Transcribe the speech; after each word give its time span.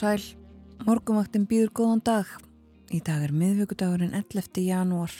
sæl, 0.00 0.22
morgumvaktin 0.86 1.42
býður 1.44 1.74
góðan 1.76 2.00
dag. 2.00 2.28
Í 2.88 3.02
dag 3.04 3.20
er 3.26 3.34
miðvíkudagurinn 3.36 4.14
11. 4.16 4.62
janúar 4.64 5.12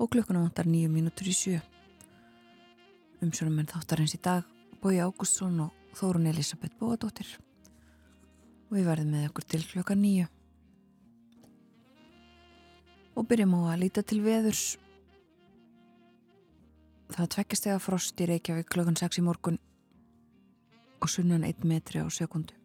og 0.00 0.08
klukkuna 0.14 0.40
vantar 0.40 0.64
nýju 0.70 0.88
mínútur 0.88 1.28
í 1.28 1.34
sjö. 1.36 1.58
Umsjónum 3.20 3.58
en 3.60 3.68
þáttarins 3.68 4.14
í 4.16 4.20
dag 4.24 4.48
Bói 4.80 4.96
Ágústsson 5.04 5.60
og 5.66 5.98
Þórun 5.98 6.30
Elisabeth 6.30 6.72
Bóadóttir. 6.80 7.28
Og 8.70 8.78
við 8.78 8.88
verðum 8.88 9.12
með 9.12 9.28
okkur 9.28 9.48
til 9.50 9.62
klukka 9.74 9.98
nýju. 9.98 10.30
Og 13.20 13.28
byrjum 13.28 13.56
á 13.60 13.76
að 13.76 13.80
líta 13.84 14.08
til 14.08 14.24
veðurs. 14.24 14.66
Það 17.12 17.32
tvekist 17.36 17.68
eða 17.68 17.86
frost 17.90 18.24
í 18.24 18.32
Reykjavík 18.32 18.72
klukkan 18.72 18.96
6 19.04 19.20
í 19.20 19.28
morgun 19.28 19.60
og 21.04 21.12
sunnan 21.12 21.44
1 21.44 21.68
metri 21.68 22.00
á 22.00 22.08
sekundu. 22.08 22.63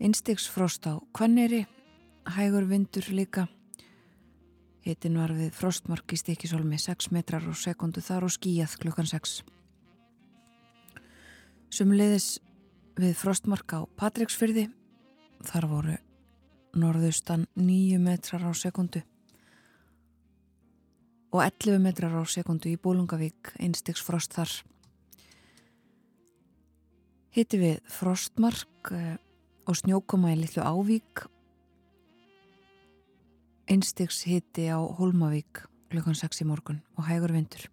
Innstigsfrost 0.00 0.86
á 0.88 0.96
Kvanneri, 1.12 1.66
hægur 2.24 2.64
vindur 2.64 3.04
líka. 3.12 3.42
Hittin 4.80 5.18
var 5.20 5.34
við 5.36 5.52
frostmark 5.52 6.14
í 6.14 6.16
stikisólmi 6.16 6.78
6 6.80 7.10
metrar 7.12 7.44
á 7.44 7.52
sekundu 7.52 8.00
þar 8.00 8.24
og 8.24 8.32
skíjað 8.32 8.78
klukkan 8.80 9.10
6. 9.10 9.42
Sumleiðis 11.68 12.40
við 12.96 13.12
frostmark 13.20 13.76
á 13.76 13.84
Patricksfyrði, 14.00 14.70
þar 15.44 15.68
voru 15.68 16.00
norðustan 16.80 17.44
9 17.60 18.00
metrar 18.00 18.48
á 18.48 18.52
sekundu 18.56 19.04
og 21.30 21.44
11 21.44 21.76
metrar 21.76 22.16
á 22.16 22.24
sekundu 22.24 22.72
í 22.72 22.80
Bólungavík, 22.80 23.52
innstigsfrost 23.60 24.32
þar. 24.32 24.60
Hitti 27.36 27.60
við 27.60 27.82
frostmark 27.86 28.96
og 29.66 29.76
snjókoma 29.76 30.32
í 30.34 30.40
litlu 30.40 30.64
ávík. 30.64 31.26
Einstigs 33.70 34.24
hitti 34.26 34.66
á 34.70 34.78
Holmavík 34.78 35.66
klukkan 35.90 36.14
6 36.18 36.42
í 36.42 36.48
morgun 36.48 36.82
og 36.96 37.06
hægur 37.10 37.32
vindur. 37.34 37.68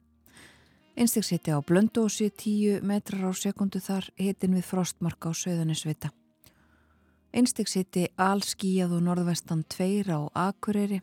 Einstigs 0.98 1.30
hitti 1.34 1.54
á 1.54 1.62
Blöndósi 1.62 2.30
10 2.30 2.82
metrar 2.82 3.30
á 3.30 3.32
sekundu 3.34 3.82
þar 3.82 4.10
hittin 4.18 4.58
við 4.58 4.66
frostmark 4.66 5.30
á 5.30 5.32
Söðunisvita 5.32 6.14
einstigs 7.38 7.76
hitti 7.78 8.08
allskíjað 8.18 8.98
og 8.98 9.04
norðvestan 9.06 9.64
2 9.70 10.10
á 10.10 10.20
Akureyri. 10.48 11.02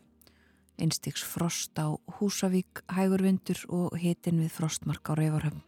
Einstigs 0.75 1.23
frost 1.23 1.77
á 1.79 1.95
Húsavík 2.17 2.83
hægur 2.91 3.23
vindur 3.23 3.61
og 3.71 3.95
hittin 3.95 4.41
við 4.43 4.51
frostmark 4.51 5.07
á 5.07 5.13
Reyvarhöfn 5.15 5.63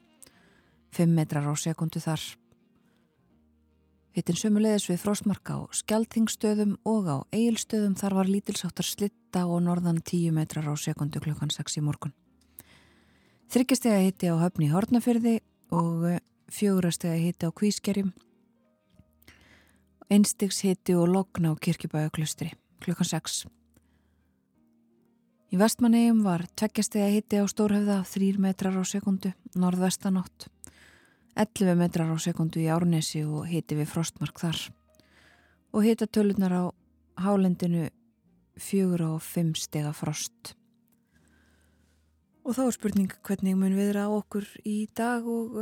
5 0.92 1.14
metrar 1.16 1.48
á 1.48 1.56
sekundu 1.56 2.02
þar 2.04 2.20
Hittin 4.18 4.34
sömulegis 4.34 4.88
við 4.90 4.98
frostmarka 4.98 5.60
á 5.62 5.70
skjaldþingstöðum 5.78 6.72
og 6.90 7.06
á 7.06 7.18
eigilstöðum 7.30 7.94
þar 8.00 8.16
var 8.18 8.32
lítilsáttar 8.34 8.88
slitta 8.88 9.44
og 9.46 9.60
norðan 9.62 10.00
10 10.02 10.34
metrar 10.34 10.66
á 10.66 10.74
sekundu 10.74 11.22
klukkan 11.22 11.54
6 11.54 11.78
í 11.78 11.84
morgun. 11.86 12.16
Þryggjastega 13.54 14.00
hitti 14.02 14.32
á 14.34 14.42
höfni 14.42 14.72
Hortnafyrði 14.72 15.36
og 15.70 16.18
fjórastega 16.50 17.14
hitti 17.14 17.46
á 17.46 17.54
Kvískerjum. 17.54 18.10
Einstigs 20.10 20.64
hitti 20.66 20.98
og 20.98 21.14
logna 21.14 21.54
á 21.54 21.62
Kirkjubæðaklustri 21.62 22.56
klukkan 22.82 23.12
6. 23.14 23.46
Í 25.54 25.62
vestmannegjum 25.62 26.26
var 26.26 26.50
tveggjastega 26.58 27.14
hitti 27.14 27.38
á 27.38 27.46
Stórhefða 27.46 28.02
3 28.02 28.42
metrar 28.42 28.82
á 28.82 28.82
sekundu, 28.82 29.38
norðvestanátt. 29.54 30.50
11 31.38 31.78
metrar 31.78 32.10
á 32.10 32.18
sekundu 32.18 32.58
í 32.58 32.70
Árnesi 32.74 33.22
og 33.22 33.46
hiti 33.46 33.78
við 33.78 33.92
frostmark 33.92 34.40
þar. 34.42 34.58
Og 35.70 35.86
hita 35.86 36.08
tölunar 36.10 36.56
á 36.58 36.64
hálendinu 37.22 37.92
4 38.58 39.06
og 39.06 39.22
5 39.22 39.54
stega 39.62 39.94
frost. 39.94 40.56
Og 42.42 42.58
þá 42.58 42.64
er 42.66 42.74
spurning 42.74 43.14
hvernig 43.22 43.54
mun 43.54 43.78
við 43.78 43.92
vera 43.92 44.08
á 44.08 44.18
okkur 44.18 44.50
í 44.66 44.88
dag 44.98 45.30
og, 45.30 45.62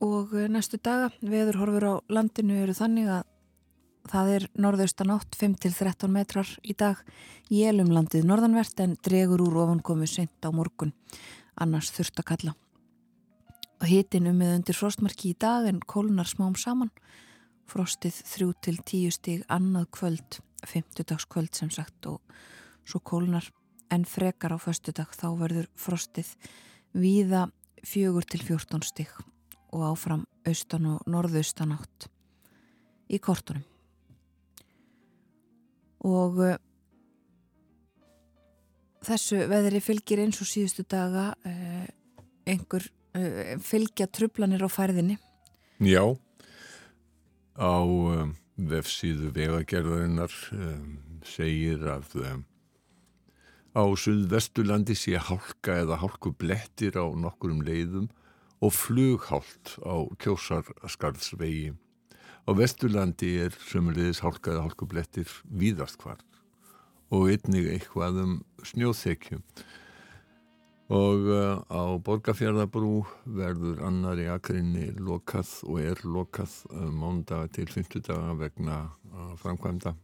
og 0.00 0.34
næstu 0.48 0.80
daga. 0.80 1.12
Veður 1.20 1.60
horfur 1.60 1.88
á 1.92 1.94
landinu 2.08 2.56
eru 2.64 2.72
þannig 2.72 3.12
að 3.18 3.24
það 4.08 4.34
er 4.38 4.50
norðaustan 4.56 5.12
átt 5.12 5.36
5-13 5.36 6.08
metrar 6.08 6.58
í 6.64 6.72
dag. 6.72 7.02
Í 7.52 7.66
elumlandið 7.68 8.24
norðanvert 8.24 8.80
en 8.80 8.96
dregur 8.96 9.44
úr 9.44 9.64
ofankomu 9.66 10.08
sent 10.08 10.40
á 10.40 10.48
morgun. 10.48 10.96
Annars 11.60 11.92
þurft 11.92 12.22
að 12.22 12.32
kalla 12.32 12.62
Hittin 13.84 14.30
um 14.30 14.38
með 14.40 14.54
undir 14.56 14.76
frostmarki 14.78 15.34
í 15.34 15.36
dag 15.38 15.66
en 15.68 15.82
kólunar 15.84 16.28
smám 16.30 16.56
saman. 16.56 16.90
Frostið 17.68 18.22
þrjú 18.24 18.48
til 18.64 18.76
tíu 18.88 19.12
stíg 19.12 19.44
annað 19.52 19.90
kvöld, 19.92 20.38
fymtudagskvöld 20.64 21.52
sem 21.54 21.70
sagt 21.70 22.08
og 22.08 22.22
svo 22.86 23.02
kólunar 23.04 23.50
en 23.92 24.06
frekar 24.08 24.54
á 24.56 24.58
föstudag 24.58 25.12
þá 25.14 25.28
verður 25.38 25.68
frostið 25.78 26.32
víða 26.96 27.46
fjögur 27.84 28.24
til 28.24 28.42
fjórtón 28.42 28.82
stíg 28.86 29.12
og 29.74 29.84
áfram 29.92 30.24
austan 30.46 30.86
og 30.94 31.04
norðaustan 31.10 31.74
átt 31.76 32.08
í 33.12 33.20
kortunum. 33.22 33.66
Og 36.06 36.40
uh, 36.40 36.56
þessu 39.06 39.44
veðri 39.50 39.82
fylgir 39.82 40.22
eins 40.22 40.40
og 40.42 40.48
síðustu 40.48 40.86
daga 40.88 41.32
uh, 41.46 41.86
einhver 42.46 42.88
fylgja 43.64 44.08
trublanir 44.10 44.64
á 44.64 44.70
færðinni? 44.70 45.16
Já, 45.82 46.16
á 47.56 47.76
um, 47.84 48.34
vefsíðu 48.56 49.32
vegagerðarinnar 49.36 50.32
um, 50.56 50.98
segir 51.26 51.82
að 51.90 52.14
um, 52.22 52.44
á 53.76 53.84
suðvestulandi 53.92 54.96
sé 54.96 55.18
hálka 55.20 55.80
eða 55.82 56.00
hálku 56.00 56.32
blettir 56.32 56.96
á 56.96 57.04
nokkurum 57.04 57.60
leiðum 57.66 58.08
og 58.64 58.72
flughált 58.72 59.76
á 59.84 60.08
kjósarskarðsvegi. 60.22 61.74
Á 62.46 62.50
vesturlandi 62.56 63.34
er 63.44 63.56
sömulegis 63.68 64.22
hálka 64.24 64.54
eða 64.54 64.68
hálku 64.68 64.88
blettir 64.88 65.28
víðast 65.44 66.00
hvart 66.00 66.24
og 67.12 67.28
einnig 67.30 67.68
eitthvað 67.70 68.22
um 68.22 68.38
snjóþekjum 68.66 69.42
og 70.86 71.26
uh, 71.26 71.58
á 71.66 71.82
Borgafjörðabrú 71.98 73.00
verður 73.26 73.80
annar 73.86 74.20
í 74.22 74.28
akrinni 74.30 74.92
lokað 75.02 75.48
og 75.66 75.80
er 75.82 76.02
lokað 76.06 76.52
uh, 76.70 76.86
mándaga 76.94 77.50
til 77.56 77.66
50 77.72 78.04
daga 78.06 78.36
vegna 78.38 78.76
uh, 79.10 79.32
framkvæmda. 79.40 79.96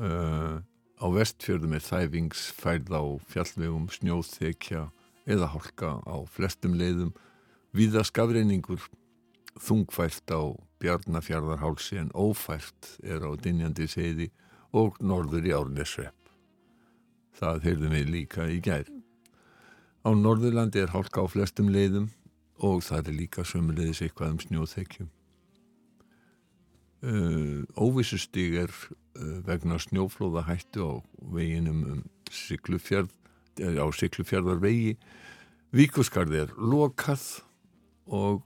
Á 0.00 1.06
vestfjörðum 1.12 1.74
er 1.76 1.82
þæfingsfærð 1.84 2.92
á 2.94 3.04
fjallvegum 3.28 3.88
snjóþekja 3.92 4.86
eða 5.28 5.48
hálka 5.52 5.90
á 6.08 6.16
flestum 6.30 6.76
leiðum. 6.78 7.10
Viða 7.76 8.06
skafreiningur 8.06 8.86
þungfært 9.60 10.32
á 10.32 10.56
Bjarnafjörðarhálsi 10.80 12.00
en 12.00 12.14
ófært 12.16 12.94
er 13.04 13.26
á 13.28 13.30
Dinjandi 13.36 13.90
seiði 13.90 14.30
og 14.72 14.96
norður 15.04 15.50
í 15.50 15.52
Árnesrepp 15.58 16.20
það 17.40 17.62
heyrðum 17.66 17.96
við 17.96 18.10
líka 18.14 18.48
í 18.48 18.58
gær 18.64 18.88
Á 20.00 20.10
Norðurlandi 20.16 20.80
er 20.80 20.92
hálka 20.94 21.20
á 21.20 21.26
flestum 21.28 21.68
leiðum 21.68 22.08
og 22.64 22.80
það 22.84 23.10
er 23.10 23.16
líka 23.18 23.44
sömulegis 23.44 24.00
eitthvað 24.04 24.34
um 24.34 24.38
snjóþekjum. 24.44 25.08
Uh, 27.00 27.64
óvissustig 27.80 28.56
er 28.60 28.72
uh, 28.72 29.40
vegna 29.44 29.76
snjóflóða 29.80 30.46
hættu 30.48 30.84
á 30.84 30.92
veginum 31.32 31.82
um 31.88 32.00
Siglufjörð, 32.32 33.12
á 33.60 33.86
Siglufjörðar 33.96 34.60
vegi. 34.62 34.94
Víkusgarði 35.76 36.44
er 36.46 36.54
lokað 36.56 37.24
og 38.08 38.42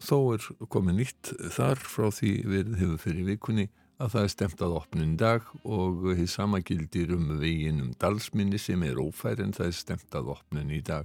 þó 0.00 0.16
er 0.36 0.48
komið 0.72 0.98
nýtt 1.00 1.32
þar 1.56 1.80
frá 1.80 2.08
því 2.14 2.32
við 2.48 2.72
hefur 2.80 3.02
fyrir 3.04 3.28
vikunni 3.34 3.68
að 4.00 4.14
það 4.14 4.22
er 4.22 4.32
stemt 4.32 4.62
að 4.64 4.76
opnun 4.78 5.16
dag 5.20 5.48
og 5.60 6.04
því 6.16 6.26
sama 6.32 6.60
gildir 6.64 7.12
um 7.12 7.26
veginn 7.40 7.82
um 7.84 7.90
dalsminni 8.00 8.60
sem 8.60 8.80
er 8.86 9.00
ófær 9.00 9.42
en 9.44 9.52
það 9.56 9.66
er 9.66 9.76
stemt 9.76 10.16
að 10.16 10.30
opnun 10.36 10.72
í 10.72 10.80
dag. 10.84 11.04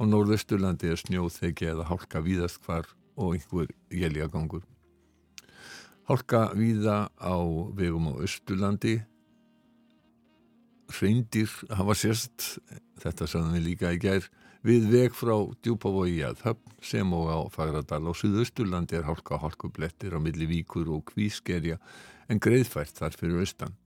Á 0.00 0.02
Norðvesturlandi 0.04 0.88
er 0.92 1.00
snjóþegi 1.00 1.68
eða 1.74 1.88
hálka 1.90 2.22
víðast 2.24 2.62
hvar 2.64 2.88
og 3.16 3.36
einhver 3.36 3.68
jæljagangur. 3.92 4.64
Hálka 6.08 6.50
víða 6.56 7.08
á 7.20 7.36
vegum 7.76 8.08
á 8.12 8.14
Östurlandi. 8.24 8.96
Hreindir 10.96 11.50
hafa 11.68 11.96
sérst, 11.98 12.60
þetta 13.02 13.28
saðum 13.28 13.56
við 13.58 13.64
líka 13.72 13.92
í 13.92 14.00
gær, 14.00 14.28
við 14.66 14.88
veg 14.92 15.16
frá 15.16 15.34
djúpavogi 15.62 16.22
að 16.26 16.42
höfn 16.46 16.76
sem 16.86 17.12
og 17.16 17.30
á 17.30 17.38
Fagradal 17.54 18.02
á 18.06 18.12
Suðausturlandi 18.18 18.98
er 18.98 19.06
hálka 19.06 19.38
hálkublettir 19.42 20.16
á 20.16 20.20
milli 20.22 20.48
víkur 20.50 20.90
og 20.92 21.06
kvískerja 21.12 21.78
en 22.28 22.42
greiðfært 22.42 22.98
þar 22.98 23.18
fyrir 23.18 23.44
austan 23.44 23.76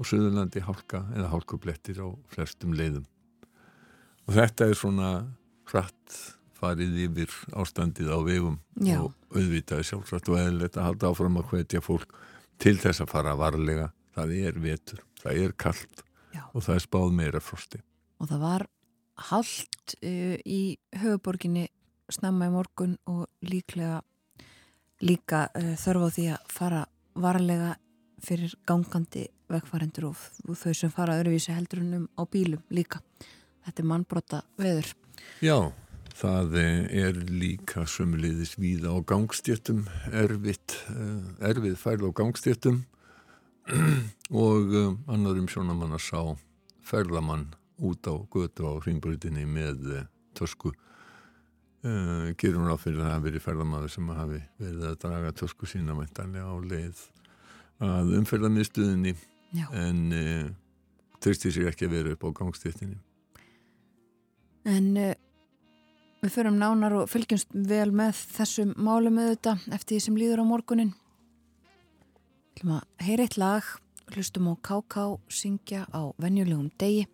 og 0.00 0.08
Suðurlandi 0.08 0.64
hálka 0.64 1.06
eða 1.16 1.32
hálkublettir 1.32 2.02
á 2.04 2.08
flestum 2.32 2.76
leiðum 2.76 3.08
og 4.28 4.36
þetta 4.36 4.68
er 4.68 4.78
svona 4.78 5.10
hratt 5.70 6.18
farið 6.60 6.98
yfir 7.06 7.36
ástandið 7.56 8.10
á 8.12 8.18
vegum 8.24 8.58
Já. 8.76 8.98
og 9.00 9.14
auðvitaði 9.32 9.86
sjálfsagt 9.88 10.28
og 10.30 10.40
eðlilegt 10.40 10.76
að 10.76 10.90
halda 10.90 11.12
áfram 11.12 11.40
að 11.40 11.54
hvetja 11.54 11.82
fólk 11.84 12.12
til 12.60 12.76
þess 12.80 13.00
að 13.00 13.12
fara 13.14 13.36
varlega. 13.38 13.88
Það 14.16 14.34
er 14.36 14.58
vetur, 14.60 15.00
það 15.22 15.44
er 15.44 15.54
kallt 15.64 16.02
Já. 16.34 16.42
og 16.52 16.66
það 16.66 16.74
er 16.76 16.84
spáð 16.84 17.16
meira 17.16 17.40
frosti. 17.40 17.80
og 18.20 18.28
það 18.28 18.40
var 18.44 18.66
haldt 19.28 19.96
uh, 20.00 20.36
í 20.46 20.78
höfuborginni 21.02 21.66
snemma 22.10 22.48
í 22.48 22.54
morgun 22.54 22.96
og 23.10 23.26
líklega 23.46 24.00
líka 25.04 25.46
uh, 25.54 25.74
þörf 25.80 26.06
á 26.06 26.08
því 26.16 26.26
að 26.34 26.48
fara 26.56 26.80
varlega 27.20 27.74
fyrir 28.24 28.54
gangandi 28.68 29.26
vegfarendur 29.50 30.10
og, 30.10 30.24
þau 30.58 30.72
sem 30.76 30.92
fara 30.94 31.18
öðruvísi 31.20 31.54
heldurunum 31.54 32.08
á 32.14 32.22
bílum 32.30 32.62
líka. 32.72 33.00
Þetta 33.66 33.82
er 33.82 33.88
mannbrota 33.90 34.42
veður. 34.60 34.92
Já, 35.44 35.56
það 36.16 36.56
er 36.60 37.18
líka 37.28 37.86
sömuleiðis 37.88 38.56
víða 38.60 38.94
á 38.94 38.98
eh, 40.94 41.48
erfið 41.50 41.76
færð 41.80 42.08
á 42.08 42.10
gangstjötum 42.20 42.82
og 44.44 44.74
eh, 44.74 44.92
annarum 45.10 45.48
sjónamann 45.50 45.96
að 45.96 46.06
sá 46.06 46.20
ferðamann 46.86 47.50
út 47.80 48.06
á 48.06 48.14
götu 48.32 48.68
á 48.68 48.72
hringbröðinni 48.84 49.46
með 49.48 49.90
eh, 49.96 50.08
tösku. 50.36 50.72
Uh, 51.80 52.34
gerum 52.36 52.66
ráð 52.68 52.82
fyrir 52.82 52.98
að 53.00 53.06
það 53.06 53.14
hafi 53.14 53.24
verið 53.24 53.42
ferðamaður 53.46 53.92
sem 53.94 54.08
hafi 54.12 54.38
verið 54.60 54.82
að 54.84 54.96
draga 55.00 55.30
tösku 55.40 55.68
sína 55.70 55.94
mæntanlega 55.96 56.50
á 56.52 56.56
leið 56.60 56.98
að 57.80 58.10
umferðamiðstuðinni 58.18 59.14
Já. 59.56 59.64
en 59.80 60.02
uh, 60.12 60.50
treysti 61.24 61.52
sér 61.54 61.70
ekki 61.70 61.88
að 61.88 61.94
vera 61.96 62.12
upp 62.12 62.26
á 62.28 62.36
gangstjötinni. 62.36 62.98
En 64.68 64.90
uh, 65.00 65.14
við 66.20 66.34
förum 66.36 66.60
nánar 66.60 66.98
og 67.00 67.08
fylgjumst 67.08 67.56
vel 67.72 67.88
með 67.96 68.20
þessum 68.36 68.74
málum 68.76 69.16
auðvitað 69.22 69.64
eftir 69.72 69.96
því 69.96 70.02
sem 70.04 70.20
líður 70.20 70.44
á 70.44 70.50
morgunin. 70.52 70.92
Að 72.60 72.84
heyra 73.00 73.24
eitt 73.24 73.40
lag, 73.40 73.64
hlustum 74.12 74.52
á 74.52 74.54
KK 74.60 75.06
syngja 75.32 75.86
á 75.96 76.12
venjulegum 76.20 76.68
degi 76.76 77.06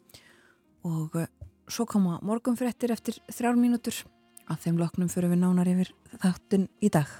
og 0.87 1.19
uh, 1.19 1.27
svo 1.69 1.87
koma 1.91 2.21
morgunfréttir 2.23 2.95
eftir 2.95 3.19
þrjár 3.33 3.59
mínútur. 3.59 4.05
Að 4.47 4.63
þeim 4.63 4.77
loknum 4.79 5.11
förum 5.11 5.35
við 5.35 5.43
nánar 5.43 5.71
yfir 5.73 5.91
þáttun 6.23 6.69
í 6.79 6.91
dag. 6.95 7.11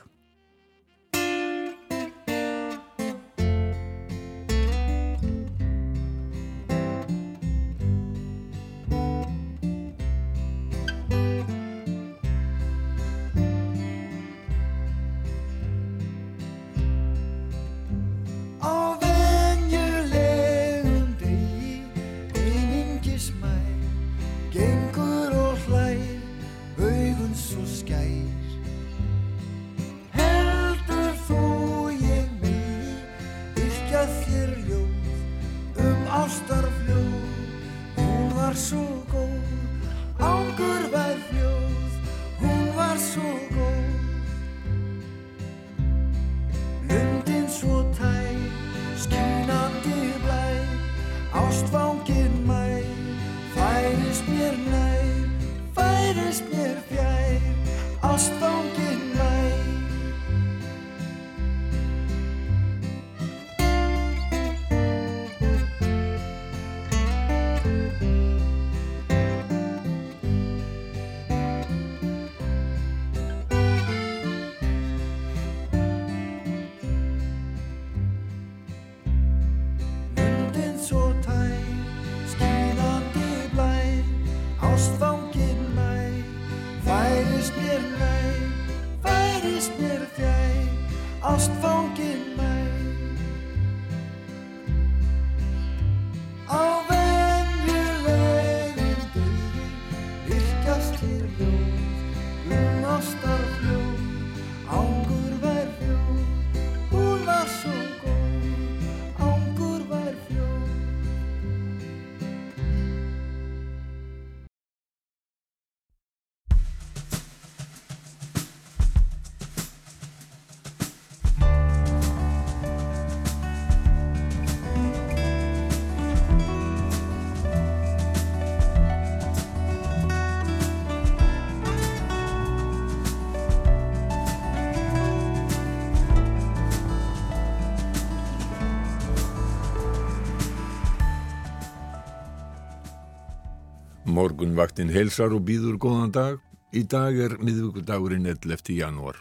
Morgunvaktin 144.37 144.91
heilsar 144.93 145.33
og 145.33 145.47
býður 145.49 145.79
góðan 145.81 146.11
dag. 146.13 146.35
Í 146.77 146.83
dag 146.85 147.17
er 147.25 147.39
miðvíkudagurinn 147.41 148.27
11. 148.29 148.75
janúar. 148.77 149.17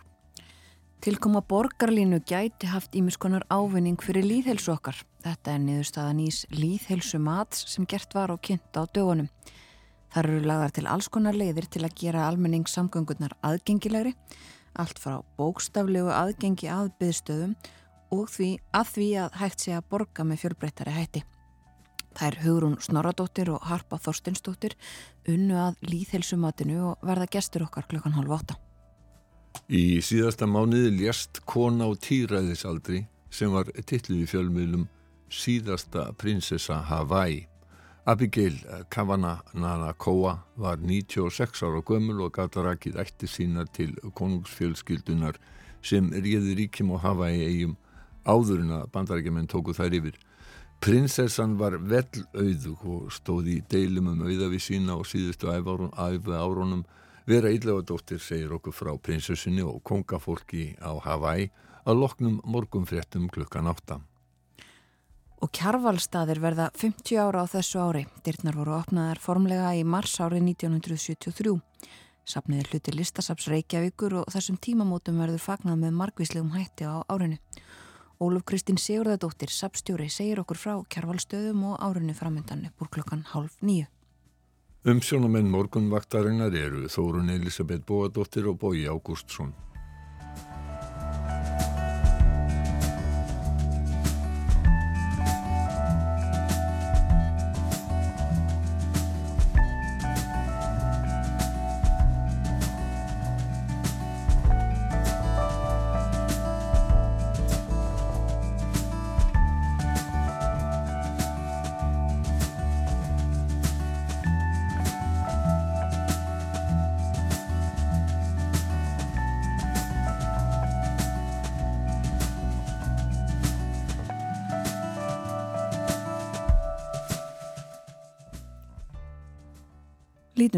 Tilkoma 1.00 1.40
borgarlínu 1.40 2.18
gæti 2.28 2.68
haft 2.68 2.98
ímiskonar 3.00 3.46
ávinning 3.48 3.96
fyrir 4.04 4.28
líðhelsu 4.28 4.74
okkar. 4.74 4.98
Þetta 5.24 5.54
er 5.54 5.62
niðurstaða 5.64 6.18
nýs 6.18 6.40
líðhelsu 6.52 7.22
mats 7.24 7.64
sem 7.72 7.88
gert 7.88 8.12
var 8.12 8.34
á 8.34 8.36
kynnt 8.36 8.76
á 8.76 8.84
dögunum. 8.92 9.30
Þar 10.12 10.30
eru 10.34 10.42
lagðar 10.52 10.76
til 10.76 10.84
alls 10.92 11.08
konar 11.08 11.40
leiðir 11.40 11.70
til 11.72 11.86
að 11.88 11.96
gera 12.02 12.26
almenningssamgöngurnar 12.28 13.38
aðgengilegri, 13.40 14.12
allt 14.76 15.00
frá 15.00 15.22
bókstaflegu 15.40 16.12
aðgengi 16.12 16.68
að 16.68 16.92
byðstöðum 17.00 17.56
og 18.12 18.28
því 18.36 18.52
að 18.76 18.92
því 18.98 19.08
að 19.24 19.40
hægt 19.46 19.64
sé 19.64 19.80
að 19.80 19.88
borga 19.96 20.28
með 20.28 20.44
fjölbreyttari 20.44 20.98
hætti. 20.98 21.24
Það 22.16 22.28
er 22.28 22.38
Hugrún 22.44 22.78
Snorradóttir 22.84 23.52
og 23.52 23.66
Harpa 23.68 24.00
Þorstinsdóttir 24.00 24.76
unnu 25.32 25.58
að 25.60 25.82
líðhelsumatinu 25.90 26.80
og 26.92 27.06
verða 27.06 27.28
gestur 27.36 27.66
okkar 27.68 27.88
klukkan 27.92 28.16
halv 28.16 28.38
åtta. 28.38 28.56
Í 29.68 30.02
síðasta 30.04 30.48
mánuði 30.48 30.92
lést 31.00 31.42
kona 31.48 31.88
á 31.88 31.92
tíræðisaldri 31.96 33.06
sem 33.34 33.52
var 33.52 33.72
titluð 33.88 34.24
í 34.24 34.30
fjölmiðlum 34.30 34.88
síðasta 35.32 36.12
prinsessa 36.20 36.82
Hawaii. 36.90 37.46
Abigail 38.06 38.60
Kavanagh-Nanakoa 38.94 40.36
var 40.62 40.78
96 40.78 41.64
ára 41.66 41.82
gömul 41.82 42.22
og 42.28 42.36
gata 42.38 42.62
rakið 42.62 43.00
ætti 43.02 43.28
sínar 43.28 43.72
til 43.74 43.96
konungsfjölskyldunar 44.14 45.40
sem 45.82 46.12
réði 46.14 46.54
ríkjum 46.60 46.94
á 46.94 46.98
Hawaii 47.02 47.42
eigum 47.48 47.74
áður 48.26 48.62
en 48.62 48.76
að 48.78 48.92
bandarækjumenn 48.94 49.50
tóku 49.50 49.74
þær 49.74 49.98
yfir. 49.98 50.20
Prinsessan 50.84 51.56
var 51.58 51.78
vel 51.82 52.06
auðug 52.36 52.84
og 52.86 53.14
stóð 53.14 53.48
í 53.56 53.60
deilum 53.70 54.12
um 54.12 54.26
auðavi 54.28 54.60
sína 54.62 54.98
og 55.00 55.08
síðustu 55.10 55.50
æfu 55.50 56.34
árunum 56.36 56.84
vera 57.26 57.50
íllegadóttir 57.50 58.22
segir 58.22 58.54
okkur 58.54 58.74
frá 58.74 58.92
prinsessunni 59.02 59.64
og 59.66 59.82
kongafólki 59.84 60.76
á 60.78 60.94
Hawaii 61.02 61.50
að 61.86 62.02
loknum 62.02 62.42
morgunfréttum 62.46 63.30
klukkan 63.34 63.70
átta. 63.70 64.00
Og 65.42 65.52
kjarvalstaðir 65.54 66.40
verða 66.42 66.70
50 66.74 67.20
ára 67.22 67.44
á 67.44 67.46
þessu 67.50 67.82
ári. 67.82 68.06
Dyrnar 68.26 68.56
voru 68.58 68.78
opnaðar 68.80 69.20
formlega 69.22 69.74
í 69.78 69.84
mars 69.84 70.16
árið 70.24 70.46
1973. 70.56 71.60
Sapnið 72.26 72.62
er 72.64 72.70
hluti 72.72 72.94
listasaps 72.96 73.50
Reykjavíkur 73.52 74.16
og 74.22 74.32
þessum 74.34 74.58
tímamótum 74.58 75.20
verður 75.22 75.44
fagnað 75.44 75.84
með 75.84 76.00
margvíslegum 76.00 76.56
hætti 76.56 76.88
á 76.90 77.06
árinu. 77.06 77.38
Óluf 78.16 78.46
Kristín 78.48 78.78
Sigurðardóttir, 78.80 79.52
sapstjóri, 79.52 80.08
segir 80.08 80.40
okkur 80.40 80.56
frá 80.56 80.76
kjærvalstöðum 80.88 81.66
og 81.72 81.82
árinu 81.84 82.16
framöndan 82.16 82.64
upp 82.70 82.86
úr 82.86 82.92
klokkan 82.96 83.26
halv 83.34 83.52
nýju. 83.60 83.90
Umsjónamenn 84.88 85.50
morgunvaktarinnar 85.52 86.56
eru 86.56 86.88
Þórun 86.88 87.34
Elisabeth 87.34 87.84
Bóadóttir 87.84 88.48
og 88.48 88.60
Bói 88.62 88.86
Ágústsson. 88.88 89.52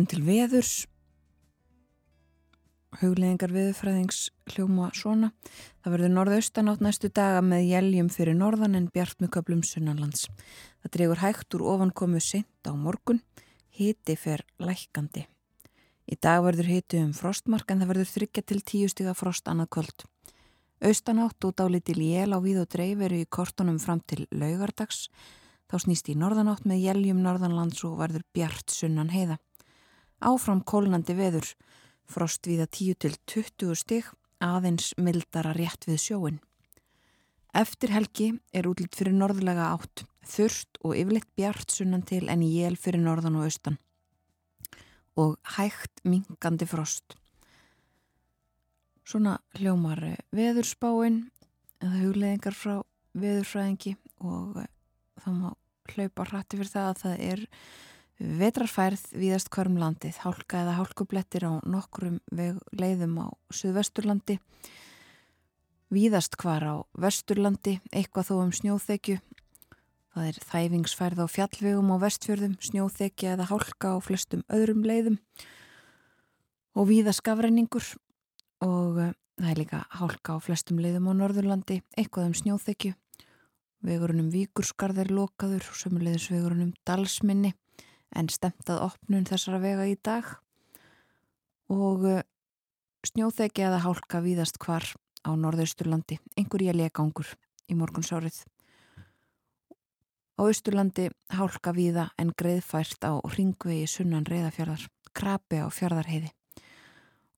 Lítum 0.07 0.23
til 0.23 0.37
veðurs, 0.39 0.73
hugleðingar 3.01 3.51
veðurfræðings 3.51 4.19
hljóma 4.53 4.85
svona. 4.95 5.33
Það 5.83 5.91
verður 5.91 6.11
norðaustan 6.13 6.69
átt 6.71 6.83
næstu 6.85 7.09
daga 7.11 7.41
með 7.43 7.65
jæljum 7.67 8.07
fyrir 8.07 8.37
norðan 8.39 8.77
en 8.79 8.85
bjart 8.87 9.19
með 9.19 9.33
köplum 9.35 9.65
sunnanlands. 9.67 10.29
Það 10.79 10.93
dregur 10.93 11.19
hægt 11.19 11.57
úr 11.57 11.65
ofankomu 11.73 12.21
sent 12.23 12.63
á 12.63 12.71
morgun, 12.71 13.19
hiti 13.75 14.15
fer 14.15 14.45
lækandi. 14.63 15.25
Í 16.07 16.15
dag 16.23 16.39
verður 16.45 16.71
hiti 16.71 17.01
um 17.03 17.11
frostmark 17.11 17.67
en 17.67 17.83
það 17.83 17.91
verður 17.91 18.11
þryggja 18.13 18.45
til 18.47 18.61
tíu 18.63 18.87
stiga 18.87 19.11
frost 19.11 19.51
annað 19.51 19.73
kvöld. 19.75 20.05
Austanátt 20.87 21.49
og 21.49 21.57
dálitil 21.59 21.99
jél 21.99 22.31
á 22.31 22.39
við 22.39 22.61
og 22.63 22.71
dreif 22.71 23.03
eru 23.03 23.19
í 23.19 23.27
kortunum 23.27 23.75
fram 23.83 23.99
til 24.07 24.23
laugardags. 24.31 25.09
Þá 25.67 25.83
snýst 25.83 26.07
í 26.07 26.15
norðanátt 26.15 26.63
með 26.63 26.85
jæljum 26.85 27.19
norðanlands 27.27 27.83
og 27.83 27.99
verður 27.99 28.23
bjart 28.31 28.71
sunnan 28.71 29.11
heiða. 29.11 29.41
Áfram 30.17 30.63
kólnandi 30.65 31.13
veður, 31.13 31.51
frost 32.09 32.47
viða 32.50 32.65
10 32.65 32.97
til 33.03 33.15
20 33.29 33.75
stig, 33.77 34.07
aðeins 34.41 34.93
mildara 34.97 35.53
rétt 35.53 35.86
við 35.86 36.00
sjóin. 36.01 36.39
Eftir 37.53 37.93
helgi 37.93 38.31
er 38.53 38.67
útlýtt 38.69 38.97
fyrir 38.97 39.13
norðlega 39.13 39.71
átt, 39.75 40.05
þurft 40.25 40.79
og 40.81 40.97
yfirleitt 40.97 41.29
bjart 41.38 41.74
sunnan 41.74 42.03
til 42.05 42.27
en 42.29 42.41
jél 42.45 42.77
fyrir 42.77 43.01
norðan 43.01 43.38
og 43.39 43.47
austan. 43.47 43.77
Og 45.17 45.38
hægt 45.57 46.03
minkandi 46.05 46.67
frost. 46.69 47.15
Svona 49.07 49.38
hljómar 49.57 50.01
veðurspáin, 50.36 51.27
eða 51.81 52.01
hugleðingar 52.03 52.57
frá 52.57 52.75
veðurfræðingi 53.17 53.95
og 54.25 54.57
það 55.21 55.38
má 55.38 55.50
hlaupa 55.93 56.25
hrætti 56.27 56.59
fyrir 56.59 56.74
það 56.74 56.89
að 56.89 57.01
það 57.03 57.21
er 57.27 57.43
Vetrarfærð 58.17 59.12
víðast 59.13 59.51
hverjum 59.53 59.75
landið, 59.77 60.15
hálka 60.24 60.63
eða 60.63 60.71
hálkublettir 60.79 61.43
á 61.45 61.62
nokkrum 61.69 62.15
leiðum 62.74 63.13
á 63.21 63.29
Suðvesturlandi, 63.53 64.39
víðast 65.93 66.33
hvar 66.41 66.65
á 66.65 66.75
Vesturlandi, 66.97 67.75
eitthvað 67.93 68.31
þó 68.31 68.39
um 68.39 68.53
snjóþekju. 68.57 69.19
Það 70.17 70.29
er 70.31 70.39
þæfingsfærð 70.50 71.21
á 71.21 71.27
fjallvegum 71.29 71.93
á 71.93 71.97
vestfjörðum, 72.01 72.55
snjóþekja 72.57 73.36
eða 73.36 73.47
hálka 73.51 73.93
á 73.93 73.97
flestum 74.01 74.41
öðrum 74.50 74.81
leiðum 74.81 75.19
og 76.74 76.89
víða 76.89 77.13
skafræningur 77.13 77.86
og 78.65 78.97
uh, 78.97 79.13
það 79.38 79.51
er 79.51 79.62
líka 79.62 79.83
hálka 79.93 80.33
á 80.33 80.38
flestum 80.41 80.81
leiðum 80.81 81.13
á 81.13 81.21
Norðurlandi, 81.21 81.83
eitthvað 81.93 82.31
um 82.31 82.36
snjóþekju. 82.41 82.97
Vegurunum 83.86 84.33
Víkurskarð 84.33 85.05
er 85.05 85.13
lokaður 85.13 85.69
og 85.69 85.81
sömuleiðisvegurunum 85.83 86.74
Dalsminni 86.81 87.53
en 88.15 88.29
stemtað 88.31 88.83
opnun 88.87 89.27
þessara 89.27 89.59
vega 89.63 89.87
í 89.89 89.97
dag 90.03 90.29
og 91.73 92.05
eh, 92.07 92.23
snjóþegi 93.07 93.65
eða 93.67 93.83
hálka 93.83 94.21
víðast 94.23 94.59
hvar 94.63 94.85
á 95.27 95.31
norðausturlandi, 95.35 96.19
einhver 96.39 96.63
ég 96.63 96.77
legangur 96.77 97.33
í 97.67 97.75
morgunsárið. 97.75 98.43
Á 100.37 100.41
austurlandi 100.45 101.09
hálka 101.33 101.73
víða 101.73 102.11
en 102.21 102.31
greiðfært 102.37 103.01
á 103.03 103.17
ringvegi 103.33 103.87
sunnan 103.89 104.27
reyðafjörðar, 104.29 104.85
krabi 105.17 105.63
á 105.65 105.67
fjörðarheiði 105.73 106.29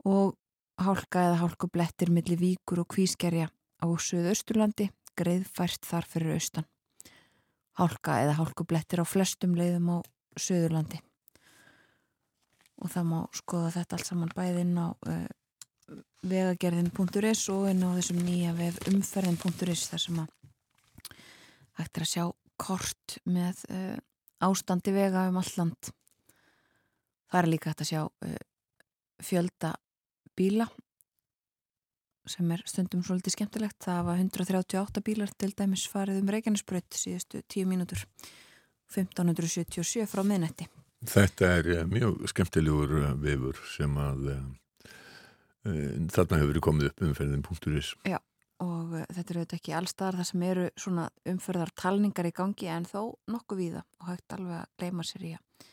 og 0.09 0.35
hálka 0.79 1.29
eða 1.29 1.39
hálkublettir 1.43 2.11
millir 2.11 2.39
víkur 2.39 2.83
og 2.83 2.89
kvískerja 2.91 3.49
á 3.49 3.87
söðausturlandi, 3.87 4.89
greiðfært 5.15 5.87
þar 5.87 6.07
fyrir 6.07 6.35
austan. 6.35 6.67
Hálka 7.79 8.19
eða 8.23 8.37
hálkublettir 8.39 8.99
á 8.99 9.05
flestum 9.07 9.55
leiðum 9.55 9.91
á 9.95 9.97
Suðurlandi. 10.37 10.99
Og 12.79 12.91
það 12.93 13.07
má 13.09 13.19
skoða 13.35 13.73
þetta 13.79 13.97
allt 13.97 14.09
saman 14.09 14.35
bæði 14.35 14.65
inn 14.65 14.75
á 14.79 14.87
uh, 14.91 15.29
vegagerðin.is 16.29 17.45
og 17.53 17.69
inn 17.71 17.83
á 17.83 17.89
þessum 17.97 18.21
nýja 18.23 18.53
vef 18.57 18.77
umferðin.is 18.91 19.87
þar 19.91 20.03
sem 20.05 20.21
að 20.23 20.35
hægt 21.79 21.97
er 21.97 22.05
að 22.05 22.11
sjá 22.13 22.25
kort 22.59 23.17
með 23.25 23.63
uh, 23.71 23.97
ástandi 24.43 24.93
vega 24.95 25.27
um 25.31 25.39
alland 25.39 25.91
það 27.29 27.41
er 27.41 27.49
líka 27.53 27.71
hægt 27.71 27.85
að 27.85 27.91
sjá 27.91 28.01
uh, 28.05 28.37
fjölda 29.23 29.73
bíla 30.39 30.67
sem 32.29 32.51
er 32.53 32.61
stundum 32.69 33.01
svolítið 33.05 33.33
skemmtilegt. 33.33 33.79
Það 33.81 34.03
var 34.05 34.19
138 34.21 35.01
bílar 35.05 35.31
til 35.33 35.49
dæmis 35.57 35.87
farið 35.89 36.21
um 36.21 36.29
Reykjanesbrödd 36.29 36.93
síðustu 36.93 37.41
10 37.41 37.69
mínútur 37.69 38.03
1577 38.89 40.07
frá 40.09 40.23
miðnetti. 40.25 40.69
Þetta 41.09 41.51
er 41.59 41.69
eh, 41.77 41.85
mjög 41.87 42.25
skemmtilegur 42.31 42.97
eh, 43.03 43.13
vefur 43.23 43.61
sem 43.71 43.93
að 44.01 44.33
e, 44.33 44.39
þarna 46.11 46.41
hefur 46.41 46.59
komið 46.69 46.89
upp 46.91 47.05
umferðin.is. 47.07 47.93
Já 48.09 48.19
og 48.59 48.95
þetta 49.07 49.31
eru 49.31 49.41
auðvitað 49.41 49.57
ekki 49.59 49.75
allstaðar 49.77 50.17
það 50.19 50.27
sem 50.29 50.41
eru 50.49 50.65
svona 50.79 51.05
umferðar 51.31 51.69
talningar 51.79 52.27
í 52.27 52.33
gangi 52.35 52.67
en 52.71 52.87
þó 52.87 53.01
nokkuð 53.31 53.61
víða 53.61 53.83
og 54.01 54.09
hægt 54.11 54.35
alveg 54.35 54.57
að 54.57 54.73
gleyma 54.81 55.05
sér 55.07 55.25
í 55.29 55.31
að 55.37 55.67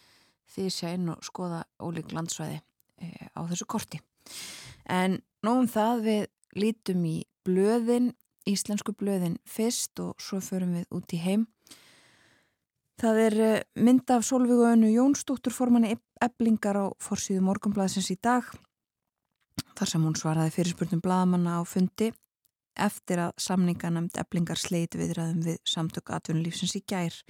því 0.54 0.66
sé 0.70 0.92
inn 0.94 1.10
og 1.10 1.24
skoða 1.26 1.64
ólík 1.82 2.14
landsvæði 2.14 2.60
e, 2.60 3.08
á 3.34 3.40
þessu 3.50 3.66
korti. 3.66 4.00
En 4.86 5.18
nógum 5.42 5.66
það 5.70 6.04
við 6.06 6.22
lítum 6.56 7.02
í 7.10 7.16
blöðin, 7.46 8.12
íslensku 8.46 8.94
blöðin 8.94 9.40
fyrst 9.50 9.98
og 10.02 10.14
svo 10.22 10.38
förum 10.44 10.78
við 10.78 10.86
út 10.94 11.16
í 11.16 11.22
heim 11.24 11.48
Það 12.96 13.18
er 13.20 13.34
eh, 13.44 13.64
mynd 13.84 14.08
af 14.08 14.24
Solvíku 14.24 14.64
önnu 14.64 14.88
Jónsdóttur 14.88 15.52
formanni 15.52 15.98
eblingar 16.24 16.78
á 16.80 16.84
forsýðu 16.96 17.42
morgunblæðsins 17.44 18.08
í 18.14 18.16
dag 18.24 18.46
þar 19.76 19.90
sem 19.90 20.06
hún 20.06 20.16
svaraði 20.16 20.54
fyrirspurnum 20.54 21.02
bladamanna 21.04 21.58
á 21.60 21.62
fundi 21.68 22.08
eftir 22.80 23.20
að 23.20 23.34
samninganemnd 23.40 24.16
eblingar 24.20 24.60
sleit 24.60 24.96
viðræðum 24.96 25.44
við 25.44 25.60
samtök 25.68 26.14
atvinnulífsins 26.16 26.72
í 26.80 26.82
gær 26.88 27.20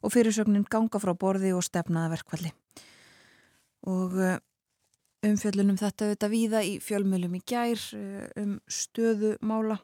og 0.00 0.14
fyrirsögnin 0.16 0.64
ganga 0.72 1.00
frá 1.00 1.12
borði 1.12 1.52
og 1.56 1.64
stefnaða 1.68 2.14
verkvalli. 2.16 2.54
Og 3.92 4.16
eh, 4.24 4.40
umfjöllunum 5.28 5.80
þetta 5.80 6.08
auðvitað 6.08 6.36
víða 6.38 6.64
í 6.64 6.78
fjölmjölum 6.80 7.36
í 7.36 7.44
gær 7.44 7.88
eh, 8.00 8.26
um 8.40 8.56
stöðu 8.64 9.36
mála 9.44 9.82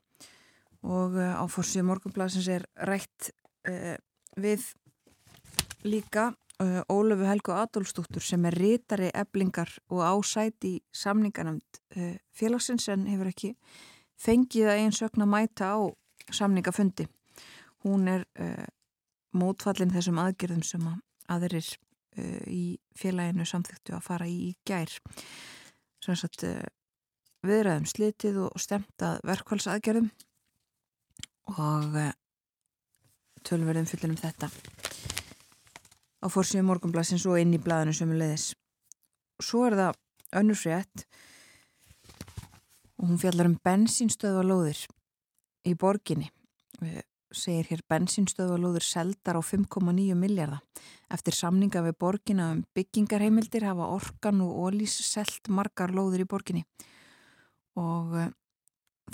og 0.80 1.12
á 1.20 1.44
forsýðu 1.44 1.90
morgunblæðsins 1.90 2.46
er 2.48 2.64
rætt 2.88 3.34
við 4.40 4.62
líka 5.84 6.30
uh, 6.60 6.82
Ólefu 6.88 7.24
Helgu 7.24 7.52
Adolfsdóttur 7.52 8.22
sem 8.24 8.44
er 8.48 8.56
rítari 8.56 9.10
eblingar 9.14 9.72
og 9.90 10.02
ásæti 10.04 10.76
í 10.76 10.82
samningarnæmt 10.92 11.80
uh, 11.96 12.16
félagsins 12.36 12.88
en 12.92 13.06
hefur 13.10 13.30
ekki 13.30 13.54
fengið 14.20 14.68
að 14.68 14.82
einn 14.82 14.96
sögna 14.96 15.26
mæta 15.28 15.72
á 15.72 15.78
samningafundi. 16.30 17.08
Hún 17.84 18.08
er 18.12 18.26
uh, 18.40 18.66
mótfallin 19.32 19.92
þessum 19.94 20.20
aðgerðum 20.20 20.64
sem 20.66 20.84
að 20.90 20.98
aðrir 21.36 21.70
uh, 22.18 22.44
í 22.46 22.64
félaginu 22.98 23.46
samþyktu 23.48 23.96
að 23.96 24.04
fara 24.04 24.28
í 24.28 24.52
gær. 24.68 24.92
Sannsagt 26.04 26.44
uh, 26.48 26.60
viðræðum 27.46 27.88
slitið 27.88 28.42
og 28.44 28.60
stemtað 28.60 29.22
verkvælsaðgerðum 29.28 30.10
og 31.56 31.96
uh, 31.96 32.12
tölverðum 33.48 33.88
fyllir 33.88 34.12
um 34.12 34.20
þetta 34.20 34.50
á 36.20 36.26
fórsíðu 36.28 36.66
morgunblassins 36.68 37.26
og 37.28 37.40
inn 37.40 37.56
í 37.56 37.60
blæðinu 37.62 37.94
sem 37.96 38.12
er 38.12 38.20
leiðis. 38.22 38.46
Svo 39.40 39.64
er 39.68 39.76
það 39.78 40.00
önnur 40.40 40.58
frétt. 40.58 41.06
Og 43.00 43.08
hún 43.08 43.20
fjallar 43.20 43.48
um 43.48 43.56
bensinstöðvalóðir 43.64 44.84
í 45.68 45.74
borginni. 45.80 46.28
Segir 47.30 47.68
hér 47.70 47.84
bensinstöðvalóðir 47.88 48.84
seldar 48.84 49.38
á 49.38 49.42
5,9 49.44 50.16
miljardar 50.18 50.60
eftir 51.10 51.34
samninga 51.34 51.82
við 51.86 51.96
borginna 52.02 52.50
um 52.54 52.64
byggingarheimildir 52.76 53.64
hafa 53.66 53.88
orkan 53.94 54.42
og 54.44 54.58
ólís 54.66 54.96
selt 55.06 55.48
margar 55.48 55.94
lóðir 55.94 56.26
í 56.26 56.28
borginni. 56.28 56.64
Og 57.78 58.14
uh, 58.18 58.28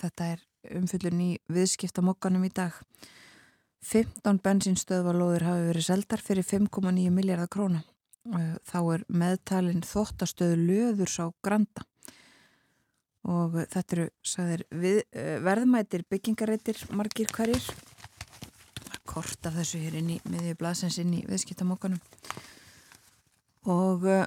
þetta 0.00 0.32
er 0.34 0.44
umfyllun 0.76 1.22
í 1.22 1.30
viðskiptamokkanum 1.52 2.48
í 2.48 2.52
dag 2.56 2.76
15 3.84 4.40
bensinstöðvalóðir 4.42 5.44
hafi 5.46 5.66
verið 5.70 5.86
seldar 5.86 6.22
fyrir 6.24 6.46
5,9 6.46 7.10
miljardar 7.14 7.50
króna. 7.52 7.82
Uh, 8.26 8.56
þá 8.66 8.78
er 8.96 9.02
meðtalin 9.06 9.84
þóttastöðu 9.86 10.56
löðurs 10.58 11.18
á 11.22 11.30
Granda. 11.44 11.84
Og 13.26 13.54
þetta 13.70 13.96
eru 13.96 14.06
sagðir, 14.26 14.64
við, 14.70 15.02
uh, 15.14 15.36
verðmætir 15.46 16.06
byggingareitir 16.10 16.80
margir 16.90 17.30
hverjir. 17.34 17.68
Kort 19.06 19.46
af 19.46 19.54
þessu 19.60 19.78
hér 19.84 20.00
inn 20.00 20.16
í 20.16 20.18
miðju 20.26 20.56
blasens 20.58 20.98
inn 20.98 21.14
í 21.14 21.22
viðskiptamokkanum 21.28 22.00
og 23.70 24.04
uh, 24.06 24.26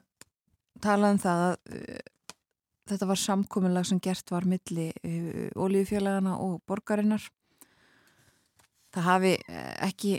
talaðum 0.83 1.19
það 1.23 1.43
að 1.43 1.53
uh, 1.75 1.99
þetta 2.89 3.09
var 3.11 3.21
samkominlag 3.21 3.85
sem 3.87 3.99
gert 4.01 4.31
var 4.31 4.47
milli 4.49 4.87
ólíufélagana 5.53 6.39
og 6.41 6.57
borgarinnar 6.67 7.27
það 8.95 9.07
hafi 9.09 9.33
ekki 9.85 10.15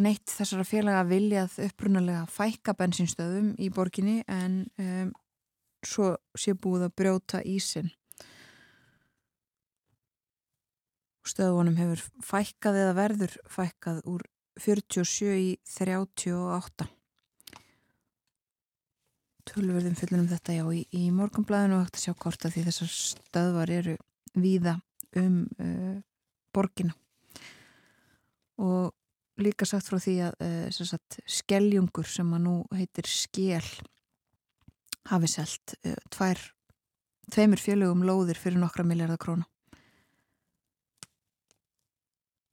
neitt 0.00 0.30
þessara 0.32 0.64
félaga 0.64 1.02
viljað 1.08 1.58
upprunalega 1.66 2.22
fækka 2.30 2.74
bensinstöðum 2.78 3.52
í 3.60 3.68
borginni 3.74 4.22
en 4.30 4.62
um, 4.80 5.10
svo 5.84 6.14
sé 6.38 6.54
búið 6.56 6.86
að 6.86 6.94
brjóta 6.96 7.42
ísin 7.44 7.90
stöðunum 11.28 11.76
hefur 11.78 12.02
fækkað 12.24 12.80
eða 12.82 12.96
verður 12.98 13.36
fækkað 13.50 14.00
úr 14.10 14.24
47 14.62 15.36
í 15.36 15.52
38 15.68 16.88
Tölverðum 19.52 19.94
fullunum 19.98 20.28
þetta 20.30 20.54
já 20.54 20.64
í, 20.70 20.82
í 20.94 21.04
morgunblæðinu 21.14 21.76
og 21.76 21.84
hægt 21.84 21.98
að 21.98 22.04
sjá 22.06 22.12
hvort 22.24 22.44
að 22.46 22.56
því 22.56 22.64
þessar 22.68 22.90
stöðvar 22.96 23.72
eru 23.74 23.94
víða 24.38 24.76
um 25.18 25.38
uh, 25.60 25.96
borgina 26.54 26.94
og 28.62 28.92
líka 29.42 29.66
sagt 29.66 29.88
frá 29.88 29.98
því 30.02 30.16
að 30.28 30.44
uh, 30.44 30.84
sagt, 30.86 31.20
skeljungur 31.26 32.08
sem 32.08 32.28
að 32.36 32.44
nú 32.46 32.56
heitir 32.76 33.08
skél 33.08 33.64
hafi 35.10 35.30
selt 35.30 35.74
uh, 35.82 35.96
tvær 36.12 36.40
tveimur 37.32 37.62
fjölugum 37.62 38.04
lóðir 38.06 38.38
fyrir 38.38 38.60
nokkra 38.60 38.84
miljardar 38.86 39.20
króna. 39.20 39.46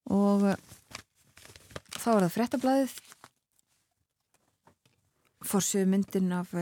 Og 0.10 0.45
eh, 0.50 0.62
þá 2.00 2.08
er 2.13 2.24
það 2.24 2.32
frettablaðið 2.34 2.93
fórsjöðu 5.50 5.89
myndin 5.91 6.32
af 6.34 6.54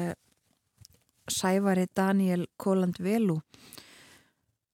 Sævari 1.31 1.85
Daniel 1.95 2.47
Kóland 2.59 2.99
Velu 3.03 3.37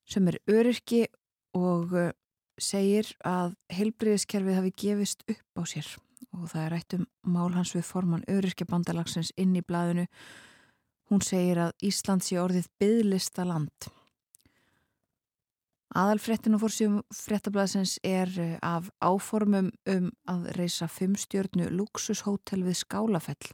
sem 0.09 0.25
er 0.31 0.39
öryrki 0.49 1.03
og 1.57 1.93
segir 2.61 3.09
að 3.25 3.55
heilbriðiskerfið 3.73 4.59
hafi 4.59 4.73
gefist 4.85 5.25
upp 5.27 5.61
á 5.61 5.63
sér 5.69 5.89
og 6.33 6.47
það 6.51 6.61
er 6.63 6.71
rætt 6.73 6.97
um 6.97 7.07
mál 7.35 7.51
hans 7.53 7.73
við 7.75 7.85
forman 7.87 8.27
öryrkjabandalagsins 8.31 9.33
inn 9.37 9.55
í 9.55 9.65
blaðinu 9.65 10.07
hún 11.11 11.21
segir 11.21 11.59
að 11.67 11.75
Ísland 11.85 12.25
sé 12.25 12.39
orðið 12.41 12.69
byðlista 12.81 13.45
land 13.47 13.91
Aðalfrettin 15.93 16.55
og 16.57 16.63
fórsjum 16.63 16.93
frettablaðsins 17.13 17.99
er 18.01 18.29
eh, 18.41 18.53
af 18.65 18.87
áformum 18.97 19.69
um 19.89 20.07
að 20.29 20.47
reysa 20.57 20.87
fimmstjörnu 20.89 21.67
luxushótel 21.69 22.63
við 22.65 22.79
Skálafell. 22.79 23.51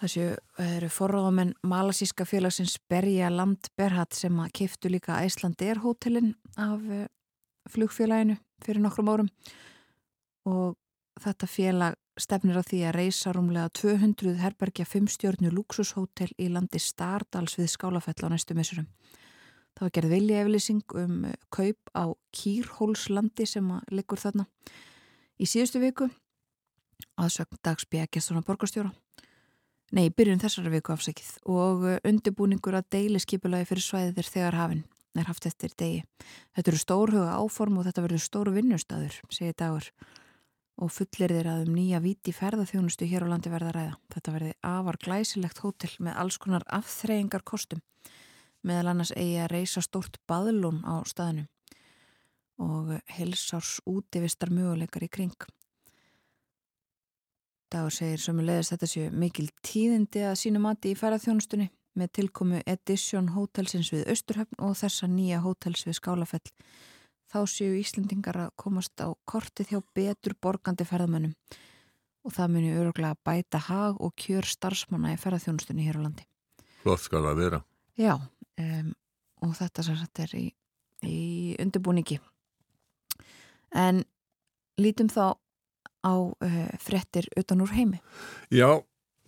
Þessu 0.00 0.26
eru 0.60 0.90
forráðamenn 0.92 1.54
malasíska 1.64 2.26
félagsins 2.28 2.76
Berja 2.92 3.30
Land 3.32 3.70
Berhat 3.76 4.16
sem 4.16 4.36
að 4.40 4.52
kiftu 4.60 4.92
líka 4.92 5.22
Æslandir 5.24 5.80
hótelin 5.80 6.34
af 6.56 6.84
eh, 6.90 7.08
flugfélaginu 7.70 8.36
fyrir 8.64 8.82
nokkrum 8.82 9.10
árum. 9.12 9.32
Og 10.48 10.76
þetta 11.20 11.48
félag 11.50 11.98
stefnir 12.20 12.58
á 12.60 12.64
því 12.64 12.80
að 12.88 12.96
reysa 12.96 13.32
rúmlega 13.34 13.70
200 13.76 14.38
herbergja 14.40 14.86
fimmstjörnu 14.88 15.52
luxushótel 15.54 16.30
í 16.38 16.48
landi 16.52 16.80
Stardals 16.80 17.56
við 17.58 17.70
Skálafell 17.74 18.26
á 18.26 18.28
næstu 18.32 18.56
missurum. 18.56 18.88
Það 19.76 19.86
var 19.86 19.94
gerð 19.96 20.14
vilja 20.14 20.40
eflýsing 20.44 20.96
um 20.98 21.24
eh, 21.28 21.36
kaup 21.52 21.92
á 21.94 22.04
Kýrhólslandi 22.36 23.46
sem 23.46 23.68
liggur 23.90 24.20
þarna. 24.20 24.46
Í 25.40 25.46
síðustu 25.48 25.80
viku 25.80 26.10
aðsögn 27.20 27.60
dagsbygja 27.64 28.10
gesturna 28.12 28.42
borgarstjóra. 28.44 28.90
Nei, 29.96 30.10
byrjun 30.14 30.40
þessari 30.42 30.70
viku 30.70 30.94
afsækið 30.94 31.30
og 31.50 31.86
eh, 31.88 32.00
undirbúningur 32.06 32.76
að 32.78 32.90
deili 32.94 33.22
skipulagi 33.22 33.68
fyrir 33.70 33.86
svæðir 33.86 34.28
þegar 34.28 34.58
hafinn 34.60 34.84
er 35.18 35.28
haft 35.28 35.46
eftir 35.48 35.74
degi. 35.78 36.02
Þetta 36.54 36.72
eru 36.72 36.80
stórhuga 36.80 37.36
áform 37.40 37.80
og 37.80 37.86
þetta 37.88 38.04
verður 38.06 38.24
stóru 38.24 38.54
vinnustæður, 38.54 39.20
segir 39.32 39.56
dagur 39.58 39.90
og 40.80 40.88
fullir 40.94 41.34
þeir 41.34 41.48
að 41.52 41.66
um 41.66 41.74
nýja 41.76 42.00
viti 42.00 42.32
ferðarþjónustu 42.32 43.08
hér 43.10 43.26
á 43.28 43.30
landi 43.32 43.52
verða 43.52 43.74
ræða. 43.76 43.96
Þetta 44.14 44.34
verði 44.36 44.52
afar 44.64 44.98
glæsilegt 45.02 45.60
hótel 45.60 45.90
með 46.00 46.20
alls 46.22 46.38
konar 46.40 46.64
afþreyingar 46.72 47.44
kostum 47.44 47.82
meðal 48.66 48.92
annars 48.92 49.12
eigi 49.16 49.38
að 49.40 49.52
reysa 49.54 49.82
stórt 49.84 50.18
baðlún 50.28 50.82
á 50.84 51.00
staðinu 51.08 51.46
og 52.60 52.92
helsars 53.16 53.78
útivistar 53.88 54.52
möguleikar 54.52 55.06
í 55.06 55.08
kring. 55.08 55.46
Dagur 57.72 57.94
segir 57.94 58.20
sem 58.20 58.40
leiðist 58.42 58.74
þetta 58.74 58.88
séu 58.90 59.12
mikil 59.14 59.46
tíðindi 59.64 60.24
að 60.28 60.40
sínu 60.42 60.60
mati 60.60 60.92
í 60.92 60.98
ferðarþjónustunni 60.98 61.70
með 61.98 62.12
tilkomu 62.18 62.60
Edition 62.66 63.32
hótelsins 63.34 63.90
við 63.94 64.06
Östurhöfn 64.14 64.60
og 64.62 64.76
þessa 64.78 65.08
nýja 65.10 65.40
hótels 65.44 65.86
við 65.86 65.98
Skálafell. 65.98 66.44
Þá 67.30 67.40
séu 67.46 67.74
Íslendingar 67.78 68.38
að 68.46 68.54
komast 68.58 68.98
á 68.98 69.08
kortið 69.24 69.74
hjá 69.74 69.80
betur 69.94 70.34
borgandi 70.42 70.86
ferðamönnum 70.86 71.34
og 72.26 72.34
það 72.36 72.54
muni 72.54 72.72
öruglega 72.76 73.16
bæta 73.24 73.60
hag 73.70 74.00
og 74.02 74.12
kjör 74.18 74.46
starfsmanna 74.46 75.14
í 75.14 75.20
ferðarþjónustunni 75.20 75.86
hér 75.86 76.00
á 76.02 76.04
landi. 76.04 76.26
Flott 76.82 77.04
skal 77.04 77.22
það 77.24 77.38
vera. 77.40 77.62
Já, 78.00 78.14
um, 78.60 78.90
og 79.44 79.54
þetta 79.56 79.84
þetta 79.88 80.24
er 80.26 80.34
í, 80.38 80.46
í 81.06 81.20
undirbúningi 81.60 82.18
en 83.76 84.02
lítum 84.80 85.10
þá 85.12 85.36
á 86.00 86.14
uh, 86.16 86.70
frettir 86.80 87.28
utan 87.38 87.60
úr 87.60 87.72
heimi 87.76 88.00
Já, 88.50 88.80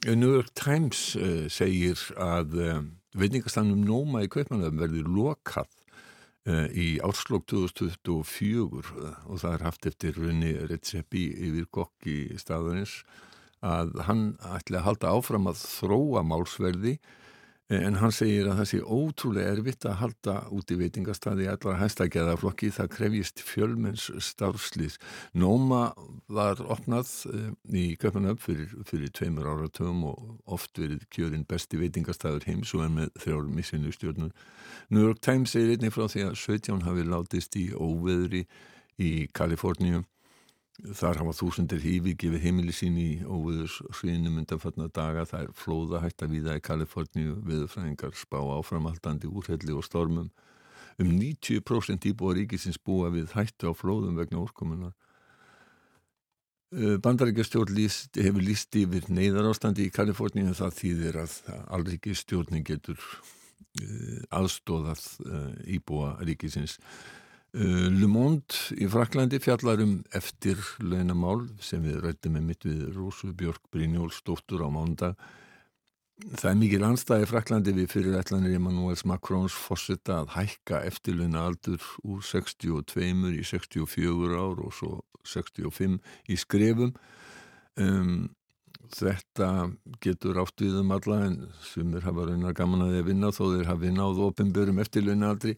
New 0.04 0.32
York 0.34 0.50
Times 0.58 1.14
uh, 1.14 1.46
segir 1.46 2.00
að 2.18 2.56
uh, 2.58 2.64
eh, 2.72 2.80
veitingastannum 3.14 3.84
Nóma 3.86 4.24
í 4.24 4.30
Kaupmannöfum 4.32 4.80
verður 4.82 5.14
lokað 5.14 5.70
í 6.74 6.96
árslokk 7.06 7.44
2024 7.52 8.80
og 9.30 9.36
það 9.38 9.52
er 9.52 9.62
haft 9.62 9.84
eftir 9.86 10.16
runni 10.18 10.48
Redzepi 10.66 11.28
yfir 11.46 11.68
kokki 11.70 12.16
staðurins 12.40 12.96
að 13.62 13.92
hann 14.08 14.24
ætla 14.50 14.80
að 14.80 14.86
halda 14.88 15.12
áfram 15.14 15.46
að 15.52 15.60
þróa 15.62 16.24
málsverði 16.26 16.96
En 17.72 17.96
hann 18.02 18.12
segir 18.12 18.48
að 18.50 18.58
það 18.58 18.66
sé 18.68 18.78
ótrúlega 18.84 19.52
erfitt 19.54 19.86
að 19.88 19.94
halda 20.02 20.34
út 20.52 20.72
í 20.74 20.76
veitingastadi 20.76 21.46
allar 21.48 21.78
hæstakjæðaflokki. 21.80 22.68
Það 22.76 22.90
krefjist 22.92 23.40
fjölmenns 23.48 24.10
starfslýs. 24.26 24.98
Nóma 25.32 25.94
var 26.28 26.60
opnað 26.60 27.08
eh, 27.32 27.48
í 27.72 27.84
Köpunöf 28.02 28.44
fyrir, 28.44 28.74
fyrir 28.88 29.14
tveimur 29.16 29.48
áratöfum 29.48 30.04
og 30.10 30.52
oft 30.52 30.76
verið 30.82 31.06
kjörinn 31.14 31.48
besti 31.48 31.80
veitingastadur 31.80 32.44
heims 32.50 32.74
og 32.76 32.84
en 32.84 32.98
með 32.98 33.12
þrjár 33.24 33.48
missinu 33.56 33.94
stjórnur. 33.96 34.36
New 34.92 35.06
York 35.06 35.24
Times 35.24 35.56
segir 35.56 35.72
einnig 35.72 35.96
frá 35.96 36.04
því 36.12 36.28
að 36.28 36.38
17 36.42 36.84
hafi 36.84 37.08
látist 37.08 37.56
í 37.56 37.70
óveðri 37.72 38.44
í 39.00 39.12
Kaliforníum 39.32 40.04
Þar 40.82 41.20
hafa 41.20 41.32
þúsundir 41.38 41.82
hífi 41.84 42.16
gefið 42.18 42.42
heimili 42.42 42.72
sín 42.74 42.96
í 42.98 43.10
óviðurs 43.22 43.76
sviðnum 43.94 44.40
undanfarnar 44.40 44.90
daga. 44.90 45.22
Það 45.30 45.44
er 45.44 45.52
flóða 45.54 46.00
hægt 46.02 46.24
að 46.24 46.34
viða 46.34 46.56
í 46.58 46.64
Kaliforníu 46.66 47.36
viðfræðingar 47.46 48.16
spá 48.18 48.40
áframhaldandi 48.40 49.30
úrhelli 49.30 49.76
og 49.78 49.86
stormum. 49.86 50.32
Um 50.98 51.12
90% 51.20 52.08
íbúa 52.10 52.34
ríkisins 52.34 52.80
búa 52.82 53.12
við 53.14 53.30
hættu 53.36 53.70
á 53.70 53.72
flóðum 53.78 54.18
vegna 54.18 54.42
úrkomunar. 54.42 54.96
Bandaríkjastjórn 56.72 57.76
hefur 57.76 58.42
líst 58.42 58.76
yfir 58.80 59.06
neyðar 59.12 59.50
ástandi 59.50 59.86
í 59.86 59.92
Kaliforníu 59.92 60.54
það 60.56 60.78
þýðir 60.78 61.18
að 61.20 61.34
allríkistjórnin 61.76 62.64
getur 62.64 62.96
eh, 63.76 64.22
aðstóðað 64.32 65.02
eh, 65.26 65.50
íbúa 65.76 66.14
ríkisins. 66.24 66.78
Uh, 67.52 67.90
Le 67.92 68.08
Monde 68.08 68.76
í 68.80 68.88
Fraklandi 68.88 69.36
fjallar 69.42 69.82
um 69.84 69.98
eftir 70.16 70.56
launamál 70.80 71.44
sem 71.60 71.82
við 71.84 72.00
rættum 72.00 72.38
með 72.38 72.48
mitt 72.48 72.64
við 72.64 72.86
Rósu 72.96 73.34
Björk 73.36 73.66
Brynjólfsdóttur 73.74 74.64
á 74.64 74.68
mándag 74.72 75.18
það 76.30 76.48
er 76.50 76.58
mikið 76.60 76.82
landstæði 76.82 77.28
Fraklandi 77.30 77.74
við 77.76 77.88
fyrirætlanir 77.92 78.56
Emmanuels 78.56 79.04
Macrons 79.08 79.54
fórsetta 79.56 80.20
að 80.22 80.34
hækka 80.36 80.82
eftirluna 80.88 81.46
aldur 81.48 81.82
úr 82.06 82.22
62 82.24 83.32
í 83.32 83.42
64 83.46 84.38
ár 84.38 84.62
og 84.62 84.76
svo 84.76 85.00
65 85.26 85.98
í 86.30 86.38
skrefum. 86.38 86.94
Um, 87.78 88.30
þetta 88.92 89.70
getur 90.04 90.40
átt 90.42 90.60
við 90.60 90.80
um 90.82 90.90
alla 90.92 91.22
en 91.28 91.38
sumir 91.64 92.04
hafa 92.04 92.26
raunar 92.28 92.56
gaman 92.56 92.84
að 92.86 92.96
þeir 92.96 93.06
vinna 93.08 93.32
þó 93.32 93.44
þeir 93.54 93.70
hafi 93.70 93.92
náð 93.94 94.24
ofinbörum 94.26 94.82
eftirluna 94.82 95.32
aldrei 95.32 95.56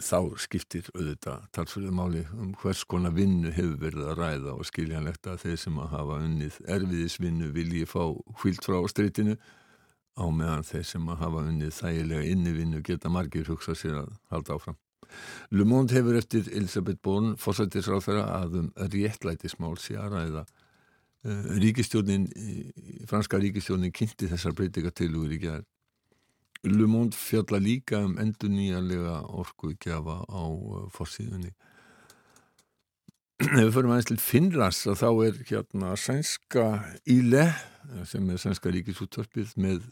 þá 0.00 0.18
skiptir 0.40 0.86
auðvitað 0.94 1.48
talsverðu 1.56 1.92
máli 1.94 2.22
um 2.38 2.52
hvers 2.60 2.84
konar 2.88 3.14
vinnu 3.16 3.50
hefur 3.52 3.74
verið 3.80 4.06
að 4.10 4.20
ræða 4.20 4.54
og 4.54 4.68
skiljanlegt 4.68 5.28
að 5.28 5.42
þeir 5.44 5.58
sem 5.64 5.80
að 5.82 5.90
hafa 5.96 6.20
unnið 6.26 6.60
erfiðisvinnu 6.76 7.50
vilji 7.56 7.88
fá 7.90 8.04
hvilt 8.40 8.64
frá 8.64 8.78
streytinu 8.92 9.36
á 10.16 10.24
meðan 10.28 10.66
þeir 10.68 10.86
sem 10.88 11.10
að 11.12 11.20
hafa 11.24 11.44
unnið 11.50 11.76
þægilega 11.78 12.30
innivinnu 12.32 12.82
geta 12.86 13.12
margir 13.12 13.48
hugsa 13.48 13.76
sér 13.78 14.02
að 14.02 14.10
halda 14.32 14.56
áfram. 14.56 14.78
Le 15.52 15.64
Monde 15.68 15.96
hefur 15.96 16.16
eftir 16.16 16.48
Elisabeth 16.52 17.00
Born 17.04 17.34
fórsættisráð 17.40 18.06
þeirra 18.06 18.24
að 18.38 18.58
um 18.62 18.72
réttlætismál 18.76 19.76
sé 19.80 19.98
að 20.00 20.16
ræða 20.16 20.44
uh, 20.46 21.52
ríkistjónin, 21.60 22.28
franska 23.10 23.40
ríkistjónin 23.40 23.92
kynnti 23.92 24.30
þessar 24.32 24.56
breytingatilúur 24.56 25.36
í 25.36 25.40
gerð 25.42 25.68
Le 26.64 26.86
Monde 26.86 27.16
fjalla 27.18 27.58
líka 27.58 27.98
um 28.06 28.14
endur 28.22 28.50
nýjanlega 28.52 29.16
orku 29.34 29.72
gjafa 29.82 30.20
á 30.30 30.42
uh, 30.46 30.84
fórsíðunni. 30.94 31.50
Ef 33.42 33.56
við 33.58 33.72
förum 33.74 33.90
aðeins 33.90 34.10
til 34.12 34.20
Finnlands 34.22 34.84
þá 34.86 35.08
er 35.26 35.40
hérna 35.48 35.96
sænska 35.98 36.66
Íle 37.10 37.48
sem 38.06 38.30
er 38.30 38.38
sænska 38.38 38.70
ríkisúttarpið 38.70 39.56
með 39.58 39.82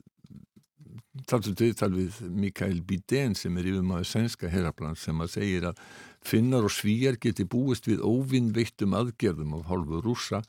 talsum 1.26 1.56
viðtal 1.58 1.90
við 1.96 2.20
Mikael 2.30 2.78
Bidén 2.86 3.34
sem 3.34 3.56
er 3.58 3.66
yfirmaður 3.72 4.06
sænska 4.06 4.50
herraplan 4.52 4.94
sem 4.94 5.18
að 5.18 5.34
segir 5.34 5.66
að 5.72 5.80
finnar 6.22 6.66
og 6.68 6.74
svíjar 6.74 7.18
geti 7.18 7.48
búist 7.50 7.90
við 7.90 8.04
óvinnveittum 8.06 8.94
aðgerðum 8.94 9.58
af 9.58 9.66
hálfu 9.72 10.04
rúsa 10.06 10.44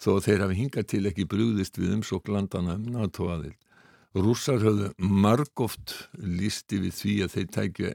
þó 0.00 0.14
að 0.16 0.24
þeir 0.30 0.44
hafi 0.46 0.62
hingað 0.62 0.92
til 0.94 1.02
ekki 1.10 1.28
brúðist 1.28 1.76
við 1.76 1.98
umsók 1.98 2.32
landana 2.32 2.78
um 2.80 2.88
NATO 2.96 3.28
aðild. 3.28 3.60
Rússar 4.10 4.58
höfðu 4.58 4.88
margóft 4.98 5.92
lísti 6.18 6.80
við 6.82 6.94
því 6.98 7.12
að 7.24 7.34
þeir, 7.34 7.48
tækja, 7.54 7.90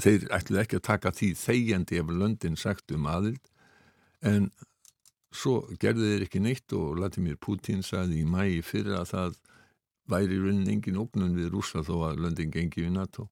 þeir 0.00 0.22
ætlu 0.32 0.60
ekki 0.62 0.78
að 0.78 0.86
taka 0.88 1.12
því 1.12 1.28
þegjandi 1.36 1.98
ef 2.00 2.12
löndin 2.16 2.56
sagt 2.56 2.94
um 2.96 3.08
aðild 3.10 3.50
en 4.24 4.48
svo 5.30 5.60
gerði 5.82 6.14
þeir 6.14 6.24
ekki 6.26 6.40
neitt 6.40 6.72
og 6.76 6.96
Latimir 7.00 7.36
Putin 7.36 7.84
sagði 7.84 8.22
í 8.22 8.28
mægi 8.28 8.62
fyrir 8.64 8.96
að 9.02 9.10
það 9.12 9.36
væri 10.10 10.38
raunin 10.40 10.72
engin 10.72 10.98
ógnun 11.02 11.36
við 11.36 11.52
Rússar 11.52 11.84
þó 11.86 12.08
að 12.08 12.24
löndin 12.24 12.50
gengi 12.54 12.86
við 12.86 12.96
NATO. 12.96 13.28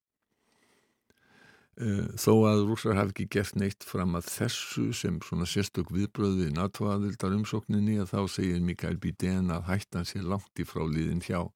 Eh, 1.79 2.11
þó 2.19 2.33
að 2.51 2.65
Rússar 2.69 2.99
hafi 2.99 3.15
ekki 3.15 3.27
gert 3.39 3.57
neitt 3.57 3.87
fram 3.87 4.19
að 4.19 4.29
þessu 4.35 4.91
sem 4.93 5.17
svona 5.25 5.49
sérstök 5.49 5.89
viðbröð 5.95 6.43
við 6.43 6.53
NATO 6.59 6.91
aðildar 6.93 7.37
umsókninni 7.39 7.97
að 8.03 8.13
þá 8.13 8.21
segir 8.37 8.61
Mikael 8.63 8.99
Bidén 9.01 9.49
að 9.55 9.69
hættan 9.73 10.07
sér 10.07 10.29
langt 10.29 10.61
í 10.61 10.67
fráliðin 10.69 11.25
hjá 11.25 11.47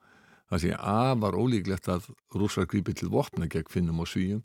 Það 0.53 0.61
sé 0.61 0.71
afar 0.77 1.37
ólíklegt 1.41 1.87
að 1.89 2.11
rúsar 2.37 2.67
grípi 2.69 2.93
til 2.93 3.09
vopna 3.09 3.47
gegn 3.49 3.71
finnum 3.73 4.03
og 4.05 4.11
svíjum. 4.13 4.43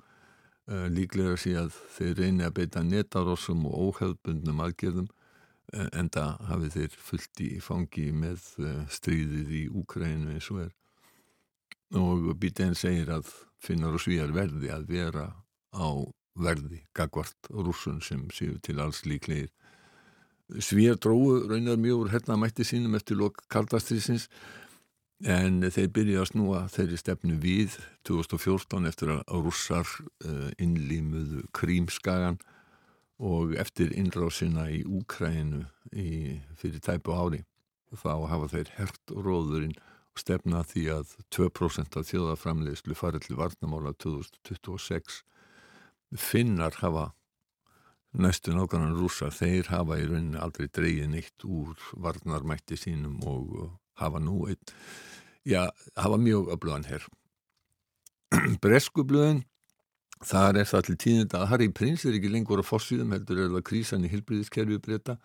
Uh, 0.67 0.85
líklega 0.87 1.33
sé 1.39 1.51
að 1.59 1.75
þeir 1.97 2.13
reyni 2.21 2.45
að 2.47 2.53
beita 2.61 2.83
netarossum 2.83 3.65
og 3.67 3.75
óhefðbundnum 3.89 4.61
aðgerðum 4.63 5.09
uh, 5.11 5.89
en 5.91 6.09
það 6.11 6.45
hafi 6.47 6.69
þeir 6.77 6.95
fullt 7.09 7.41
í 7.43 7.49
fangi 7.63 8.05
með 8.15 8.45
uh, 8.63 8.69
stríðið 8.91 9.51
í 9.51 9.63
Úkrænu 9.81 10.31
eins 10.31 10.47
og 10.51 10.61
er. 10.63 10.71
Og 11.99 12.29
Bíten 12.39 12.75
segir 12.75 13.11
að 13.15 13.33
finnar 13.63 13.95
og 13.95 14.03
svíjar 14.03 14.31
verði 14.35 14.71
að 14.71 14.87
vera 14.91 15.25
á 15.75 15.87
verði 16.39 16.85
gagvart 16.95 17.49
rúsun 17.51 17.99
sem 18.03 18.29
séu 18.31 18.55
til 18.63 18.79
alls 18.79 19.03
líklegir. 19.07 19.51
Svíjar 20.63 20.99
dróðu 21.03 21.49
raunar 21.51 21.79
mjög 21.83 22.05
úr 22.05 22.13
hérna 22.15 22.39
mætti 22.39 22.63
sínum 22.67 22.95
eftir 22.95 23.19
lok 23.19 23.43
kaldastriðsins 23.51 24.29
en 25.25 25.63
þeir 25.73 25.89
byrja 25.93 26.21
að 26.21 26.29
snúa 26.31 26.59
þeirri 26.69 26.99
stefnu 27.01 27.37
við 27.41 27.77
2014 28.05 28.85
eftir 28.89 29.13
að 29.15 29.23
rússar 29.41 29.87
uh, 30.25 30.49
innlýmuðu 30.61 31.47
krímskagan 31.57 32.37
og 33.17 33.55
eftir 33.57 33.95
innrásina 33.97 34.67
í 34.69 34.83
Úkrænu 34.85 35.63
í, 35.97 36.37
fyrir 36.59 36.83
tæpu 36.85 37.15
ári. 37.17 37.43
Þá 37.89 38.27
hafa 38.29 38.49
þeir 38.51 38.73
hert 38.77 39.13
róðurinn 39.15 39.77
og 40.13 40.21
stefna 40.21 40.61
því 40.67 40.83
að 40.99 41.15
2% 41.33 41.97
af 41.97 42.09
þjóðaframleyslu 42.11 42.97
farið 42.97 43.25
til 43.25 43.39
varnamála 43.39 43.95
2026 43.97 45.23
finnar 46.13 46.77
hafa 46.83 47.11
næstu 48.17 48.53
nákvæmlega 48.55 48.97
rúsa, 48.97 49.31
þeir 49.33 49.71
hafa 49.73 49.97
í 49.99 50.05
rauninni 50.07 50.39
aldrei 50.39 50.69
dreyið 50.69 51.09
neitt 51.11 51.43
úr 51.45 51.73
varnarmætti 51.97 52.77
sínum 52.79 53.19
og 53.27 53.73
hafa 54.01 54.21
nú 54.23 54.45
einn, 54.51 54.73
já, 55.47 55.67
hafa 55.97 56.17
mjög 56.21 56.51
öflugan 56.55 56.87
herr. 56.87 57.05
Breskublöðin, 58.63 59.43
þar 60.25 60.61
er 60.61 60.69
það 60.69 60.87
til 60.87 60.97
tíðinda 61.03 61.41
að 61.41 61.51
Harry 61.51 61.69
Prince 61.73 62.07
er 62.09 62.17
ekki 62.17 62.31
lengur 62.33 62.61
á 62.61 62.65
fossíðum, 62.65 63.13
heldur 63.15 63.43
er 63.45 63.53
það 63.55 63.67
krísan 63.69 64.07
í 64.07 64.11
hilbriðiskerfi 64.11 64.79
breyta. 64.83 65.17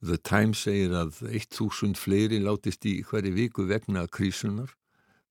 The 0.00 0.16
Times 0.16 0.62
segir 0.64 0.94
að 0.96 1.18
1000 1.28 1.98
fleiri 2.00 2.38
látist 2.40 2.86
í 2.88 3.00
hverju 3.04 3.34
viku 3.36 3.66
vegna 3.68 4.06
krísunar, 4.08 4.70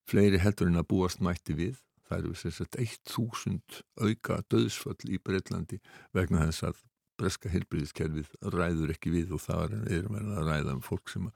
fleiri 0.10 0.42
heldur 0.42 0.70
en 0.70 0.82
að 0.82 0.90
búast 0.92 1.24
mætti 1.26 1.56
við. 1.58 1.80
Það 2.10 2.20
eru 2.20 2.34
að 2.34 2.78
1000 3.06 3.82
auka 4.02 4.40
döðsföll 4.50 5.10
í 5.14 5.20
Breitlandi 5.22 5.78
vegna 6.14 6.48
þess 6.50 6.70
að 6.72 6.80
breska 7.20 7.52
heilbríðiskerfið 7.52 8.32
ræður 8.56 8.94
ekki 8.96 9.14
við 9.14 9.36
og 9.36 9.44
það 9.44 9.76
er 9.92 10.08
verið 10.08 10.38
að 10.40 10.50
ræða 10.50 10.76
um 10.78 10.84
fólk 10.86 11.12
sem 11.12 11.28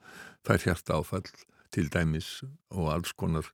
fær 0.46 0.64
hjarta 0.64 0.98
áfall 0.98 1.26
til 1.74 1.86
dæmis 1.92 2.30
og 2.72 2.90
alls 2.94 3.12
konar 3.12 3.50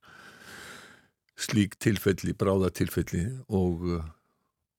slík 1.41 1.77
tilfelli, 1.81 2.35
bráðatilfelli 2.37 3.25
og 3.49 3.85
uh, 3.97 4.01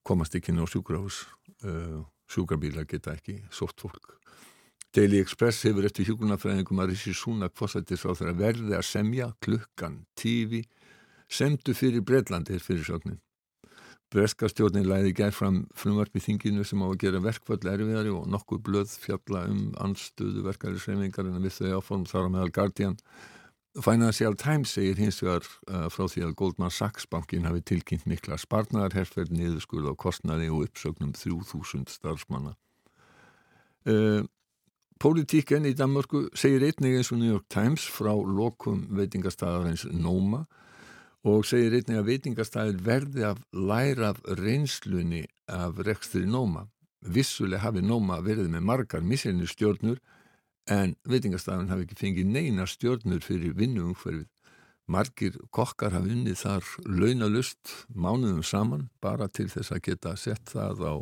komast 0.06 0.36
ekki 0.38 0.54
ná 0.54 0.62
sjúkrahús. 0.70 1.24
Uh, 1.62 2.02
sjúkrabíla 2.32 2.86
geta 2.88 3.16
ekki 3.16 3.40
sótt 3.52 3.82
fólk. 3.82 4.14
Daily 4.92 5.22
Express 5.22 5.64
hefur 5.66 5.86
eftir 5.88 6.06
hjúgrunafræðingum 6.08 6.80
að 6.82 6.92
Rissi 6.92 7.14
Súnak 7.16 7.54
fósættis 7.56 8.04
á 8.04 8.12
þeirra 8.12 8.36
verði 8.36 8.76
að 8.76 8.88
semja 8.88 9.28
klukkan 9.44 10.02
tífi 10.20 10.62
semdu 11.32 11.72
fyrir 11.76 12.04
Breitlandi 12.04 12.58
er 12.58 12.64
fyrir 12.64 12.84
sjóknin 12.84 13.20
Breskastjórnin 14.12 14.84
læði 14.84 15.14
gær 15.16 15.32
fram 15.32 15.62
frumvarp 15.78 16.16
í 16.18 16.20
þinginu 16.20 16.66
sem 16.68 16.82
á 16.84 16.86
að 16.90 16.98
gera 17.00 17.20
verkvall 17.24 17.62
erfiðari 17.72 18.10
og 18.12 18.26
nokkuð 18.28 18.60
blöð 18.66 18.96
fjalla 19.00 19.46
um 19.48 19.70
anstöðu 19.80 20.44
verkari 20.44 20.80
sreifingar 20.82 21.30
en 21.30 21.40
við 21.40 21.54
þau 21.56 21.78
áform 21.78 22.04
þar 22.10 22.28
á 22.28 22.32
meðal 22.34 22.52
Guardian. 22.52 22.98
Financial 23.80 24.36
Times 24.36 24.74
segir 24.76 25.00
hins 25.00 25.22
vegar 25.24 25.46
uh, 25.70 25.86
frá 25.88 26.04
því 26.04 26.26
að 26.26 26.34
Goldman 26.42 26.74
Sachs 26.74 27.08
bankin 27.08 27.48
hafi 27.48 27.62
tilkynnt 27.64 28.04
mikla 28.04 28.36
sparnar, 28.36 28.92
herrferð, 28.92 29.32
niðurskurð 29.32 29.88
á 29.88 29.94
kostnaði 29.96 30.50
og 30.52 30.66
uppsögnum 30.66 31.14
3000 31.16 31.88
starfsmanna. 31.88 32.52
Uh, 33.88 34.28
Politíken 35.02 35.64
í 35.66 35.72
Danmörku 35.74 36.28
segir 36.38 36.62
einnig 36.68 37.00
eins 37.00 37.08
og 37.10 37.18
New 37.18 37.32
York 37.32 37.48
Times 37.50 37.88
frá 37.90 38.12
lokum 38.12 38.84
veitingastæðarins 38.94 39.88
Noma 39.90 40.44
og 41.22 41.44
segir 41.46 41.76
einnig 41.78 42.00
að 42.00 42.08
veitingastæðir 42.10 42.80
verði 42.82 43.26
að 43.28 43.42
læra 43.54 44.10
af 44.12 44.22
reynslunni 44.40 45.22
af 45.46 45.78
rekstri 45.86 46.24
Nóma. 46.26 46.66
Vissuleg 47.02 47.62
hafi 47.62 47.82
Nóma 47.82 48.20
verið 48.22 48.50
með 48.50 48.66
margar 48.66 49.06
misselinu 49.06 49.46
stjórnur 49.50 50.00
en 50.70 50.96
veitingastæðin 51.08 51.70
hafi 51.70 51.86
ekki 51.86 51.98
fengið 51.98 52.30
neina 52.30 52.66
stjórnur 52.66 53.22
fyrir 53.22 53.54
vinnuumhverfið. 53.58 54.28
Margir 54.90 55.38
kokkar 55.54 55.94
hafi 55.94 56.10
unnið 56.10 56.40
þar 56.42 56.70
launalust 56.90 57.76
mánuðum 57.94 58.42
saman 58.42 58.88
bara 59.02 59.28
til 59.30 59.46
þess 59.50 59.74
að 59.74 59.84
geta 59.86 60.16
sett 60.18 60.50
það 60.50 60.82
á 60.82 60.94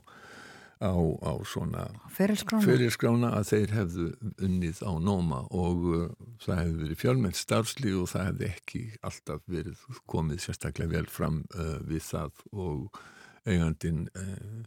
á, 0.80 0.96
á 0.96 1.32
svona 1.44 1.84
fyrirskrána 2.16 3.34
að 3.36 3.48
þeir 3.50 3.74
hefðu 3.76 4.06
unnið 4.40 4.80
á 4.80 4.92
nóma 4.96 5.42
og 5.52 5.82
uh, 5.92 6.06
það 6.40 6.62
hefði 6.62 6.78
verið 6.84 7.00
fjölmenn 7.02 7.36
starfslíð 7.36 7.98
og 8.00 8.12
það 8.14 8.28
hefði 8.30 8.48
ekki 8.48 8.82
alltaf 9.10 9.42
verið 9.50 9.82
komið 10.10 10.44
sérstaklega 10.46 10.94
vel 10.96 11.10
fram 11.12 11.42
uh, 11.52 11.76
við 11.84 12.06
það 12.08 12.44
og 12.52 13.02
eigandin 13.44 14.06
uh, 14.16 14.64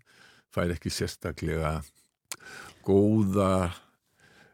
fær 0.54 0.76
ekki 0.76 0.94
sérstaklega 0.94 1.80
góða 2.86 3.74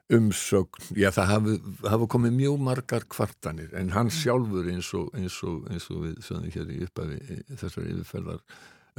umsögn, 0.09 0.95
já 0.97 1.11
það 1.13 1.29
hafi, 1.29 1.59
hafi 1.85 2.07
komið 2.09 2.37
mjög 2.39 2.61
margar 2.65 3.03
kvartanir 3.11 3.75
en 3.77 3.91
hann 3.93 4.09
sjálfur 4.13 4.71
eins 4.71 4.89
og, 4.97 5.11
eins 5.17 5.37
og, 5.45 5.67
eins 5.69 5.85
og 5.93 6.05
við 6.07 6.15
sögum 6.25 6.49
hér 6.55 6.71
í 6.73 6.79
uppafi 6.87 7.19
þessar 7.51 7.89
yfirferðar 7.91 8.41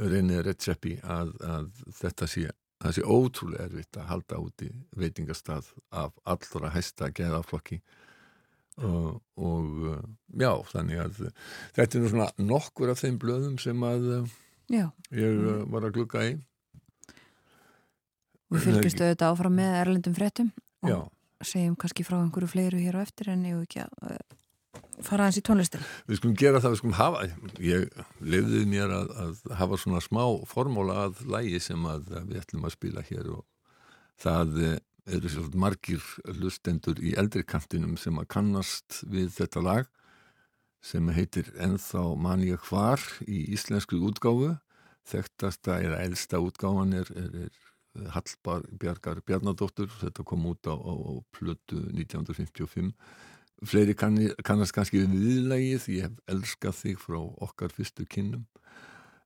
reynir 0.01 0.45
Redzepi 0.45 0.97
að, 1.03 1.33
að 1.45 1.81
þetta 1.99 2.27
sé, 2.29 2.45
sé 2.95 3.03
ótrúlega 3.05 3.67
erfitt 3.67 3.99
að 3.99 4.09
halda 4.09 4.39
út 4.41 4.65
í 4.65 4.69
veitingastað 4.97 5.71
af 5.89 6.15
allra 6.25 6.71
hæsta 6.73 7.11
geðaflokki 7.13 7.81
og, 8.81 9.19
og 9.35 9.65
já, 10.39 10.51
þannig 10.71 11.03
að 11.03 11.19
þetta 11.75 11.97
er 11.97 12.03
nú 12.03 12.11
svona 12.13 12.29
nokkur 12.39 12.93
af 12.93 13.01
þeim 13.03 13.19
blöðum 13.21 13.57
sem 13.61 13.83
að 13.85 14.07
Já. 14.71 14.87
ég 15.11 15.41
var 15.71 15.87
að 15.87 15.97
glukka 15.97 16.23
í 16.29 16.37
Við 18.51 18.65
fylgjustu 18.67 19.05
auðvitað 19.05 19.29
áfram 19.31 19.53
með 19.55 19.73
erlendum 19.79 20.15
fréttum 20.15 20.51
og 20.83 20.91
Já. 20.91 20.97
segjum 21.53 21.75
kannski 21.79 22.03
frá 22.07 22.17
einhverju 22.19 22.51
fleiru 22.51 22.79
hér 22.81 22.99
á 22.99 23.03
eftir 23.03 23.31
en 23.31 23.45
ég 23.47 23.59
ekki 23.63 23.83
að 23.85 23.93
uh, 24.11 24.39
fara 25.07 25.27
aðeins 25.27 25.39
í 25.41 25.45
tónlistin. 25.47 25.85
Við 26.09 26.19
skulum 26.19 26.37
gera 26.39 26.61
það, 26.61 26.73
við 26.73 26.81
skulum 26.81 26.97
hafa, 26.99 27.23
ég 27.63 27.87
lefði 28.33 28.61
mér 28.69 28.93
að, 28.95 29.15
að 29.23 29.55
hafa 29.61 29.79
svona 29.81 30.03
smá 30.03 30.23
formóla 30.49 30.99
að 31.07 31.23
lægi 31.31 31.61
sem 31.67 31.87
að 31.89 32.13
við 32.29 32.41
ætlum 32.43 32.67
að 32.67 32.75
spila 32.75 33.05
hér 33.09 33.31
og 33.37 33.45
það 34.21 34.61
eh, 34.65 34.77
eru 35.15 35.31
svolítið 35.33 35.63
margir 35.63 36.11
lustendur 36.41 37.01
í 37.01 37.15
eldri 37.17 37.43
kantinum 37.47 37.97
sem 37.99 38.19
að 38.21 38.29
kannast 38.35 39.01
við 39.09 39.33
þetta 39.39 39.65
lag 39.65 39.89
sem 40.81 41.09
heitir 41.13 41.49
Ennþá 41.61 42.03
man 42.17 42.43
ég 42.45 42.61
hvar 42.69 43.01
í 43.29 43.45
íslensku 43.55 43.99
útgáfu. 44.01 44.55
Þekktasta 45.11 45.79
eða 45.81 46.01
eldsta 46.05 46.39
útgáfan 46.41 46.93
er, 46.97 47.09
er, 47.17 47.45
er 47.45 48.09
Hallbar 48.15 48.65
Bjarkar 48.81 49.21
Bjarnadóttur. 49.25 49.89
Þetta 50.01 50.25
kom 50.25 50.45
út 50.49 50.69
á, 50.69 50.73
á, 50.73 50.93
á 50.93 51.13
plötu 51.33 51.81
1955 51.93 52.93
fleiri 53.65 53.95
kann, 53.97 54.17
kannast 54.45 54.73
kannski 54.75 55.03
viðlægið 55.05 55.89
ég 55.95 56.07
hef 56.07 56.17
elskað 56.31 56.79
þig 56.79 57.03
frá 57.03 57.19
okkar 57.21 57.73
fyrstu 57.75 58.07
kynnum. 58.09 58.47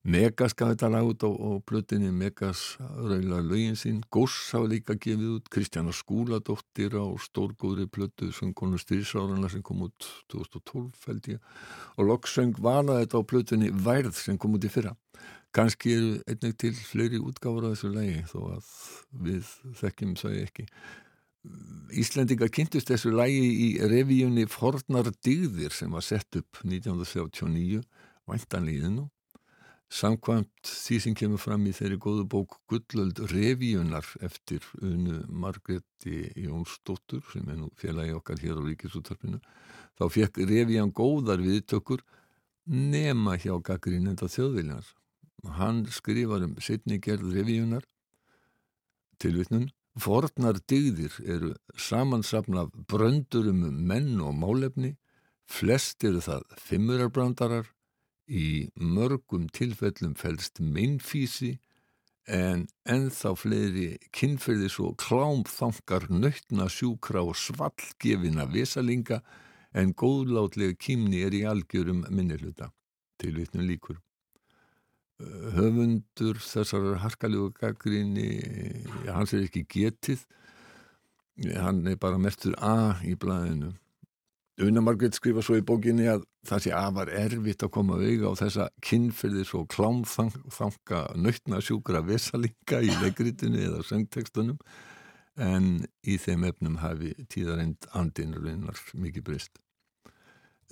Megas 0.05 0.53
gaf 0.53 0.75
þetta 0.75 0.89
lag 0.93 1.07
út 1.09 1.23
á, 1.25 1.31
á 1.33 1.51
plötinni 1.65 2.11
Megas 2.13 2.75
raula 2.77 3.39
lögin 3.41 3.73
sín. 3.73 4.03
Goss 4.13 4.51
hafa 4.53 4.67
líka 4.69 4.93
gefið 5.01 5.39
út 5.39 5.47
Kristjana 5.49 5.95
Skúladóttir 5.97 6.93
á 6.93 7.09
stórgóðri 7.17 7.87
plötu 7.89 8.29
söngkonu 8.29 8.77
styrsáðurna 8.77 9.49
sem 9.49 9.63
kom 9.65 9.81
út 9.87 10.05
2012 10.29 11.07
held 11.09 11.31
ég. 11.33 11.41
Og 11.97 12.05
Lokksöng 12.11 12.53
vala 12.61 12.99
þetta 13.01 13.17
á 13.17 13.29
plötinni 13.31 13.71
Værð 13.73 14.13
sem 14.19 14.37
kom 14.37 14.53
út 14.59 14.67
í 14.67 14.69
fyrra. 14.69 14.93
Kannski 15.55 15.95
eru 15.97 16.13
einnig 16.29 16.53
til 16.61 16.75
fleiri 16.77 17.17
útgáfur 17.17 17.65
á 17.65 17.73
þessu 17.73 17.89
lægi 17.95 18.21
þó 18.29 18.39
að 18.59 18.69
við 19.25 19.51
þekkjum 19.81 20.13
það 20.21 20.37
ekki 20.43 20.67
Íslendingar 21.95 22.49
kynntust 22.51 22.89
þessu 22.91 23.13
lægi 23.15 23.43
í 23.65 23.67
revíunni 23.87 24.47
Fornar 24.51 25.11
Digðir 25.23 25.71
sem 25.71 25.93
var 25.95 26.03
sett 26.03 26.39
upp 26.39 26.63
1939 26.65 27.83
væntanlíðinu 28.27 29.05
samkvæmt 29.95 30.65
því 30.65 30.97
sem 31.03 31.15
kemur 31.17 31.39
fram 31.39 31.65
í 31.69 31.73
þeirri 31.75 31.99
góðu 32.01 32.25
bók 32.33 32.57
Gullöld 32.71 33.21
revíunar 33.31 34.07
eftir 34.25 34.65
unu 34.81 35.21
Margreti 35.29 36.25
Jónsdóttur 36.41 37.23
sem 37.31 37.47
er 37.53 37.59
nú 37.61 37.69
félagi 37.79 38.15
okkar 38.17 38.41
hér 38.41 38.59
á 38.59 38.63
Ríkisúttarpinu 38.65 39.39
þá 39.95 40.05
fekk 40.11 40.41
revían 40.49 40.91
góðar 40.91 41.43
viðtökur 41.45 42.03
nema 42.65 43.37
hjá 43.37 43.53
gaggrinenda 43.61 44.27
þjóðviljar 44.31 44.89
hann 45.59 45.85
skrifar 45.93 46.43
um 46.47 46.57
setni 46.57 46.97
gerð 46.99 47.29
revíunar 47.37 47.85
tilvittnun 49.21 49.69
Fornar 49.95 50.57
digðir 50.67 51.13
eru 51.23 51.53
samansapnaf 51.79 52.73
bröndurum 52.89 53.63
um 53.69 53.77
menn 53.87 54.19
og 54.19 54.35
málefni, 54.35 54.95
flest 55.47 56.03
eru 56.03 56.19
það 56.19 56.43
fimmurarbrandarar, 56.59 57.69
í 58.27 58.71
mörgum 58.75 59.45
tilfellum 59.53 60.15
fælst 60.17 60.59
meinfísi 60.59 61.59
en 62.25 62.65
ennþá 62.89 63.35
fleiri 63.37 63.89
kynferðis 64.17 64.79
og 64.81 64.97
klámþankar 65.03 66.07
nöytna 66.09 66.65
sjúkra 66.73 67.21
og 67.21 67.37
svallgefina 67.37 68.47
vesalinga 68.49 69.21
en 69.77 69.93
góðlátlega 69.93 70.73
kýmni 70.81 71.21
er 71.27 71.37
í 71.37 71.45
algjörum 71.45 72.01
minnirluta. 72.09 72.71
Tilvittnum 73.21 73.69
líkur 73.69 74.01
höfundur 75.55 76.41
þessar 76.43 76.99
harkalegu 77.03 77.53
gaggrinni 77.55 78.29
hans 79.07 79.33
er 79.33 79.45
ekki 79.47 79.65
getið. 79.69 80.25
Hann 81.59 81.83
er 81.87 81.97
bara 81.99 82.19
mertur 82.21 82.55
A 82.63 82.95
í 83.03 83.15
blæðinu 83.19 83.73
Una 84.63 84.79
Margrét 84.79 85.17
skrifa 85.17 85.41
svo 85.43 85.57
í 85.59 85.63
bókinni 85.67 86.05
að 86.07 86.21
það 86.47 86.61
sé 86.63 86.71
að 86.71 86.93
var 86.95 87.09
erfitt 87.11 87.63
að 87.65 87.71
koma 87.75 87.97
auðga 87.99 88.29
á 88.31 88.39
þessa 88.39 88.67
kynferðis 88.87 89.51
og 89.57 89.65
klámþanga 89.73 91.01
nöytna 91.19 91.59
sjúkra 91.59 91.99
vesalinga 92.07 92.79
í 92.79 92.93
leikritinu 93.01 93.59
eða 93.65 93.83
söngtekstunum 93.83 94.61
en 95.43 95.67
í 96.07 96.15
þeim 96.23 96.47
efnum 96.47 96.79
hafi 96.79 97.11
tíðarend 97.27 97.89
andinrunar 97.99 98.79
mikið 98.95 99.27
breyst 99.27 99.59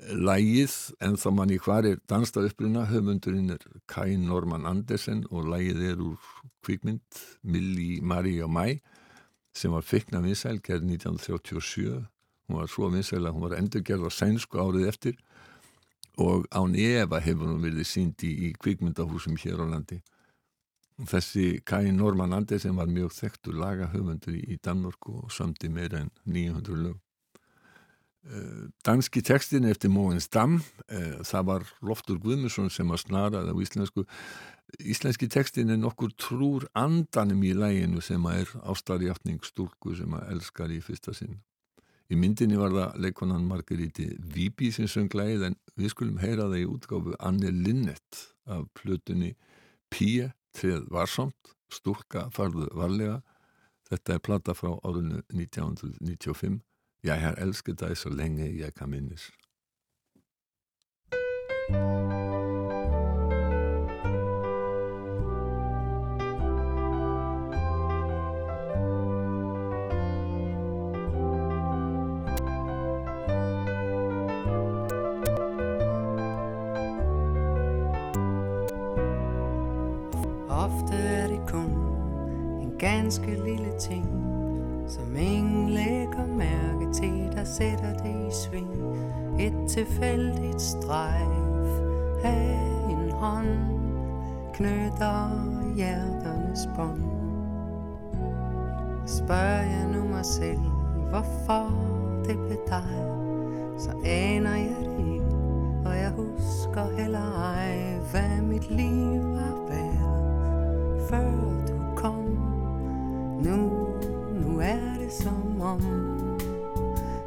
Lægið, 0.02 0.74
en 1.06 1.20
þá 1.22 1.28
mann 1.38 1.52
í 1.54 1.60
hvar 1.62 1.86
er 1.86 2.00
danstað 2.10 2.48
uppruna, 2.50 2.88
höfundurinn 2.90 3.54
er 3.54 3.62
Kai 3.86 4.16
Norman 4.18 4.66
Andersen 4.66 5.22
og 5.30 5.46
lægið 5.52 5.84
er 5.92 6.02
úr 6.02 6.32
kvikmynd 6.66 7.20
Milli 7.46 8.00
Maria 8.02 8.48
Mæ 8.50 8.80
sem 9.54 9.72
var 9.72 9.86
feikna 9.86 10.24
vinsæl, 10.24 10.58
gerð 10.66 10.88
1937 10.90 12.08
hún 12.48 12.58
var 12.58 12.72
svo 12.74 12.90
vinsæl 12.90 13.22
að 13.22 13.36
hún 13.36 13.46
var 13.46 13.56
endurgerð 13.60 14.10
á 14.10 14.12
sænsku 14.18 14.58
árið 14.58 14.90
eftir 14.90 15.22
og 16.18 16.50
án 16.50 16.74
Eva 16.74 17.22
hefur 17.22 17.54
hún 17.54 17.62
verið 17.62 17.86
sínd 17.86 18.26
í, 18.26 18.50
kvikmyndahúsum 18.58 19.38
hér 19.42 19.62
á 19.62 19.66
landi. 19.66 20.02
Þessi 21.10 21.62
Kai 21.66 21.92
Norman 21.94 22.34
Andersen 22.34 22.78
var 22.78 22.90
mjög 22.90 23.14
þekktur 23.14 23.62
lagahöfundur 23.62 24.38
í, 24.38 24.44
í 24.54 24.58
Danmörk 24.58 25.10
og 25.10 25.32
samti 25.34 25.70
meira 25.70 26.02
en 26.02 26.14
900 26.26 26.82
lög 26.82 27.03
danski 28.88 29.22
tekstin 29.22 29.66
eftir 29.68 29.92
Móins 29.92 30.30
Dam 30.32 30.62
það 30.88 31.48
var 31.50 31.66
Loftur 31.84 32.20
Guðmusson 32.24 32.70
sem 32.72 32.92
að 32.92 33.02
snaraði 33.04 33.52
á 33.52 33.58
íslensku. 33.60 34.06
Íslenski 34.80 35.28
tekstin 35.30 35.74
er 35.74 35.82
nokkur 35.82 36.14
trúr 36.18 36.66
andanum 36.74 37.44
í 37.44 37.52
læginu 37.54 38.02
sem 38.02 38.24
að 38.26 38.46
er 38.46 38.54
ástarjáttning 38.72 39.44
stúrku 39.46 39.96
sem 40.00 40.16
að 40.16 40.32
elskar 40.38 40.72
í 40.72 40.80
fyrsta 40.82 41.14
sinn. 41.14 41.42
Í 42.12 42.18
myndinni 42.20 42.58
var 42.60 42.74
það 42.74 42.98
leikonan 43.04 43.46
Margeríti 43.48 44.10
Víbi 44.34 44.72
sem 44.72 44.88
söng 44.88 45.14
lægið 45.16 45.50
en 45.50 45.60
við 45.80 45.94
skulum 45.94 46.20
heyra 46.24 46.48
það 46.48 46.64
í 46.64 46.68
útgáfu 46.72 47.16
Anne 47.20 47.52
Linnet 47.52 48.26
af 48.48 48.68
plötunni 48.78 49.34
Píe 49.94 50.32
treð 50.56 50.88
varsamt 50.94 51.56
stúrka 51.74 52.30
farðu 52.34 52.70
varlega. 52.78 53.22
Þetta 53.90 54.16
er 54.16 54.24
plata 54.26 54.56
frá 54.58 54.76
árunnu 54.80 55.22
1995 55.34 56.62
Jeg 57.04 57.22
har 57.22 57.34
elsket 57.36 57.80
dig 57.80 57.98
så 57.98 58.10
længe 58.10 58.60
jeg 58.60 58.74
kan 58.74 58.90
mindes. 58.90 59.32
Ofte 80.50 80.96
er 80.96 81.28
det 81.28 81.42
kun 81.48 81.72
en 82.62 82.80
ganske 82.80 83.44
lille 83.46 83.80
ting, 83.80 84.06
som 84.88 85.16
ingen 85.16 85.70
lægger 85.70 86.28
mærke 86.28 86.94
til, 86.94 87.30
der 87.36 87.44
sætter 87.44 87.94
det 87.94 88.28
i 88.28 88.32
sving. 88.32 88.70
Et 89.40 89.54
tilfældigt 89.70 90.62
strejf 90.62 91.70
af 92.24 92.60
en 92.90 93.12
hånd 93.12 93.58
knytter 94.54 95.30
hjerternes 95.76 96.70
bånd. 96.76 97.04
Spørger 99.06 99.62
jeg 99.62 99.88
nu 99.94 100.08
mig 100.08 100.26
selv, 100.26 100.60
hvorfor 101.10 101.72
det 102.26 102.38
blev 102.38 102.58
dig, 102.68 103.14
så 103.78 103.92
aner 104.06 104.56
jeg 104.56 104.76
det 104.80 105.14
ikke, 105.14 105.36
og 105.86 105.98
jeg 105.98 106.12
husker 106.12 106.98
heller 106.98 107.44
ej, 107.44 107.98
hvad 108.12 108.42
mit 108.42 108.72
liv 108.72 109.24
var 109.24 109.68
værd, 109.70 111.08
før 111.10 111.32
du 111.68 111.96
kom. 111.96 112.24
Nu, 113.44 113.73
som 115.22 115.62
om, 115.62 115.82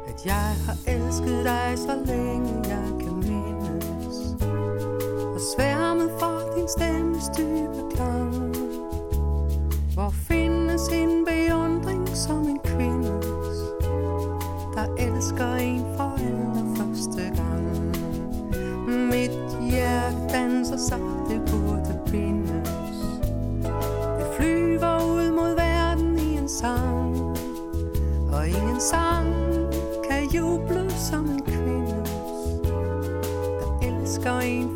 at 0.07 0.25
jeg 0.25 0.53
har 0.65 0.77
elsket 0.87 1.45
dig 1.45 1.73
så 1.75 1.95
længe 2.05 2.53
jeg 2.67 2.87
kan 2.99 3.15
mindes, 3.15 4.35
og 5.35 5.41
sværmet 5.55 6.11
for 6.19 6.53
din 6.55 6.67
stemmes 6.67 7.23
dybe 7.37 7.95
klang. 7.95 8.55
Hvor 9.93 10.09
findes 10.09 10.87
en 10.87 11.25
beundring 11.25 12.07
som 12.07 12.47
en 12.47 12.59
kvindes, 12.63 13.57
der 14.75 14.95
elsker 14.97 15.53
en 15.53 15.86
Going. 34.27 34.66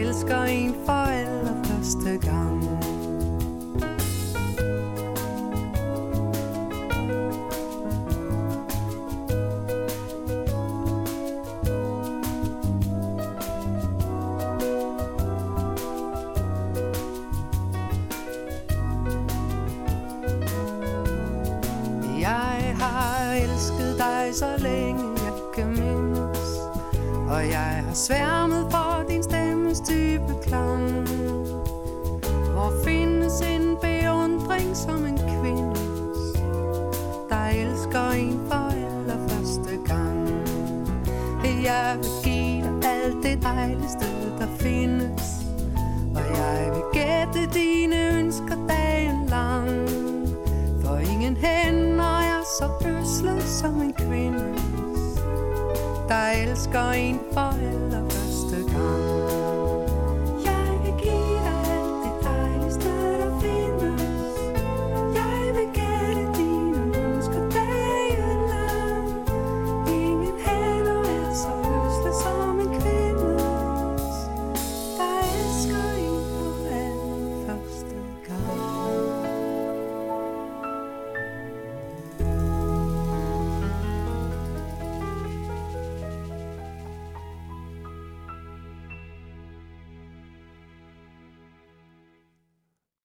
elsker 0.00 0.44
en 0.44 0.67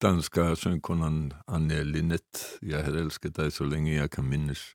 danska 0.04 0.52
söngkonan 0.60 1.32
Anne 1.48 1.84
Linnet. 1.88 2.60
Ég 2.62 2.84
hef 2.84 3.00
elskat 3.06 3.40
það 3.40 3.56
svo 3.56 3.70
lengi 3.72 3.96
ég 3.96 4.12
kann 4.12 4.28
minnis 4.28 4.74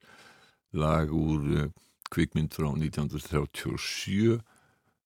lag 0.72 1.12
úr 1.12 1.46
eh, 1.60 1.70
kvikmynd 2.08 2.56
frá 2.56 2.70
1937 2.72 4.40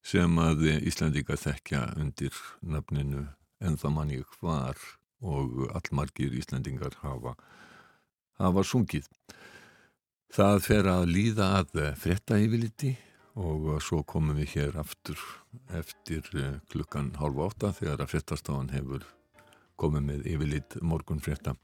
sem 0.03 0.43
að 0.43 0.67
Íslandika 0.87 1.35
þekkja 1.39 1.87
undir 1.99 2.35
nafninu 2.63 3.27
En 3.63 3.79
það 3.79 3.95
mann 3.95 4.11
ég 4.11 4.37
hvar 4.41 4.79
og 5.23 5.69
allmargir 5.79 6.35
Íslandingar 6.35 6.97
hafa 7.05 7.37
hafa 8.43 8.65
sungið. 8.67 9.07
Það 10.33 10.59
fer 10.65 10.89
að 10.91 11.11
líða 11.13 11.49
að 11.61 11.77
fretta 12.01 12.41
yfirliti 12.43 12.97
og 13.39 13.69
svo 13.85 14.03
komum 14.09 14.41
við 14.41 14.57
hér 14.57 14.79
aftur 14.83 15.21
eftir 15.79 16.27
eh, 16.37 16.59
klukkan 16.73 17.13
halv 17.21 17.39
átta 17.47 17.71
þegar 17.77 18.03
að 18.03 18.11
frettastofan 18.13 18.73
hefur 18.75 19.07
komum 19.83 20.07
við 20.13 20.31
yfirleitt 20.37 20.79
morgun 20.81 21.23
frétta. 21.23 21.57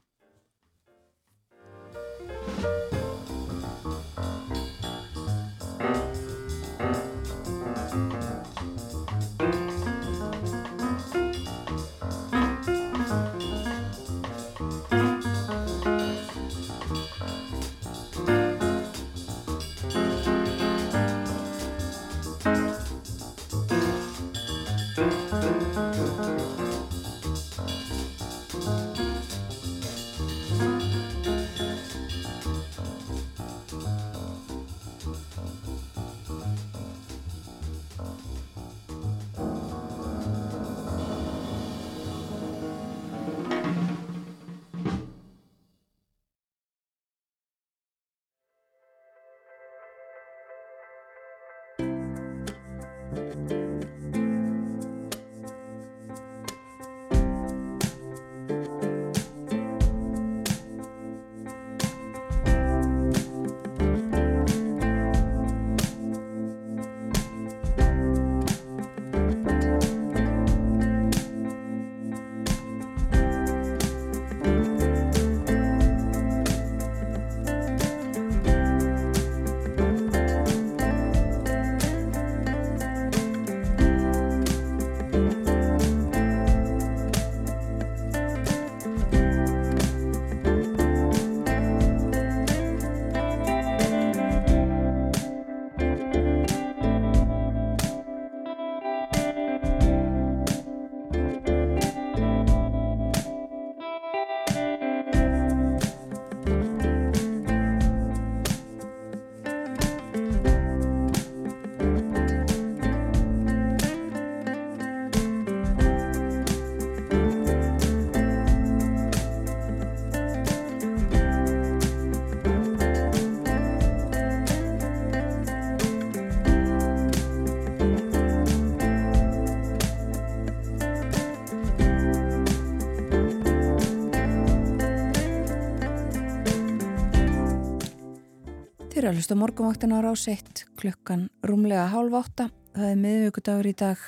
Að 139.09 139.17
hlusta 139.17 139.35
morgunvaktin 139.37 139.93
á 139.95 140.05
ráseitt 140.05 140.59
klukkan 140.77 141.29
rúmlega 141.41 141.87
hálf 141.89 142.13
átta. 142.13 142.45
Það 142.75 142.89
er 142.91 142.99
miðvíkudagur 143.01 143.69
í 143.69 143.73
dag 143.79 144.03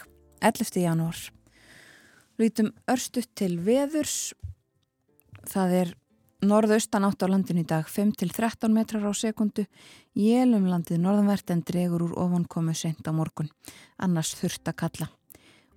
11. 0.45 0.77
janúar. 0.83 1.21
Lítum 2.37 2.69
örstutt 2.91 3.31
til 3.33 3.55
veðurs. 3.65 4.35
Það 5.49 5.73
er 5.79 5.93
norðaustan 6.45 7.07
átt 7.07 7.25
á 7.25 7.31
landinu 7.33 7.63
í 7.63 7.69
dag 7.71 7.89
5-13 7.89 8.69
metrar 8.75 9.09
á 9.09 9.13
sekundu. 9.17 9.65
Jélum 10.13 10.69
landið 10.69 11.01
norðanvert 11.01 11.49
en 11.49 11.65
dregur 11.65 12.05
úr 12.05 12.15
ofankomu 12.21 12.77
sent 12.77 13.09
á 13.09 13.11
morgun. 13.15 13.49
Annars 13.97 14.35
þurft 14.37 14.69
að 14.69 14.79
kalla. 14.85 15.11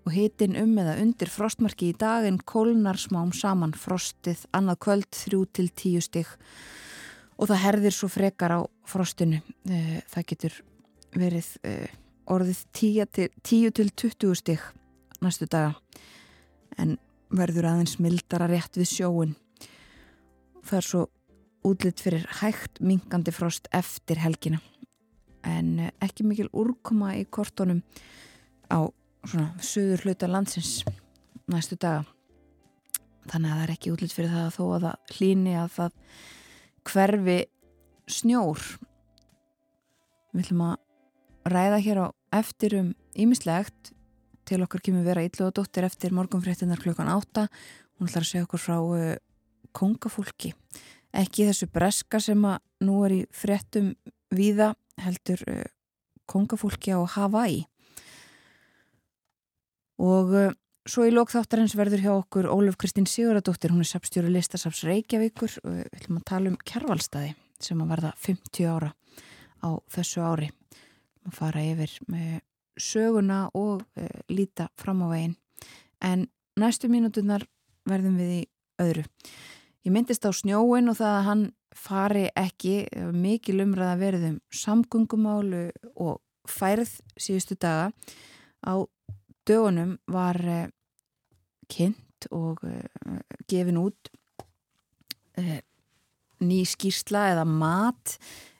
Og 0.04 0.12
hitin 0.12 0.58
um 0.60 0.76
eða 0.76 0.98
undir 1.00 1.32
frostmarki 1.32 1.94
í 1.94 1.96
dag 1.96 2.28
en 2.28 2.42
kólnar 2.44 3.00
smám 3.00 3.32
saman 3.32 3.72
frostið 3.72 4.44
annað 4.52 4.82
kvöld 4.84 5.12
3-10 5.16 6.10
stygg 6.10 6.40
og 7.38 7.50
það 7.50 7.62
herðir 7.64 7.94
svo 7.96 8.08
frekar 8.12 8.54
á 8.56 8.60
frostinu. 8.88 9.40
Eh, 9.68 10.00
það 10.10 10.28
getur 10.32 10.58
verið 11.14 11.48
eh, 11.66 11.90
orðið 12.30 12.60
10-20 12.74 14.34
stygg 14.40 14.62
næstu 15.24 15.48
daga 15.50 15.74
en 16.80 16.96
verður 17.34 17.70
aðeins 17.70 17.98
mildara 18.02 18.48
rétt 18.50 18.78
við 18.78 18.90
sjóun. 18.90 19.34
Það 20.64 20.78
er 20.78 20.88
svo 20.88 21.04
útlitt 21.64 22.02
fyrir 22.02 22.26
hægt 22.40 22.80
mingandi 22.84 23.32
frost 23.32 23.68
eftir 23.72 24.20
helgina 24.20 24.60
en 25.44 25.78
eh, 25.80 25.94
ekki 26.04 26.26
mikil 26.26 26.50
úrkoma 26.52 27.14
í 27.18 27.24
kortónum 27.28 27.82
á 28.72 28.88
svona 29.24 29.50
söður 29.64 30.04
hluta 30.04 30.28
landsins 30.28 30.82
næstu 31.50 31.76
daga. 31.80 32.04
Þannig 33.24 33.50
að 33.50 33.56
það 33.56 33.64
er 33.64 33.72
ekki 33.74 33.92
útlitt 33.92 34.12
fyrir 34.12 34.32
það 34.32 34.46
að 34.46 34.56
þó 34.56 34.64
að 34.64 34.86
það 34.86 35.14
hlýni 35.16 35.54
að 35.56 35.70
það 35.78 36.00
hverfi 36.88 37.38
snjór. 38.10 38.60
Við 40.34 40.44
ætlum 40.44 40.64
að 40.68 41.52
ræða 41.54 41.82
hér 41.84 42.00
á 42.04 42.06
eftir 42.34 42.78
um 42.80 42.90
ímislegt 43.14 43.92
til 44.44 44.60
okkar 44.64 44.82
kemur 44.84 45.06
vera 45.06 45.24
illu 45.24 45.48
og 45.48 45.54
dóttir 45.56 45.86
eftir 45.86 46.12
morgunfréttinar 46.16 46.82
klukkan 46.82 47.08
átta. 47.08 47.46
Hún 47.96 48.10
ætlar 48.10 48.26
að 48.26 48.30
segja 48.32 48.48
okkur 48.48 48.60
frá 48.60 48.76
uh, 48.80 49.14
kongafólki 49.72 50.52
ekki 51.14 51.46
þessu 51.48 51.68
breska 51.72 52.20
sem 52.22 52.42
að 52.46 52.58
nú 52.84 52.98
er 53.06 53.14
í 53.14 53.20
fréttum 53.34 53.92
víða 54.34 54.72
heldur 55.00 55.40
uh, 55.50 55.62
kongafólki 56.30 56.94
á 56.94 57.00
Hawaii. 57.16 57.62
Og 60.02 60.34
uh, 60.34 60.52
Svo 60.84 61.06
í 61.08 61.12
lókþáttarins 61.14 61.72
verður 61.80 62.02
hjá 62.04 62.10
okkur 62.12 62.44
Óluf 62.52 62.74
Kristín 62.76 63.06
Siguradóttir, 63.08 63.72
hún 63.72 63.80
er 63.80 63.88
sapstjóru 63.88 64.28
listasaps 64.28 64.82
Reykjavíkur 64.84 65.54
og 65.62 65.78
við 65.78 65.86
ætlum 65.96 66.18
að 66.18 66.26
tala 66.28 66.50
um 66.50 66.58
kjærvalstaði 66.60 67.30
sem 67.64 67.80
að 67.80 67.94
verða 67.94 68.10
50 68.20 68.68
ára 68.68 68.90
á 69.64 69.68
þessu 69.94 70.20
ári. 70.20 70.50
Við 71.24 71.38
fara 71.38 71.62
yfir 71.64 71.94
með 72.12 72.34
söguna 72.76 73.38
og 73.56 73.80
e, 73.96 74.10
líta 74.28 74.68
fram 74.76 75.00
á 75.00 75.08
veginn. 75.08 75.38
En 76.04 76.26
næstu 76.60 76.92
mínutunar 76.92 77.48
verðum 77.88 78.20
við 78.20 78.36
í 78.36 78.44
öðru. 78.84 79.08
Ég 79.88 79.96
myndist 79.96 80.28
á 80.28 80.36
snjóin 80.36 80.92
og 80.92 81.00
það 81.00 81.16
að 81.16 81.28
hann 81.30 81.46
fari 81.72 82.26
ekki 82.36 82.74
mikil 83.16 83.62
umræða 83.64 83.96
verðum 84.04 84.36
samgöngumálu 84.52 85.70
og 85.96 86.20
færð 86.44 86.98
síðustu 87.16 87.56
daga 87.56 87.94
á 88.60 88.84
dögunum 89.48 89.98
var 90.10 90.40
uh, 90.40 90.66
kynnt 91.70 92.28
og 92.32 92.62
uh, 92.64 93.20
gefin 93.50 93.80
út 93.80 94.10
uh, 95.38 95.60
ný 96.44 96.60
skýrsla 96.68 97.28
eða 97.34 97.44
mat, 97.48 98.16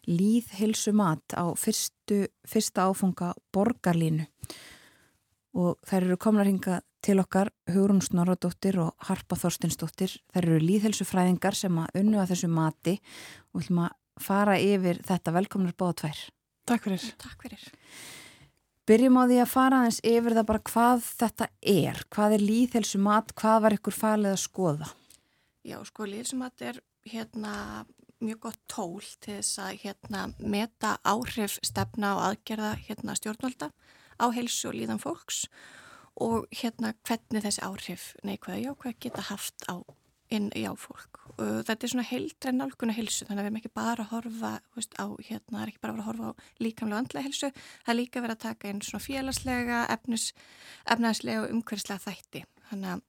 líðhilsu 0.09 0.95
mat 0.97 1.37
á 1.37 1.53
fyrstu, 1.59 2.25
fyrsta 2.49 2.89
áfunga 2.89 3.33
borgarlínu. 3.55 4.27
Og 5.55 5.79
þær 5.87 6.09
eru 6.09 6.19
komnar 6.19 6.49
hinga 6.51 6.81
til 7.05 7.21
okkar 7.21 7.51
Hugrún 7.71 8.03
Snorradóttir 8.03 8.79
og 8.83 8.95
Harpa 9.07 9.37
Þorstinsdóttir 9.39 10.17
þær 10.33 10.49
eru 10.49 10.63
líðhilsufræðingar 10.65 11.57
sem 11.59 11.79
að 11.79 12.01
unnu 12.01 12.21
að 12.23 12.33
þessu 12.33 12.51
mati 12.51 12.97
og 13.53 13.61
við 13.61 13.67
ætlum 13.67 13.85
að 13.85 13.97
fara 14.25 14.59
yfir 14.63 15.01
þetta. 15.07 15.37
Velkomnar 15.39 15.79
bóða 15.79 15.99
tvær. 16.03 16.27
Takk 16.65 16.89
fyrir. 16.89 17.09
Takk 17.21 17.45
fyrir 17.45 17.73
Byrjum 18.85 19.17
á 19.17 19.25
því 19.25 19.37
að 19.41 19.49
fara 19.49 19.81
aðeins 19.81 20.01
yfir 20.05 20.35
það 20.37 20.49
bara 20.51 20.65
hvað 20.69 21.05
þetta 21.07 21.47
er, 21.73 22.01
hvað 22.13 22.35
er 22.37 22.43
líðhelsu 22.45 22.99
mat, 23.01 23.33
hvað 23.41 23.63
var 23.65 23.77
ykkur 23.79 23.97
falið 23.97 24.35
að 24.35 24.43
skoða? 24.43 24.89
Já, 25.65 25.79
sko, 25.89 26.09
líðhelsu 26.11 26.41
mat 26.43 26.65
er 26.69 26.81
hérna 27.09 27.55
mjög 28.25 28.41
gott 28.45 28.61
tól 28.69 29.01
til 29.25 29.39
þess 29.39 29.61
að 29.65 29.81
hérna 29.85 30.27
meta 30.39 30.99
áhrif 31.05 31.57
stefna 31.65 32.15
og 32.19 32.23
aðgerða 32.29 32.75
hérna 32.87 33.17
stjórnvalda 33.19 33.71
á 34.21 34.27
helsu 34.37 34.71
og 34.71 34.79
líðan 34.79 35.03
fólks 35.03 35.45
og 36.21 36.47
hérna 36.55 36.95
hvernig 37.05 37.45
þessi 37.45 37.65
áhrif 37.67 38.07
neikvæða 38.23 38.63
jákvæð 38.69 39.01
geta 39.01 39.29
haft 39.33 39.67
á 39.67 39.81
inn 40.31 40.53
í 40.55 40.65
á 40.69 40.73
fólk. 40.77 41.09
og 41.09 41.14
þetta 41.39 41.87
er 41.87 41.93
svona 41.93 42.07
heildræn 42.09 42.59
nálguna 42.61 42.95
hilsu 42.97 43.27
þannig 43.27 43.41
að 43.41 43.45
við 43.45 43.51
erum 43.51 43.61
ekki 43.61 43.73
bara 43.75 44.05
að 44.05 44.11
horfa 44.13 44.53
veist, 44.77 44.97
á 45.01 45.07
hérna, 45.29 45.63
er 45.63 45.73
ekki 45.73 45.83
bara 45.83 45.95
að 45.97 46.09
horfa 46.09 46.31
á 46.31 46.33
líkamlega 46.63 47.03
andlega 47.03 47.27
hilsu, 47.29 47.51
það 47.85 47.93
er 47.95 47.99
líka 48.01 48.25
verið 48.25 48.37
að 48.37 48.45
taka 48.45 48.71
einn 48.71 48.83
svona 48.85 49.05
félagslega, 49.05 49.85
efnis, 49.95 50.27
efnaðslega 50.95 51.45
og 51.45 51.55
umhverfislega 51.55 52.05
þætti. 52.05 52.45
Þannig 52.71 52.91
að, 52.93 53.07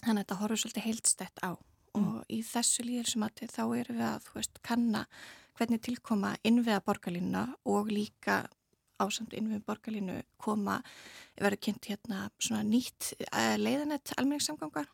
þannig 0.00 0.14
að 0.14 0.22
þetta 0.22 0.40
horfur 0.40 0.62
svolítið 0.64 0.88
heildstætt 0.88 1.44
á. 1.44 1.50
Mm. 1.90 2.04
og 2.06 2.30
í 2.30 2.36
þessu 2.46 2.84
líðelsumati 2.86 3.48
þá 3.50 3.62
erum 3.80 3.96
við 3.98 4.06
að 4.06 4.26
þú 4.28 4.36
veist, 4.36 4.58
kanna 4.62 5.00
hvernig 5.58 5.80
tilkoma 5.82 6.36
innviða 6.46 6.84
borgarlínuna 6.86 7.42
og 7.66 7.90
líka 7.90 8.44
ásamt 9.00 9.34
innviða 9.34 9.64
borgarlínu 9.66 10.20
koma, 10.40 10.78
verður 11.40 11.62
kynnt 11.66 11.88
hérna 11.90 12.28
svona 12.38 12.62
nýtt 12.68 13.14
eh, 13.26 13.56
leiðanett 13.58 14.14
almenningssamgangar 14.16 14.86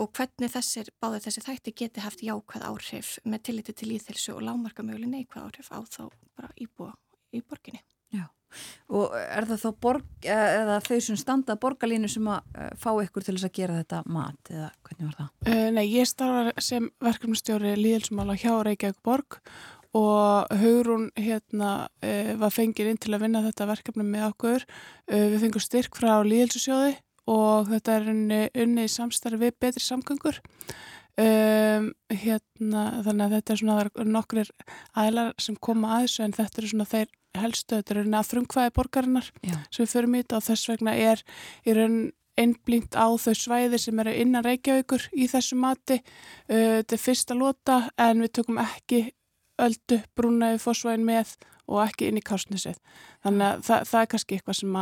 og 0.00 0.10
hvernig 0.16 0.50
þessir, 0.52 0.90
báði 1.02 1.22
þessi 1.26 1.44
þætti 1.44 1.76
geti 1.76 2.04
haft 2.04 2.24
jákvæð 2.24 2.66
áhrif 2.66 3.14
með 3.28 3.46
tilliti 3.48 3.76
til 3.76 3.92
íþilsu 3.96 4.34
og 4.36 4.44
lámarka 4.46 4.84
möguleg 4.86 5.12
neikvæð 5.12 5.46
áhrif 5.46 5.72
á 5.72 5.78
þá 5.84 6.04
bara 6.38 6.52
íbúa 6.60 6.92
í 7.36 7.42
borginni. 7.44 7.82
Já, 8.10 8.24
og 8.90 9.12
er 9.14 9.46
það 9.50 9.64
þá 9.64 9.80
borg, 9.84 10.06
eða 10.26 10.78
þau 10.86 11.00
sem 11.06 11.18
standa 11.20 11.58
borgarlínu 11.60 12.08
sem 12.10 12.30
að 12.32 12.56
eh, 12.56 12.70
fá 12.80 12.90
ykkur 13.04 13.26
til 13.26 13.36
þess 13.36 13.50
að 13.50 13.58
gera 13.60 13.76
þetta 13.82 14.00
mat 14.10 14.54
eða 14.54 14.70
hvernig 14.88 15.10
var 15.10 15.18
það? 15.18 15.28
Uh, 15.50 15.66
nei, 15.76 15.84
ég 15.92 16.08
starfar 16.10 16.64
sem 16.70 16.88
verkefnustjóri 17.04 17.76
líðilsumála 17.78 18.38
hjá 18.40 18.54
Reykjavík 18.66 19.04
borg 19.06 19.38
og 19.98 20.50
Hugrún 20.62 21.08
hérna 21.18 21.70
uh, 22.02 22.32
var 22.40 22.54
fengið 22.54 22.92
inn 22.92 23.00
til 23.02 23.14
að 23.14 23.26
vinna 23.26 23.44
þetta 23.46 23.68
verkefni 23.70 24.06
með 24.06 24.26
okkur. 24.32 24.66
Uh, 25.10 25.28
við 25.34 25.38
fengum 25.44 25.66
styrk 25.66 25.98
frá 25.98 26.16
líðilsusjóði 26.26 26.96
og 27.30 27.70
þetta 27.70 27.96
er 27.96 28.08
unni, 28.12 28.40
unni 28.58 28.86
í 28.86 28.90
samstarfi 28.90 29.52
betri 29.60 29.82
samgöngur 29.84 30.40
um, 31.20 31.90
hérna, 32.10 32.84
þannig 33.06 33.24
að 33.26 33.34
þetta 33.36 33.54
er 33.54 33.60
svona 33.62 34.06
nokkur 34.16 34.52
aðlar 34.98 35.34
sem 35.42 35.58
koma 35.60 35.96
að 35.96 36.06
þessu 36.06 36.24
en 36.26 36.36
þetta 36.38 36.62
eru 36.62 36.72
svona 36.72 36.88
þeir 36.90 37.12
helstu, 37.40 37.76
þetta 37.76 37.94
eru 37.94 38.06
að 38.18 38.30
frumkvæði 38.32 38.74
borgarinnar 38.74 39.28
Já. 39.46 39.54
sem 39.70 39.84
við 39.84 39.92
förum 39.92 40.16
í 40.16 40.24
þetta 40.24 40.40
og 40.40 40.48
þess 40.48 40.72
vegna 40.72 40.96
er 40.98 41.22
í 41.62 41.76
raun 41.76 42.00
einblínt 42.40 42.96
á 42.96 43.06
þau 43.20 43.34
svæði 43.36 43.78
sem 43.82 44.02
eru 44.02 44.16
innan 44.16 44.46
Reykjavíkur 44.46 45.06
í 45.12 45.28
þessu 45.30 45.58
mati 45.60 46.00
uh, 46.00 46.80
þetta 46.80 46.96
er 46.96 47.04
fyrsta 47.04 47.38
lota 47.38 47.82
en 48.00 48.24
við 48.24 48.34
tökum 48.40 48.60
ekki 48.62 49.08
öldu 49.60 50.00
brúnaði 50.16 50.60
fósvæðin 50.62 51.04
með 51.04 51.34
og 51.70 51.84
ekki 51.84 52.08
inn 52.10 52.18
í 52.18 52.24
kásnisið. 52.26 52.78
Þannig 53.24 53.46
að 53.46 53.64
það, 53.66 53.88
það 53.90 54.02
er 54.02 54.10
kannski 54.14 54.38
eitthvað 54.38 54.60
sem 54.60 54.78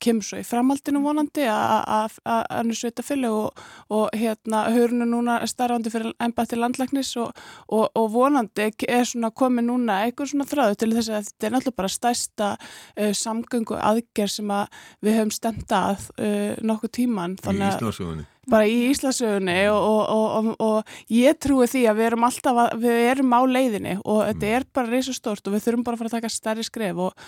kemur 0.00 0.24
svo 0.24 0.40
í 0.40 0.46
framhaldinu 0.46 1.02
vonandi 1.04 1.44
að 1.50 2.16
hann 2.24 2.72
er 2.72 2.78
sveita 2.78 3.04
fylg 3.04 3.28
og, 3.28 3.60
og 3.92 4.16
hérna 4.16 4.62
hörnu 4.72 5.08
núna 5.08 5.38
starfandi 5.50 5.92
fyrir 5.92 6.14
ennbætti 6.22 6.58
landlæknis 6.58 7.12
og, 7.20 7.36
og, 7.68 7.90
og 7.98 8.08
vonandi 8.14 8.70
er 8.88 9.06
svona 9.08 9.32
komið 9.36 9.68
núna 9.68 10.00
eitthvað 10.06 10.32
svona 10.32 10.48
þráðu 10.50 10.80
til 10.80 10.92
þess 10.96 11.12
að 11.12 11.30
þetta 11.30 11.48
er 11.48 11.56
náttúrulega 11.56 11.80
bara 11.82 11.94
stæsta 11.96 12.50
uh, 12.56 13.12
samgöngu 13.20 13.78
aðgerð 13.78 14.36
sem 14.38 14.56
að 14.56 14.82
við 15.04 15.18
höfum 15.20 15.36
stemt 15.36 15.76
að 15.76 16.10
uh, 16.16 16.52
nokkuð 16.64 16.96
tíman. 17.00 17.40
Í 17.44 17.56
Íslandsögunni 17.58 18.28
bara 18.50 18.66
í 18.68 18.76
Íslasögunni 18.90 19.56
og, 19.70 20.00
og, 20.10 20.28
og, 20.38 20.48
og 20.64 21.12
ég 21.12 21.38
trúi 21.42 21.68
því 21.70 21.84
að 21.90 22.00
við 22.00 22.08
erum 22.08 22.26
alltaf 22.26 22.60
að, 22.64 22.72
við 22.82 23.02
erum 23.12 23.34
á 23.36 23.40
leiðinni 23.46 23.94
og 24.00 24.22
þetta 24.24 24.46
mm. 24.46 24.54
er 24.56 24.66
bara 24.76 24.90
reysa 24.90 25.14
stort 25.16 25.46
og 25.46 25.54
við 25.54 25.66
þurfum 25.66 25.84
bara 25.86 25.98
að 25.98 26.02
fara 26.02 26.10
að 26.10 26.16
taka 26.16 26.32
stærri 26.34 26.66
skref 26.66 27.02
og 27.04 27.26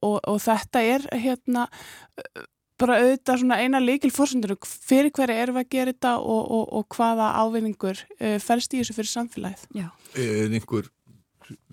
þetta 0.00 0.82
er 0.86 1.06
hérna 1.12 1.66
bara 2.80 3.00
auðvitað 3.00 3.42
svona 3.42 3.58
eina 3.60 3.80
líkil 3.82 4.12
fórsöndur 4.14 4.56
fyrir 4.64 5.12
hverja 5.16 5.42
erum 5.42 5.58
við 5.58 5.66
að 5.66 5.74
gera 5.74 5.92
þetta 5.92 6.14
og 6.20 6.96
hvaða 6.96 7.28
ávinningur 7.42 8.00
uh, 8.16 8.38
fælst 8.42 8.74
í 8.74 8.80
þessu 8.80 8.96
fyrir 8.96 9.12
samfélagið. 9.12 9.66
Já. 9.76 9.88
Er 10.16 10.48
einhver 10.48 10.88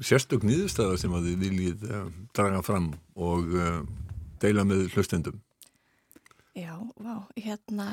sérstök 0.03 0.45
nýðustæða 0.47 0.97
sem 1.01 1.15
að 1.15 1.29
þið 1.29 1.43
viljið 1.45 1.89
uh, 1.89 2.07
draga 2.35 2.63
fram 2.65 2.91
og 3.15 3.51
uh, 3.55 3.81
deila 4.41 4.65
með 4.67 4.87
hlustendum? 4.95 5.39
Já, 6.57 6.73
vá, 6.97 7.27
hérna, 7.37 7.87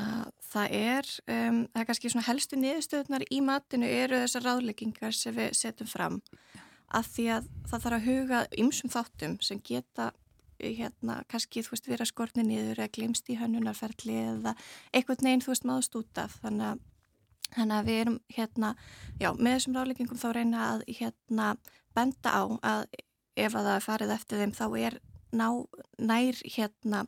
það 0.49 0.71
er, 0.73 1.09
um, 1.29 1.57
það 1.69 1.81
er 1.81 1.87
kannski 1.91 2.09
svona 2.09 2.25
helstu 2.25 2.57
niðurstöðunar 2.57 3.25
í 3.29 3.41
matinu 3.45 3.89
eru 3.93 4.23
þessar 4.23 4.47
ráðleggingar 4.47 5.13
sem 5.13 5.35
við 5.37 5.51
setjum 5.59 5.91
fram 5.91 6.17
að 6.95 7.11
því 7.13 7.25
að 7.35 7.49
það 7.69 7.83
þarf 7.83 7.97
að 7.97 8.07
huga 8.07 8.39
ymsum 8.63 8.93
þáttum 8.93 9.35
sem 9.45 9.61
geta 9.65 10.09
hérna, 10.59 11.21
kannski, 11.31 11.63
þú 11.65 11.75
veist, 11.75 11.89
vera 11.89 12.07
skortni 12.07 12.45
niður 12.45 12.81
eða 12.83 12.93
glemst 12.97 13.29
í 13.29 13.37
hönnunarferðli 13.39 14.17
eða 14.21 14.55
eitthvað 14.93 15.25
neginn, 15.25 15.43
þú 15.45 15.53
veist, 15.53 15.67
maður 15.67 15.87
stútaf 15.89 16.37
þannig 16.43 16.67
að, 16.69 16.83
þannig 17.55 17.75
að 17.77 17.89
við 17.89 17.99
erum 18.03 18.19
hérna, 18.37 18.75
já, 19.21 19.29
með 19.33 19.57
þessum 19.57 19.79
ráleggingum 19.79 20.21
þá 20.21 20.29
reyna 20.37 20.69
að 20.69 20.85
hérna 20.99 21.49
benda 21.95 22.31
á 22.31 22.43
að 22.61 22.87
ef 23.35 23.51
að 23.51 23.67
það 23.67 23.75
er 23.75 23.85
farið 23.85 24.15
eftir 24.15 24.41
þeim 24.41 24.55
þá 24.55 24.65
er 24.79 24.99
ná, 25.35 25.47
nær 25.99 26.41
hérna 26.55 27.05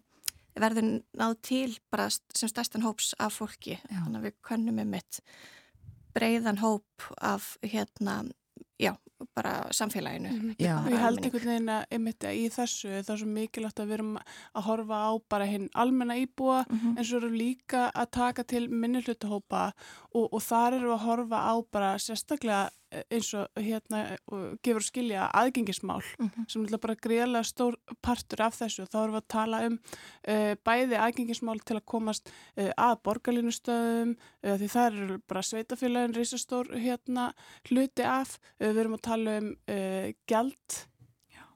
verður 0.58 0.90
náð 1.14 1.36
til 1.46 1.78
bara 1.94 2.10
sem 2.10 2.50
stærstan 2.50 2.86
hóps 2.86 3.14
af 3.22 3.38
fólki, 3.40 3.78
já. 3.78 4.02
þannig 4.02 4.20
að 4.20 4.28
við 4.28 4.38
könnum 4.50 4.82
um 4.82 4.92
mitt 4.96 5.22
breiðan 6.18 6.62
hóp 6.64 7.08
af 7.22 7.56
hérna 7.62 8.24
bara 9.36 9.68
samfélaginu. 9.72 10.30
Mm 10.30 10.40
-hmm. 10.40 10.56
Ég 10.92 11.00
held 11.00 11.24
einhvern 11.24 11.50
veginn 11.50 11.70
að 11.70 11.86
einmitt 11.92 12.24
í 12.24 12.50
þessu 12.50 12.90
það 12.90 13.14
er 13.14 13.18
svo 13.18 13.28
mikilvægt 13.28 13.80
að 13.80 13.88
við 13.88 13.94
erum 13.94 14.18
að 14.54 14.64
horfa 14.64 14.98
á 15.10 15.12
bara 15.30 15.46
hinn 15.46 15.70
almenna 15.74 16.16
íbúa 16.18 16.66
mm 16.70 16.80
-hmm. 16.80 16.98
en 16.98 17.06
svo 17.06 17.18
erum 17.18 17.32
við 17.32 17.38
líka 17.38 17.92
að 17.96 18.12
taka 18.12 18.44
til 18.44 18.70
minnilutahópa 18.70 19.74
og, 20.14 20.34
og 20.34 20.42
þar 20.42 20.74
eru 20.74 20.94
að 20.94 21.06
horfa 21.06 21.38
á 21.38 21.56
bara 21.72 21.98
sérstaklega 21.98 22.70
eins 23.12 23.34
og 23.36 23.60
hérna 23.60 24.02
gefur 24.64 24.86
skilja 24.86 25.28
aðgengismál 25.36 26.02
mm 26.20 26.30
-hmm. 26.30 26.46
sem 26.48 26.64
er 26.64 26.78
bara 26.78 26.96
greiðlega 26.96 27.44
stór 27.44 27.76
partur 28.02 28.42
af 28.42 28.56
þessu 28.60 28.82
og 28.84 28.90
þá 28.90 28.98
erum 29.04 29.16
við 29.16 29.22
að 29.22 29.28
tala 29.28 29.66
um 29.68 29.80
uh, 30.28 30.56
bæði 30.64 30.96
aðgengismál 30.96 31.60
til 31.60 31.76
að 31.78 31.86
komast 31.86 32.32
uh, 32.58 32.72
að 32.78 32.96
borgarlínustöðum 33.04 34.16
uh, 34.44 34.58
því 34.58 34.68
það 34.68 34.86
eru 34.86 35.20
bara 35.28 35.42
sveitafélagin 35.42 36.16
risastór 36.16 36.68
hérna 36.76 37.34
hluti 37.70 38.04
af 38.04 38.40
við 38.60 38.78
erum 38.78 38.94
að 38.94 39.02
tala 39.02 39.38
um 39.38 39.56
gæld 40.28 40.88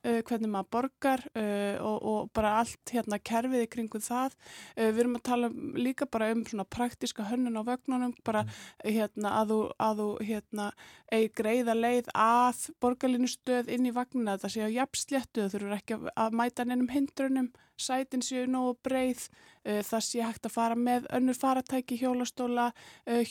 uh, 0.06 0.20
hvernig 0.28 0.50
maður 0.52 0.70
borgar 0.76 1.24
uh, 1.36 1.78
og, 1.86 1.98
og 2.12 2.30
bara 2.36 2.56
allt 2.62 2.94
hérna 2.94 3.20
kerfið 3.22 3.66
í 3.66 3.70
kringu 3.72 4.02
það. 4.04 4.36
Uh, 4.76 4.90
við 4.90 5.04
erum 5.04 5.18
að 5.20 5.26
tala 5.30 5.52
líka 5.78 6.08
bara 6.12 6.32
um 6.36 6.44
svona 6.48 6.66
praktiska 6.66 7.28
hönnun 7.30 7.60
á 7.60 7.64
vögnunum, 7.68 8.16
bara 8.28 8.44
mm. 8.46 8.54
hérna 8.98 9.36
að 9.42 9.54
þú, 9.54 9.60
að 9.88 10.04
þú 10.04 10.10
hérna 10.30 10.68
eigi 11.12 11.32
greiða 11.42 11.76
leið 11.78 12.12
að 12.16 12.68
borgarlinu 12.84 13.30
stöð 13.30 13.72
inn 13.74 13.90
í 13.90 13.96
vagnuna, 13.96 14.38
þetta 14.38 14.54
sé 14.54 14.68
á 14.68 14.76
jafnsléttu, 14.78 15.46
þú 15.46 15.52
þurfur 15.56 15.78
ekki 15.78 16.00
að 16.16 16.38
mæta 16.40 16.66
nefnum 16.68 16.92
hindrunum, 16.92 17.50
sætin 17.82 18.24
séu 18.24 18.46
nógu 18.50 18.78
breið, 18.86 19.26
það 19.66 20.04
sé 20.06 20.22
hægt 20.24 20.48
að 20.48 20.54
fara 20.54 20.78
með 20.78 21.10
önnur 21.18 21.36
faratæki, 21.36 21.98
hjólastóla, 22.00 22.70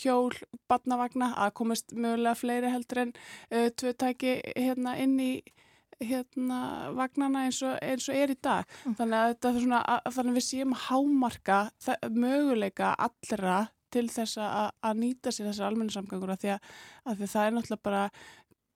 hjól, 0.02 0.34
badnavagna, 0.68 1.30
að 1.40 1.54
komast 1.62 1.94
mögulega 1.94 2.36
fleiri 2.36 2.74
heldur 2.74 3.04
en 3.06 3.14
tvö 3.48 3.94
tæki 3.96 4.36
hérna 4.58 4.98
inn 5.00 5.16
í 5.22 5.32
hérna 6.00 6.60
vagnana 6.96 7.44
eins 7.46 7.60
og, 7.66 7.76
eins 7.84 8.08
og 8.08 8.16
er 8.16 8.32
í 8.32 8.38
dag 8.42 8.64
mm. 8.84 8.96
þannig 8.98 9.18
að 9.20 9.50
er 9.50 9.60
svona 9.60 9.82
að, 9.84 10.08
þannig 10.16 10.32
að 10.32 10.40
við 10.40 10.46
séum 10.46 10.74
að 10.76 10.84
hámarka 10.86 11.60
möguleika 12.16 12.94
allra 13.08 13.60
til 13.90 14.06
þess 14.10 14.38
að, 14.40 14.70
að 14.86 15.00
nýta 15.02 15.32
sér 15.34 15.50
þessar 15.50 15.70
almenna 15.70 15.94
samgangur 15.94 16.32
að 16.32 16.44
því 16.44 16.52
að, 16.54 16.68
að 17.04 17.20
því 17.20 17.30
það 17.32 17.46
er 17.46 17.56
náttúrulega 17.56 17.86
bara 17.88 18.04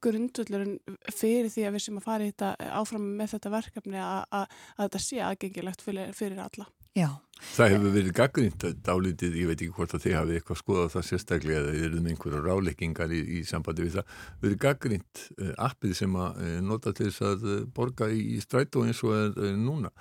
grundvöldurinn 0.05 0.79
fyrir 1.14 1.51
því 1.53 1.66
að 1.66 1.77
við 1.77 1.85
sem 1.87 2.01
að 2.01 2.09
fara 2.09 2.27
í 2.27 2.33
þetta 2.33 2.72
áfram 2.81 3.05
með 3.18 3.37
þetta 3.37 3.53
verkefni 3.55 4.01
að 4.05 4.59
þetta 4.83 5.03
sé 5.07 5.20
aðgengilegt 5.25 5.85
fyrir, 5.85 6.12
fyrir 6.16 6.43
alla. 6.45 6.66
Já. 6.95 7.09
Það 7.55 7.73
hefur 7.75 7.93
verið 7.95 8.15
gaggrínt 8.17 8.65
dálítið, 8.87 9.37
ég 9.37 9.49
veit 9.51 9.59
ekki 9.59 9.75
hvort 9.77 9.95
að 9.95 10.05
þið 10.05 10.15
hafið 10.17 10.39
eitthvað 10.39 10.59
skoðað 10.61 10.93
það 10.95 11.07
sérstaklega 11.09 11.61
eða 11.61 11.73
þið 11.75 11.87
erum 11.89 12.07
einhverja 12.11 12.43
ráleggingar 12.45 13.15
í, 13.15 13.21
í 13.21 13.41
sambandi 13.47 13.85
við 13.85 13.97
það, 13.99 14.13
verið 14.45 14.61
gaggrínt 14.65 15.23
uh, 15.35 15.51
appið 15.69 15.97
sem 15.99 16.15
að 16.19 16.39
uh, 16.45 16.55
nota 16.65 16.93
til 16.97 17.09
þess 17.11 17.27
að 17.29 17.49
uh, 17.51 17.59
borga 17.77 18.09
í, 18.15 18.23
í 18.35 18.39
strætó 18.43 18.85
eins 18.87 19.03
og 19.05 19.17
er 19.19 19.59
núna. 19.61 19.93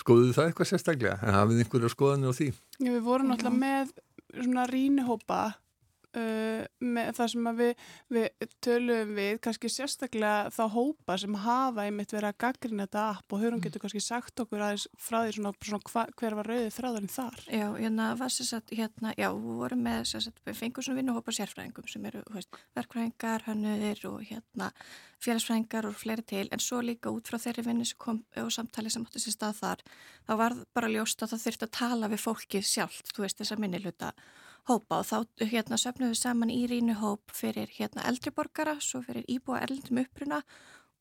Skoðuðu 0.00 0.32
það 0.34 0.48
eitthvað 0.48 0.68
sérstaklega? 0.70 1.18
Hafið 1.36 1.60
einhverja 1.62 1.90
skoðanir 1.92 2.32
á 2.32 2.38
því? 2.38 2.46
Já, 2.80 2.88
við 2.88 3.02
vorum 3.06 3.28
náttúrulega 3.30 3.60
með 3.60 3.92
svona 4.32 4.64
rínihópa 4.70 5.42
Uh, 6.12 6.66
með 6.84 7.06
það 7.16 7.28
sem 7.32 7.46
við, 7.56 7.84
við 8.12 8.48
tölum 8.60 9.12
við, 9.16 9.30
kannski 9.40 9.70
sérstaklega 9.72 10.50
þá 10.52 10.64
hópa 10.74 11.14
sem 11.16 11.38
hafa 11.40 11.86
einmitt 11.86 12.10
verið 12.12 12.28
að 12.28 12.40
gaggrina 12.44 12.84
þetta 12.84 13.04
app 13.14 13.32
og 13.32 13.40
höfum 13.40 13.56
mm. 13.56 13.62
getur 13.64 13.80
kannski 13.80 14.02
sagt 14.04 14.42
okkur 14.44 14.60
aðeins 14.66 14.84
frá 15.00 15.22
því 15.22 15.38
svona, 15.38 15.54
svona 15.64 15.80
hva, 15.88 16.04
hver 16.20 16.36
var 16.36 16.50
rauðið 16.52 16.76
þráðurinn 16.76 17.14
þar 17.14 17.40
Já, 17.46 17.64
hérna 17.78 18.10
var 18.20 18.34
sérstaklega, 18.36 18.82
hérna, 18.82 19.14
já, 19.16 19.30
við 19.38 19.62
vorum 19.62 19.82
með 19.88 20.04
sérstaklega, 20.10 20.50
við 20.50 20.60
fengum 20.60 20.86
svona 20.86 21.00
vinnuhópa 21.00 21.36
sérfræðingum 21.38 21.88
sem 21.94 22.06
eru, 22.12 22.22
veist, 22.36 22.60
verkfræðingar, 22.76 23.48
hannuðir 23.48 24.04
og 24.12 24.20
hérna 24.28 24.70
félagsfræðingar 25.22 25.88
og 25.88 25.96
fleiri 25.96 26.28
til, 26.28 26.44
en 26.52 26.60
svo 26.60 26.84
líka 26.84 27.08
út 27.14 27.32
frá 27.32 27.40
þeirri 27.40 27.64
vinni 27.70 27.88
sem 27.88 28.00
kom 28.04 28.20
og 28.42 28.52
samtali 28.52 28.92
sem 28.92 29.08
átti 29.08 29.22
sér 29.22 29.38
stað 29.38 29.58
þar, 29.60 29.84
þá 30.28 30.32
var 30.44 30.60
bara 30.76 30.92
ljóst 30.92 31.24
að 31.24 31.34
það 31.34 31.44
þurfti 31.46 31.68
að 31.68 31.76
tala 31.78 32.12
við 32.12 32.24
fólki 32.26 32.64
sjálft, 32.66 33.12
þú 33.14 33.24
veist, 33.24 33.40
þessa 33.40 33.60
minniluta 33.62 34.12
hópa 34.68 35.00
og 35.00 35.08
þá 35.08 35.48
hérna 35.50 35.78
söfnum 35.80 36.12
við 36.12 36.20
saman 36.20 36.52
í 36.52 36.60
rínu 36.70 36.98
hóp 37.00 37.34
fyrir 37.34 37.70
hérna 37.74 38.06
eldriborgara, 38.10 38.76
svo 38.80 39.02
fyrir 39.06 39.26
íbúa 39.30 39.62
erlendum 39.64 40.02
uppruna 40.04 40.42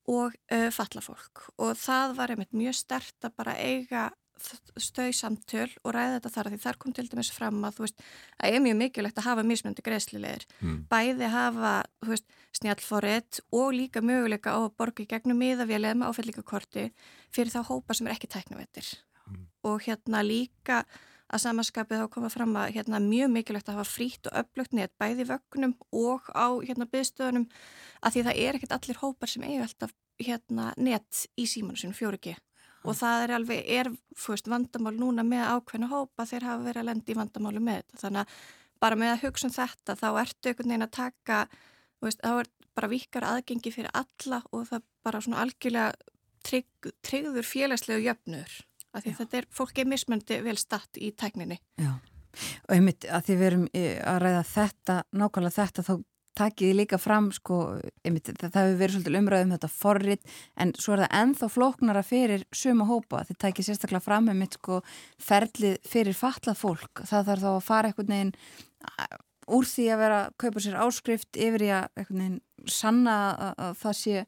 og 0.09 0.33
uh, 0.33 0.69
fallafólk 0.73 1.45
og 1.61 1.77
það 1.77 2.15
var 2.17 2.33
einmitt 2.33 2.57
mjög 2.57 2.79
stert 2.79 3.27
að 3.27 3.37
bara 3.37 3.57
eiga 3.59 4.09
stöð 4.81 5.11
samtöl 5.15 5.67
og 5.83 5.93
ræða 5.93 6.15
þetta 6.17 6.31
þar 6.33 6.49
því 6.49 6.59
þar 6.63 6.77
kom 6.81 6.95
til 6.97 7.05
dæmis 7.11 7.31
fram 7.33 7.59
að 7.67 7.75
þú 7.77 7.85
veist 7.85 8.03
að 8.41 8.55
er 8.55 8.63
mjög 8.65 8.77
mikilvægt 8.79 9.21
að 9.21 9.27
hafa 9.27 9.43
mismjöndi 9.45 9.85
greiðslilegir 9.85 10.45
mm. 10.59 10.79
bæði 10.91 11.29
hafa 11.29 11.73
þú 12.01 12.13
veist 12.13 12.35
snjálfórið 12.57 13.41
og 13.59 13.69
líka 13.77 14.03
möguleika 14.05 14.55
á 14.57 14.59
að 14.63 14.73
borga 14.81 15.05
í 15.05 15.09
gegnum 15.11 15.41
miðavélið 15.41 15.99
með 15.99 16.13
áfællíkakorti 16.13 16.87
fyrir 17.29 17.53
þá 17.53 17.61
hópa 17.69 17.97
sem 17.97 18.09
er 18.09 18.15
ekki 18.15 18.31
tæknavettir 18.33 18.91
mm. 19.27 19.45
og 19.69 19.85
hérna 19.85 20.25
líka 20.25 20.81
að 21.31 21.43
samanskapið 21.45 22.03
þá 22.03 22.11
koma 22.11 22.29
fram 22.33 22.53
að 22.59 22.75
hérna, 22.75 22.99
mjög 23.03 23.31
mikilvægt 23.31 23.71
að 23.71 23.79
hafa 23.79 23.93
frítt 23.95 24.27
og 24.29 24.37
öflugt 24.43 24.75
net 24.75 24.93
bæði 24.99 25.27
vögnum 25.31 25.75
og 25.95 26.27
á 26.35 26.47
hérna, 26.59 26.87
byggstöðunum 26.91 27.47
að 28.01 28.15
því 28.15 28.23
það 28.27 28.39
er 28.45 28.59
ekkert 28.59 28.77
allir 28.77 29.01
hópar 29.01 29.31
sem 29.31 29.45
eiga 29.47 29.65
alltaf 29.67 29.95
hérna, 30.21 30.71
net 30.77 31.25
í 31.39 31.47
símanu 31.49 31.79
sinu 31.79 31.95
fjórugi 31.97 32.35
og 32.81 32.97
það 32.97 33.25
er 33.25 33.33
alveg, 33.37 33.61
er 33.69 33.89
fyrst 34.17 34.49
vandamál 34.49 34.95
núna 34.97 35.25
með 35.25 35.43
ákveðna 35.55 35.91
hópa 35.91 36.25
þeir 36.29 36.47
hafa 36.47 36.65
verið 36.65 36.81
að 36.81 36.89
lendi 36.89 37.13
í 37.13 37.17
vandamálu 37.19 37.61
með 37.61 37.81
þetta. 37.81 37.99
Þannig 38.01 38.21
að 38.23 38.39
bara 38.81 38.97
með 38.97 39.13
að 39.13 39.25
hugsa 39.27 39.47
um 39.47 39.53
þetta 39.53 39.97
þá 39.99 40.07
ertu 40.23 40.49
einhvern 40.49 40.73
veginn 40.73 40.87
að 40.87 40.95
taka 40.97 41.41
veist, 42.01 42.23
þá 42.23 42.41
er 42.41 42.49
bara 42.77 42.89
vikar 42.91 43.27
aðgengi 43.27 43.73
fyrir 43.73 43.93
alla 43.93 44.41
og 44.49 44.65
það 44.71 44.87
bara 45.05 45.21
svona 45.21 45.43
algjörlega 45.43 45.91
trygg, 46.47 46.91
tryggður 47.05 47.45
félagslegu 47.45 48.07
jöfnur 48.07 48.57
af 48.91 49.05
því 49.05 49.17
þetta 49.19 49.41
er, 49.41 49.49
fólk 49.55 49.81
er 49.81 49.89
mismöndi 49.89 50.39
vel 50.45 50.57
statt 50.59 50.99
í 50.99 51.11
tækninni. 51.17 51.59
Já, 51.81 51.93
og 52.67 52.75
einmitt 52.75 53.07
að 53.07 53.27
því 53.27 53.37
við 53.39 53.49
erum 53.49 53.67
að 53.73 54.21
ræða 54.25 54.47
þetta, 54.51 54.97
nákvæmlega 55.11 55.57
þetta, 55.57 55.85
þá 55.87 55.93
takið 56.41 56.69
þið 56.69 56.77
líka 56.77 56.97
fram, 57.01 57.27
sko, 57.35 57.57
einmitt, 58.07 58.29
það 58.39 58.53
hefur 58.55 58.77
verið 58.79 58.95
svolítið 58.95 59.17
umræðum 59.19 59.51
þetta 59.55 59.69
forrið, 59.75 60.21
en 60.63 60.71
svo 60.79 60.93
er 60.95 61.03
það 61.03 61.17
enþá 61.21 61.49
flóknara 61.51 62.03
fyrir 62.07 62.45
suma 62.55 62.87
hópa, 62.87 63.25
þið 63.27 63.39
takið 63.43 63.67
sérstaklega 63.67 64.05
fram 64.05 64.29
einmitt, 64.31 64.55
sko, 64.59 64.79
ferlið 65.21 65.75
fyrir 65.91 66.17
fatlað 66.17 66.61
fólk, 66.61 67.03
það 67.09 67.27
þarf 67.31 67.43
þá 67.43 67.51
að 67.51 67.67
fara 67.67 67.91
einhvern 67.91 68.15
veginn 68.15 68.33
úr 69.51 69.67
því 69.67 69.89
að 69.91 70.01
vera 70.05 70.21
að 70.21 70.37
kaupa 70.45 70.63
sér 70.63 70.79
áskrift 70.85 71.41
yfir 71.41 71.67
í 71.67 71.69
að 71.75 71.89
einhvern 71.99 72.23
veginn 72.23 72.71
sanna 72.79 73.17
að, 73.31 73.53
að 73.65 73.77
það 73.81 73.99
sé 73.99 74.23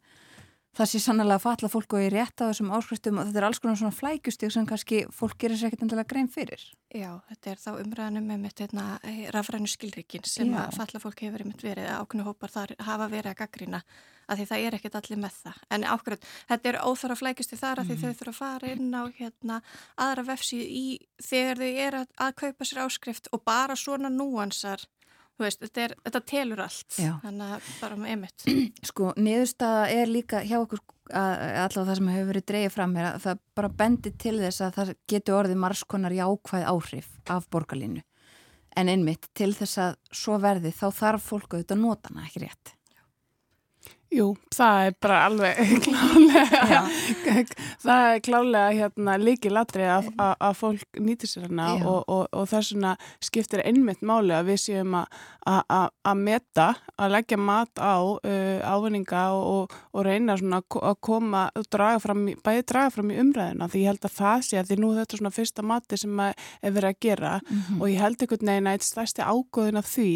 það 0.78 0.90
sé 0.90 1.02
sannlega 1.04 1.38
að 1.38 1.44
falla 1.44 1.70
fólk 1.70 1.96
og 1.96 2.06
er 2.06 2.16
rétt 2.18 2.42
á 2.42 2.50
þessum 2.50 2.72
áskriftum 2.74 3.20
og 3.22 3.28
þetta 3.28 3.42
er 3.42 3.48
alls 3.48 3.62
konar 3.62 3.80
svona 3.80 3.98
flækjustík 3.98 4.54
sem 4.54 4.66
kannski 4.70 5.04
fólk 5.14 5.38
gerir 5.42 5.60
sér 5.60 5.70
ekkert 5.70 5.86
endilega 5.86 6.10
grein 6.10 6.30
fyrir. 6.34 6.64
Já, 6.94 7.12
þetta 7.30 7.52
er 7.52 7.62
þá 7.62 7.70
umræðanum 7.74 8.26
með 8.30 8.42
mitt 8.48 8.64
hérna, 8.64 8.88
rafrænu 9.36 9.70
skilrikin 9.70 10.26
sem 10.30 10.50
Já. 10.50 10.64
að 10.64 10.80
falla 10.80 11.04
fólk 11.04 11.24
hefur 11.26 11.46
mitt 11.48 11.64
verið 11.66 11.90
að 11.92 12.02
ákveðinu 12.02 12.28
hópar 12.30 12.54
þar 12.54 12.76
hafa 12.90 13.10
verið 13.12 13.32
að 13.34 13.40
gaggrýna 13.44 13.84
að 14.24 14.40
því 14.40 14.46
það 14.50 14.66
er 14.66 14.78
ekkert 14.78 14.98
allir 15.00 15.20
með 15.20 15.38
það. 15.42 15.62
En 15.76 15.86
ákveð, 15.88 16.28
þetta 16.50 16.70
er 16.70 16.80
óþára 16.88 17.18
flækjustík 17.20 17.60
þar 17.60 17.82
að 17.82 17.84
mm. 17.84 17.90
því 17.90 17.98
þau 18.00 18.20
þurfa 18.20 18.34
að 18.34 18.40
fara 18.40 18.74
inn 18.74 18.94
á 18.96 19.04
hérna, 19.18 19.60
aðra 20.06 20.26
vefsíð 20.32 20.64
í 20.64 20.86
þegar 21.28 21.64
þau 21.64 21.82
er 21.86 21.98
að, 22.00 22.14
að 22.28 22.36
kaupa 22.44 22.70
sér 22.70 22.84
áskrift 22.86 23.30
og 23.36 23.44
bara 23.46 23.78
svona 23.80 24.12
núansar 24.14 24.88
Veist, 25.42 25.64
þetta, 25.64 25.82
er, 25.82 25.94
þetta 26.06 26.20
telur 26.30 26.60
allt, 26.62 26.98
Já. 27.02 27.14
þannig 27.24 27.54
að 27.56 27.70
bara 27.82 27.96
með 27.98 28.12
einmitt. 28.14 28.44
Sko, 28.90 29.10
niðurstaða 29.18 29.88
er 29.96 30.12
líka 30.12 30.44
hjá 30.46 30.60
okkur 30.60 30.84
allavega 31.12 31.88
það 31.90 31.98
sem 32.00 32.12
hefur 32.14 32.30
verið 32.30 32.46
dreyið 32.52 32.74
fram 32.74 32.94
hér 32.96 33.08
að 33.10 33.26
það 33.26 33.42
bara 33.58 33.72
bendir 33.82 34.14
til 34.22 34.36
þess 34.40 34.64
að 34.64 34.78
það 34.78 34.92
getur 35.14 35.40
orðið 35.40 35.62
margskonar 35.66 36.16
jákvæð 36.16 36.68
áhrif 36.70 37.10
af 37.34 37.50
borgarlínu. 37.52 38.04
En 38.78 38.90
einmitt, 38.90 39.28
til 39.38 39.52
þess 39.58 39.82
að 39.82 39.98
svo 40.16 40.38
verði 40.42 40.72
þá 40.74 40.86
þarf 41.02 41.28
fólk 41.34 41.52
auðvitað 41.58 41.76
að 41.78 41.84
nota 41.84 42.14
hana, 42.14 42.30
ekki 42.30 42.46
rétt? 42.46 42.74
Jú, 44.14 44.28
það 44.54 44.88
er 44.88 44.96
bara 45.02 45.20
alveg 45.26 45.60
klálega, 45.88 46.82
það 47.82 48.04
er 48.12 48.20
klálega 48.22 48.74
hérna 48.78 49.16
líki 49.18 49.50
latri 49.50 49.88
að, 49.90 50.12
að, 50.22 50.34
að 50.38 50.58
fólk 50.60 51.00
nýti 51.02 51.30
sér 51.30 51.48
hana 51.48 51.72
og, 51.82 52.04
og, 52.06 52.28
og 52.30 52.46
þess 52.52 52.76
vegna 52.76 52.92
skiptir 53.24 53.64
einmitt 53.66 54.04
máli 54.06 54.36
að 54.38 54.52
við 54.52 54.60
séum 54.68 54.98
að, 55.00 55.08
að 55.50 56.20
meta, 56.22 56.68
að 56.94 57.16
leggja 57.16 57.40
mat 57.42 57.82
á 57.82 57.98
uh, 58.06 58.60
ávinninga 58.62 59.24
og, 59.40 59.74
og 59.92 60.06
reyna 60.06 60.38
svona 60.38 60.62
að 60.62 61.00
koma, 61.04 61.48
draga 61.74 61.98
fram, 62.04 62.28
bæði 62.46 62.68
draga 62.70 62.94
fram 62.94 63.10
í 63.10 63.18
umræðina 63.24 63.70
því 63.72 63.84
ég 63.84 63.92
held 63.94 64.08
að 64.08 64.16
það 64.20 64.46
sé 64.50 64.62
að 64.62 64.70
því 64.70 64.80
nú 64.84 64.94
þetta 65.00 65.18
er 65.18 65.24
svona 65.24 65.34
fyrsta 65.40 65.68
mati 65.74 66.02
sem 66.04 66.24
er 66.28 66.38
verið 66.78 66.92
að 66.92 67.02
gera 67.08 67.34
mm 67.40 67.58
-hmm. 67.58 67.82
og 67.82 67.90
ég 67.90 68.02
held 68.06 68.22
einhvern 68.22 68.54
veginn 68.54 68.70
að 68.70 68.78
eitt 68.78 68.88
stærsti 68.92 69.26
ágóðin 69.26 69.82
af 69.82 69.90
því 69.90 70.12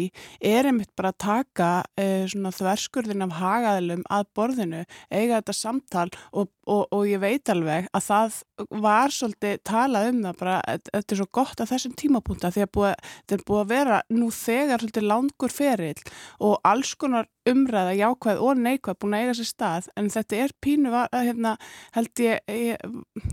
er 0.54 0.70
einmitt 0.70 0.94
bara 0.96 1.10
að 1.10 1.18
taka 1.18 1.70
uh, 1.98 2.24
svona 2.30 2.54
þverskurðin 2.54 3.26
af 3.26 3.36
hagaðil 3.42 3.87
aðilum 3.88 4.04
að 4.12 4.26
borðinu 4.36 4.82
eiga 5.10 5.38
þetta 5.38 5.54
samtal 5.56 6.08
og, 6.32 6.50
og, 6.66 6.84
og 6.92 7.06
ég 7.08 7.20
veit 7.22 7.48
alveg 7.52 7.88
að 7.92 8.04
það 8.08 8.38
var 8.82 9.14
svolítið 9.14 9.62
talað 9.66 10.10
um 10.12 10.20
það 10.26 10.38
bara, 10.42 10.58
þetta 10.90 11.14
er 11.14 11.20
svo 11.20 11.28
gott 11.38 11.62
að 11.62 11.72
þessum 11.72 11.96
tímapunta 11.98 12.52
því 12.52 12.64
að 12.64 12.72
búið, 12.76 12.94
þetta 13.22 13.38
er 13.38 13.46
búið 13.48 13.62
að 13.62 13.72
vera 13.72 14.00
nú 14.12 14.30
þegar 14.34 14.84
svolítið 14.84 15.08
langur 15.08 15.54
ferill 15.54 16.14
og 16.44 16.54
alls 16.68 16.94
konar 16.98 17.28
umræða, 17.48 17.96
jákvæð 17.96 18.44
og 18.44 18.60
neikvæð 18.60 19.00
búin 19.00 19.16
að 19.16 19.24
eiga 19.24 19.36
sér 19.38 19.48
stað. 19.48 19.90
En 19.96 20.10
þetta 20.12 20.40
er 20.44 20.54
pínu 20.60 20.92
að 20.92 21.28
hérna 21.30 21.54
held 21.96 22.20
ég, 22.20 22.42
ég 22.52 22.82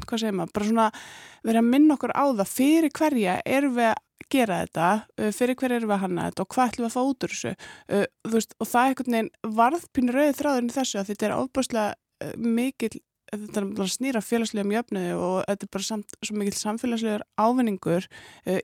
hvað 0.06 0.22
segir 0.22 0.38
maður, 0.38 0.54
bara 0.56 0.70
svona 0.70 0.90
verið 1.44 1.62
að 1.62 1.72
minna 1.74 1.98
okkur 1.98 2.16
á 2.16 2.26
það. 2.30 2.54
Fyrir 2.56 2.96
hverja 2.96 3.40
erum 3.44 3.76
við 3.76 3.92
gera 4.32 4.62
þetta, 4.64 4.92
uh, 5.20 5.32
fyrir 5.36 5.58
hver 5.60 5.76
erum 5.78 5.92
við 5.92 5.98
að 5.98 6.06
hanna 6.06 6.30
þetta 6.30 6.46
og 6.46 6.54
hvað 6.54 6.72
ætlum 6.72 6.86
við 6.86 6.92
að 6.92 6.96
fá 6.96 7.02
út 7.10 7.26
úr 7.26 7.34
þessu? 7.34 7.56
Uh, 7.90 8.06
veist, 8.36 8.56
og 8.60 8.70
það 8.70 8.86
er 8.86 8.94
einhvern 8.94 9.18
veginn 9.18 9.58
varðpínur 9.60 10.22
auðvitað 10.22 10.40
þráðurinn 10.40 10.78
þessu 10.78 11.02
að 11.02 11.12
þetta 11.12 11.28
er 11.28 11.36
ofbúrslega 11.36 11.92
uh, 11.96 12.34
mikil 12.38 12.96
þetta 13.36 13.60
er 13.60 13.68
bara 13.76 13.90
snýra 13.90 14.22
félagslega 14.22 14.70
mjöfniði 14.70 15.14
og 15.18 15.38
þetta 15.50 15.66
er 15.66 15.72
bara 15.74 15.86
samt, 15.88 16.14
svo 16.22 16.36
mikil 16.38 16.54
samfélagslegar 16.56 17.24
ávinningur 17.42 18.06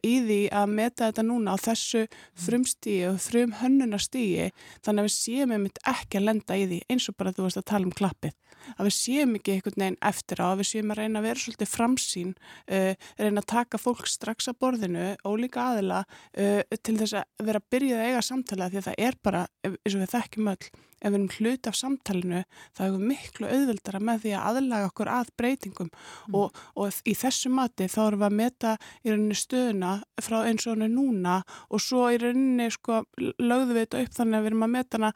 í 0.06 0.12
því 0.22 0.38
að 0.54 0.76
meta 0.78 1.08
þetta 1.10 1.26
núna 1.26 1.56
á 1.58 1.64
þessu 1.64 2.04
frumstíi 2.46 3.00
og 3.10 3.18
frum 3.26 3.56
hönnunastíi 3.58 4.52
þannig 4.86 5.02
að 5.02 5.10
við 5.10 5.16
séum 5.16 5.56
einmitt 5.58 5.82
ekki 5.90 6.22
að 6.22 6.28
lenda 6.30 6.60
í 6.62 6.68
því 6.70 6.80
eins 6.94 7.10
og 7.10 7.18
bara 7.18 7.34
þú 7.34 7.48
veist 7.48 7.60
að 7.60 7.68
tala 7.74 7.90
um 7.90 7.96
klappið 7.98 8.38
að 8.78 8.90
við 8.90 8.96
séum 8.98 9.36
ekki 9.40 9.56
einhvern 9.56 9.84
veginn 9.84 10.00
eftir 10.12 10.44
á 10.44 10.46
að 10.52 10.62
við 10.62 10.70
séum 10.72 10.94
að 10.94 11.02
reyna 11.02 11.22
að 11.22 11.28
vera 11.30 11.44
svolítið 11.46 11.72
framsýn 11.72 12.36
uh, 12.36 12.94
reyna 13.22 13.44
að 13.44 13.50
taka 13.56 13.82
fólk 13.82 14.06
strax 14.10 14.52
að 14.52 14.62
borðinu 14.66 15.10
ólíka 15.26 15.72
aðila 15.72 16.04
uh, 16.06 16.62
til 16.82 16.98
þess 17.02 17.20
að 17.22 17.50
vera 17.50 17.64
að 17.64 17.74
byrja 17.76 18.00
að 18.00 18.08
eiga 18.10 18.24
samtala 18.30 18.72
því 18.72 18.82
að 18.82 18.88
það 18.90 19.04
er 19.10 19.20
bara, 19.24 19.44
eins 19.68 19.96
og 19.96 20.02
við 20.02 20.16
þekkjum 20.16 20.56
öll 20.56 20.72
ef 21.02 21.10
við 21.10 21.18
erum 21.18 21.30
hlut 21.36 21.70
af 21.70 21.78
samtalenu 21.78 22.42
það 22.78 22.88
er 22.88 23.06
miklu 23.12 23.50
auðvildara 23.50 24.02
með 24.06 24.26
því 24.26 24.34
að 24.38 24.50
aðlaga 24.50 24.90
okkur 24.92 25.12
að 25.12 25.32
breytingum 25.40 25.90
mm. 25.90 26.36
og, 26.38 26.60
og 26.78 27.00
í 27.10 27.16
þessu 27.18 27.52
mati 27.54 27.90
þá 27.92 28.02
erum 28.06 28.22
við 28.22 28.28
að 28.28 28.38
meta 28.42 28.74
í 29.02 29.14
rauninni 29.14 29.38
stöðuna 29.40 29.94
frá 30.22 30.38
eins 30.44 30.68
og 30.68 30.76
henni 30.76 30.92
núna 30.94 31.40
og 31.70 31.84
svo 31.84 32.10
í 32.14 32.20
rauninni 32.22 32.70
sko 32.74 33.02
lögðum 33.18 33.74
við 33.74 33.82
þetta 33.86 34.04
upp 34.06 34.20
þannig 34.20 34.38
að 34.38 34.46
við 34.46 34.52
erum 34.54 34.68
að 34.68 34.76
meta 34.78 35.02
hana 35.02 35.14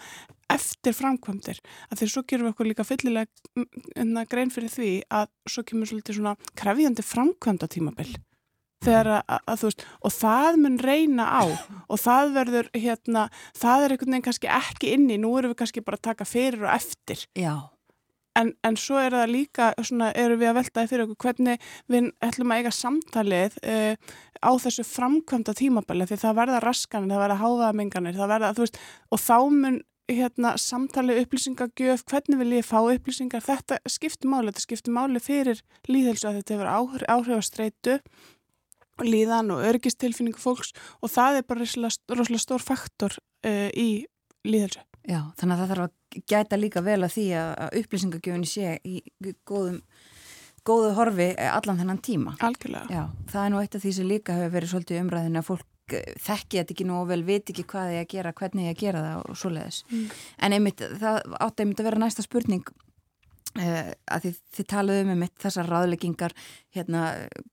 eftir 0.56 0.96
framkvæmdir 0.98 1.60
að 1.90 2.02
því 2.02 2.12
svo 2.12 2.24
gerum 2.28 2.50
við 2.50 2.56
okkur 2.56 2.72
líka 2.72 2.88
fyllilega 2.88 4.26
grein 4.32 4.54
fyrir 4.54 4.72
því 4.74 4.94
að 5.10 5.28
svo 5.50 5.66
kemur 5.68 5.92
svolítið 5.92 6.20
svona 6.20 6.38
krefjandi 6.58 7.06
framkvæmda 7.06 7.70
tímabill 7.72 8.16
þegar 8.86 9.12
að, 9.20 9.38
að, 9.38 9.56
þú 9.60 9.70
veist 9.70 9.86
og 10.06 10.16
það 10.16 10.60
mun 10.64 10.76
reyna 10.82 11.28
á 11.30 11.44
og 11.92 12.02
það 12.02 12.36
verður 12.40 12.74
hérna, 12.76 13.30
það 13.58 13.86
er 13.86 13.96
einhvern 13.96 14.16
veginn 14.16 14.28
kannski 14.28 14.52
ekki 14.52 14.92
inni, 14.98 15.22
nú 15.22 15.32
erum 15.40 15.54
við 15.54 15.62
kannski 15.64 15.86
bara 15.86 16.00
að 16.00 16.10
taka 16.12 16.28
fyrir 16.30 16.68
og 16.68 16.76
eftir. 16.76 17.26
En, 18.36 18.52
en 18.68 18.76
svo 18.76 19.00
er 19.00 19.16
það 19.16 19.32
líka 19.32 19.70
svona, 19.80 20.10
erum 20.20 20.42
við 20.42 20.50
að 20.52 20.58
veltaði 20.58 20.92
fyrir 20.92 21.06
okkur 21.06 21.30
hvernig 21.30 21.68
við 21.92 22.10
ætlum 22.28 22.52
að 22.52 22.62
eiga 22.62 22.74
samtalið 22.76 23.56
uh, 23.64 24.16
á 24.44 24.52
þessu 24.60 24.84
framkvæmda 24.90 25.56
tímabili 25.56 26.08
því 26.10 26.18
það 26.20 26.40
verða 26.42 26.64
raskanir, 26.66 27.14
það 27.14 27.24
verða 27.24 27.38
háðamenganir 27.40 28.18
það 28.18 28.34
verða, 28.34 28.50
þú 28.58 28.66
veist, 28.66 28.82
og 29.08 29.24
þá 29.24 29.38
mun 29.56 29.80
hérna, 30.12 30.54
samtali 30.62 31.18
upplýsingagjöf, 31.24 32.06
hvernig 32.10 32.40
vil 32.42 32.56
ég 32.60 32.66
fá 32.68 32.78
upplýsingar, 32.82 33.44
þetta 33.46 33.80
skiptir 33.90 34.30
máli, 34.30 34.52
þetta 34.52 34.66
skiptir 34.66 34.96
máli 34.96 35.22
fyrir 35.24 35.62
líðhelsu 35.90 36.30
að 36.30 36.40
þetta 36.40 36.56
hefur 36.56 37.06
áhrif 37.10 37.38
að 37.38 37.46
streitu 37.48 38.00
líðan 39.04 39.52
og 39.52 39.64
örgistilfinningu 39.68 40.40
fólks 40.40 40.72
og 41.04 41.12
það 41.12 41.42
er 41.42 41.48
bara 41.50 41.66
rosalega 41.66 42.44
stór 42.44 42.64
faktor 42.64 43.18
uh, 43.18 43.70
í 43.74 44.06
líðhelsu. 44.48 44.86
Já, 45.06 45.22
þannig 45.38 45.56
að 45.56 45.60
það 45.60 45.72
þarf 45.72 45.86
að 45.86 46.26
gæta 46.32 46.58
líka 46.58 46.82
vel 46.86 47.02
að 47.04 47.14
því 47.14 47.26
að 47.38 47.80
upplýsingagjöfunni 47.82 48.50
sé 48.50 48.78
í 48.88 49.02
góðum 49.46 49.82
góðu 50.66 50.96
horfi 50.98 51.28
allan 51.38 51.78
þennan 51.78 52.02
tíma. 52.02 52.34
Algjörlega. 52.42 52.88
Já, 52.90 53.04
það 53.30 53.44
er 53.44 53.52
nú 53.54 53.62
eitt 53.62 53.76
af 53.78 53.84
því 53.84 53.92
sem 54.00 54.08
líka 54.10 54.38
hefur 54.38 54.54
verið 54.56 54.72
svolítið 54.72 55.02
umræðin 55.04 55.42
að 55.42 55.50
fólk 55.52 55.68
þekki 55.92 56.62
þetta 56.62 56.76
ekki 56.76 56.88
nú 56.90 57.02
og 57.02 57.12
vel 57.12 57.22
veit 57.28 57.52
ekki 57.52 57.68
hvað 57.70 57.94
ég 57.98 58.06
að 58.06 58.16
gera, 58.16 58.34
hvernig 58.34 58.70
ég 58.70 58.76
að 58.76 58.82
gera 58.82 59.04
það 59.06 59.22
og 59.30 59.38
svoleiðis. 59.42 59.84
Mm. 59.92 60.08
En 60.48 60.58
einmitt, 60.58 60.88
það 61.04 61.38
átti 61.40 61.66
einmitt 61.66 61.84
að 61.84 61.90
vera 61.92 62.04
næsta 62.06 62.26
spurning 62.26 62.66
uh, 63.60 63.92
að 64.12 64.26
þið, 64.26 64.40
þið 64.58 64.68
talaðu 64.72 65.04
um 65.04 65.12
einmitt 65.14 65.36
þessar 65.42 65.70
ráðleggingar, 65.70 66.36
hérna, 66.76 67.04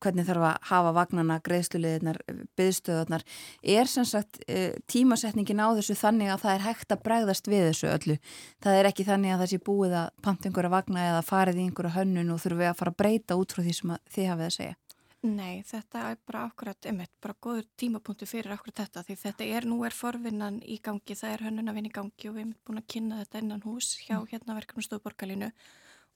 hvernig 0.02 0.26
þarf 0.28 0.46
að 0.48 0.68
hafa 0.70 0.92
vagnana, 0.96 1.38
greiðsluleðinar, 1.46 2.20
byðstöðunar. 2.58 3.26
Er 3.74 3.90
sem 3.90 4.06
sagt 4.08 4.40
uh, 4.46 4.72
tímasetningin 4.90 5.62
á 5.62 5.68
þessu 5.78 5.96
þannig 5.98 6.32
að 6.32 6.44
það 6.46 6.56
er 6.56 6.66
hægt 6.66 6.96
að 6.96 7.04
bregðast 7.06 7.50
við 7.52 7.66
þessu 7.70 7.90
öllu? 7.92 8.18
Það 8.64 8.78
er 8.80 8.90
ekki 8.90 9.08
þannig 9.08 9.34
að 9.34 9.44
það 9.44 9.52
sé 9.52 9.62
búið 9.70 9.98
að 10.02 10.12
panta 10.26 10.48
einhverja 10.48 10.74
vagna 10.76 11.08
eða 11.10 11.26
farið 11.28 11.60
í 11.60 11.66
einhverja 11.68 11.96
hönnun 11.98 12.34
og 12.34 12.42
þurfum 12.42 12.64
við 12.64 12.72
að 12.72 12.78
fara 12.80 12.94
að 12.94 13.00
breyta 13.04 13.38
út 13.38 13.54
frá 13.54 13.64
því 13.64 13.76
sem 13.78 13.96
þið 14.16 14.32
hafið 14.32 14.48
að 14.48 14.56
segja? 14.58 14.78
Nei, 15.22 15.62
þetta 15.62 16.08
er 16.10 16.16
bara 16.26 16.46
akkurat, 16.48 16.86
einmitt, 16.90 17.12
bara 17.22 17.36
góður 17.38 17.66
tímapunktu 17.78 18.26
fyrir 18.26 18.56
akkurat 18.56 18.80
þetta 18.80 19.04
því 19.06 19.14
þetta 19.20 19.46
er, 19.54 19.66
nú 19.70 19.76
er 19.86 19.94
forvinnan 19.94 20.56
í 20.66 20.80
gangi, 20.82 21.14
það 21.14 21.34
er 21.36 21.44
hönnunavinn 21.46 21.86
í 21.86 21.92
gangi 21.94 22.30
og 22.30 22.34
við 22.34 22.42
erum 22.42 22.56
búin 22.66 22.80
að 22.80 22.88
kynna 22.90 23.20
þetta 23.20 23.42
innan 23.44 23.62
hús 23.62 23.92
hjá 24.02 24.16
mm. 24.16 24.26
hérna 24.32 24.56
verkefnastöðu 24.58 25.04
borgarlínu 25.04 25.52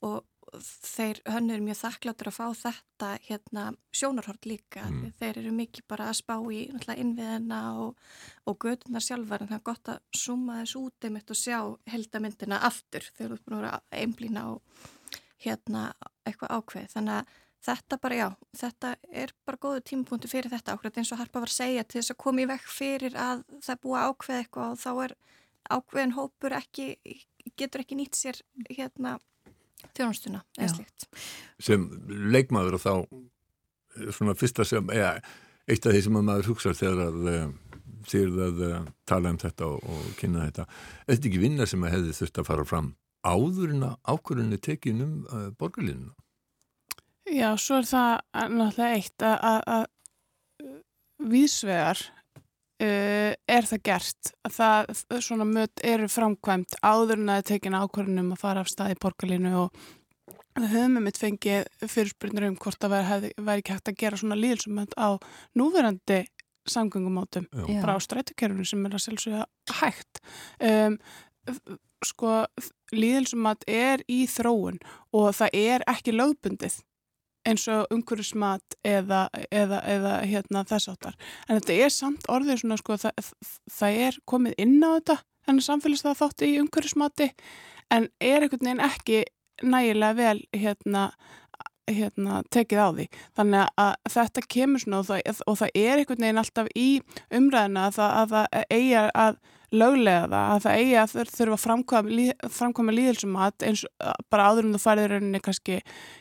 og 0.07 0.25
þeir 0.83 1.21
hönnur 1.31 1.61
er 1.61 1.65
mjög 1.69 1.79
þakkláttur 1.85 2.33
að 2.33 2.37
fá 2.37 2.59
þetta 2.65 3.13
hérna 3.29 3.69
sjónarhort 3.95 4.51
líka, 4.51 4.83
mm. 4.91 5.15
þeir 5.23 5.41
eru 5.45 5.55
mikið 5.55 5.89
bara 5.95 6.11
að 6.11 6.19
spá 6.25 6.35
í 6.51 6.61
innviðina 6.99 7.63
og, 7.87 8.05
og 8.43 8.59
gödunar 8.67 9.07
sjálfar 9.07 9.47
en 9.47 9.55
það 9.55 9.61
er 9.61 9.67
gott 9.71 9.95
að 9.95 10.03
suma 10.19 10.61
þessu 10.65 10.83
út 10.83 11.07
einmitt 11.07 11.31
og 11.31 11.43
sjá 11.45 11.59
heldamindina 11.95 12.61
aftur 12.67 13.07
þegar 13.13 13.37
þú 13.37 13.39
er 13.39 13.47
búin 13.47 13.71
að 13.71 13.99
einblýna 14.03 14.47
og 14.51 14.87
hérna 15.47 15.89
eitthvað 16.27 16.57
ákveð, 16.59 16.95
þannig 16.97 17.21
að 17.21 17.35
þetta 17.65 17.99
bara 18.03 18.19
já, 18.19 18.27
þetta 18.61 18.93
er 19.11 19.33
bara 19.47 19.61
góðu 19.63 19.85
tímapunktu 19.91 20.31
fyrir 20.31 20.53
þetta 20.53 20.77
ákveð 20.77 21.01
eins 21.01 21.13
og 21.15 21.21
Harpa 21.21 21.43
var 21.43 21.53
að 21.53 21.59
segja 21.59 21.85
til 21.85 22.01
þess 22.01 22.15
að 22.15 22.21
koma 22.25 22.45
í 22.45 22.51
vekk 22.51 22.69
fyrir 22.71 23.17
að 23.21 23.47
það 23.65 23.81
búa 23.87 24.03
ákveð 24.11 24.43
eitthvað 24.43 24.75
og 24.75 24.83
þá 24.83 24.91
er 25.07 25.17
ákveðin 25.77 26.17
hópur 26.17 26.57
ekki, 26.57 26.89
getur 27.59 27.83
ekki 27.83 27.99
nýtt 27.99 28.19
sér 28.19 28.43
hérna 28.71 29.17
þjónustuna 29.97 30.45
eða 30.59 30.75
slikt. 30.77 31.09
Sem 31.63 31.89
leikmaður 32.33 32.79
og 32.79 32.85
þá 32.85 32.95
svona 34.15 34.37
fyrsta 34.39 34.67
sem, 34.69 34.93
eða 34.93 35.17
eitt 35.67 35.87
af 35.89 35.95
því 35.97 36.03
sem 36.05 36.19
maður 36.21 36.53
hugsa 36.53 36.75
þegar 36.77 37.09
að 37.09 37.57
þegar 38.07 38.45
að 38.45 38.91
tala 39.09 39.33
um 39.33 39.41
þetta 39.41 39.67
og, 39.67 39.83
og 39.91 40.13
kynna 40.21 40.47
þetta, 40.47 40.67
er 41.07 41.17
ekki 41.17 41.43
vinna 41.43 41.67
sem 41.67 41.83
að 41.83 41.97
hefði 41.97 42.15
þurft 42.21 42.41
að 42.41 42.49
fara 42.51 42.67
fram 42.69 42.93
áður 43.27 43.73
en 43.75 43.87
að 43.89 43.97
ákvörðinni 44.07 44.59
tekin 44.63 45.03
um 45.03 45.15
uh, 45.27 45.49
borgarlinuna 45.59 46.15
Já, 47.27 47.49
svo 47.59 47.81
er 47.81 47.89
það 47.89 48.13
náttúrulega 48.55 48.95
eitt 48.95 49.25
að, 49.27 49.63
að 49.67 49.87
viðsvegar 51.27 52.03
uh, 52.07 53.33
er 53.35 53.69
það 53.71 53.83
gert. 53.89 54.33
Að 54.47 54.57
það, 54.57 54.93
svona 55.27 55.49
mött 55.49 55.85
eru 55.87 56.09
framkvæmt 56.13 56.79
áður 56.83 57.19
en 57.19 57.33
að 57.33 57.41
það 57.41 57.49
tekina 57.51 57.83
ákvörðunum 57.85 58.33
að 58.37 58.43
fara 58.45 58.63
af 58.63 58.71
stað 58.71 58.95
í 58.95 59.01
porkalínu 59.03 59.55
og 59.65 59.83
við 60.57 60.71
höfum 60.73 61.01
um 61.01 61.11
eitt 61.11 61.21
fengið 61.21 61.67
fyrirspyrnir 61.83 62.49
um 62.49 62.57
hvort 62.63 62.81
það 62.81 62.95
væri, 62.95 63.33
væri 63.37 63.63
ekki 63.65 63.77
hægt 63.77 63.93
að 63.93 64.01
gera 64.05 64.21
svona 64.21 64.39
líðsumönd 64.41 64.97
á 64.97 65.09
núverandi 65.59 66.23
samgöngumátum 66.67 67.47
frá 67.83 67.95
strætukerfunu 68.03 68.65
sem 68.67 68.87
er 68.87 68.97
að 68.97 69.05
sjálfsögja 69.05 69.45
hægt. 69.81 70.23
Um, 70.59 70.97
sko 72.05 72.43
líðelsumönd 72.95 73.67
er 73.71 74.03
í 74.11 74.25
þróun 74.31 74.81
og 75.15 75.33
það 75.37 75.59
er 75.59 75.85
ekki 75.91 76.15
lögbundið 76.15 76.81
eins 77.47 77.67
og 77.73 77.95
umhverfismat 77.95 78.77
eða, 78.87 79.27
eða, 79.51 79.81
eða 79.87 80.19
hérna, 80.27 80.65
þess 80.69 80.91
áttar. 80.93 81.17
En 81.47 81.61
þetta 81.61 81.79
er 81.87 81.95
samt 81.95 82.29
orðið 82.33 82.63
svona 82.63 82.79
sko 82.81 82.99
það, 83.01 83.33
það 83.79 84.03
er 84.09 84.21
komið 84.29 84.61
inn 84.67 84.77
á 84.83 84.91
þetta 84.99 85.19
þannig 85.47 85.67
samfélagslega 85.67 86.21
þátti 86.21 86.51
í 86.51 86.61
umhverfismati 86.63 87.31
en 87.95 88.09
er 88.21 88.47
einhvern 88.47 88.67
veginn 88.67 88.87
ekki 88.87 89.25
nægilega 89.63 90.17
vel 90.19 90.41
hérna, 90.53 91.05
hérna, 91.89 92.41
tekið 92.53 92.83
á 92.83 92.89
því. 92.97 93.07
Þannig 93.39 93.69
að 93.83 93.93
þetta 94.17 94.47
kemur 94.57 94.83
svona 94.83 95.03
og 95.03 95.11
það, 95.11 95.43
og 95.47 95.61
það 95.63 95.79
er 95.83 96.03
einhvern 96.03 96.27
veginn 96.27 96.43
alltaf 96.43 96.73
í 96.75 96.89
umræðina 97.39 97.87
að 97.87 98.01
það, 98.01 98.17
að 98.21 98.35
það 98.35 98.75
eiga 98.77 99.05
að 99.15 99.39
löglega 99.75 100.27
það 100.31 100.53
að 100.55 100.65
það 100.67 100.81
eigi 100.81 100.97
að 101.01 101.33
þurfa 101.37 101.59
framkvæma, 101.63 102.27
framkvæma 102.59 102.97
líðilsumat 102.97 103.67
eins 103.67 103.85
bara 104.31 104.51
áður 104.51 104.69
en 104.69 104.77
þú 104.77 104.83
færðir 104.83 105.15
rauninni 105.15 105.43
kannski 105.45 105.79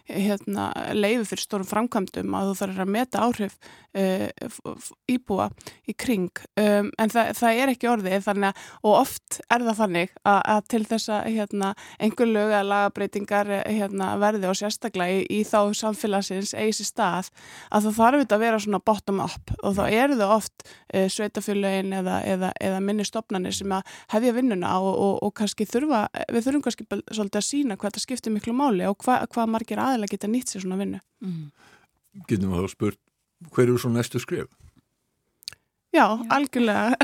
hérna, 0.10 0.70
leiði 0.94 1.26
fyrir 1.30 1.46
stórum 1.46 1.70
framkvæmdum 1.70 2.38
að 2.38 2.52
þú 2.52 2.56
þarf 2.62 2.82
að 2.84 2.94
meta 2.96 3.24
áhrif 3.26 3.58
uh, 3.96 4.30
íbúa 5.12 5.50
í 5.90 5.96
kring. 5.98 6.30
Um, 6.60 6.92
en 7.02 7.12
það, 7.14 7.32
það 7.40 7.62
er 7.62 7.74
ekki 7.74 7.90
orðið 7.92 8.26
þannig 8.26 8.52
að 8.52 8.66
og 8.86 8.98
oft 9.00 9.40
er 9.50 9.66
það 9.66 9.80
þannig 9.82 10.14
að, 10.22 10.40
að 10.54 10.62
til 10.74 10.82
þess 10.90 11.12
að 11.16 11.30
hérna, 11.36 11.72
einhver 12.02 12.30
lög 12.30 12.54
að 12.56 12.70
lagabreitingar 12.72 13.52
hérna, 13.64 14.12
verði 14.22 14.50
og 14.50 14.60
sérstaklega 14.60 15.20
í, 15.20 15.26
í 15.40 15.42
þá 15.48 15.60
samfélagsins 15.78 16.54
eigi 16.58 16.80
sér 16.80 16.90
stað 16.92 17.32
að 17.70 17.88
það 17.88 18.00
þarf 18.00 18.24
þetta 18.24 18.38
að 18.38 18.46
vera 18.46 18.62
svona 18.66 18.82
bottom 18.92 19.22
up 19.26 19.56
og 19.62 19.78
þá 19.78 19.84
eru 19.88 20.20
það 20.20 20.36
oft 20.36 20.68
uh, 20.68 21.08
sveitafélögin 21.12 21.98
eða, 22.02 22.20
eða, 22.36 22.52
eða 22.62 22.84
minni 22.84 23.08
stopnarnir 23.36 23.56
sem 23.56 23.72
að 23.72 23.84
hefja 24.14 24.34
vinnuna 24.36 24.80
og, 24.80 24.96
og, 24.96 25.16
og 25.24 25.34
kannski 25.36 25.66
þurfa, 25.68 26.08
við 26.32 26.46
þurfum 26.46 26.66
kannski 26.66 26.86
svolítið 27.12 27.40
að 27.40 27.48
sína 27.50 27.78
hvað 27.78 27.96
það 27.96 28.06
skiptir 28.06 28.34
miklu 28.34 28.54
máli 28.56 28.88
og 28.88 28.98
hva, 29.04 29.26
hvað 29.28 29.52
margir 29.52 29.80
aðeins 29.80 30.12
geta 30.12 30.28
nýtt 30.28 30.52
sér 30.52 30.64
svona 30.64 30.80
vinnu. 30.80 31.02
Mm. 31.22 31.50
Getum 32.30 32.54
við 32.54 32.66
þá 32.66 32.76
spurt, 32.76 33.00
hver 33.52 33.68
eru 33.68 33.80
svo 33.80 33.92
næstu 33.92 34.22
skrif? 34.22 34.48
Já, 35.96 36.06
Já. 36.06 36.28
algjörlega. 36.30 36.96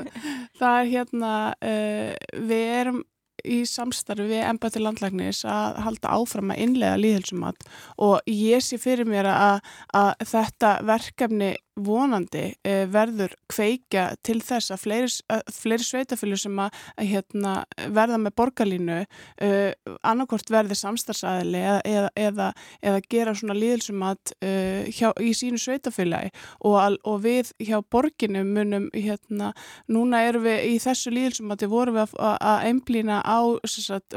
það 0.58 0.80
er 0.80 0.90
hérna, 0.92 1.32
uh, 1.60 2.42
við 2.48 2.74
erum 2.80 3.04
í 3.46 3.60
samstarfi 3.68 4.26
við 4.26 4.42
embati 4.48 4.80
landlæknis 4.82 5.44
að 5.46 5.78
halda 5.84 6.10
áfram 6.16 6.50
að 6.50 6.62
innlega 6.64 6.98
líðhelsumat 6.98 7.68
og 8.02 8.32
ég 8.32 8.64
sé 8.64 8.80
fyrir 8.82 9.06
mér 9.08 9.28
að, 9.30 9.60
að 9.94 10.26
þetta 10.32 10.72
verkefni 10.88 11.52
vonandi 11.84 12.44
eh, 12.66 12.84
verður 12.90 13.34
kveika 13.50 14.10
til 14.26 14.38
þess 14.44 14.72
að 14.74 14.82
fleiri, 14.84 15.10
fleiri 15.52 15.86
sveitafylgur 15.86 16.40
sem 16.40 16.60
að, 16.62 16.76
að 16.98 17.10
hérna, 17.12 17.54
verða 17.94 18.18
með 18.22 18.34
borgarlínu 18.38 18.98
uh, 19.02 19.94
annarkort 20.06 20.50
verði 20.52 20.76
samstarfsæðili 20.78 21.60
eða, 21.60 21.80
eða, 21.88 22.10
eða, 22.18 22.48
eða 22.90 23.02
gera 23.10 23.34
svona 23.38 23.56
líðilsumat 23.58 24.34
uh, 24.38 24.88
hjá, 24.92 25.10
í 25.22 25.32
sínu 25.36 25.60
sveitafylgi 25.60 26.32
og, 26.66 26.98
og 27.08 27.20
við 27.24 27.52
hjá 27.62 27.78
borginu 27.90 28.44
munum 28.46 28.88
hérna, 28.94 29.52
núna 29.90 30.22
erum 30.28 30.46
við 30.46 30.64
í 30.72 30.76
þessu 30.82 31.12
líðilsumati 31.14 31.70
vorum 31.70 31.98
við 31.98 32.16
að 32.28 32.68
einblýna 32.68 33.20
á 33.24 33.38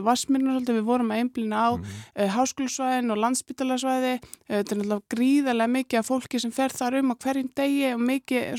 vassmyrnur, 0.04 0.64
við 0.68 0.84
vorum 0.88 1.14
að 1.14 1.24
einblýna 1.24 1.66
á 1.68 1.72
mm 1.76 2.02
uh, 2.16 2.28
háskólusvæðin 2.36 3.14
og 3.14 3.20
landsbytalarsvæði 3.22 4.14
þetta 4.48 4.76
er 4.76 4.80
náttúrulega 4.80 5.16
gríðarlega 5.16 5.74
mikið 5.76 6.02
af 6.02 6.10
fólki 6.10 6.42
sem 6.42 6.54
fer 6.56 6.74
þar 6.76 7.00
um 7.02 7.14
að 7.14 7.26
hverjum 7.26 7.51
degi 7.58 7.92
og, 7.96 8.06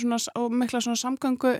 svona, 0.02 0.18
og 0.38 0.52
mikla 0.62 0.82
svona 0.84 1.00
samgangu 1.00 1.56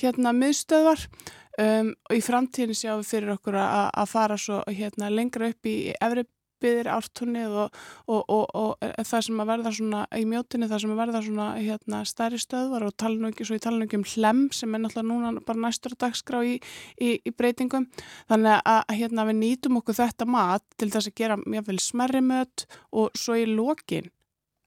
hérna 0.00 0.34
miðstöðvar. 0.36 1.08
Um, 1.56 1.94
og 2.10 2.18
í 2.18 2.20
framtíðin 2.20 2.76
sjáum 2.76 3.00
við 3.00 3.10
fyrir 3.14 3.32
okkur 3.32 3.56
að, 3.56 3.86
að 3.96 4.10
fara 4.10 4.36
svo 4.36 4.58
hérna 4.68 5.08
lengra 5.08 5.48
upp 5.54 5.68
í 5.70 5.76
efri 5.94 6.26
byðir 6.62 6.88
ártunnið 6.90 7.56
og, 7.64 7.80
og, 8.08 8.22
og, 8.32 8.44
og 8.56 9.04
það 9.04 9.24
sem 9.26 9.42
að 9.42 9.50
verða 9.50 9.72
svona 9.76 10.02
í 10.16 10.24
mjótinni 10.28 10.68
það 10.70 10.82
sem 10.82 10.94
að 10.94 11.00
verða 11.02 11.22
svona 11.26 11.48
hérna 11.58 12.02
stærri 12.08 12.40
stöðvar 12.40 12.86
og 12.88 13.06
ekki 13.30 13.48
svo 13.48 13.58
í 13.58 13.60
ekki 13.60 14.00
um 14.00 14.06
hlem 14.14 14.42
sem 14.56 14.74
er 14.74 14.82
náttúrulega 14.82 15.10
núna 15.10 15.44
bara 15.46 15.64
næstur 15.66 15.96
dagskrá 15.98 16.42
í, 16.44 16.56
í, 17.00 17.16
í 17.20 17.34
breytingum. 17.36 17.88
Þannig 18.30 18.60
að 18.64 18.96
hérna 19.00 19.28
við 19.28 19.40
nýtum 19.42 19.80
okkur 19.82 20.00
þetta 20.00 20.28
mat 20.28 20.64
til 20.78 20.90
þess 20.90 21.10
að 21.10 21.18
gera 21.20 21.38
mjög 21.44 21.68
vel 21.70 21.78
smerri 21.82 22.24
mött 22.24 22.66
og 22.92 23.12
svo 23.18 23.36
í 23.36 23.46
lokin 23.50 24.10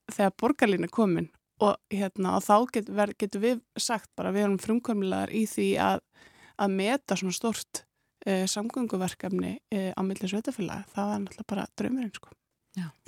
þegar 0.09 0.38
borgarlín 0.41 0.88
er 0.88 0.93
komin 0.93 1.30
og, 1.60 1.78
hérna, 1.91 2.38
og 2.38 2.45
þá 2.45 2.55
getur 2.74 2.97
ver, 2.97 3.14
getu 3.20 3.43
við 3.43 3.62
sagt 3.80 4.10
bara 4.18 4.34
við 4.36 4.47
erum 4.47 4.60
frumkvömmilegar 4.64 5.34
í 5.36 5.45
því 5.49 5.70
að, 5.84 6.01
að 6.60 6.76
meta 6.80 7.18
svona 7.20 7.36
stort 7.36 7.84
eh, 8.26 8.45
samgönguverkefni 8.49 9.55
eh, 9.76 9.91
á 9.95 10.01
millir 10.05 10.32
sveitafélag, 10.32 10.88
það 10.95 11.14
er 11.14 11.24
náttúrulega 11.26 11.51
bara 11.53 11.70
draumurinn 11.80 12.16
sko. 12.16 12.36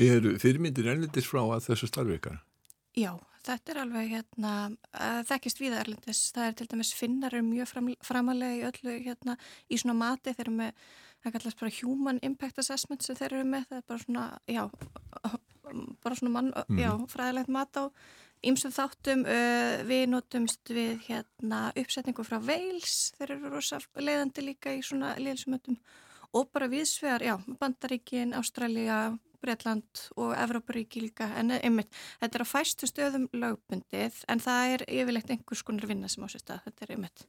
Er 0.01 0.25
fyrirmyndir 0.41 0.89
erlendis 0.91 1.27
frá 1.29 1.43
að 1.45 1.69
þessu 1.69 1.87
starfveikar? 1.87 2.41
Já, 2.97 3.13
þetta 3.45 3.73
er 3.73 3.79
alveg 3.83 4.09
hérna, 4.15 4.53
þekkist 5.29 5.61
við 5.61 5.77
erlendis, 5.79 6.23
það 6.35 6.49
er 6.49 6.57
til 6.59 6.67
dæmis 6.73 6.91
finnar 6.97 7.35
er 7.37 7.45
mjög 7.45 7.69
fram, 7.69 7.87
framalega 8.05 8.57
í 8.57 8.65
öllu 8.67 8.97
hérna 9.05 9.37
í 9.69 9.79
svona 9.79 9.95
mati 10.01 10.33
þeir 10.35 10.47
eru 10.47 10.57
með, 10.57 10.89
það 11.23 11.37
kallast 11.37 11.61
bara 11.61 11.75
human 11.79 12.19
impact 12.25 12.59
assessment 12.61 13.05
sem 13.05 13.17
þeir 13.19 13.37
eru 13.39 13.47
með, 13.53 13.69
það 13.69 13.79
er 13.79 13.87
bara 13.93 14.03
svona, 14.03 14.25
já, 14.51 14.63
bara 16.03 16.19
svona 16.19 16.33
mann, 16.35 16.51
mm. 16.67 16.81
já, 16.83 16.91
fræðilegt 17.13 17.53
mat 17.55 17.79
á 17.79 17.83
Ímsum 18.41 18.71
þáttum 18.73 19.25
uh, 19.29 19.81
við 19.85 20.07
notumst 20.09 20.71
við 20.73 21.03
hérna, 21.05 21.67
uppsetningu 21.77 22.23
frá 22.25 22.39
Wales, 22.41 23.11
þeir 23.19 23.35
eru 23.35 23.51
rosa 23.53 23.77
leiðandi 24.01 24.45
líka 24.47 24.73
í 24.73 24.79
svona 24.85 25.13
liðsumötum 25.21 25.77
og 26.33 26.47
bara 26.53 26.69
viðsvegar, 26.71 27.25
já, 27.25 27.35
Bandaríkin, 27.59 28.33
Ástralja, 28.33 29.11
Breitland 29.41 30.05
og 30.15 30.33
Evróparíki 30.37 31.01
líka, 31.03 31.27
en 31.37 31.51
einmitt, 31.57 31.91
þetta 32.21 32.39
er 32.39 32.45
á 32.45 32.53
fæstu 32.53 32.89
stöðum 32.89 33.27
lögbundið 33.33 34.21
en 34.31 34.41
það 34.43 34.75
er 34.75 34.85
yfirlegt 34.87 35.33
einhvers 35.33 35.63
konar 35.67 35.89
vinna 35.89 36.09
sem 36.11 36.25
ásist 36.25 36.49
að 36.53 36.63
þetta 36.67 36.85
er 36.85 36.93
einmitt. 36.95 37.25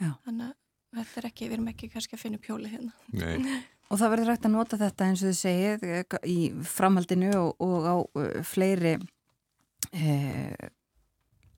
Já. 0.00 0.10
Þannig 0.24 0.50
að 0.50 1.04
þetta 1.04 1.20
er 1.20 1.28
ekki, 1.30 1.48
við 1.48 1.56
erum 1.58 1.70
ekki 1.72 1.90
kannski 1.92 2.16
að 2.16 2.24
finna 2.24 2.42
pjóli 2.42 2.72
hérna. 2.72 2.92
Nei. 3.12 3.62
Og 3.90 3.98
það 3.98 4.12
verður 4.14 4.30
rægt 4.30 4.46
að 4.46 4.54
nota 4.54 4.78
þetta 4.80 5.08
eins 5.08 5.22
og 5.22 5.30
þið 5.30 5.38
segið 5.40 6.20
í 6.30 6.38
framhaldinu 6.70 7.30
og, 7.38 7.64
og 7.64 7.88
á 7.88 7.96
uh, 7.98 8.28
fleiri 8.46 8.96
eh, 9.92 10.70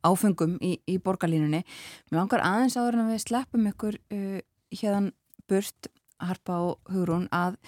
áfengum 0.03 0.57
í, 0.63 0.77
í 0.89 0.99
borgarlínunni. 1.03 1.63
Mér 2.11 2.21
langar 2.23 2.45
aðeins 2.47 2.79
áður 2.79 3.01
en 3.03 3.11
við 3.13 3.25
sleppum 3.27 3.69
ykkur 3.71 3.99
eh, 4.15 4.41
hérðan 4.75 5.13
burt, 5.51 5.91
harpa 6.23 6.59
og 6.69 6.93
hugrún, 6.93 7.29
að 7.35 7.59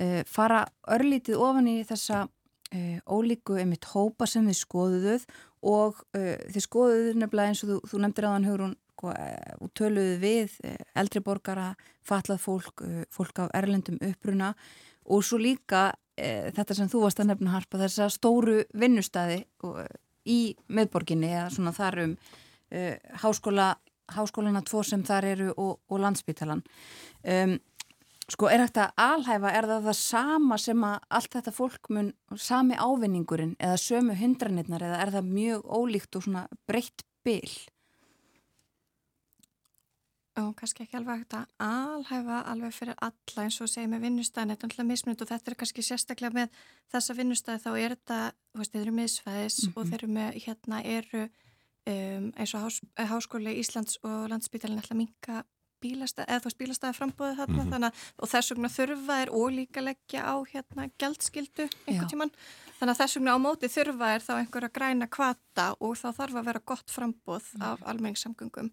eh, 0.00 0.22
fara 0.28 0.64
örlítið 0.90 1.40
ofan 1.42 1.70
í 1.70 1.80
þessa 1.86 2.26
eh, 2.74 3.00
ólíku 3.06 3.58
einmitt 3.60 3.88
hópa 3.92 4.28
sem 4.30 4.46
þið 4.48 4.60
skoðuðuð 4.60 5.26
og 5.72 6.04
eh, 6.18 6.38
þið 6.52 6.66
skoðuðuð 6.66 7.20
nefnilega 7.22 7.52
eins 7.52 7.64
og 7.64 7.72
þú, 7.72 7.80
þú 7.90 8.02
nefndir 8.04 8.28
aðan 8.30 8.48
hugrún 8.50 8.78
og 9.02 9.10
sko, 9.10 9.68
töluðu 9.74 10.18
við 10.22 10.56
eh, 10.66 10.78
eldri 10.98 11.22
borgara, 11.24 11.72
fatlað 12.06 12.42
fólk, 12.42 12.84
fólk 13.10 13.42
af 13.42 13.50
erlendum 13.58 13.98
uppruna 14.02 14.52
og 15.10 15.24
svo 15.26 15.40
líka 15.42 15.90
þetta 16.56 16.76
sem 16.78 16.90
þú 16.92 17.04
varst 17.06 17.20
að 17.22 17.32
nefna 17.32 17.56
harpa 17.56 17.80
þess 17.82 18.04
að 18.04 18.14
stóru 18.16 18.56
vinnustæði 18.78 19.42
í 20.28 20.40
meðborginni 20.70 21.32
eða 21.32 21.50
svona 21.54 21.74
þar 21.76 21.98
um 22.04 22.14
e, 22.70 22.96
háskóla, 23.22 23.72
háskólana 24.14 24.62
tvo 24.66 24.84
sem 24.86 25.02
þar 25.06 25.28
eru 25.32 25.50
og, 25.56 25.76
og 25.90 26.02
landsbytalan 26.02 26.62
um, 26.62 27.56
sko 28.30 28.48
er 28.48 28.64
að 28.64 28.82
alhæfa 29.02 29.52
er 29.52 29.68
það 29.68 29.88
það 29.88 29.98
sama 29.98 30.58
sem 30.60 30.84
að 30.86 30.98
allt 31.18 31.36
þetta 31.36 31.54
fólk 31.56 31.90
mun 31.92 32.12
sami 32.38 32.78
ávinningurinn 32.78 33.56
eða 33.58 33.80
sömu 33.80 34.16
hindranirnar 34.16 34.86
eða 34.86 35.00
er 35.04 35.14
það 35.16 35.32
mjög 35.34 35.66
ólíkt 35.66 36.18
og 36.18 36.26
svona 36.28 36.46
breytt 36.70 37.04
byll 37.26 37.56
og 40.40 40.52
kannski 40.56 40.86
ekki 40.86 40.96
alveg 40.96 41.22
hægt 41.22 41.34
að 41.36 41.48
alhæfa 41.66 42.38
alveg 42.48 42.72
fyrir 42.72 42.96
alla 43.04 43.44
eins 43.44 43.58
og 43.60 43.68
segja 43.68 43.90
með 43.92 44.06
vinnustæðin 44.06 44.54
þetta 44.54 44.64
er 44.66 44.70
alltaf 44.70 44.88
mismunit 44.88 45.24
og 45.24 45.28
þetta 45.28 45.52
er 45.52 45.58
kannski 45.60 45.84
sérstaklega 45.84 46.36
með 46.38 46.60
þessa 46.94 47.16
vinnustæði 47.18 47.62
þá 47.64 47.70
er 47.72 47.94
þetta 47.96 48.20
þú 48.32 48.62
veist, 48.62 48.72
þeir 48.72 48.82
eru 48.82 48.94
miðsfæðis 48.98 49.58
mm 49.58 49.66
-hmm. 49.68 49.76
og 49.76 49.90
þeir 49.90 49.98
eru 49.98 50.12
með 50.16 50.38
hérna 50.46 50.82
eru 50.82 51.22
um, 51.24 52.32
eins 52.36 52.54
og 52.54 52.64
hás, 52.64 52.80
háskóli 52.96 53.58
Íslands 53.60 53.98
og 54.02 54.30
landsbytalinn 54.32 54.80
alltaf 54.80 54.96
minka 54.96 55.44
bílastæði, 55.82 56.28
eða 56.30 56.40
þú 56.40 56.48
veist 56.48 56.60
bílastæði 56.62 56.96
frambóði 56.96 57.36
þarna 57.36 57.54
mm 57.54 57.60
-hmm. 57.60 57.72
þannig 57.72 57.92
og 58.22 58.28
þess 58.32 58.50
vegna 58.52 58.68
þurfa 58.78 59.14
er 59.22 59.28
ólíka 59.28 59.80
leggja 59.82 60.20
á 60.32 60.34
hérna 60.52 60.90
gældskildu 60.98 61.68
einhvern 61.86 62.08
tíman, 62.08 62.32
þannig 62.78 62.92
að 62.94 63.00
þess 63.00 63.16
vegna 63.16 63.34
á 63.36 63.38
móti 63.46 63.68
þurfa 63.68 64.14
er 64.14 64.22
þá 64.26 64.32
einhver 64.38 64.64
að 64.64 64.76
græna 64.78 65.06
kvata 65.06 65.66
og 65.80 65.96
þá 65.96 66.08
þarf 66.18 66.34
að 66.34 66.46
vera 66.48 66.62
gott 66.64 66.88
frambóð 66.90 67.46
af 67.60 67.82
almenningssamgöngum 67.82 68.70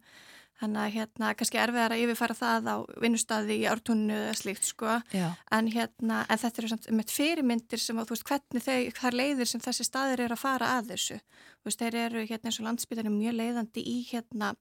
Þannig 0.59 0.81
að 0.81 0.95
hérna, 0.97 1.31
kannski 1.39 1.59
erfiðar 1.61 1.95
að 1.95 2.01
yfirfæra 2.03 2.35
það 2.35 2.65
á 2.67 2.75
vinnustadi 2.99 3.55
í 3.61 3.67
ártunnu 3.71 4.17
eða 4.25 4.35
slíkt 4.35 4.67
sko, 4.67 4.97
en 5.55 5.71
hérna, 5.71 6.17
en 6.27 6.41
þetta 6.41 6.61
eru 6.61 6.71
samt 6.73 6.89
með 6.91 7.13
fyrirmyndir 7.15 7.79
sem 7.79 8.01
að 8.01 8.09
þú 8.09 8.17
veist 8.17 8.27
hvernig 8.27 8.65
þau, 8.65 8.79
þar 8.99 9.19
leiðir 9.21 9.51
sem 9.53 9.63
þessi 9.63 9.87
staðir 9.87 10.25
eru 10.25 10.35
að 10.35 10.43
fara 10.43 10.73
að 10.75 10.91
þessu. 10.91 11.19
Þú 11.61 11.69
veist, 11.69 11.83
þeir 11.83 11.99
eru 12.03 12.25
hérna 12.27 12.51
eins 12.51 12.59
og 12.59 12.67
landsbytarnir 12.67 13.15
mjög 13.15 13.37
leiðandi 13.39 13.85
í 13.87 13.97
hérna 14.09 14.51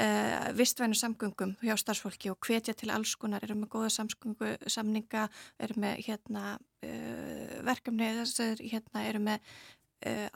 uh, 0.00 0.48
vistvænu 0.56 0.96
samgöngum 0.96 1.56
hjá 1.60 1.76
starfsfólki 1.80 2.30
og 2.32 2.40
hvetja 2.44 2.74
til 2.76 2.90
alls 2.94 3.14
konar, 3.20 3.44
eru 3.44 3.56
með 3.58 3.72
góða 3.76 3.92
samgöngu, 3.96 4.56
samninga, 4.72 5.26
eru 5.62 5.80
með 5.80 6.02
hérna 6.06 6.44
uh, 6.56 7.60
verkefni, 7.66 8.10
þessar 8.20 8.62
hérna 8.62 9.04
eru 9.08 9.22
með 9.28 9.56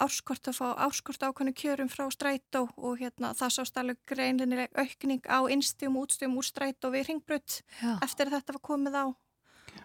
áskort 0.01 0.49
að 0.49 0.57
fá 0.57 0.67
áskort 0.87 1.23
ákvæmnu 1.23 1.53
kjörum 1.55 1.91
frá 1.93 2.07
strætó 2.11 2.69
og 2.77 2.99
hérna 2.99 3.35
það 3.37 3.55
sást 3.57 3.77
alveg 3.77 3.99
greinlega 4.09 4.69
aukning 4.75 5.27
á 5.29 5.39
innstíum 5.53 5.99
og 5.99 6.09
útstíum 6.09 6.39
úr 6.41 6.47
strætó 6.49 6.91
við 6.91 7.11
ringbrut 7.11 7.61
eftir 8.01 8.31
að 8.31 8.39
þetta 8.39 8.57
var 8.57 8.65
komið 8.71 8.97
á. 8.97 9.07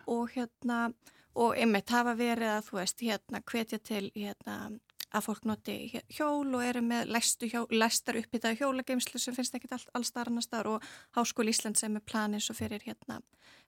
Og 0.08 0.32
hérna 0.32 0.80
og 1.36 1.58
einmitt 1.60 1.92
hafa 1.92 2.16
verið 2.16 2.54
að 2.56 2.68
þú 2.70 2.80
veist 2.80 3.04
hérna 3.04 3.42
hvetja 3.44 3.80
til 3.84 4.12
hérna 4.16 4.56
að 5.16 5.26
fólk 5.28 5.46
noti 5.48 5.76
hjól 6.12 6.56
og 6.58 6.64
eru 6.64 6.82
með 6.84 7.12
hjól, 7.48 7.68
læstar 7.72 8.18
uppbyttaði 8.20 8.60
hjólageimslu 8.60 9.20
sem 9.22 9.36
finnst 9.36 9.56
ekki 9.56 9.70
all, 9.72 9.84
allstar 10.00 10.32
annar 10.32 10.44
staðar 10.44 10.72
og 10.74 10.88
Háskóli 11.16 11.54
Ísland 11.54 11.80
sem 11.80 11.96
er 11.96 12.04
planin 12.04 12.44
svo 12.44 12.56
fyrir 12.58 12.84
hérna 12.84 13.22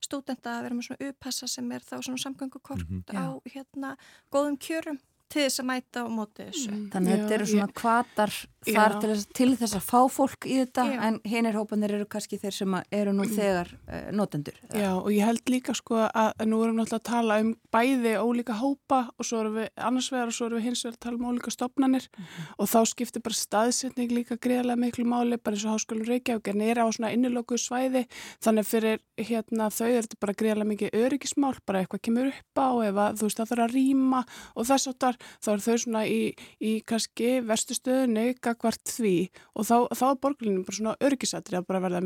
stúdenda 0.03 0.57
að 0.57 0.67
vera 0.67 0.77
með 0.77 0.89
svona 0.89 1.11
upphassa 1.11 1.47
sem 1.47 1.71
er 1.71 1.85
þá 1.85 1.95
svona 2.01 2.23
samgöngukort 2.23 2.83
mm 2.83 3.03
-hmm. 3.07 3.15
á 3.15 3.25
hérna 3.53 3.95
góðum 4.31 4.57
kjörum 4.57 4.99
til 5.31 5.43
þess 5.45 5.61
að 5.63 5.67
mæta 5.71 6.03
á 6.03 6.07
móti 6.07 6.45
þessu. 6.47 6.69
Mm. 6.71 6.85
Þannig 6.93 7.13
að 7.13 7.19
þetta 7.21 7.35
eru 7.37 7.49
svona 7.51 7.67
kvatar 7.81 8.37
þar 8.67 8.95
til 8.99 9.09
þess, 9.11 9.27
til 9.37 9.49
þess 9.59 9.77
að 9.77 9.83
fá 9.85 9.99
fólk 10.11 10.47
í 10.47 10.57
þetta 10.61 10.85
Já. 10.87 10.97
en 11.07 11.19
hinnir 11.27 11.57
hópanir 11.57 11.93
eru 11.97 12.07
kannski 12.09 12.39
þeir 12.41 12.55
sem 12.55 12.75
eru 12.95 13.13
nú 13.15 13.25
mm. 13.25 13.33
þegar 13.37 13.71
uh, 13.75 14.07
notendur. 14.15 14.57
Já 14.75 14.89
og 14.97 15.09
ég 15.13 15.27
held 15.27 15.51
líka 15.51 15.75
sko 15.77 16.01
að, 16.07 16.31
nú 16.47 16.59
erum 16.63 16.77
við 16.77 16.83
náttúrulega 16.83 16.99
að 16.99 17.05
tala 17.11 17.39
um 17.43 17.51
bæði 17.73 18.13
ólíka 18.19 18.57
hópa 18.59 19.01
og 19.15 19.27
svo 19.27 19.41
erum 19.43 19.59
við 19.61 19.69
annars 19.89 20.09
vegar 20.13 20.31
og 20.31 20.37
svo 20.37 20.49
erum 20.49 20.61
við 20.61 20.69
hins 20.69 20.83
vegar 20.85 20.97
að 20.97 21.03
tala 21.05 21.19
um 21.19 21.29
ólíka 21.31 21.53
stopnarnir 21.53 22.07
mm. 22.09 22.29
og 22.57 22.71
þá 22.73 22.79
skiptir 22.91 23.25
bara 23.25 23.39
staðsetning 23.39 24.15
líka 24.15 24.39
greiðlega 24.41 24.81
miklu 24.83 25.07
máli 25.07 25.39
bara 25.39 25.57
eins 25.57 25.67
og 25.67 25.77
háskólu 25.77 26.07
Reykjavík 26.07 26.51
en 26.51 26.65
er 26.67 26.81
á 26.83 26.87
svona 26.87 27.13
innilöku 27.15 27.59
svæði 27.61 28.05
þannig 28.43 28.67
fyrir 28.67 29.01
hérna 29.17 29.69
þau 29.73 29.87
er 29.89 30.07
þetta 30.07 30.21
bara 30.23 30.37
greiðlega 30.37 30.71
mikið 30.73 30.99
öryggismál 31.05 31.55
bara 31.67 31.83
eitthvað 31.83 32.03
kemur 32.07 32.31
upp 32.33 32.61
á 32.61 32.69
ef 32.89 33.01
að 33.05 33.21
þú 33.21 33.29
veist 33.29 33.41
það 33.41 33.51
þarf 33.53 33.65
að 33.67 33.75
rýma 33.77 34.23
og 34.55 34.69
þess 34.69 34.91
að 35.17 35.27
þá 35.43 35.49
er 35.53 35.63
þau 35.65 35.77
svona 35.83 36.03
í, 36.09 36.19
í 36.61 36.73
kannski 36.87 37.31
verstu 37.47 37.77
stöðunni 37.77 38.27
gagvart 38.43 38.83
því. 38.91 39.15
Og 39.57 39.67
þá, 39.67 39.77
þá 39.93 40.05
er 40.09 40.21
borgarlinum 40.23 40.67
bara 40.67 40.79
svona 40.79 40.97
örgisatri 41.09 41.59
að 41.59 41.67
bara 41.71 41.83
verða 41.87 42.03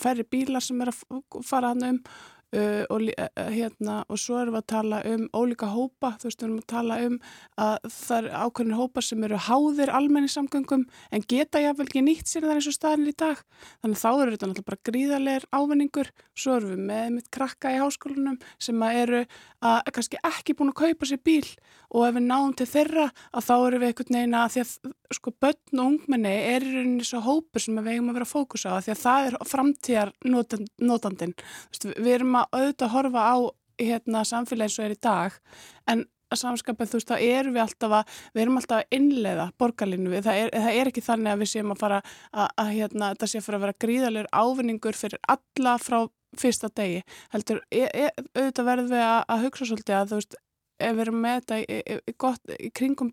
færri 0.00 0.26
bílar 0.28 0.64
sem 0.64 0.80
er 0.84 0.92
að 0.92 1.02
fara 1.46 1.74
hann 1.74 1.88
um 1.88 2.04
Uh, 2.50 2.82
og, 2.90 3.04
uh, 3.06 3.28
hérna, 3.54 4.00
og 4.10 4.18
svo 4.18 4.40
erum 4.40 4.56
við 4.56 4.64
að 4.64 4.70
tala 4.72 4.96
um 5.06 5.20
ólíka 5.38 5.68
hópa, 5.70 6.16
þú 6.18 6.26
veist, 6.26 6.40
við 6.40 6.46
erum 6.48 6.56
að 6.58 6.64
tala 6.72 6.96
um 7.06 7.18
að 7.62 7.76
það 7.94 8.16
er 8.16 8.26
ákveðin 8.42 8.74
hópa 8.80 9.04
sem 9.06 9.26
eru 9.28 9.38
háðir 9.46 9.92
almenningssamgöngum 9.94 10.82
en 11.14 11.26
geta 11.30 11.62
jáfnvel 11.62 11.86
ekki 11.86 12.02
nýtt 12.02 12.26
sér 12.26 12.48
þar 12.48 12.58
eins 12.58 12.70
og 12.72 12.74
staðin 12.74 13.06
í 13.06 13.14
dag. 13.22 13.44
Þannig 13.84 14.02
þá 14.02 14.08
eru 14.10 14.34
þetta 14.34 14.50
náttúrulega 14.50 14.70
bara 14.72 14.82
gríðarlegar 14.90 15.46
ávinningur. 15.54 16.10
Svo 16.34 16.56
erum 16.58 16.74
við 16.74 16.84
með 16.90 17.08
mitt 17.20 17.30
krakka 17.38 17.70
í 17.70 17.78
háskólanum 17.84 18.40
sem 18.58 18.86
eru 18.90 19.22
að 19.62 19.92
kannski 19.94 20.24
ekki 20.26 20.58
búin 20.58 20.74
að 20.74 20.80
kaupa 20.82 21.06
sér 21.06 21.22
bíl. 21.22 21.46
Og 21.94 22.08
ef 22.08 22.18
við 22.18 22.26
náum 22.26 22.50
til 22.58 22.66
þeirra 22.70 23.12
að 23.30 23.46
þá 23.46 23.54
eru 23.60 23.78
við 23.78 23.92
einhvern 23.92 24.18
veginn 24.18 24.40
að 24.40 24.56
því 24.56 24.66
að 24.66 24.74
sko 25.16 25.32
börn 25.42 25.80
og 25.82 25.88
ungmenni 25.92 26.32
er 26.52 26.64
í 26.64 26.74
rauninni 26.74 27.06
svo 27.06 27.22
hópur 27.24 27.62
sem 27.62 27.78
við 27.80 27.96
eigum 27.96 28.12
að 28.12 28.20
vera 28.20 28.28
að 28.28 28.34
fókusa 28.34 28.76
á 28.76 28.82
því 28.84 28.94
að 28.94 29.02
það 29.02 29.26
er 29.26 29.38
framtíðar 29.50 30.12
notandin. 30.86 31.34
Við 31.82 32.12
erum 32.14 32.38
að 32.40 32.56
auðvitað 32.58 32.86
að 32.86 32.94
horfa 32.94 33.26
á 33.26 33.36
hérna, 33.80 34.24
samfélagi 34.28 34.78
og 34.78 34.86
er 34.86 34.94
í 34.94 35.00
dag 35.00 35.38
en 35.90 36.06
að 36.30 36.40
samskapið 36.44 36.90
þú 36.90 36.98
veist 36.98 37.10
þá 37.10 37.16
erum 37.26 37.56
við 37.56 37.62
alltaf 37.64 37.94
að 37.98 38.18
við 38.34 38.42
erum 38.44 38.60
alltaf 38.60 38.76
að 38.78 38.96
innleiða 38.96 39.46
borgarlinu 39.58 40.12
við, 40.12 40.22
það 40.26 40.42
er, 40.42 40.52
það 40.54 40.78
er 40.78 40.90
ekki 40.90 41.04
þannig 41.06 41.32
að 41.32 41.42
við 41.42 41.50
séum 41.52 41.74
að 41.74 41.80
fara 41.80 41.98
að, 42.00 42.46
að 42.62 42.70
hérna, 42.76 43.10
þetta 43.14 43.30
sé 43.32 43.40
að 43.40 43.46
fara 43.46 43.58
að 43.58 43.64
vera 43.66 43.78
gríðalegur 43.84 44.30
ávinningur 44.30 44.98
fyrir 45.00 45.22
alla 45.34 45.74
frá 45.82 45.98
fyrsta 46.38 46.70
degi 46.78 47.02
heldur, 47.32 47.64
e, 47.74 47.82
e, 47.88 48.06
auðvitað 48.36 48.70
verðum 48.70 48.92
við 48.94 49.04
að, 49.08 49.18
að 49.34 49.44
hugsa 49.48 49.70
svolítið 49.70 49.96
að 49.98 50.12
þú 50.12 50.20
veist 50.20 50.38
ef 50.80 50.94
við 50.94 51.04
erum 51.04 51.20
með 51.24 51.40
þetta 51.40 51.60
í, 51.60 51.80
í, 51.98 52.14
gott, 52.20 52.54
í 52.54 52.70
kringum 52.78 53.10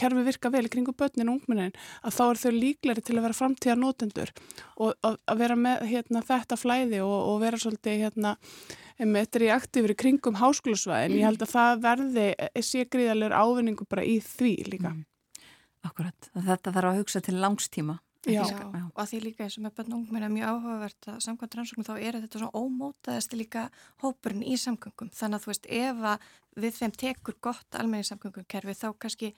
kerfi 0.00 0.24
virka 0.26 0.52
vel 0.52 0.64
í 0.66 0.72
kringum 0.72 0.96
börnin 0.98 1.30
og 1.30 1.38
ungmennin 1.38 1.74
að 2.02 2.16
þá 2.16 2.22
er 2.26 2.40
þau 2.42 2.52
líkleri 2.56 3.04
til 3.06 3.16
að 3.16 3.24
vera 3.26 3.38
framtíðar 3.38 3.80
nótendur 3.80 4.32
og 4.76 5.06
að, 5.06 5.18
vera 5.42 5.58
með 5.60 5.86
hérna, 5.92 6.24
þetta 6.26 6.58
flæði 6.60 7.02
og, 7.06 7.16
og 7.30 7.40
vera 7.44 7.60
svolítið 7.60 8.04
hérna, 8.06 8.34
þetta 8.98 9.44
í 9.46 9.52
aktífur 9.54 9.94
í 9.94 9.98
kringum 10.04 10.40
háskólusvæðin, 10.40 11.14
mm. 11.14 11.20
ég 11.20 11.28
held 11.28 11.46
að 11.46 11.54
það 11.54 11.86
verði 11.86 12.28
eh, 12.34 12.62
sé 12.64 12.84
gríðalegur 12.90 13.36
ávinningu 13.36 13.88
bara 13.90 14.04
í 14.04 14.18
því 14.24 14.54
líka. 14.74 14.94
Mm. 14.94 15.06
Akkurat, 15.88 16.30
þetta 16.36 16.74
þarf 16.74 16.90
að 16.90 17.00
hugsa 17.00 17.22
til 17.24 17.38
langstíma 17.40 18.00
Já. 18.28 18.42
Já, 18.44 18.66
og 18.68 18.98
að 19.00 19.06
því 19.14 19.18
líka 19.24 19.46
eins 19.46 19.54
og 19.56 19.62
með 19.64 19.78
bönn 19.78 19.94
og 19.94 20.00
ungmenn 20.02 20.24
er 20.26 20.32
mjög 20.34 20.50
áhugavert 20.50 21.06
að 21.08 21.20
samkvæmt 21.24 21.54
rannsóknum 21.56 21.86
þá 21.86 21.94
er 21.96 22.18
þetta 22.18 22.40
svona 22.42 22.60
ómótaðasti 22.60 23.38
líka 23.40 23.62
hópurinn 24.02 24.42
í 24.44 24.58
samgöngum 24.60 25.08
þannig 25.16 25.38
að 25.38 25.46
þú 25.46 25.50
veist 25.50 25.68
ef 25.78 26.02
að 26.10 26.26
við 26.60 26.76
þeim 26.76 26.92
tekur 27.00 27.38
gott 27.40 27.78
almenni 27.80 28.08
samgöngumkerfi 28.10 28.74
þá 28.76 28.86
kannski 29.00 29.30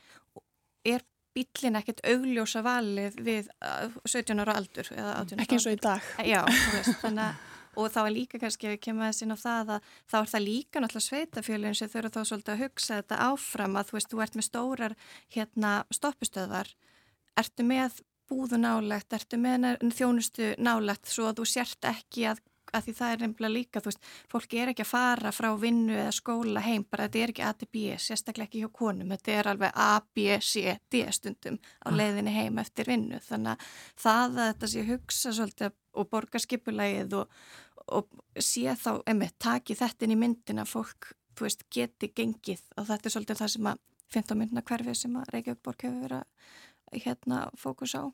er 0.84 1.06
bílinn 1.32 1.78
ekkert 1.80 2.02
augljósa 2.04 2.60
valið 2.64 3.16
við 3.24 3.48
17 4.04 4.36
uh, 4.36 4.42
ára 4.44 4.58
aldur 4.60 4.90
ekki 4.92 5.56
eins 5.56 5.66
og 5.66 5.76
í 5.76 5.80
dag. 5.80 6.12
Já, 6.28 6.42
veist, 6.44 6.98
þannig 7.00 7.48
og 7.78 7.88
þá 7.92 8.00
er 8.02 8.12
líka 8.12 8.40
kannski 8.40 8.68
að 8.68 8.80
kemja 8.84 9.08
þess 9.08 9.24
inn 9.24 9.34
á 9.34 9.38
það 9.40 9.74
að 9.76 9.90
þá 10.12 10.16
er 10.18 10.30
það 10.32 10.44
líka 10.44 10.82
náttúrulega 10.82 11.08
sveitafjölinn 11.08 11.76
sem 11.78 11.90
þau 11.90 11.98
eru 12.02 12.12
þá 12.12 12.20
svolítið 12.28 12.54
að 12.54 12.62
hugsa 12.66 12.98
þetta 13.00 13.20
áfram 13.30 13.78
að 13.78 13.88
þú 13.88 13.96
veist, 13.96 14.10
þú 14.12 14.22
ert 14.24 14.38
með 14.38 14.48
stórar 14.48 14.96
hérna 15.32 15.72
stoppustöðar 15.94 16.72
ertu 17.40 17.66
með 17.66 18.02
búðu 18.32 18.60
nálegt, 18.60 19.12
ertu 19.12 19.40
með 19.40 19.68
þjónustu 19.96 20.52
nálegt 20.60 21.10
svo 21.10 21.30
að 21.30 21.40
þú 21.40 21.48
sért 21.48 21.88
ekki 21.88 22.28
að, 22.30 22.42
að 22.72 22.86
því 22.86 22.94
það 22.98 23.12
er 23.12 23.22
nefnilega 23.22 23.54
líka, 23.54 23.82
þú 23.82 23.90
veist, 23.90 24.06
fólki 24.32 24.60
er 24.62 24.72
ekki 24.72 24.84
að 24.84 24.90
fara 24.90 25.32
frá 25.34 25.48
vinnu 25.60 25.94
eða 25.96 26.14
skóla 26.16 26.62
heim, 26.64 26.84
bara 26.88 27.06
þetta 27.08 27.22
er 27.22 27.32
ekki 27.34 27.44
A 27.46 27.52
til 27.58 27.68
B, 27.68 27.84
sérstaklega 28.00 28.48
ekki 28.48 28.62
hjá 28.62 28.70
konum, 28.78 29.12
þetta 29.14 29.34
er 29.36 29.50
alveg 29.52 29.78
A, 29.84 29.90
B, 30.14 30.26
C, 30.40 30.76
D 30.92 31.02
stundum 31.14 31.58
á 31.84 31.88
ah. 31.90 31.96
leiðinni 31.98 32.34
heim 32.36 32.60
eftir 32.62 32.88
vinnu, 32.92 33.20
þannig 33.28 33.54
að 33.54 33.78
það 34.04 34.24
að 34.24 34.50
þetta 34.52 34.72
sé 34.74 34.86
hugsa 34.88 35.34
svolítið 35.38 35.78
og 35.92 36.08
borga 36.08 36.40
skipulægið 36.40 37.16
og, 37.20 37.38
og 37.98 38.20
sé 38.40 38.76
þá, 38.80 38.92
emmi, 39.12 39.30
taki 39.42 39.76
þetta 39.76 40.06
inn 40.06 40.16
í 40.16 40.20
myndina 40.24 40.66
fólk, 40.68 41.12
þú 41.36 41.48
veist, 41.48 41.66
geti 41.72 42.12
gengið 42.16 42.64
og 42.78 42.88
þetta 42.88 43.08
er 43.08 43.16
svolítið 43.16 43.42
það 43.42 43.56
sem 43.56 43.72
að 43.72 43.88
15 44.12 44.38
myndna 44.38 44.64
hverfi 44.68 44.94
sem 44.96 45.14
að 45.16 45.30
Reykjavík 45.32 45.62
borg 45.64 45.84
hefur 45.86 46.02
verið 46.04 46.20
að 46.20 47.04
hérna 47.06 47.38
fókus 47.56 47.94
á 47.96 48.04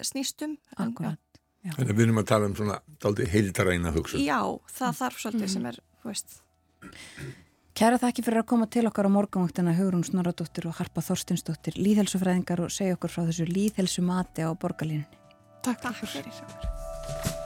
snýstum 0.00 0.56
Akkurat 0.80 1.37
Þannig 1.66 1.90
að 1.90 1.98
við 1.98 2.04
erum 2.06 2.20
að 2.22 2.28
tala 2.30 2.48
um 2.48 2.54
svona 2.56 2.78
heildaræna 3.32 3.92
hugsun. 3.96 4.22
Já, 4.22 4.40
það 4.78 5.00
þarf 5.00 5.22
svolítið 5.22 5.52
sem 5.54 5.68
er 5.68 5.80
veist. 6.06 6.38
Kæra 7.78 7.98
þakki 8.02 8.24
fyrir 8.26 8.42
að 8.42 8.48
koma 8.50 8.66
til 8.70 8.86
okkar 8.88 9.06
á 9.06 9.10
morgunvaktina 9.14 9.74
Hugrún 9.78 10.06
Snoradóttir 10.06 10.66
og 10.70 10.78
Harpa 10.80 11.04
Þorstinsdóttir 11.04 11.78
líðhelsufræðingar 11.78 12.64
og 12.66 12.74
segja 12.74 12.98
okkur 12.98 13.14
frá 13.14 13.26
þessu 13.28 13.46
líðhelsumati 13.50 14.46
á 14.46 14.50
borgarlínunni. 14.58 15.22
Takk, 15.62 15.82
Takk 15.86 16.02
fyrir 16.02 17.37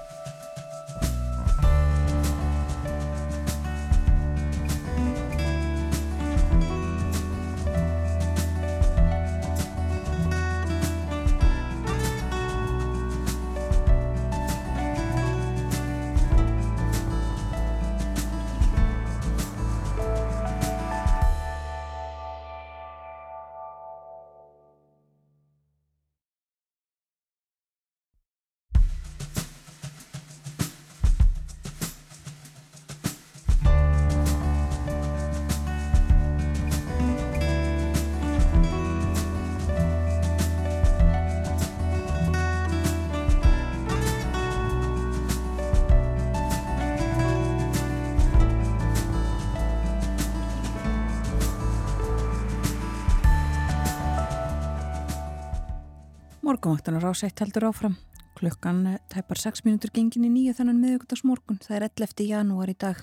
Morgunvaktanar 56.52 57.04
ásætt 57.08 57.40
heldur 57.40 57.64
áfram. 57.64 57.94
Klukkan 58.36 58.98
tæpar 59.08 59.38
6 59.40 59.62
minútur 59.64 59.88
gengin 59.88 60.26
í 60.26 60.28
nýju 60.28 60.52
þannan 60.58 60.82
miðugundagsmorgun. 60.82 61.56
Það 61.64 61.76
er 61.78 61.84
11. 61.86 62.26
janúar 62.28 62.68
í 62.68 62.74
dag 62.76 62.98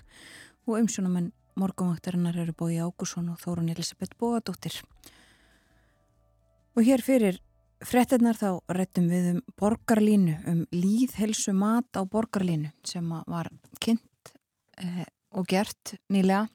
og 0.67 0.75
umsjónamenn 0.77 1.31
morgunvaktarinnar 1.57 2.37
eru 2.43 2.53
bói 2.53 2.77
Ágússon 2.77 3.31
og 3.33 3.39
Þórun 3.41 3.71
Elisabeth 3.73 4.13
Bóadóttir. 4.21 4.77
Og 6.77 6.85
hér 6.85 7.01
fyrir 7.01 7.39
frettinnar 7.81 8.37
þá 8.37 8.61
réttum 8.69 9.09
við 9.09 9.31
um 9.31 9.41
borgarlínu, 9.57 10.35
um 10.45 10.61
líðhelsu 10.69 11.55
mat 11.57 11.89
á 11.97 12.05
borgarlínu 12.05 12.69
sem 12.85 13.09
var 13.25 13.49
kynnt 13.81 14.35
eh, 14.77 15.09
og 15.33 15.49
gert 15.49 15.97
nýlega. 16.05 16.45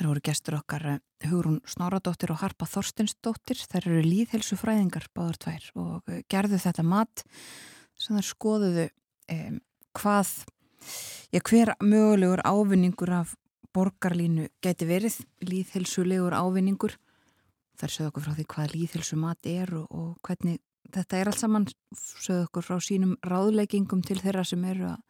Það 0.00 0.08
voru 0.08 0.20
gestur 0.24 0.54
okkar 0.56 0.84
eh, 0.88 1.00
Hugrún 1.28 1.58
Snoradóttir 1.68 2.30
og 2.32 2.38
Harpa 2.40 2.64
Þorstinsdóttir. 2.64 3.58
Þær 3.68 3.84
eru 3.90 3.98
líðhelsufræðingar 4.06 5.10
báðar 5.12 5.36
tvær 5.44 5.66
og 5.76 6.08
eh, 6.08 6.22
gerðu 6.32 6.56
þetta 6.62 6.84
mat 6.88 7.24
sem 8.00 8.16
þær 8.16 8.24
skoðuðu 8.30 8.86
um, 9.34 9.58
hvað, 10.00 10.30
já 11.28 11.40
hver 11.50 11.74
mögulegur 11.84 12.40
ávinningur 12.48 13.12
af 13.12 13.34
borgarlínu 13.76 14.46
geti 14.64 14.88
verið, 14.88 15.18
líðhelsulegur 15.44 16.32
ávinningur. 16.32 16.96
þær 17.76 17.92
sögðu 17.92 18.08
okkur 18.14 18.24
frá 18.24 18.34
því 18.38 18.46
hvað 18.54 18.74
líðhilsu 18.78 19.20
mat 19.20 19.50
er 19.52 19.74
og, 19.76 19.86
og 19.92 20.16
hvernig 20.24 20.62
þetta 20.88 21.20
er 21.20 21.28
allt 21.28 21.44
saman 21.44 21.68
sögðu 21.92 22.46
okkur 22.48 22.70
frá 22.70 22.80
sínum 22.80 23.18
ráðleggingum 23.20 24.00
til 24.00 24.16
þeirra 24.16 24.48
sem 24.48 24.64
eru 24.64 24.94
að 24.94 25.04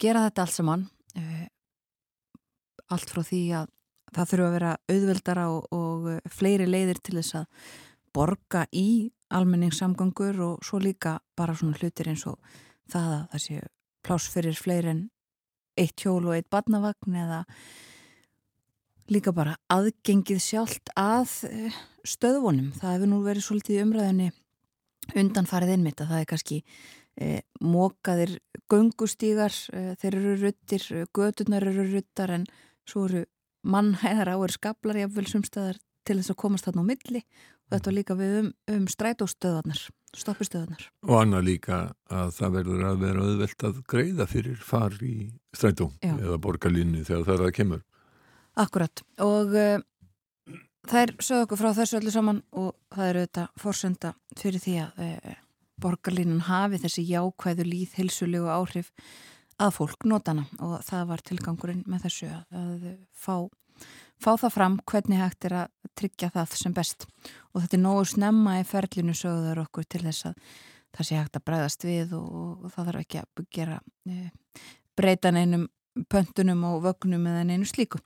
gera 0.00 0.24
þetta 0.24 0.48
allt 0.48 0.56
saman 0.56 0.88
uh, 1.20 1.44
allt 2.94 3.10
frá 3.10 3.22
því 3.26 3.42
að 3.60 3.70
það 4.14 4.30
þurfa 4.30 4.46
að 4.46 4.54
vera 4.56 4.74
auðveldara 4.94 5.46
og, 5.52 5.66
og 5.74 6.10
uh, 6.12 6.20
fleiri 6.30 6.68
leiðir 6.68 7.00
til 7.02 7.16
þess 7.18 7.40
að 7.40 7.72
borga 8.14 8.66
í 8.70 8.88
almenningssamgangur 9.34 10.38
og 10.44 10.66
svo 10.66 10.78
líka 10.82 11.16
bara 11.36 11.56
svona 11.58 11.78
hlutir 11.80 12.12
eins 12.12 12.26
og 12.30 12.38
það 12.92 13.08
að 13.16 13.24
það 13.32 13.44
séu 13.46 13.64
pláss 14.04 14.28
fyrir 14.30 14.60
fleiri 14.60 14.92
en 14.92 15.02
eitt 15.80 16.04
hjól 16.04 16.22
og 16.28 16.36
eitt 16.36 16.50
badnavagn 16.52 17.18
eða 17.24 17.40
líka 19.10 19.34
bara 19.34 19.56
aðgengið 19.72 20.40
sjálft 20.40 20.92
að 20.96 21.32
uh, 21.50 21.82
stöðvonum. 22.06 22.72
Það 22.78 22.96
hefur 22.96 23.10
nú 23.10 23.20
verið 23.24 23.48
svolítið 23.48 23.84
umræðinni 23.84 24.30
undanfarið 25.12 25.74
einmitt 25.74 26.00
að 26.00 26.12
það 26.12 26.22
er 26.22 26.28
kannski 26.30 26.58
eh, 27.20 27.40
mókaðir 27.60 28.38
göngustígar, 28.72 29.54
eh, 29.76 29.92
þeir 30.00 30.18
eru 30.20 30.36
ruttir, 30.40 30.86
gödunar 31.14 31.66
eru 31.68 31.86
ruttar 31.90 32.32
en 32.38 32.46
svo 32.88 33.06
eru 33.08 33.24
mannhæðar 33.64 34.34
á 34.34 34.36
er 34.36 34.54
skablar 34.54 35.00
jáfnvel 35.00 35.26
sumstæðar 35.30 35.80
til 36.04 36.18
þess 36.18 36.34
að 36.34 36.40
komast 36.42 36.68
þarna 36.68 36.84
á 36.84 36.90
milli 36.90 37.22
og 37.24 37.76
þetta 37.76 37.94
líka 37.96 38.16
við 38.18 38.34
um, 38.40 38.50
um 38.74 38.84
strætóstöðanar, 38.92 39.80
stoppistöðanar. 40.14 40.84
Og 41.08 41.16
annað 41.22 41.48
líka 41.48 41.78
að 42.12 42.34
það 42.36 42.58
verður 42.58 42.84
að 42.90 43.00
vera 43.06 43.24
auðvelt 43.24 43.66
að 43.68 43.80
greiða 43.90 44.28
fyrir 44.30 44.60
far 44.60 44.98
í 45.00 45.14
strætó 45.56 45.88
Já. 46.04 46.12
eða 46.12 46.38
borgarlinni 46.44 47.04
þegar 47.06 47.26
það 47.28 47.34
er 47.34 47.46
að 47.48 47.56
kemur. 47.58 47.82
Akkurat 48.64 49.04
og 49.24 49.56
uh, 49.58 49.78
þær 50.90 51.14
sögðu 51.18 51.46
okkur 51.48 51.62
frá 51.62 51.70
þessu 51.80 51.98
öllu 51.98 52.12
saman 52.14 52.42
og 52.52 52.74
það 52.94 53.10
eru 53.10 53.24
þetta 53.24 53.46
fórsenda 53.64 54.12
fyrir 54.38 54.62
því 54.62 54.76
að 54.84 55.04
uh, 55.08 55.38
borgarlinnan 55.80 56.44
hafi 56.46 56.82
þessi 56.84 57.06
jákvæðu 57.08 57.66
líð 57.66 57.96
hilsulegu 57.98 58.52
áhrif 58.52 58.92
að 59.62 59.76
fólk 59.78 60.06
notana 60.10 60.46
og 60.62 60.78
það 60.86 61.06
var 61.10 61.24
tilgangurinn 61.28 61.84
með 61.90 62.06
þessu 62.06 62.30
að, 62.32 62.86
fá, 63.14 63.36
fá 64.18 64.30
það 64.32 64.54
fram 64.56 64.78
hvernig 64.90 65.22
hægt 65.22 65.48
er 65.48 65.58
að 65.62 65.72
tryggja 65.94 66.32
það 66.34 66.56
sem 66.58 66.74
best. 66.74 67.06
Og 67.52 67.62
þetta 67.62 67.78
er 67.78 67.84
nógu 67.84 68.06
snemma 68.10 68.58
í 68.60 68.66
ferlinu 68.66 69.14
sögður 69.16 69.64
okkur 69.66 69.86
til 69.86 70.02
þess 70.06 70.30
að 70.30 70.40
það 70.94 71.08
sé 71.08 71.20
hægt 71.20 71.38
að 71.38 71.46
bræðast 71.48 71.86
við 71.86 72.16
og, 72.18 72.34
og 72.64 72.74
það 72.74 72.90
þarf 72.90 73.04
ekki 73.04 73.22
að 73.22 73.46
gera 73.54 73.78
e, 74.06 74.18
breytan 74.94 75.38
einum 75.38 75.68
pöntunum 76.10 76.66
og 76.66 76.82
vögnum 76.88 77.26
eða 77.30 77.46
einu 77.46 77.68
slíku. 77.68 78.00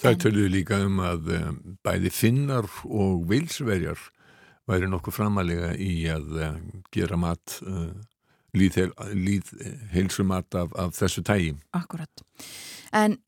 Það 0.00 0.18
töluðu 0.24 0.50
líka 0.52 0.80
um 0.84 0.98
að 1.04 1.30
um, 1.38 1.60
bæði 1.84 2.10
finnar 2.12 2.68
og 2.84 3.24
vilsverjar 3.30 4.00
væri 4.68 4.88
nokkuð 4.90 5.16
framalega 5.16 5.72
í 5.80 6.06
að 6.12 6.40
um, 6.48 6.58
gera 6.92 7.18
mat 7.20 7.58
líðheilsumat 8.54 10.58
af, 10.60 10.74
af 10.78 10.96
þessu 10.96 11.24
tægi. 11.26 11.54
Akkurat. 11.76 12.24
En 12.94 13.18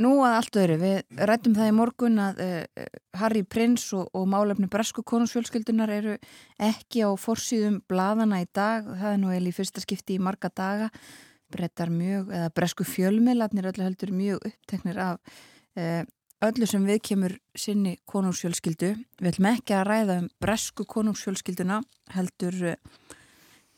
nú 0.00 0.12
að 0.24 0.36
allt 0.38 0.58
öðru, 0.62 0.76
við 0.80 1.24
rættum 1.28 1.56
það 1.56 1.70
í 1.70 1.74
morgun 1.76 2.20
að 2.22 2.42
uh, 2.44 2.86
Harry 3.20 3.42
Prince 3.44 3.96
og, 3.96 4.08
og 4.16 4.28
málefni 4.30 4.70
Bresku 4.70 5.04
konungsfjölskyldunar 5.06 5.92
eru 5.92 6.14
ekki 6.60 7.04
á 7.04 7.10
forsýðum 7.20 7.80
bladana 7.90 8.40
í 8.44 8.48
dag. 8.54 8.86
Það 8.86 9.12
er 9.12 9.20
nú 9.20 9.34
eða 9.34 9.50
í 9.50 9.56
fyrsta 9.56 9.84
skipti 9.84 10.16
í 10.16 10.22
marga 10.22 10.52
daga. 10.54 10.88
Brettar 11.50 11.90
mjög, 11.90 12.30
eða 12.30 12.54
Bresku 12.54 12.86
fjölmiðlarnir 12.86 13.72
öllu 13.72 13.86
heldur 13.88 14.14
mjög 14.14 14.50
uppteknir 14.52 15.00
af 15.02 15.38
uh, 15.76 16.02
öllu 16.46 16.68
sem 16.70 16.86
við 16.86 17.02
kemur 17.10 17.36
sinni 17.58 17.96
konungsfjölskyldu. 18.08 18.94
Við 19.20 19.32
ætlum 19.34 19.50
ekki 19.50 19.76
að 19.76 19.88
ræða 19.90 20.20
um 20.22 20.30
Bresku 20.40 20.86
konungsfjölskylduna 20.88 21.82
heldur 22.14 22.56
uh, 22.72 22.78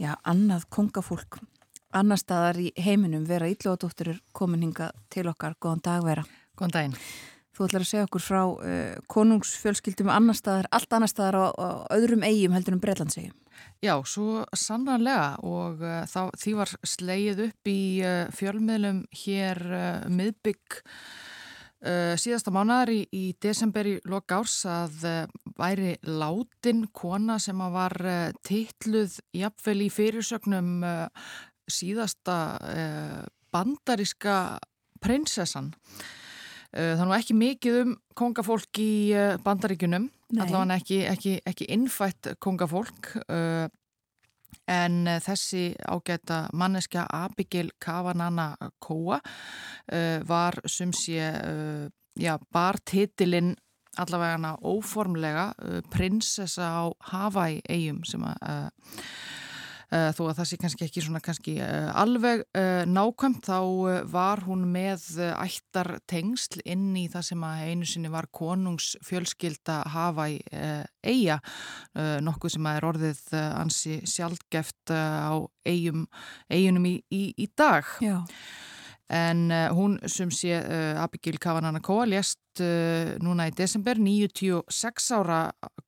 já, 0.03 0.17
annað 0.27 0.67
kongafólk 0.75 1.39
annar 1.97 2.21
staðar 2.21 2.59
í 2.61 2.71
heiminum 2.81 3.27
vera 3.29 3.51
Íllóðadóttir 3.53 4.17
komin 4.37 4.65
hinga 4.67 4.91
til 5.13 5.29
okkar 5.31 5.57
góðan 5.61 5.85
dag 5.85 6.07
vera. 6.07 6.25
Góðan 6.59 6.75
daginn. 6.77 6.97
Þú 7.53 7.67
ætlar 7.67 7.85
að 7.85 7.91
segja 7.91 8.07
okkur 8.07 8.25
frá 8.25 8.41
uh, 8.49 9.01
konungsfjölskyldum 9.13 10.11
annar 10.13 10.37
staðar, 10.39 10.69
allt 10.73 10.97
annar 10.97 11.13
staðar 11.13 11.37
á, 11.37 11.45
á 11.53 11.69
öðrum 11.99 12.25
eigum 12.25 12.57
heldur 12.57 12.79
um 12.79 12.81
Breitlandsegjum. 12.81 13.35
Já, 13.85 13.93
svo 14.09 14.47
sannanlega 14.57 15.35
og 15.45 15.83
uh, 15.85 16.01
þá, 16.09 16.33
því 16.41 16.55
var 16.63 16.73
sleið 16.95 17.45
upp 17.51 17.69
í 17.69 17.83
uh, 18.09 18.25
fjölmiðlum 18.33 19.05
hér 19.25 19.61
miðbygg 20.09 20.81
Uh, 21.83 22.13
síðasta 22.15 22.53
mánar 22.55 22.93
í, 22.95 23.01
í 23.11 23.33
desember 23.43 23.89
í 23.91 23.97
loka 24.07 24.37
árs 24.39 24.61
að 24.71 25.01
uh, 25.03 25.17
væri 25.59 25.97
látin 26.07 26.85
kona 26.95 27.41
sem 27.43 27.59
var 27.75 27.97
uh, 28.07 28.29
titluð 28.47 29.17
jafnvel 29.35 29.81
í 29.83 29.89
fyrirsögnum 29.91 30.85
síðasta 31.73 32.37
bandaríska 33.55 34.37
prinsessan. 35.01 35.71
Það 36.73 37.03
er 37.03 37.07
nú 37.07 37.15
ekki 37.17 37.37
mikið 37.39 37.79
um 37.83 37.93
kongafólk 38.19 38.81
í 38.83 39.15
bandaríkunum, 39.45 40.09
allavega 40.35 40.77
ekki, 40.77 40.99
ekki, 41.09 41.35
ekki 41.49 41.69
innfætt 41.73 42.33
kongafólk 42.43 43.13
En 44.69 45.03
uh, 45.09 45.19
þessi 45.23 45.73
ágæta 45.89 46.47
manneskja 46.53 47.07
Abigail 47.13 47.73
Kavanana 47.83 48.55
Kóa 48.79 49.19
uh, 49.19 50.19
var 50.29 50.61
sem 50.67 50.93
sé, 50.93 51.19
uh, 51.19 51.89
já, 52.19 52.37
bar 52.53 52.81
titilinn 52.85 53.55
allavega 54.01 54.55
óformlega 54.65 55.51
prinsessa 55.93 56.65
á 56.65 56.85
Hawaii 57.13 57.59
eigum 57.69 57.99
sem 58.09 58.23
að 58.25 58.39
Eh, 58.49 58.69
þó 59.93 60.23
að 60.31 60.39
það 60.39 60.49
sé 60.49 60.59
kannski 60.61 60.87
ekki 60.87 61.03
svona 61.05 61.21
kannski 61.25 61.55
eh, 61.61 61.89
alveg 62.01 62.45
eh, 62.57 62.85
nákvæmt 62.89 63.45
þá 63.45 63.59
var 64.13 64.43
hún 64.47 64.65
með 64.73 65.05
ættar 65.35 65.99
tengsl 66.09 66.63
inn 66.65 66.91
í 66.97 67.07
það 67.13 67.27
sem 67.29 67.45
að 67.45 67.65
einu 67.69 67.89
sinni 67.89 68.13
var 68.13 68.31
konungsfjölskylda 68.33 69.83
hafa 69.93 70.29
í 70.33 70.39
eiga 71.03 71.39
nokkuð 72.25 72.55
sem 72.55 72.69
að 72.69 72.79
er 72.79 72.89
orðið 72.89 73.23
ansi 73.37 74.01
sjálfgeft 74.09 74.93
á 74.95 75.37
eigunum 75.67 76.89
í, 76.89 76.97
í, 77.13 77.25
í 77.37 77.49
dag. 77.59 77.89
Já 78.03 78.23
En 79.13 79.51
uh, 79.53 79.69
hún 79.77 79.99
sem 80.09 80.31
sé 80.33 80.57
uh, 80.57 81.03
Abigail 81.03 81.37
Kavanana-Koa 81.37 82.07
lést 82.09 82.63
uh, 82.65 83.13
núna 83.21 83.45
í 83.51 83.53
desember 83.53 83.99
96 84.01 85.11
ára 85.19 85.41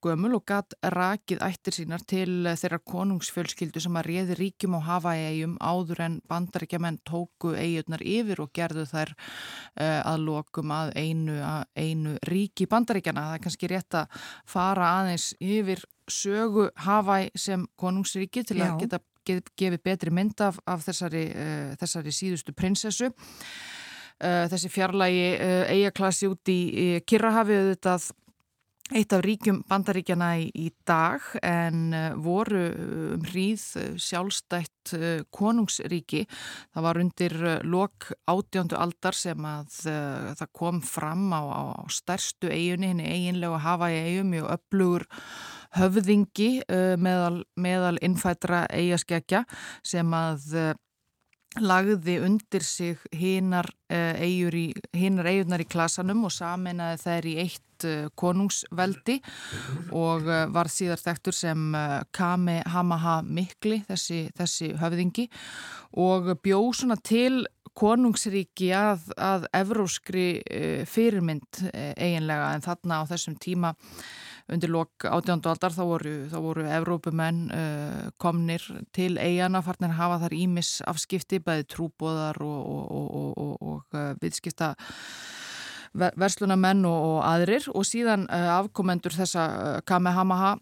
gömul 0.04 0.34
og 0.36 0.44
gatt 0.50 0.76
rakið 0.92 1.40
ættir 1.46 1.78
sínar 1.78 2.04
til 2.04 2.44
þeirra 2.44 2.82
konungsfjölskyldu 2.84 3.80
sem 3.80 3.96
að 3.96 4.10
réði 4.10 4.36
ríkjum 4.42 4.76
og 4.76 4.84
hafa 4.84 5.14
eigum 5.16 5.56
áður 5.56 6.04
en 6.04 6.18
bandaríkjaman 6.28 7.00
tóku 7.08 7.54
eigurnar 7.56 8.04
yfir 8.04 8.44
og 8.44 8.52
gerðu 8.52 8.84
þær 8.92 9.14
að 9.80 10.26
lokum 10.26 10.74
að 10.76 10.92
einu, 11.00 11.38
að 11.40 11.64
einu 11.80 12.14
ríki 12.28 12.68
bandaríkjana. 12.68 13.24
Það 13.30 13.38
er 13.38 13.44
kannski 13.46 13.72
rétt 13.72 13.98
að 14.02 14.20
fara 14.44 14.90
aðeins 15.00 15.30
yfir 15.40 15.80
sögu 16.10 16.68
Hawaii 16.84 17.32
sem 17.38 17.64
konungsríki 17.80 18.44
til 18.44 18.60
Já. 18.60 18.68
að 18.68 18.84
geta 18.84 19.00
gefið 19.24 19.80
betri 19.84 20.12
mynd 20.14 20.42
af, 20.44 20.58
af 20.68 20.84
þessari, 20.86 21.28
uh, 21.32 21.70
þessari 21.80 22.14
síðustu 22.14 22.56
prinsessu. 22.56 23.12
Uh, 24.22 24.44
þessi 24.50 24.70
fjarlægi 24.70 25.30
uh, 25.36 25.62
eigaklassi 25.72 26.30
út 26.30 26.52
í 26.52 27.00
Kirrahafið 27.06 27.64
auðvitað 27.64 28.12
eitt 28.92 29.14
af 29.16 29.22
ríkjum 29.24 29.62
bandaríkjana 29.64 30.26
í, 30.42 30.50
í 30.60 30.66
dag 30.84 31.24
en 31.40 31.94
voru 32.20 32.66
um 33.16 33.22
hríð 33.24 33.62
sjálfstætt 33.96 34.92
konungsríki. 35.32 36.26
Það 36.76 36.84
var 36.84 37.00
undir 37.00 37.36
lok 37.64 38.10
átjöndu 38.28 38.76
aldar 38.76 39.16
sem 39.16 39.48
að 39.48 39.72
það 40.36 40.52
kom 40.52 40.82
fram 40.84 41.32
á, 41.32 41.42
á 41.48 41.88
stærstu 41.88 42.52
eiginni, 42.52 42.92
henni 42.92 43.08
eiginlega 43.08 43.62
hafa 43.64 43.88
í 43.88 44.02
eigum 44.04 44.36
og 44.42 44.52
öflugur 44.58 45.08
höfðingi 45.78 46.48
uh, 46.68 46.94
meðal, 47.00 47.42
meðal 47.60 47.98
innfætra 48.04 48.64
eigaskekja 48.72 49.44
sem 49.86 50.14
að 50.16 50.48
uh, 50.58 50.72
lagði 51.62 52.18
undir 52.26 52.64
sig 52.66 53.02
hinnar 53.14 53.68
uh, 53.92 54.18
eigurnar 54.18 55.62
í 55.62 55.68
klasanum 55.70 56.24
og 56.26 56.34
saminnaði 56.34 57.02
þær 57.04 57.28
í 57.30 57.36
eitt 57.44 57.62
konungsveldi 58.16 59.16
og 59.92 60.28
var 60.54 60.70
síðar 60.72 61.00
þektur 61.02 61.34
sem 61.36 61.74
Kamehamaha 62.14 63.16
Mikli, 63.26 63.80
þessi, 63.88 64.20
þessi 64.38 64.70
höfðingi 64.78 65.26
og 66.00 66.30
bjóð 66.40 66.68
svona 66.78 66.96
til 67.02 67.42
konungsríki 67.76 68.70
að, 68.78 69.10
að 69.18 69.48
evróskri 69.58 70.28
fyrirmynd 70.88 71.64
eiginlega 71.74 72.54
en 72.54 72.64
þarna 72.64 73.02
á 73.02 73.10
þessum 73.10 73.36
tíma 73.42 73.74
undir 74.52 74.72
lok 74.72 75.06
átjándu 75.08 75.48
aldar 75.48 75.72
þá 75.72 75.84
voru, 75.88 76.14
voru 76.32 76.66
Evrópumenn 76.68 77.46
uh, 77.48 78.10
komnir 78.20 78.64
til 78.92 79.16
eigana 79.16 79.62
farnir 79.64 79.94
hafa 79.96 80.20
þar 80.26 80.36
ímis 80.36 80.76
afskipti 80.88 81.40
bæði 81.44 81.68
trúbóðar 81.72 82.40
og, 82.44 82.60
og, 82.68 83.32
og, 83.40 83.56
og 83.72 83.96
uh, 83.96 84.12
viðskipta 84.20 84.74
verslunamenn 85.94 86.84
og, 86.90 87.20
aðrir. 87.22 87.68
Og 87.70 87.86
síðan 87.86 88.26
afkomendur 88.26 89.14
þessa 89.14 89.44
Kamehameha 89.86 90.56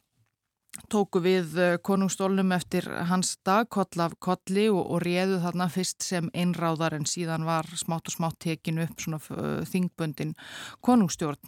tóku 0.92 1.22
við 1.24 1.56
konungstólnum 1.84 2.52
eftir 2.52 2.84
hans 3.08 3.38
dag 3.44 3.64
koll 3.72 4.04
af 4.04 4.18
kolli 4.20 4.66
og, 4.68 4.82
og 4.84 5.02
réðu 5.06 5.40
þarna 5.40 5.70
fyrst 5.72 6.04
sem 6.04 6.28
einráðar 6.36 6.98
en 6.98 7.08
síðan 7.08 7.48
var 7.48 7.68
smátt 7.80 8.12
og 8.12 8.16
smátt 8.18 8.38
tekinu 8.44 8.84
upp 8.84 9.00
svona 9.00 9.64
þingböndin 9.72 10.36
konungstjórn 10.84 11.40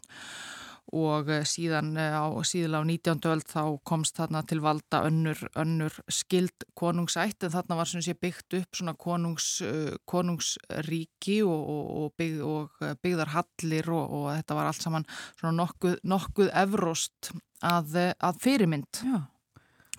og 0.93 1.30
eh, 1.32 1.45
síðan 1.49 1.95
eh, 1.97 2.12
á 2.12 2.28
síðan 2.45 2.76
á 2.76 2.82
19. 2.85 3.22
öld 3.30 3.47
þá 3.49 3.62
komst 3.87 4.18
þarna 4.18 4.43
til 4.47 4.61
valda 4.64 5.05
önnur, 5.09 5.41
önnur 5.57 5.97
skild 6.12 6.66
konungsætt 6.76 7.47
en 7.47 7.55
þarna 7.55 7.78
var 7.78 7.89
sem 7.89 8.05
sé 8.05 8.14
byggt 8.18 8.59
upp 8.61 8.76
svona 8.76 8.95
konungs, 8.99 9.49
eh, 9.64 9.95
konungsríki 10.05 11.41
og, 11.47 11.68
og, 11.70 12.09
bygg, 12.18 12.41
og 12.45 12.99
byggðarhallir 13.03 13.91
og, 13.95 14.16
og 14.18 14.26
þetta 14.35 14.59
var 14.59 14.70
allt 14.70 14.85
saman 14.85 15.09
svona 15.39 15.57
nokkuð, 15.62 16.01
nokkuð 16.05 16.53
evrost 16.64 17.32
að, 17.64 17.97
að 18.20 18.43
fyrirmynd. 18.45 19.05
Já 19.05 19.22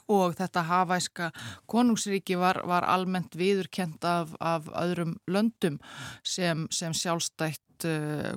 og 0.06 0.36
þetta 0.38 0.62
hafæska 0.62 1.32
konungsríki 1.66 2.36
var, 2.38 2.60
var 2.70 2.86
almennt 2.86 3.34
viðurkent 3.34 4.04
af, 4.06 4.36
af 4.38 4.68
öðrum 4.78 5.16
löndum 5.26 5.80
sem, 6.22 6.68
sem 6.70 6.94
sjálfstætt 6.94 7.88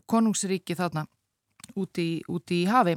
konungsríki 0.09 0.72
þarna 0.78 1.05
út 1.79 2.01
í, 2.03 2.09
út 2.29 2.55
í 2.55 2.62
hafi. 2.68 2.97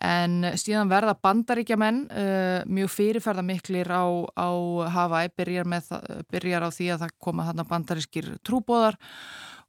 En 0.00 0.40
síðan 0.58 0.90
verða 0.90 1.16
bandaríkja 1.20 1.78
menn 1.80 2.06
uh, 2.08 2.62
mjög 2.70 2.94
fyrirferða 2.94 3.44
miklir 3.46 3.90
á, 3.92 4.04
á 4.34 4.50
Hawaii 4.96 5.30
byrjar, 5.36 5.68
það, 5.86 6.10
byrjar 6.32 6.66
á 6.66 6.70
því 6.72 6.90
að 6.94 7.04
það 7.04 7.14
koma 7.26 7.46
þarna 7.50 7.68
bandarískir 7.70 8.34
trúbóðar 8.46 8.98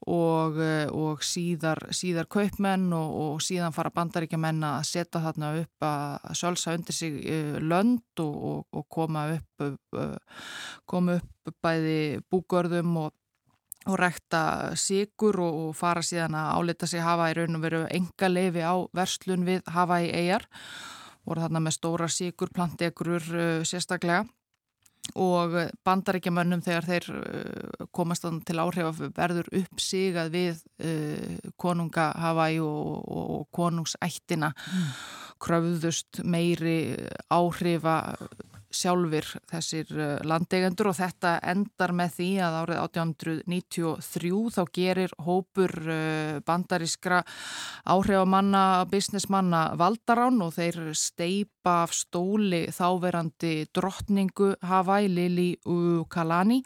og, 0.09 0.57
uh, 0.57 0.87
og 0.97 1.25
síðar, 1.25 1.83
síðar 1.93 2.29
kaupmenn 2.31 2.89
og, 2.97 3.17
og 3.25 3.43
síðan 3.45 3.75
fara 3.75 3.93
bandaríkja 3.93 4.39
menn 4.41 4.63
að 4.65 4.87
setja 4.89 5.21
þarna 5.21 5.53
upp 5.61 5.87
að 5.87 6.37
sölsa 6.39 6.75
undir 6.77 6.97
sig 6.97 7.19
uh, 7.21 7.57
lönd 7.61 8.23
og, 8.23 8.65
og 8.71 8.87
koma 8.89 9.27
upp 9.35 9.67
koma 10.89 11.19
upp 11.19 11.53
bæði 11.61 12.21
búgörðum 12.31 12.97
og 13.05 13.13
og 13.89 13.97
rekta 13.97 14.41
sigur 14.77 15.39
og, 15.41 15.59
og 15.65 15.75
fara 15.77 16.03
síðan 16.05 16.37
að 16.37 16.49
álita 16.59 16.89
sig 16.89 17.01
hafa 17.01 17.31
í 17.31 17.37
raun 17.37 17.57
og 17.57 17.63
veru 17.63 17.85
enga 17.89 18.29
leifi 18.29 18.61
á 18.61 18.75
verslun 18.93 19.45
við 19.47 19.63
hafa 19.73 20.01
í 20.05 20.11
eigjar 20.13 20.45
voru 21.25 21.43
þarna 21.43 21.61
með 21.61 21.75
stóra 21.77 22.09
sigur, 22.11 22.51
plantegrur 22.53 23.25
uh, 23.33 23.63
sérstaklega. 23.67 24.25
Og 25.17 25.55
bandaríkjamönnum 25.83 26.61
þegar 26.61 26.85
þeir 26.85 27.07
uh, 27.15 27.87
komast 27.93 28.25
til 28.47 28.61
áhrif 28.61 29.01
verður 29.17 29.49
uppsigað 29.61 30.29
við 30.33 30.61
uh, 30.85 31.49
konunga 31.61 32.11
Hawaii 32.21 32.61
og, 32.61 33.01
og, 33.01 33.33
og 33.39 33.49
konungsættina. 33.55 34.53
Mm. 34.53 34.93
kröfðust 35.41 36.19
meiri 36.21 36.93
áhrifa 37.33 38.13
sjálfur 38.75 39.27
þessir 39.51 39.91
uh, 39.95 40.07
landeigendur 40.27 40.91
og 40.91 40.97
þetta 40.97 41.35
endar 41.51 41.93
með 41.95 42.15
því 42.17 42.29
að 42.45 42.57
árið 42.61 42.81
1893 42.81 44.31
þá 44.55 44.61
gerir 44.75 45.15
hópur 45.25 45.75
uh, 45.85 46.39
bandarískra 46.47 47.21
áhrifamanna, 47.91 48.65
businessmanna 48.91 49.63
valdarán 49.79 50.41
og 50.43 50.55
þeir 50.57 50.91
steipa 50.97 51.81
af 51.85 51.95
stóli 51.95 52.65
þáverandi 52.73 53.55
drottningu 53.75 54.53
Hawaii, 54.67 55.09
Lili 55.11 55.49
Ukalani 55.65 56.61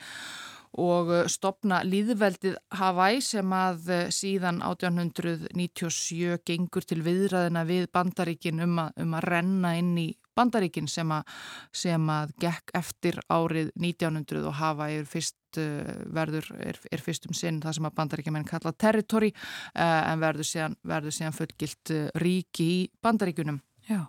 og 0.82 1.10
uh, 1.14 1.24
stopna 1.32 1.82
líðveldið 1.88 2.60
Hawaii 2.80 3.24
sem 3.24 3.56
að 3.56 3.90
síðan 4.14 4.62
1897 4.66 6.38
gengur 6.46 6.86
til 6.86 7.02
viðræðina 7.06 7.66
við 7.68 7.90
bandaríkin 7.96 8.62
um 8.68 8.86
að, 8.86 8.94
um 9.06 9.18
að 9.18 9.28
renna 9.34 9.76
inn 9.80 9.98
í 10.00 10.12
bandaríkin 10.36 10.88
sem 10.92 11.12
að, 11.16 11.28
sem 11.76 12.10
að 12.12 12.34
gekk 12.42 12.74
eftir 12.78 13.20
árið 13.32 13.72
1900 13.76 14.48
og 14.50 14.58
hafa 14.60 14.90
er 14.94 15.08
fyrst 15.10 15.60
uh, 15.62 15.94
verður, 16.16 16.50
er, 16.60 16.80
er 16.92 17.04
fyrst 17.04 17.30
um 17.30 17.38
sinn 17.38 17.62
það 17.64 17.80
sem 17.80 17.88
að 17.90 17.96
bandaríkjumenn 18.02 18.50
kalla 18.50 18.74
territory 18.74 19.32
uh, 19.36 20.02
en 20.12 20.24
verður 20.24 20.50
síðan, 20.52 20.76
verður 20.84 21.18
síðan 21.20 21.38
fullgilt 21.38 21.96
uh, 21.96 22.10
ríki 22.22 22.68
í 22.68 22.84
bandaríkunum. 23.04 23.62
Já. 23.90 24.04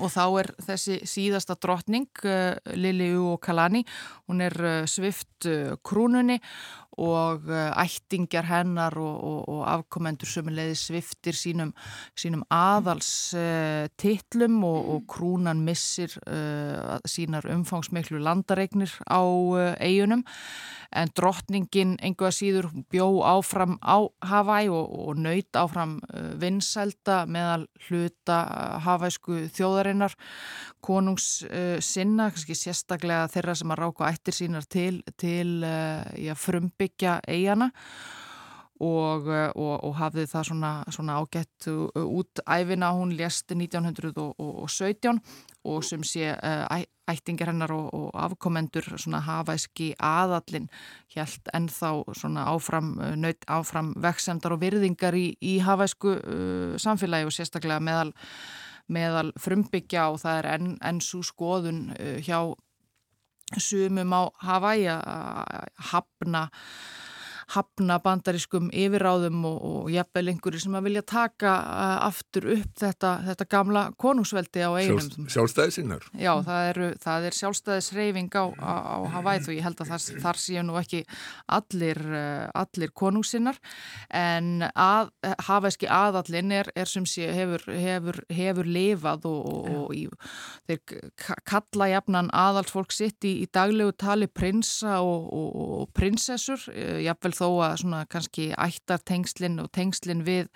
Og 0.00 0.08
þá 0.08 0.22
er 0.40 0.48
þessi 0.64 0.94
síðasta 1.06 1.58
drottning, 1.60 2.08
uh, 2.24 2.56
Lili 2.78 3.10
U. 3.18 3.36
Kalani, 3.42 3.84
hún 4.30 4.40
er 4.44 4.56
svift 4.88 5.48
krúnunni 5.84 6.38
og 7.00 7.48
ættingjar 7.52 8.48
hennar 8.50 8.96
og, 9.00 9.14
og, 9.24 9.38
og 9.48 9.62
afkomendur 9.70 10.28
sömuleiði 10.28 10.76
sviftir 10.76 11.36
sínum, 11.38 11.72
sínum 12.18 12.44
aðals 12.52 13.32
tillum 14.00 14.60
og, 14.68 14.90
og 14.96 15.06
krúnan 15.10 15.64
missir 15.64 16.12
sínar 17.08 17.48
umfangsmiklu 17.54 18.20
landaregnir 18.22 18.92
á 19.08 19.22
eigunum 19.80 20.26
en 20.92 21.12
drottningin 21.16 21.96
einhverja 22.04 22.36
síður 22.36 22.68
bjó 22.92 23.06
áfram 23.26 23.78
á 23.80 24.04
Hawaii 24.28 24.68
og, 24.72 24.92
og 25.08 25.20
nöyt 25.20 25.56
áfram 25.56 25.98
uh, 26.02 26.32
vinsælda 26.40 27.22
meðal 27.30 27.66
hluta 27.86 28.38
uh, 28.44 28.76
hawaísku 28.84 29.46
þjóðarinnar 29.56 30.16
konungs 30.84 31.42
uh, 31.48 31.78
sinna, 31.80 32.28
kannski 32.32 32.56
sérstaklega 32.58 33.30
þeirra 33.32 33.56
sem 33.58 33.72
að 33.72 33.82
ráka 33.84 34.10
ættir 34.10 34.36
sínar 34.36 34.68
til, 34.68 35.00
til 35.20 35.62
já, 35.62 36.34
frumbyggja 36.82 37.20
eigana 37.28 37.70
og, 38.82 39.28
og, 39.54 39.84
og 39.84 39.92
hafði 39.94 40.26
það 40.26 40.46
svona, 40.48 40.70
svona 40.90 41.18
ágætt 41.22 41.68
út 42.02 42.40
æfina, 42.50 42.90
hún 42.96 43.12
lést 43.14 43.52
1917 43.54 45.20
og 45.62 45.84
sem 45.84 46.02
sé 46.02 46.34
ættingar 47.06 47.52
hennar 47.52 47.70
og, 47.74 47.92
og 47.94 48.10
afkomendur 48.18 48.82
hafaðski 49.22 49.92
aðallin 49.98 50.68
helt 51.14 51.48
ennþá 51.54 51.92
áfram, 52.46 52.98
uh, 52.98 53.14
nöyt 53.14 53.44
áfram 53.46 53.94
veksemdar 54.02 54.56
og 54.56 54.60
virðingar 54.62 55.14
í, 55.14 55.36
í 55.40 55.58
hafaðsku 55.62 56.16
uh, 56.18 56.74
samfélagi 56.78 57.26
og 57.26 57.32
sérstaklega 57.32 57.80
meðal, 57.80 58.12
meðal 58.88 59.32
frumbyggja 59.38 60.10
og 60.10 60.20
það 60.22 60.38
er 60.38 60.50
enn 60.56 60.76
en 60.82 61.00
svo 61.00 61.22
skoðun 61.22 61.92
uh, 61.94 62.18
hjá 62.18 62.54
sumum 63.60 64.12
á 64.16 64.22
Hawaii 64.46 64.86
að 64.88 65.68
hafna 65.92 66.48
hafna 67.52 67.98
bandarískum 68.02 68.70
yfirráðum 68.72 69.44
og, 69.48 69.56
og 69.68 69.88
jafnvel 69.92 70.30
einhverju 70.32 70.62
sem 70.62 70.76
að 70.78 70.86
vilja 70.88 71.02
taka 71.12 71.52
uh, 71.60 71.96
aftur 72.06 72.48
upp 72.54 72.78
þetta, 72.80 73.12
þetta 73.28 73.46
gamla 73.52 73.82
konungsveldi 74.00 74.64
á 74.64 74.70
einum. 74.78 75.00
Sjálf, 75.02 75.32
sjálfstæðisinnar? 75.34 76.06
Já, 76.16 76.32
það, 76.46 76.68
eru, 76.70 76.88
það 77.02 77.26
er 77.28 77.38
sjálfstæðisreyfing 77.38 78.38
á, 78.38 78.44
á, 78.56 78.72
á 78.72 78.96
Hawaii 79.16 79.42
og 79.42 79.52
ég 79.56 79.66
held 79.66 79.82
að 79.84 79.92
það, 79.92 80.06
þar 80.24 80.40
séu 80.44 80.64
nú 80.66 80.78
ekki 80.80 81.02
allir, 81.58 82.00
uh, 82.08 82.46
allir 82.62 82.94
konungsinnar 82.96 83.60
en 84.08 84.66
að, 84.72 85.12
hafa 85.48 85.72
ekki 85.72 85.90
aðallin 85.92 86.56
er, 86.62 86.72
er 86.78 86.88
sem 86.90 87.06
sé 87.08 87.28
hefur, 87.34 87.66
hefur, 87.68 88.22
hefur 88.32 88.68
lifað 88.78 89.28
og, 89.28 89.52
og, 89.52 89.70
og 89.82 89.96
í, 89.96 90.06
þeir 90.70 91.36
kalla 91.48 91.90
jafnan 91.92 92.32
aðalsfólk 92.32 92.94
sitt 92.94 93.28
í, 93.28 93.36
í 93.44 93.50
daglegu 93.52 93.92
tali 93.98 94.28
prinsa 94.30 95.00
og 95.04 95.90
prinsessur, 95.96 96.64
uh, 96.72 96.98
jafnvel 97.02 97.34
þó 97.42 97.48
að 97.66 97.76
svona 97.82 98.00
kannski 98.10 98.48
ættar 98.54 99.02
tengslinn 99.08 99.60
og 99.62 99.70
tengslinn 99.74 100.22
við, 100.26 100.48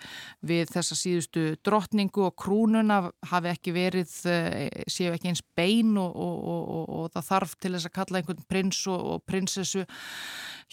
við 0.47 0.71
þessa 0.73 0.97
síðustu 0.97 1.45
drottningu 1.65 2.27
og 2.29 2.35
krúnuna 2.39 2.99
hafi 3.29 3.51
ekki 3.51 3.75
verið, 3.75 4.13
eh, 4.31 4.85
séu 4.89 5.13
ekki 5.13 5.31
eins 5.33 5.43
bein 5.57 5.95
og, 5.99 6.15
og, 6.15 6.37
og, 6.47 6.85
og 6.99 7.11
það 7.15 7.29
þarf 7.31 7.57
til 7.57 7.73
þess 7.75 7.89
að 7.89 7.97
kalla 7.99 8.21
einhvern 8.21 8.47
prins 8.47 8.81
og 8.91 9.23
prinsessu 9.27 9.85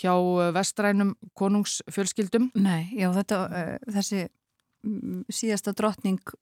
hjá 0.00 0.14
vestrænum 0.54 1.14
konungsfjölskyldum. 1.38 2.50
Nei, 2.58 2.88
já 2.98 3.10
þetta, 3.14 3.40
uh, 3.46 3.94
þessi 3.94 4.24
mm, 4.26 5.24
síðasta 5.32 5.74
drottning 5.76 6.34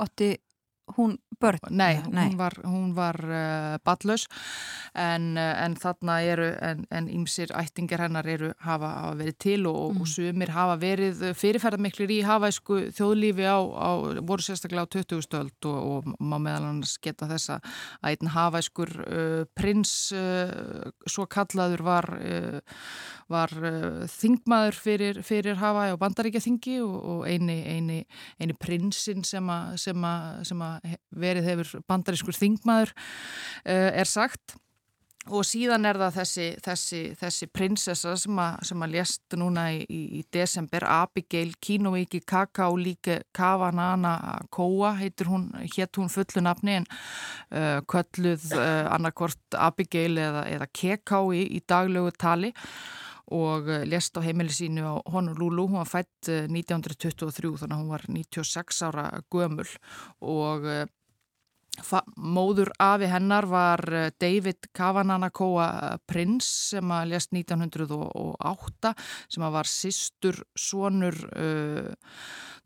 átti 0.00 0.34
hún 0.96 1.18
börn? 1.40 1.58
Nei, 1.70 2.02
Nei. 2.10 2.28
hún 2.28 2.36
var, 2.38 2.54
hún 2.64 2.94
var 2.94 3.18
uh, 3.24 3.78
ballus 3.84 4.26
en, 4.94 5.34
uh, 5.36 5.64
en 5.64 5.76
þarna 5.80 6.18
eru 6.22 6.48
en 6.90 7.08
ímsir 7.10 7.52
ættingar 7.56 8.04
hennar 8.04 8.26
eru 8.28 8.52
hafa, 8.62 8.90
hafa 9.00 9.14
verið 9.18 9.38
til 9.42 9.66
og, 9.70 9.94
mm. 9.94 10.00
og 10.00 10.10
sumir 10.10 10.52
hafa 10.54 10.76
verið 10.80 11.24
fyrirferðarmiklir 11.40 12.14
í 12.14 12.20
hafaðsku 12.26 12.78
þjóðlífi 12.94 13.48
á, 13.48 13.58
á 13.58 13.90
voru 14.22 14.46
sérstaklega 14.46 14.86
á 14.86 14.92
20. 14.94 15.24
stöld 15.24 15.70
og, 15.70 15.80
og 15.80 16.12
má 16.20 16.38
meðal 16.38 16.70
annars 16.70 16.96
geta 17.02 17.28
þessa 17.30 17.60
að 18.00 18.14
einn 18.14 18.34
hafaðskur 18.36 18.94
uh, 19.04 19.42
prins 19.56 20.12
uh, 20.14 20.92
svo 21.08 21.26
kallaður 21.30 21.84
var 21.88 22.10
uh, 22.20 22.60
var 23.32 23.52
uh, 23.56 24.04
þingmaður 24.10 24.78
fyrir, 24.78 25.20
fyrir 25.24 25.58
Hawaii 25.60 25.94
og 25.94 26.00
Bandaríkja 26.02 26.42
þingi 26.44 26.78
og, 26.84 26.96
og 27.14 27.28
eini, 27.28 27.60
eini, 27.72 28.00
eini 28.38 28.56
prinsinn 28.60 29.24
sem 29.24 29.48
að 29.48 30.73
verið 31.14 31.48
hefur 31.52 31.86
bandarískur 31.88 32.36
þingmaður 32.36 32.94
uh, 32.94 33.90
er 33.94 34.10
sagt. 34.10 34.58
Og 35.32 35.40
síðan 35.48 35.88
er 35.88 35.96
það 35.96 36.16
þessi, 36.18 36.46
þessi, 36.60 36.98
þessi 37.16 37.46
prinsessa 37.48 38.12
sem 38.20 38.40
að, 38.44 38.56
sem 38.68 38.82
að 38.84 38.90
lést 38.92 39.36
núna 39.40 39.62
í, 39.72 39.78
í, 39.88 40.20
desember, 40.34 40.84
Abigail 40.84 41.54
Kinoiki 41.64 42.20
Kakao 42.28 42.76
líke 42.76 43.22
Kavanana 43.32 44.42
Koa, 44.52 44.92
heitir 44.98 45.30
hún, 45.32 45.46
hétt 45.62 45.96
hún 45.96 46.12
fullu 46.12 46.44
nafni 46.44 46.76
en 46.82 46.88
uh, 46.90 47.80
kölluð 47.88 48.50
uh, 48.52 48.90
annarkort 48.92 49.56
Abigail 49.56 50.20
eða, 50.20 50.44
eða 50.58 50.68
Kekao 50.76 51.32
í, 51.32 51.46
í 51.56 51.62
daglögu 51.64 52.12
tali 52.20 52.52
og 53.32 53.70
uh, 53.70 53.84
lést 53.88 54.16
á 54.16 54.20
heimili 54.24 54.52
sínu 54.52 54.84
á 54.84 54.94
Honolulu, 55.12 55.68
hún 55.68 55.80
var 55.80 55.88
fætt 55.88 56.28
1923 56.28 57.48
uh, 57.48 57.56
þannig 57.62 57.76
að 57.76 57.80
hún 57.80 57.94
var 57.94 58.04
96 58.08 58.82
ára 58.88 59.06
gömul. 59.32 59.70
Og 60.20 60.68
uh, 60.68 60.84
Móður 62.16 62.70
afi 62.78 63.08
hennar 63.10 63.46
var 63.50 63.82
eh, 63.90 64.10
David 64.20 64.68
Kavananakoa 64.76 65.66
eh, 65.74 65.96
Prins 66.06 66.46
sem 66.70 66.90
að 66.94 67.14
lest 67.14 67.34
1908 67.34 68.92
sem 69.32 69.42
að 69.44 69.54
var 69.56 69.70
sýstur 69.70 70.38
sonur 70.54 71.16
uh, 71.34 71.90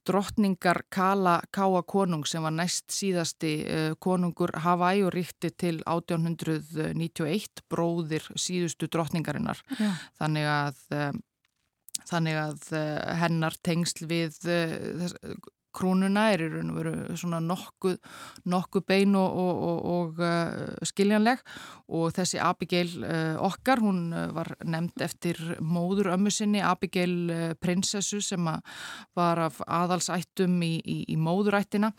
drottningar 0.08 0.82
Kala 0.92 1.38
Káa 1.52 1.82
konung 1.88 2.26
sem 2.28 2.44
var 2.44 2.52
næst 2.52 2.92
síðasti 2.92 3.52
uh, 3.64 3.94
konungur 4.00 4.52
Hawaii 4.64 5.06
og 5.06 5.14
ríkti 5.16 5.50
til 5.56 5.80
1891 5.86 7.64
bróðir 7.68 8.28
síðustu 8.36 8.90
drottningarinnar. 8.92 9.62
Já. 9.78 9.92
Þannig 10.20 10.52
að 10.52 10.84
uh, 10.92 11.10
Þannig 12.08 12.38
að 12.40 12.60
hennar 13.20 13.52
tengsl 13.60 14.06
við 14.08 14.36
krúnuna 15.78 16.28
er 16.34 16.44
í 16.44 16.48
raun 16.52 16.72
og 16.72 16.78
veru 16.80 17.18
svona 17.18 17.40
nokkuð, 17.44 17.98
nokkuð 18.50 18.86
bein 18.88 19.14
og, 19.18 19.38
og, 19.42 19.84
og, 19.94 20.22
uh, 20.22 20.86
skiljanleg. 20.88 21.42
Og 21.94 22.12
þessi 22.16 22.40
Abigail 22.42 22.90
uh, 23.00 23.38
okkar, 23.48 23.82
hún 23.84 24.10
uh, 24.12 24.26
var 24.36 24.52
nefnd 24.64 25.04
eftir 25.06 25.40
móður 25.62 26.12
ömmu 26.16 26.32
sinni, 26.34 26.60
Abigail 26.64 27.16
uh, 27.30 27.46
prinsessu 27.60 28.20
sem 28.24 28.50
var 29.16 29.44
af 29.46 29.62
aðalsættum 29.64 30.58
í, 30.66 30.74
í, 30.82 30.98
í 31.14 31.16
móðurættina. 31.20 31.94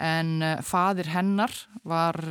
En 0.00 0.38
uh, 0.40 0.56
fadir 0.64 1.10
hennar 1.12 1.52
var 1.86 2.22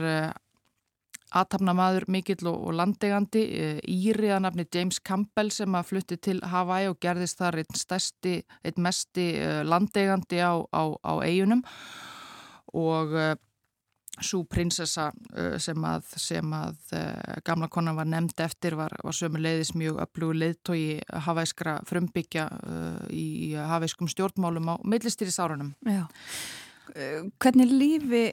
aðtapnamaður 1.35 2.07
mikill 2.11 2.47
og, 2.51 2.71
landegandi 2.75 3.43
Íri 3.91 4.31
að 4.33 4.45
nafni 4.45 4.67
James 4.71 4.99
Campbell 5.03 5.51
sem 5.53 5.75
að 5.75 5.89
flutti 5.91 6.17
til 6.17 6.39
Hawaii 6.47 6.89
og 6.91 6.99
gerðist 7.03 7.41
þar 7.41 7.61
einn 7.61 7.79
stærsti, 7.79 8.37
einn 8.65 8.85
mesti 8.85 9.31
eh, 9.39 9.63
landegandi 9.67 10.39
á, 10.41 10.55
á, 10.71 10.83
á 10.95 11.13
eigunum 11.25 11.63
og 12.75 13.13
uh, 13.15 13.33
svo 14.15 14.43
prinsessa 14.49 15.09
uh, 15.11 15.55
sem 15.61 15.87
að, 15.87 16.09
sem 16.19 16.55
að 16.55 16.95
uh, 16.95 17.39
gamla 17.47 17.69
konan 17.71 17.97
var 17.97 18.09
nefnd 18.09 18.43
eftir 18.43 18.77
var, 18.79 18.95
var 19.03 19.15
sömu 19.15 19.41
leiðis 19.41 19.73
mjög 19.77 20.01
öflugur 20.03 20.39
leiðtói 20.41 20.99
hafæskra 21.27 21.77
frumbyggja 21.87 22.47
í 23.15 23.55
hafæskum 23.55 24.09
stjórnmálum 24.11 24.71
á 24.71 24.75
millistýris 24.83 25.39
árunum. 25.39 25.73
Já. 25.87 26.05
Hvernig 27.41 27.71
lífi 27.71 28.25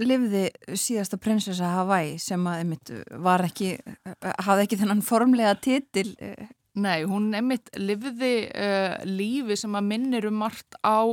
livði 0.00 0.46
síðasta 0.78 1.18
prinsessa 1.20 1.74
Hawaii 1.76 2.16
sem 2.20 2.46
að 2.48 2.62
einmitt 2.62 2.94
var 3.22 3.44
ekki, 3.46 3.74
hafði 4.46 4.64
ekki 4.66 4.80
þennan 4.80 5.04
formlega 5.06 5.58
titil. 5.60 6.08
Eh. 6.20 6.48
Nei, 6.78 7.02
hún 7.02 7.32
einmitt 7.34 7.66
livði 7.74 8.46
uh, 8.46 9.00
lífi 9.02 9.56
sem 9.58 9.74
að 9.74 9.88
minnir 9.90 10.28
um 10.28 10.36
margt 10.38 10.76
á 10.86 11.10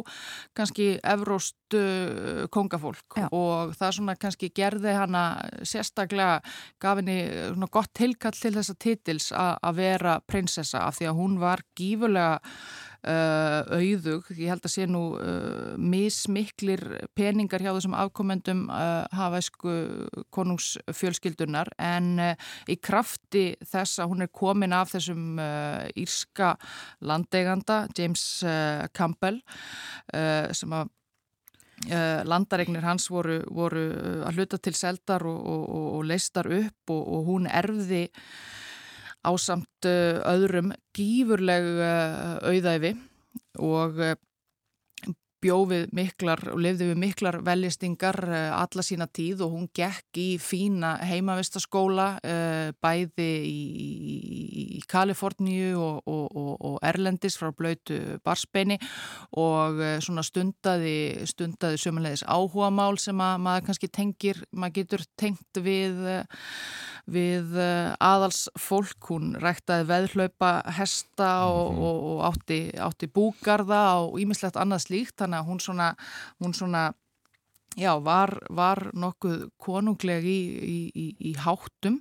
kannski 0.56 1.00
evróst 1.02 1.74
uh, 1.74 2.46
kongafólk 2.54 3.18
Já. 3.18 3.26
og 3.34 3.74
það 3.80 3.96
svona 3.98 4.16
kannski 4.22 4.52
gerði 4.54 4.94
hana 4.94 5.24
sérstaklega 5.66 6.44
gaf 6.78 7.02
henni 7.02 7.18
gott 7.74 7.90
tilkall 7.98 8.38
til 8.38 8.54
þessa 8.54 8.78
titils 8.78 9.32
að 9.34 9.82
vera 9.82 10.20
prinsessa 10.30 10.86
af 10.86 11.00
því 11.00 11.10
að 11.10 11.24
hún 11.24 11.40
var 11.42 11.66
gífulega 11.74 12.38
Uh, 13.08 13.62
auðug, 13.78 14.26
ég 14.36 14.50
held 14.52 14.66
að 14.68 14.72
sé 14.74 14.86
nú 14.90 15.02
uh, 15.16 15.78
mismiklir 15.80 16.82
peningar 17.16 17.64
hjá 17.64 17.70
þessum 17.70 17.94
afkomendum 17.96 18.66
uh, 18.68 19.06
hafæsku 19.16 19.76
konungsfjölskyldunar. 20.36 21.72
En 21.80 22.20
í 22.68 22.76
krafti 22.84 23.46
þess 23.64 24.02
að 24.04 24.12
hún 24.12 24.26
er 24.26 24.32
komin 24.34 24.76
af 24.76 24.92
þessum 24.92 25.40
írska 25.96 26.56
landeiganda 27.08 27.86
James 27.96 28.26
Campbell 28.98 29.40
sem 30.58 30.76
að 30.76 30.92
landaregnir 32.28 32.84
hans 32.84 33.08
voru, 33.14 33.40
voru 33.54 33.88
að 34.28 34.40
hluta 34.40 34.60
til 34.60 34.76
seldar 34.76 35.24
og, 35.30 35.38
og, 35.38 35.66
og 36.00 36.08
leistar 36.10 36.50
upp 36.50 36.96
og, 36.96 37.04
og 37.04 37.28
hún 37.32 37.48
erfði 37.48 38.08
ásamt 39.28 39.88
eh, 39.88 40.22
öðrum 40.28 40.72
gífurleg 40.96 41.68
eh, 41.84 42.38
auðæfi 42.48 42.96
og 43.64 44.00
eh, 44.04 44.16
bjófið 45.38 45.92
miklar 45.94 46.42
og 46.50 46.58
lifði 46.66 46.88
við 46.90 46.98
miklar 46.98 47.36
veljestingar 47.46 48.18
alla 48.58 48.84
sína 48.84 49.06
tíð 49.06 49.44
og 49.46 49.52
hún 49.54 49.68
gekk 49.70 50.18
í 50.18 50.40
fína 50.42 50.96
heimavistaskóla 51.06 52.08
bæði 52.82 53.28
í, 53.46 54.82
Kaliforníu 54.90 55.78
og, 55.78 56.10
og, 56.10 56.58
og, 56.58 56.80
Erlendis 56.90 57.38
frá 57.38 57.52
blöytu 57.54 58.18
barsbeini 58.26 58.80
og 59.38 59.78
svona 60.02 60.26
stundaði, 60.26 61.28
stundaði 61.30 61.84
sömulegis 61.86 62.26
áhuga 62.26 62.72
mál 62.74 62.98
sem 62.98 63.22
að 63.22 63.38
maður 63.46 63.70
kannski 63.70 63.94
tengir, 63.94 64.42
maður 64.50 64.80
getur 64.80 65.06
tengt 65.22 65.62
við 65.62 66.02
við 67.08 67.56
eh, 67.62 67.96
aðals 68.04 68.48
fólk, 68.60 69.10
hún 69.10 69.36
ræktaði 69.40 69.88
veðhlaupa 69.88 70.52
hesta 70.78 71.32
og, 71.48 71.72
mm 71.72 71.78
-hmm. 71.78 71.88
og, 71.88 72.08
og 72.12 72.24
átti, 72.30 72.60
átti 72.78 73.08
búgarða 73.08 73.84
og 74.04 74.20
ímislegt 74.20 74.60
annað 74.60 74.88
slíkt, 74.88 75.16
þannig 75.18 75.40
að 75.40 75.48
hún 75.48 75.60
svona, 75.60 75.96
hún 76.40 76.54
svona 76.54 76.94
já, 77.78 77.94
var, 78.04 78.34
var 78.50 78.90
nokkuð 78.98 79.48
konungleg 79.62 80.26
í, 80.26 80.40
í, 80.58 81.08
í, 81.30 81.34
háttum 81.38 82.00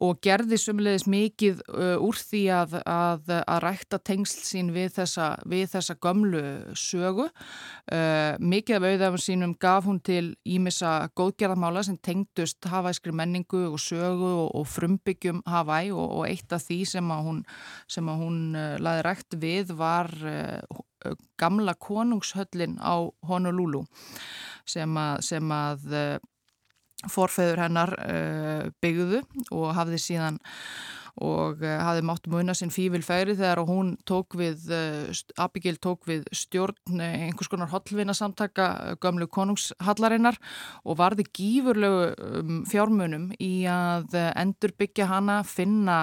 og 0.00 0.20
gerði 0.24 0.56
sumleðis 0.60 1.04
mikið 1.10 1.60
uh, 1.74 1.96
úr 2.00 2.16
því 2.16 2.42
að, 2.56 2.76
að, 2.88 3.32
að 3.42 3.58
rækta 3.66 3.98
tengsl 4.06 4.44
sín 4.46 4.70
við 4.72 4.94
þessa, 4.96 5.26
við 5.50 5.66
þessa 5.74 5.96
gömlu 6.00 6.42
sögu. 6.78 7.26
Uh, 7.90 8.38
mikið 8.40 8.78
af 8.78 8.86
auðafum 8.88 9.24
sínum 9.24 9.56
gaf 9.60 9.88
hún 9.90 10.00
til 10.06 10.32
ímissa 10.48 11.10
góðgerðamála 11.18 11.84
sem 11.84 11.98
tengdust 12.00 12.70
hafæskri 12.70 13.12
menningu 13.12 13.66
og 13.68 13.80
sögu 13.82 14.30
og, 14.46 14.54
og 14.62 14.68
frumbyggjum 14.72 15.42
hafæ 15.50 15.82
og, 15.90 16.06
og 16.06 16.28
eitt 16.30 16.54
af 16.56 16.64
því 16.64 16.80
sem 16.94 17.12
að 17.12 17.26
hún, 17.26 17.42
sem 17.90 18.08
að 18.08 18.24
hún 18.24 18.40
uh, 18.54 18.78
laði 18.80 19.04
rækt 19.10 19.40
við 19.42 19.74
var 19.76 20.14
uh, 20.22 20.80
gamla 21.40 21.74
konungshöllin 21.74 22.78
á 22.80 23.08
Honolulu 23.28 23.84
sem 24.70 25.00
að, 25.00 25.24
sem 25.26 25.54
að 25.54 25.86
uh, 25.90 27.10
forfeður 27.10 27.64
hennar 27.64 27.94
uh, 28.04 28.64
byggðu 28.82 29.22
og 29.56 29.70
hafði 29.76 30.00
síðan 30.02 30.40
og 31.18 31.62
uh, 31.64 31.76
hafði 31.84 32.04
mátt 32.06 32.28
muna 32.30 32.54
sinn 32.56 32.72
fífil 32.74 33.02
færi 33.04 33.34
þegar 33.38 33.62
hún 33.68 33.94
tók 34.08 34.36
við, 34.38 34.68
uh, 34.70 35.22
Abigail 35.40 35.78
tók 35.82 36.06
við 36.08 36.28
stjórn 36.36 37.00
einhvers 37.00 37.50
konar 37.50 37.72
hollvinna 37.72 38.14
samtaka 38.16 38.96
gömlu 39.02 39.28
konungshallarinnar 39.32 40.38
og 40.84 41.00
varði 41.00 41.26
gífurlegu 41.36 42.06
um, 42.40 42.62
fjármunum 42.68 43.30
í 43.40 43.64
að 43.70 44.16
endur 44.36 44.74
byggja 44.78 45.08
hana, 45.10 45.40
finna 45.46 45.98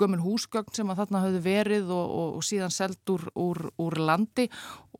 gömul 0.00 0.20
húsgögn 0.22 0.74
sem 0.74 0.90
að 0.90 1.02
þarna 1.02 1.24
hafði 1.24 1.42
verið 1.44 1.90
og, 1.94 2.06
og, 2.20 2.38
og 2.40 2.46
síðan 2.46 2.74
seld 2.74 3.12
úr, 3.12 3.26
úr, 3.38 3.62
úr 3.80 3.98
landi 4.00 4.48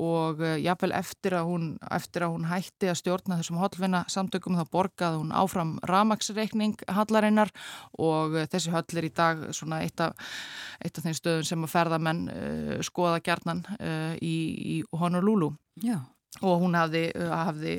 og 0.00 0.40
jáfnvel 0.40 0.94
eftir 0.96 1.34
að 1.36 1.48
hún, 1.50 1.64
eftir 1.92 2.24
að 2.24 2.34
hún 2.36 2.46
hætti 2.48 2.88
að 2.88 3.00
stjórna 3.02 3.40
þessum 3.40 3.60
hollvinna 3.60 4.02
samtökum 4.08 4.56
þá 4.56 4.64
borgaði 4.72 5.20
hún 5.20 5.34
áfram 5.36 5.74
ramagsreikning 5.88 6.80
hallarinnar 6.88 7.52
og 8.00 8.38
þessi 8.52 8.72
höll 8.72 8.86
er 8.96 9.08
í 9.08 9.12
dag 9.20 9.44
svona 9.56 9.82
eitt 9.84 10.00
af, 10.04 10.32
eitt 10.80 10.98
af 10.98 11.06
þeim 11.06 11.18
stöðum 11.18 11.50
sem 11.50 11.66
að 11.68 11.74
ferðamenn 11.74 12.24
uh, 12.32 12.72
skoða 12.86 13.20
gerðnan 13.26 13.62
uh, 13.76 14.16
í, 14.18 14.36
í 14.74 14.80
Honolulu. 14.96 15.52
Já. 15.84 16.00
Og 16.46 16.60
hún 16.62 16.76
hafði, 16.78 17.08
hafði 17.18 17.72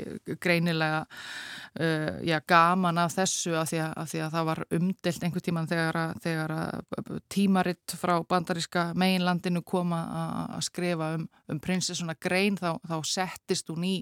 greinilega 0.43 1.05
uh, 1.79 2.17
já, 2.27 2.39
gaman 2.47 2.99
af 2.99 3.13
þessu 3.15 3.53
af 3.55 3.69
því, 3.69 3.79
að, 3.79 3.93
af 4.01 4.09
því 4.11 4.21
að 4.25 4.33
það 4.35 4.47
var 4.49 4.61
umdelt 4.77 5.23
einhver 5.25 5.45
tíman 5.45 5.69
þegar, 5.69 5.99
að, 6.01 6.17
þegar 6.25 6.53
að 6.55 7.11
tímaritt 7.31 7.95
frá 7.95 8.13
bandaríska 8.27 8.83
meginlandinu 8.99 9.63
koma 9.63 10.01
að 10.57 10.65
skrifa 10.67 11.13
um, 11.15 11.23
um 11.51 11.61
prinsessuna 11.63 12.15
grein 12.19 12.57
þá, 12.59 12.75
þá 12.87 12.97
settist 13.07 13.71
hún 13.71 13.87
í 13.87 13.93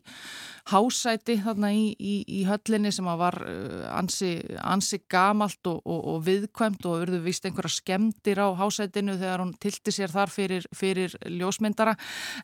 hásæti 0.71 1.37
þarna 1.43 1.71
í, 1.77 1.85
í, 1.93 2.15
í 2.39 2.41
höllinni 2.49 2.91
sem 2.95 3.09
var 3.21 3.37
uh, 3.45 3.85
ansi, 3.93 4.33
ansi 4.65 5.03
gamalt 5.11 5.69
og, 5.69 5.81
og, 5.85 6.01
og 6.15 6.25
viðkvæmt 6.25 6.89
og 6.89 7.05
urðu 7.05 7.21
vist 7.25 7.45
einhverja 7.45 7.75
skemdir 7.77 8.41
á 8.41 8.49
hásætinu 8.57 9.17
þegar 9.21 9.45
hún 9.45 9.53
tilti 9.61 9.93
sér 9.93 10.13
þar 10.13 10.33
fyrir, 10.33 10.65
fyrir 10.75 11.13
ljósmyndara 11.29 11.95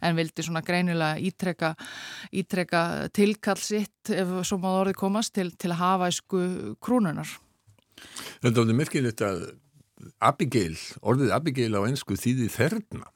en 0.05 0.17
vildi 0.21 0.45
svona 0.45 0.63
greinilega 0.65 1.17
ítrekka, 1.25 1.73
ítrekka 2.35 3.09
tilkall 3.15 3.61
sitt 3.61 4.11
ef 4.13 4.33
svo 4.47 4.59
maður 4.61 4.85
orði 4.85 4.95
koma 4.99 5.15
komast 5.15 5.35
til, 5.37 5.51
til 5.55 5.75
hafæsku 5.79 6.75
krúnunar. 6.83 7.29
Þetta 8.43 8.65
er 8.65 8.75
merkilegt 8.75 9.21
að 9.23 9.45
Abigail, 10.19 10.75
orðið 11.01 11.31
Abigail 11.31 11.77
á 11.79 11.87
ennsku 11.87 12.17
þýði 12.19 12.49
þerna. 12.51 13.07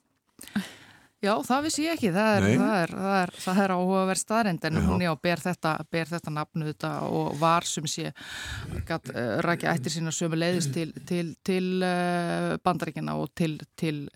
Já, 1.19 1.33
það 1.43 1.65
vissi 1.65 1.83
ég 1.83 1.97
ekki, 1.97 2.09
það 2.15 2.29
er, 2.31 2.45
það 2.47 2.73
er, 2.79 2.91
það 2.95 3.15
er, 3.19 3.31
það 3.43 3.57
er 3.59 3.71
áhugaverð 3.75 4.19
staðrind 4.21 4.67
en 4.69 4.77
já. 4.77 4.83
hún 4.85 5.01
já, 5.03 5.09
ber 5.27 5.41
þetta, 5.43 5.73
ber 5.91 6.07
þetta 6.13 6.31
nafnu 6.31 6.67
þetta 6.69 6.91
og 7.11 7.33
var 7.41 7.67
sem 7.67 7.89
sé 7.91 8.13
gæt, 8.87 9.11
uh, 9.11 9.33
rækja 9.43 9.73
eftir 9.73 9.95
sína 9.97 10.13
sömu 10.15 10.39
leiðist 10.39 10.71
til, 10.77 10.93
til, 11.09 11.33
til 11.43 11.67
uh, 11.83 12.53
bandaríkina 12.63 13.17
og 13.19 13.33
til, 13.35 13.57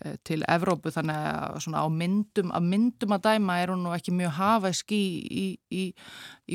uh, 0.00 0.16
til 0.24 0.46
Evrópu 0.48 0.94
þannig 0.96 1.28
að 1.34 1.60
svona 1.66 1.84
á 1.84 1.88
myndum 1.92 2.56
að 2.56 2.72
myndum 2.72 3.16
að 3.18 3.28
dæma 3.28 3.60
er 3.60 3.74
hún 3.74 3.84
nú 3.84 3.92
ekki 3.92 4.16
mjög 4.16 4.36
hafæsk 4.40 4.96
í, 4.96 5.04
í, 5.28 5.46
í, 5.76 5.86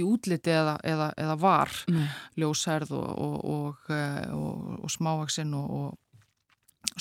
í 0.02 0.10
útliti 0.10 0.58
eða, 0.58 0.80
eða, 0.82 1.14
eða 1.14 1.40
var 1.46 1.78
mm. 1.94 2.12
ljósærð 2.42 2.98
og, 2.98 3.38
og, 3.54 3.96
og, 4.34 4.70
og 4.82 4.98
smávaksinn 4.98 5.54
og 5.62 5.94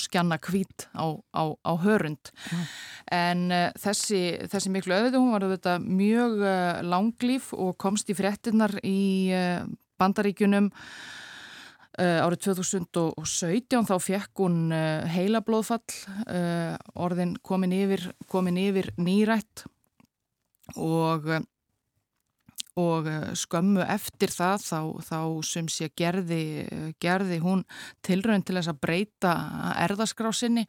skjanna 0.01 0.39
kvít 0.41 0.87
á, 0.95 1.13
á, 1.35 1.43
á 1.55 1.73
hörund. 1.83 2.31
Mm. 2.49 2.65
en 3.09 3.45
uh, 3.51 3.69
þessi, 3.79 4.21
þessi 4.51 4.71
miklu 4.73 4.95
öðviti 4.95 5.21
hún 5.21 5.33
var 5.33 5.45
auðvitað 5.45 5.85
mjög 5.85 6.43
uh, 6.43 6.81
langlýf 6.85 7.53
og 7.57 7.77
komst 7.81 8.11
í 8.11 8.17
frettinnar 8.17 8.75
í 8.85 9.31
uh, 9.33 9.63
bandaríkunum 9.99 10.71
árið 11.99 12.45
2017 12.45 13.87
þá 13.89 13.95
fekk 13.99 14.39
hún 14.39 14.69
heila 15.11 15.41
blóðfall 15.43 15.81
orðin 16.95 17.33
komin 17.43 17.73
yfir, 17.75 18.05
komin 18.31 18.55
yfir 18.61 18.87
nýrætt. 18.95 19.65
Og 20.79 21.27
og 22.79 23.07
eh, 23.09 23.31
skömmu 23.37 23.83
eftir 23.83 24.31
það 24.33 24.63
þá, 24.63 24.79
þá 25.09 25.19
sem 25.47 25.69
sé 25.71 25.89
gerði, 25.97 26.43
gerði 27.01 27.39
hún 27.43 27.63
tilröðin 28.05 28.45
til 28.47 28.57
þess 28.59 28.71
að 28.71 28.81
breyta 28.83 29.33
erðaskrásinni 29.85 30.65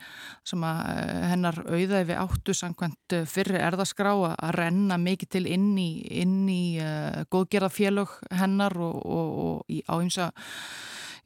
sem 0.47 0.65
að 0.67 0.81
eh, 0.95 1.27
hennar 1.33 1.61
auðæfi 1.67 2.19
áttu 2.19 2.57
samkvæmt 2.57 3.17
eh, 3.17 3.27
fyrri 3.31 3.61
erðaskrá 3.63 4.13
að 4.31 4.55
renna 4.59 4.99
mikið 5.01 5.33
til 5.37 5.45
inn 5.51 5.73
í, 5.79 5.91
inn 6.23 6.49
í 6.51 6.65
uh, 6.83 7.23
góðgerðafélög 7.31 8.17
hennar 8.41 8.75
og, 8.81 8.99
og, 9.05 9.31
og 9.45 9.73
í, 9.73 9.81
á 9.87 9.95
ymsa 10.01 10.31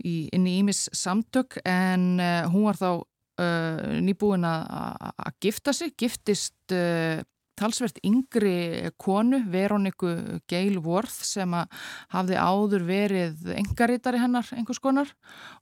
inn 0.04 0.46
í 0.48 0.58
Ímis 0.60 0.88
samtök. 0.92 1.60
En 1.64 2.18
uh, 2.20 2.50
hún 2.52 2.66
var 2.68 2.80
þá 2.80 2.90
uh, 2.92 4.00
nýbúin 4.04 4.44
að 4.48 5.38
gifta 5.42 5.74
sig, 5.76 5.94
giftist 5.98 6.74
talsvert 7.58 8.00
yngri 8.06 8.90
konu, 9.00 9.40
Veroniku 9.50 10.40
Gail 10.50 10.78
Worth 10.84 11.24
sem 11.26 11.54
hafði 12.14 12.38
áður 12.38 12.86
verið 12.88 13.50
engaritari 13.56 14.20
hennar 14.22 14.48
einhvers 14.56 14.82
konar. 14.82 15.10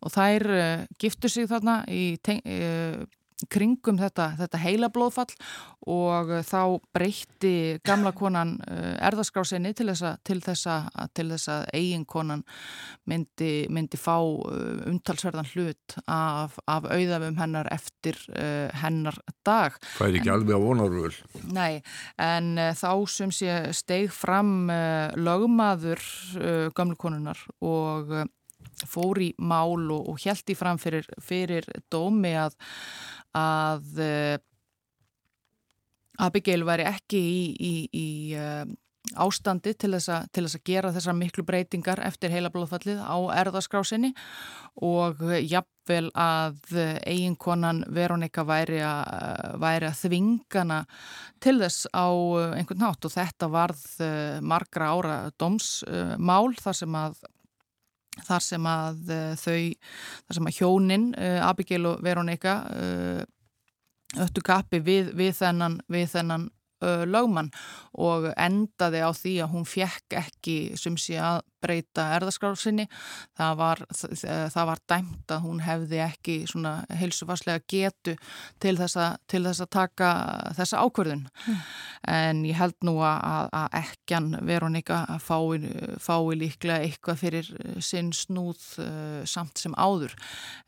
Og 0.01 0.14
þær 0.14 0.47
uh, 0.52 0.85
giftu 1.01 1.31
sig 1.32 1.48
þarna 1.51 1.82
í 1.90 2.16
uh, 2.16 3.02
kringum 3.51 3.98
þetta, 4.01 4.32
þetta 4.40 4.60
heila 4.62 4.90
blóðfall 4.93 5.32
og 5.90 6.31
þá 6.47 6.78
breytti 6.94 7.78
gamla 7.86 8.12
konan 8.14 8.55
uh, 8.69 8.94
erðaskrásinni 9.02 9.73
til 9.74 9.89
þess 9.90 10.66
að, 10.69 10.90
að, 11.05 11.32
að 11.51 11.64
eiginkonan 11.74 12.44
myndi, 13.10 13.66
myndi 13.73 13.98
fá 14.01 14.19
uh, 14.20 14.82
umtalsverðan 14.90 15.51
hlut 15.55 15.97
af, 16.06 16.59
af 16.70 16.86
auðafum 16.86 17.40
hennar 17.40 17.70
eftir 17.73 18.19
hennar 18.78 19.16
dag. 19.47 19.74
Það 19.97 20.09
er 20.09 20.19
ekki 20.19 20.31
en, 20.31 20.35
alveg 20.36 20.59
á 20.59 20.60
vonarvöl. 20.62 21.14
Nei, 21.55 21.82
en 22.23 22.55
þá 22.78 22.90
sem 23.10 23.32
sé 23.35 23.56
steig 23.77 24.12
fram 24.14 24.70
lögmaður 25.19 26.02
gamla 26.77 26.98
konunar 27.01 27.40
og 27.62 28.12
fór 28.89 29.20
í 29.23 29.31
mál 29.39 29.90
og, 29.93 30.09
og 30.12 30.20
held 30.23 30.52
í 30.52 30.59
fram 30.59 30.81
fyrir, 30.81 31.06
fyrir 31.23 31.69
dómi 31.93 32.35
að 32.39 32.56
að 33.38 34.00
uh, 34.02 34.36
Abigail 36.22 36.62
væri 36.68 36.86
ekki 36.86 37.18
í, 37.18 37.42
í, 37.56 37.74
í 37.96 38.09
uh, 38.36 38.64
ástandi 39.18 39.74
til 39.74 39.92
þess, 39.96 40.09
a, 40.12 40.18
til 40.32 40.44
þess 40.46 40.59
að 40.59 40.68
gera 40.68 40.92
þessar 40.94 41.16
miklu 41.18 41.44
breytingar 41.48 42.00
eftir 42.06 42.32
heila 42.32 42.52
blóðfallið 42.52 43.00
á 43.02 43.16
erðaskrásinni 43.42 44.12
og 44.84 45.20
jafnvel 45.42 46.06
að 46.16 46.76
eiginkonan 47.09 47.82
Veronika 47.92 48.44
væri 48.48 48.80
að, 48.86 49.59
væri 49.60 49.90
að 49.90 49.98
þvingana 50.04 50.78
til 51.42 51.59
þess 51.60 51.90
á 51.92 52.09
einhvern 52.54 52.84
nátt 52.86 53.09
og 53.09 53.14
þetta 53.16 53.50
varð 53.52 53.84
margra 54.40 54.92
ára 54.94 55.18
domsmál 55.36 56.54
þar 56.62 56.80
sem 56.84 57.00
að 57.02 57.20
þar 58.20 58.44
sem 58.44 58.66
að 58.68 59.12
uh, 59.12 59.28
þau, 59.40 59.60
þar 60.26 60.39
sem 60.39 60.51
að 60.51 60.59
hjónin 60.59 61.06
uh, 61.16 61.39
Abigail 61.48 61.86
og 61.89 62.02
Veronika 62.05 62.56
uh, 62.68 63.22
öttu 64.22 64.44
kappi 64.44 64.82
við, 64.84 65.14
við 65.16 65.32
þennan, 65.39 65.80
við 65.93 66.10
þennan 66.12 66.51
lögmann 67.06 67.52
og 67.92 68.30
endaði 68.36 69.02
á 69.04 69.10
því 69.16 69.34
að 69.44 69.56
hún 69.56 69.66
fjekk 69.68 70.18
ekki 70.22 70.56
sem 70.80 70.98
sé 71.00 71.18
að 71.20 71.42
breyta 71.62 72.09
erðaskrásinni 72.16 72.88
það 73.38 73.59
var, 73.60 73.82
það 73.92 74.68
var 74.70 74.82
dæmt 74.90 75.34
að 75.34 75.44
hún 75.44 75.60
hefði 75.62 76.00
ekki 76.02 76.36
svona 76.50 76.72
heilsufarslega 76.98 77.62
getu 77.70 78.16
til 78.62 78.74
þess 78.80 78.98
að, 78.98 79.20
til 79.30 79.42
þess 79.46 79.64
að 79.64 79.70
taka 79.76 80.10
þessa 80.59 80.82
ákverðun 80.82 81.24
mm. 81.28 81.62
en 82.16 82.44
ég 82.48 82.59
held 82.59 82.78
nú 82.88 82.96
að, 83.06 83.48
að 83.60 83.78
ekkjan 83.82 84.30
Veronika 84.48 85.04
fái, 85.22 85.62
fái 86.02 86.38
líklega 86.40 86.82
eitthvað 86.82 87.22
fyrir 87.22 87.52
sinn 87.82 88.12
snúð 88.16 88.62
samt 89.28 89.60
sem 89.60 89.74
áður. 89.78 90.14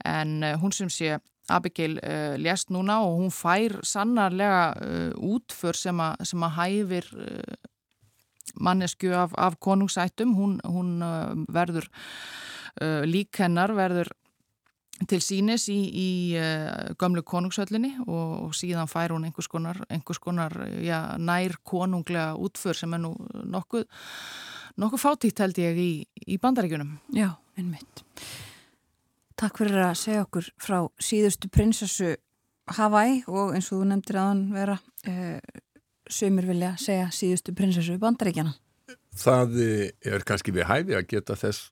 En 0.06 0.42
hún 0.60 0.74
sem 0.74 0.90
sé 0.92 1.18
Abigail 1.52 1.98
uh, 2.00 2.34
lést 2.40 2.70
núna 2.72 3.02
og 3.04 3.18
hún 3.20 3.30
fær 3.34 3.80
sannarlega 3.84 4.72
uh, 4.80 5.12
útför 5.36 5.76
sem, 5.76 6.00
a, 6.00 6.14
sem 6.24 6.42
að 6.46 6.56
hæfir 6.58 7.08
uh, 7.20 7.70
mannesku 8.60 9.10
af, 9.12 9.34
af 9.36 9.58
konungsættum. 9.60 10.34
Hún, 10.36 10.58
hún 10.64 11.00
verður 11.50 11.88
lík 13.06 13.38
hennar 13.38 13.70
verður 13.74 14.08
til 15.10 15.20
sínis 15.22 15.68
í, 15.70 15.78
í 15.94 16.08
gömlu 16.98 17.22
konungsöllinni 17.26 17.92
og, 18.04 18.32
og 18.44 18.56
síðan 18.58 18.90
fær 18.90 19.14
hún 19.14 19.26
einhvers 19.26 19.48
konar, 19.50 19.78
einhvers 19.88 20.20
konar 20.22 20.54
já, 20.82 21.16
nær 21.18 21.56
konunglega 21.66 22.34
útför 22.34 22.78
sem 22.78 22.94
er 22.94 23.02
nú 23.06 23.14
nokkuð 23.46 23.86
nokkuð 24.82 25.02
fátítt 25.02 25.42
held 25.42 25.58
ég 25.62 25.78
í, 25.78 25.90
í 26.26 26.38
bandaríkunum 26.42 26.96
Já, 27.14 27.30
einmitt 27.58 28.04
Takk 29.40 29.60
fyrir 29.60 29.82
að 29.82 29.94
segja 29.98 30.24
okkur 30.24 30.48
frá 30.62 30.78
síðustu 31.02 31.50
prinsessu 31.52 32.14
Hawaii 32.76 33.22
og 33.28 33.54
eins 33.56 33.70
og 33.72 33.82
þú 33.82 33.88
nefndir 33.90 34.18
að 34.20 34.28
hann 34.30 34.42
vera 34.54 34.76
uh, 35.10 35.62
sömur 36.10 36.46
vilja 36.48 36.74
segja 36.80 37.10
síðustu 37.12 37.54
prinsessu 37.56 37.98
bandaríkjana. 38.00 38.54
Það 39.14 39.58
er 39.62 40.24
kannski 40.26 40.54
við 40.54 40.68
hæfi 40.68 40.96
að 40.98 41.08
geta 41.10 41.36
þess 41.38 41.70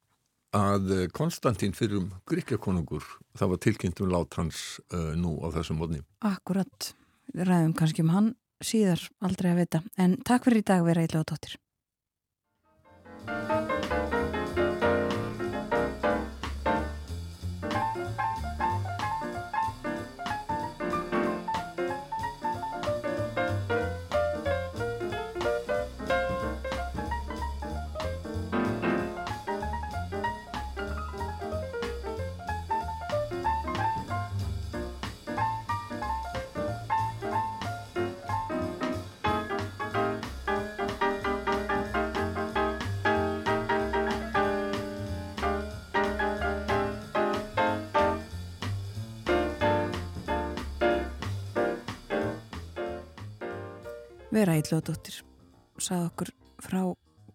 að 0.53 1.09
Konstantín 1.17 1.73
fyrir 1.77 2.03
um 2.03 2.11
gríkjakonungur 2.29 3.07
það 3.39 3.55
var 3.55 3.61
tilkynnt 3.65 4.03
um 4.05 4.13
lát 4.13 4.37
hans 4.37 4.81
uh, 4.93 5.13
nú 5.17 5.39
á 5.41 5.49
þessum 5.55 5.81
módni. 5.81 6.03
Akkurat, 6.29 6.93
ræðum 7.33 7.73
kannski 7.79 8.05
um 8.05 8.13
hann 8.13 8.33
síðar 8.63 9.03
aldrei 9.25 9.53
að 9.53 9.63
vita 9.63 9.83
en 10.01 10.19
takk 10.27 10.47
fyrir 10.47 10.63
í 10.63 10.67
dag 10.69 10.85
vera 10.87 11.05
eitthvað 11.05 11.31
tóttir. 11.33 11.57
Vera 54.33 54.57
Íllóðdóttir 54.57 55.21
sað 55.83 56.07
okkur 56.09 56.33
frá 56.63 56.81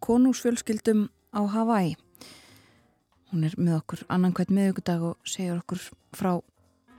konungsfjölskyldum 0.03 1.07
á 1.33 1.41
Hawaii. 1.53 1.93
Hún 3.31 3.45
er 3.45 3.53
með 3.59 3.77
okkur 3.81 4.03
annan 4.09 4.33
hvert 4.33 4.53
miðugudag 4.53 5.03
og 5.11 5.27
segir 5.27 5.59
okkur 5.59 5.83
frá 6.15 6.31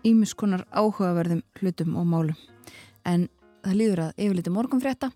ímiskonar 0.07 0.67
áhugaverðum 0.71 1.43
hlutum 1.59 1.99
og 1.99 2.07
málum. 2.07 2.39
En 3.03 3.29
það 3.65 3.79
líður 3.81 4.05
að 4.07 4.25
yfirleiti 4.25 4.55
morgunfrétta 4.55 5.13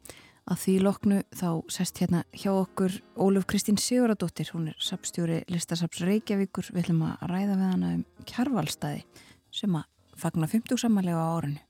Að 0.51 0.59
því 0.59 0.73
loknu 0.83 1.19
þá 1.39 1.49
sest 1.71 2.01
hérna 2.03 2.25
hjá 2.35 2.51
okkur 2.51 2.97
Óluf 3.15 3.47
Kristín 3.47 3.79
Siguradóttir, 3.79 4.51
hún 4.51 4.73
er 4.73 4.79
sapstjóri 4.83 5.45
Listasaps 5.53 6.03
Reykjavíkur, 6.03 6.73
við 6.75 6.89
ætlum 6.89 7.05
að 7.07 7.23
ræða 7.31 7.59
við 7.61 7.69
hana 7.69 7.93
um 7.99 8.03
kjarvalstæði 8.27 9.05
sem 9.55 9.77
að 9.79 9.87
fagna 10.19 10.51
50 10.51 10.83
samanlega 10.83 11.23
á 11.23 11.31
árunni. 11.39 11.63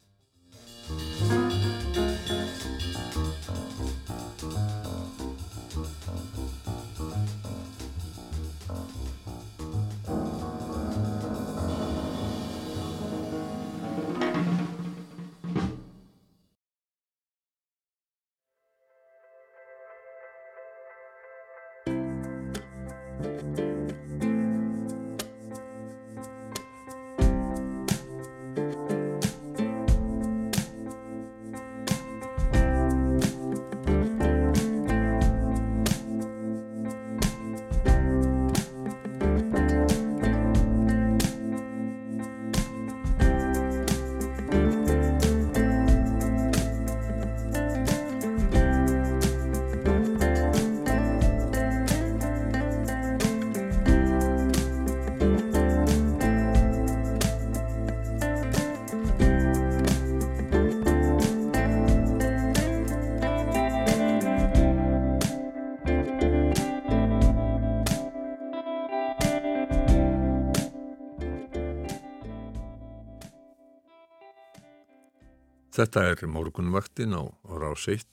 Þetta 75.72 76.02
er 76.04 76.26
morgunvaktin 76.28 77.14
á 77.16 77.32
rás 77.48 77.86
1. 77.88 78.04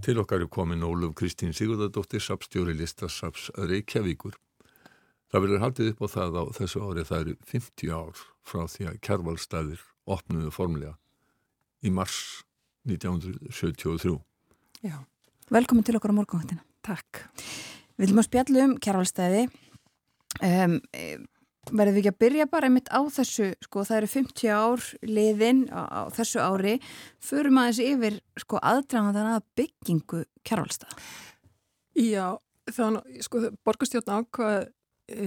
Til 0.00 0.20
okkar 0.22 0.40
er 0.40 0.48
komin 0.48 0.86
Óluf 0.86 1.12
Kristín 1.18 1.52
Sigurðardóttir, 1.52 2.22
sapstjóri 2.24 2.72
listasaps 2.78 3.50
Reykjavíkur. 3.60 4.38
Það 5.28 5.44
verður 5.44 5.60
haldið 5.66 5.90
upp 5.92 6.00
á 6.00 6.08
það 6.14 6.38
á 6.40 6.44
þessu 6.56 6.80
ári, 6.80 7.04
það 7.04 7.20
eru 7.20 7.34
50 7.50 7.92
ár 7.92 8.22
frá 8.40 8.62
því 8.72 8.88
að 8.88 8.96
kjærvalstæðir 9.04 9.82
opnuðu 10.16 10.54
formlega 10.56 10.94
í 11.84 11.92
mars 11.92 12.16
1973. 12.88 14.16
Já. 14.80 14.96
Velkomin 15.52 15.84
til 15.84 15.98
okkar 16.00 16.16
á 16.16 16.18
morgunvaktina. 16.22 16.64
Takk. 16.80 17.26
Við 18.00 18.06
viljum 18.06 18.22
að 18.24 18.30
spjallu 18.30 18.64
um 18.64 18.74
kjærvalstæði. 18.80 19.44
Um, 20.40 20.80
verðum 21.68 21.96
við 21.96 22.00
ekki 22.00 22.12
að 22.12 22.20
byrja 22.24 22.46
bara 22.50 22.68
einmitt 22.70 22.88
á 22.88 23.00
þessu, 23.12 23.50
sko 23.64 23.84
það 23.86 23.98
eru 24.00 24.10
50 24.14 24.52
ár 24.56 24.86
liðin 25.06 25.64
á, 25.68 25.80
á 25.86 26.00
þessu 26.16 26.40
ári. 26.40 26.78
Förum 27.22 27.60
aðeins 27.60 27.82
yfir 27.84 28.20
sko 28.40 28.62
aðdraðan 28.62 29.34
að 29.36 29.44
byggingu 29.60 30.24
kjærvalstað 30.46 30.96
Já, 31.98 32.38
þannig 32.70 33.24
sko 33.26 33.48
borgastjórn 33.66 34.12
ákvað 34.20 34.58
e, 35.10 35.24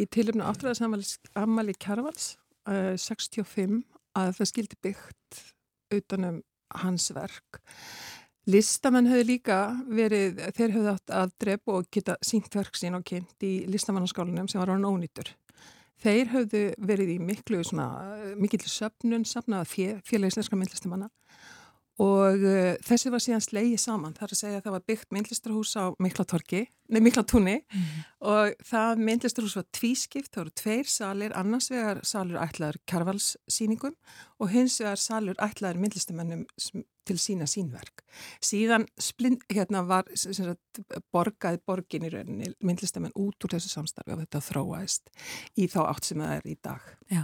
í 0.00 0.06
tilumna 0.12 0.50
áttræðarsamali 0.52 1.74
kjærvals 1.82 2.36
e, 2.68 2.94
65 3.00 3.80
að 4.16 4.36
það 4.38 4.50
skildi 4.52 4.78
byggt 4.86 5.40
utanum 5.96 6.40
hans 6.82 7.10
verk. 7.14 7.60
Listamenn 8.46 9.08
hefur 9.10 9.26
líka 9.26 9.58
verið, 9.90 10.38
þeir 10.54 10.76
hefur 10.76 10.92
átt 10.92 11.12
að 11.18 11.34
drepa 11.42 11.74
og 11.80 11.88
geta 11.90 12.14
sínt 12.22 12.54
verk 12.54 12.78
sín 12.78 12.94
og 12.94 13.02
kynnt 13.06 13.42
í 13.42 13.66
listamannaskálanum 13.70 14.46
sem 14.50 14.62
var 14.62 14.70
án 14.70 14.86
ónýtur. 14.86 15.32
Þeir 16.02 16.32
höfðu 16.34 16.62
verið 16.88 17.14
í 17.14 17.20
miklu 17.22 17.62
svona, 17.64 17.88
mikill 18.36 18.64
söpnun, 18.68 19.24
sapnaða 19.28 19.68
félagisleska 20.04 20.58
myndlistamanna 20.58 21.08
og 22.02 22.42
uh, 22.44 22.74
þessi 22.84 23.12
var 23.12 23.22
síðan 23.24 23.44
slegið 23.44 23.80
saman. 23.80 24.14
Það 24.16 24.26
er 24.26 24.34
að 24.34 24.40
segja 24.40 24.58
að 24.60 24.66
það 24.66 24.74
var 24.74 24.84
byggt 24.90 25.14
myndlistarhús 25.16 25.70
á 25.80 25.84
Miklatorki, 26.02 26.60
nei 26.92 27.00
Miklatúni 27.00 27.54
mm. 27.62 27.86
og 28.28 28.66
það 28.68 29.00
myndlistarhús 29.08 29.56
var 29.56 29.66
tvískipt, 29.78 30.32
það 30.34 30.42
voru 30.42 30.54
tveir 30.60 30.90
salir, 30.92 31.36
annars 31.40 31.70
vegar 31.72 32.02
salur 32.04 32.42
ætlaður 32.42 32.80
kjarvalssýningum 32.90 33.96
og 34.36 34.52
hins 34.52 34.76
vegar 34.82 35.00
salur 35.00 35.40
ætlaður 35.40 35.80
myndlistamennum 35.86 36.44
til 37.06 37.16
sína 37.20 37.46
sínverk. 37.50 38.02
Síðan 38.44 38.86
splind, 39.00 39.44
hérna 39.52 39.82
var 39.86 40.08
sagt, 40.16 40.80
borgaði 41.14 41.60
borgin 41.66 42.06
í 42.06 42.10
rauninni 42.12 42.50
myndlistamenn 42.64 43.14
út 43.18 43.46
úr 43.46 43.56
þessu 43.56 43.70
samstarfi 43.72 44.14
og 44.14 44.22
þetta 44.24 44.42
þróaðist 44.44 45.12
í 45.56 45.68
þá 45.72 45.78
átt 45.86 46.08
sem 46.08 46.22
það 46.22 46.34
er 46.36 46.48
í 46.50 46.56
dag. 46.66 46.88
Já, 47.12 47.22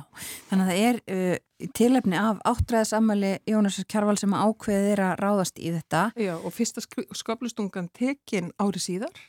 þannig 0.50 0.64
að 0.64 0.70
það 0.70 0.84
er 0.86 1.00
uh, 1.16 1.68
tilefni 1.80 2.20
af 2.20 2.42
áttræðasamali 2.52 3.32
Jónasar 3.50 3.88
Kjarval 3.90 4.16
sem 4.20 4.36
ákveðið 4.36 4.90
er 4.94 5.04
að 5.08 5.14
ráðast 5.22 5.60
í 5.60 5.74
þetta. 5.74 6.06
Já, 6.20 6.34
og 6.38 6.54
fyrsta 6.54 6.84
skoplustungan 6.84 7.90
tekin 7.96 8.52
ári 8.62 8.82
síðar 8.82 9.26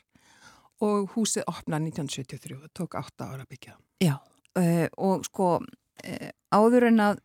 og 0.84 1.13
húsið 1.15 1.47
opnaði 1.47 1.93
1973 1.93 2.59
og 2.59 2.71
tók 2.75 2.97
átta 2.99 3.31
ára 3.34 3.47
byggja. 3.49 3.77
Já, 4.03 4.17
uh, 4.59 4.88
og 4.97 5.27
sko 5.30 5.55
uh, 5.59 6.34
áður 6.53 6.89
en 6.91 7.07
að 7.11 7.21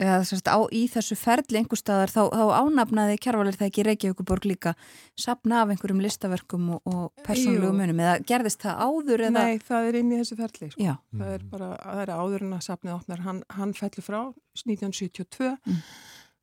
eða 0.00 0.20
sérst 0.26 0.48
á 0.50 0.58
í 0.74 0.84
þessu 0.90 1.16
ferli 1.18 1.60
einhver 1.60 1.78
staðar 1.78 2.12
þá, 2.12 2.22
þá 2.34 2.44
ánafnaði 2.64 3.18
kjærvalir 3.22 3.58
það 3.58 3.68
ekki 3.68 3.84
Reykjavíkuborg 3.88 4.48
líka. 4.50 4.74
Sapna 5.20 5.62
af 5.62 5.74
einhverjum 5.74 6.02
listaverkum 6.04 6.72
og, 6.76 6.80
og 6.90 7.26
persónlegu 7.26 7.74
munum 7.76 8.02
eða 8.02 8.16
gerðist 8.26 8.64
það 8.64 8.82
áður 8.88 9.26
eða? 9.28 9.44
Nei, 9.44 9.60
það 9.68 9.90
er 9.90 10.00
inn 10.00 10.10
í 10.10 10.22
þessu 10.22 10.40
ferli 10.40 10.72
sko. 10.72 10.96
það 11.20 11.36
er 11.36 11.46
bara, 11.52 11.70
það 11.84 12.02
er 12.06 12.14
áður 12.16 12.48
en 12.48 12.56
að 12.58 12.66
sapnið 12.70 12.96
opnar. 12.96 13.22
Hann, 13.28 13.44
hann 13.58 13.76
fellur 13.78 14.08
frá 14.08 14.20
1972 14.64 15.54
mm. 15.54 15.84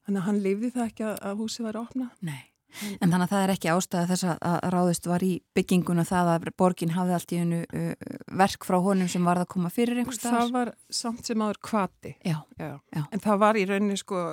þannig 0.05 0.23
að 0.23 0.29
hann 0.29 0.41
lifði 0.47 0.71
það 0.77 0.87
ekki 0.87 1.09
að, 1.09 1.19
að 1.31 1.43
húsi 1.43 1.67
var 1.67 1.77
að 1.77 1.85
opna 1.89 2.09
Nei 2.23 2.50
En 2.99 3.11
þannig 3.11 3.25
að 3.25 3.33
það 3.33 3.43
er 3.45 3.53
ekki 3.55 3.71
ástæða 3.73 4.09
þess 4.11 4.27
að 4.31 4.57
ráðist 4.75 5.09
var 5.09 5.25
í 5.25 5.31
bygginguna 5.57 6.05
það 6.07 6.31
að 6.33 6.47
borgin 6.61 6.93
hafði 6.95 7.15
allt 7.17 7.35
í 7.35 7.41
hennu 7.41 7.61
uh, 7.65 8.15
verk 8.41 8.67
frá 8.67 8.77
honum 8.83 9.11
sem 9.11 9.27
var 9.27 9.41
að 9.41 9.49
koma 9.53 9.71
fyrir 9.73 10.01
einhver 10.01 10.17
stað. 10.17 10.37
Það 10.37 10.55
var 10.55 10.73
samt 11.01 11.27
sem 11.27 11.45
aður 11.45 11.61
kvati. 11.69 12.15
Já, 12.25 12.37
já. 12.61 12.71
já. 12.95 13.03
En 13.03 13.23
það 13.23 13.43
var 13.45 13.59
í 13.59 13.67
rauninni 13.69 13.99
sko 13.99 14.23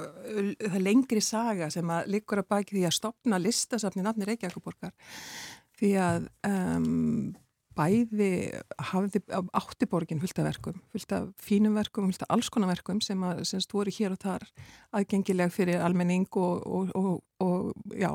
það 0.63 0.81
lengri 0.85 1.25
saga 1.25 1.71
sem 1.75 1.95
að 1.95 2.13
liggur 2.15 2.43
að 2.43 2.51
baki 2.55 2.79
því 2.79 2.87
að 2.89 2.97
stopna 3.01 3.43
listasafni 3.43 4.07
nafni 4.07 4.29
Reykjavíkuborgar 4.29 4.95
því 5.79 5.93
að 6.03 6.27
um, 6.49 7.37
bæði 7.79 8.31
hafði 8.91 9.23
áttiborgin 9.57 10.21
fullt 10.23 10.41
af 10.43 10.49
verkum, 10.49 10.81
fullt 10.93 11.15
af 11.15 11.29
fínum 11.43 11.77
verkum, 11.79 12.09
fullt 12.11 12.25
af 12.27 12.33
alls 12.35 12.51
konar 12.53 12.73
verkum 12.73 13.03
sem 13.05 13.23
að 13.27 13.45
semst 13.51 13.75
voru 13.75 13.93
hér 13.95 14.17
og 14.17 14.23
þar 14.25 14.47
aðgengileg 14.99 15.53
fyrir 15.55 15.85
almenning 15.85 16.27
og, 16.37 16.67
og, 16.67 16.91
og, 16.99 17.23
og 17.45 17.95
já, 17.95 18.13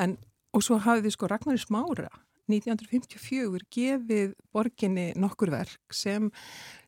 en 0.00 0.18
og 0.50 0.64
svo 0.66 0.80
hafði 0.82 1.12
sko 1.14 1.28
Ragnar 1.30 1.60
Smára 1.62 2.10
1954 2.50 3.66
gefið 3.70 4.32
borginni 4.54 5.10
nokkur 5.18 5.52
verk 5.54 5.94
sem, 5.94 6.30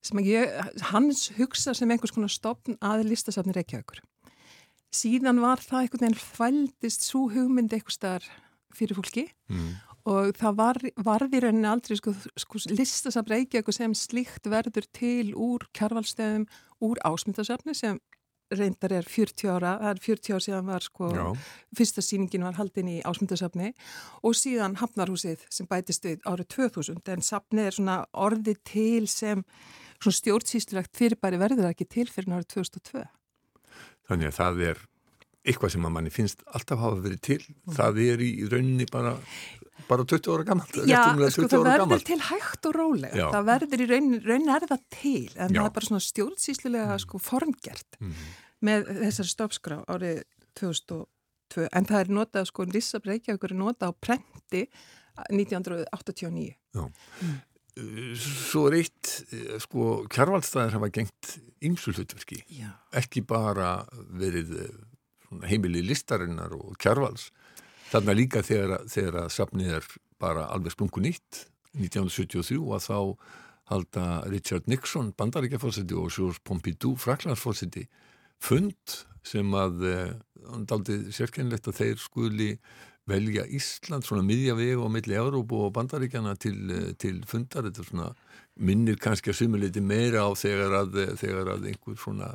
sem 0.02 0.22
ég, 0.26 0.50
hans 0.90 1.28
hugsa 1.36 1.74
sem 1.78 1.90
einhvers 1.90 2.14
konar 2.14 2.32
stopn 2.32 2.74
að 2.82 3.04
listasafni 3.12 3.54
Reykjavíkur. 3.54 4.02
Síðan 4.92 5.38
var 5.40 5.62
það 5.62 5.84
einhvern 5.84 6.04
veginn 6.08 6.18
fældist 6.18 7.06
svo 7.06 7.28
hugmyndi 7.32 7.78
eitthvað 7.78 7.98
starf 8.00 8.32
fyrir 8.74 8.98
fólki 8.98 9.28
mm 9.52 9.91
og 10.08 10.32
það 10.38 10.56
var, 10.58 10.80
varði 11.06 11.42
rauninni 11.44 11.68
aldrei 11.70 11.98
sko, 11.98 12.14
sko 12.38 12.62
listasafn 12.72 13.30
Reykjavík 13.30 13.70
sem 13.74 13.94
slíkt 13.96 14.48
verður 14.50 14.88
til 14.94 15.34
úr 15.38 15.68
kjarvalstöðum, 15.76 16.48
úr 16.82 17.02
ásmyndasafni 17.06 17.76
sem 17.78 18.00
reyndar 18.52 18.92
er 18.92 19.06
40 19.08 19.48
ára, 19.48 19.76
það 19.80 19.90
er 19.90 20.00
40 20.04 20.34
ár 20.34 20.44
síðan 20.44 20.68
var 20.68 20.84
sko, 20.84 21.08
Já. 21.16 21.24
fyrsta 21.78 22.04
síningin 22.04 22.44
var 22.44 22.58
haldin 22.58 22.90
í 22.92 22.98
ásmyndasafni 23.08 23.72
og 24.22 24.36
síðan 24.36 24.76
Hafnarhúsið 24.80 25.46
sem 25.52 25.68
bætist 25.70 26.04
við 26.04 26.20
árið 26.28 26.50
2000 26.58 27.12
en 27.14 27.24
safni 27.24 27.66
er 27.66 27.76
svona 27.76 28.02
orði 28.12 28.56
til 28.68 29.08
sem 29.08 29.44
svona 30.02 30.18
stjórnsýstilegt 30.18 30.96
fyrirbæri 30.98 31.40
verður 31.40 31.70
ekki 31.70 31.88
til 31.88 32.08
fyrir 32.10 32.36
árið 32.36 32.50
2002. 32.58 33.04
Þannig 34.10 34.32
að 34.32 34.38
það 34.38 34.64
er 34.68 34.86
eitthvað 35.42 35.74
sem 35.74 35.86
að 35.86 35.94
manni 35.96 36.12
finnst 36.14 36.44
alltaf 36.54 36.82
hafa 36.82 37.02
verið 37.02 37.22
til, 37.26 37.42
það 37.74 38.00
er 38.04 38.22
í 38.22 38.32
rauninni 38.50 38.86
bara 38.90 39.16
bara 39.88 40.06
20 40.08 40.34
ára 40.34 40.46
gammalt 40.48 40.78
Já, 40.88 41.02
sko 41.34 41.48
það 41.48 41.66
verður 41.66 41.82
gammalt. 41.84 42.06
til 42.08 42.20
hægt 42.28 42.68
og 42.70 42.76
rólega 42.76 43.18
Já. 43.18 43.26
það 43.34 43.48
verður 43.48 43.84
í 43.84 43.88
raunin, 43.90 44.20
raunin 44.26 44.54
er 44.54 44.68
það 44.68 44.84
til 44.96 45.30
en 45.36 45.56
Já. 45.56 45.58
það 45.58 45.64
er 45.64 45.74
bara 45.78 45.90
svona 45.90 46.06
stjórnsýslilega 46.08 46.92
mm. 46.92 47.02
sko 47.06 47.22
formgert 47.22 47.98
mm. 48.00 48.28
með 48.68 48.92
þessari 49.02 49.34
stoppskrá 49.34 49.80
árið 49.90 50.22
2002 50.60 51.02
tvö, 51.52 51.68
en 51.68 51.88
það 51.88 52.04
er 52.04 52.12
notað 52.18 52.50
sko, 52.50 52.66
Lissab 52.68 53.08
Reykjavíkur 53.08 53.54
er 53.54 53.60
notað 53.60 53.92
á 53.92 54.00
prenti 54.00 54.66
1989. 55.28 56.54
Já. 56.72 56.84
Svo 58.20 58.66
er 58.68 58.78
eitt, 58.82 59.12
eh, 59.32 59.58
sko, 59.64 60.04
kjarvalstæðir 60.12 60.76
hafa 60.76 60.90
gengt 60.92 61.36
ymsul 61.64 61.96
hlutverki. 61.96 62.42
Já. 62.52 62.72
Ekki 63.00 63.24
bara 63.24 63.84
verið 64.12 64.56
eh, 64.60 64.74
svona, 65.26 65.48
heimili 65.48 65.84
listarinnar 65.84 66.52
og 66.56 66.76
kjarvals. 66.80 67.30
Þarna 67.92 68.12
líka 68.16 68.40
þegar, 68.40 68.86
þegar 68.88 69.16
að 69.26 69.32
safnið 69.34 69.72
er 69.76 69.88
bara 70.22 70.46
alveg 70.54 70.72
sprungu 70.72 71.02
nýtt 71.04 71.42
1973 71.76 72.60
að 72.72 72.86
þá 72.86 72.98
halda 73.72 74.06
Richard 74.32 74.68
Nixon, 74.68 75.10
bandaríkjafórseti 75.16 75.96
og 75.96 76.08
Georges 76.12 76.40
Pompidou, 76.44 76.94
fraklandsfórseti 77.00 77.84
fund 78.42 78.96
sem 79.26 79.52
að 79.54 79.84
eh, 79.86 80.14
daldi 80.68 80.98
sérkennlegt 81.14 81.68
að 81.68 81.78
þeir 81.78 82.00
skuli 82.02 82.48
velja 83.10 83.44
Ísland 83.50 84.06
svona 84.06 84.24
miðja 84.26 84.54
veg 84.58 84.80
og 84.80 84.90
milli 84.94 85.16
Európu 85.18 85.60
og 85.66 85.74
bandaríkjana 85.76 86.34
til, 86.40 86.58
eh, 86.70 86.92
til 86.98 87.20
fundar. 87.28 87.68
Þetta 87.68 87.84
er 87.84 87.90
svona 87.90 88.10
minnir 88.60 88.98
kannski 89.00 89.32
að 89.32 89.38
sumuleiti 89.38 89.80
meira 89.84 90.26
á 90.28 90.30
þegar 90.36 90.74
að, 90.82 90.96
þegar 91.20 91.50
að 91.54 91.68
einhver 91.70 91.96
svona 92.00 92.28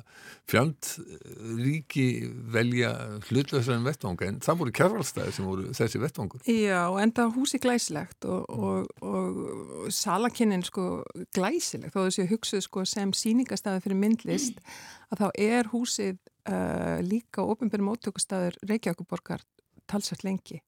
fjandríki 0.49 2.05
velja 2.53 2.91
hlutlöðsar 3.27 3.77
en 3.77 3.85
vettvang 3.85 4.23
en 4.25 4.39
það 4.43 4.59
voru 4.61 4.73
kjærvalstæði 4.79 5.35
sem 5.35 5.49
voru 5.49 5.75
þessi 5.77 6.01
vettvangur. 6.01 6.41
Já, 6.49 6.81
en 7.03 7.13
það 7.19 7.35
húsi 7.37 7.61
glæsilegt 7.61 8.27
og, 8.29 8.47
og, 8.49 8.89
og 9.05 9.91
salakinnin 9.93 10.65
sko 10.65 11.03
glæsilegt 11.37 11.93
þó 11.93 12.01
þessi 12.07 12.27
hugsuð 12.31 12.65
sko 12.65 12.87
sem 12.89 13.13
síningastæði 13.13 13.85
fyrir 13.85 14.01
myndlist 14.01 14.63
að 15.11 15.21
þá 15.21 15.27
er 15.47 15.71
húsið 15.71 16.17
uh, 16.49 16.97
líka 17.05 17.45
ofinbjörn 17.45 17.91
móttökustæður 17.91 18.57
Reykjavíkuborgar 18.65 19.45
talsvægt 19.87 20.25
lengi 20.25 20.63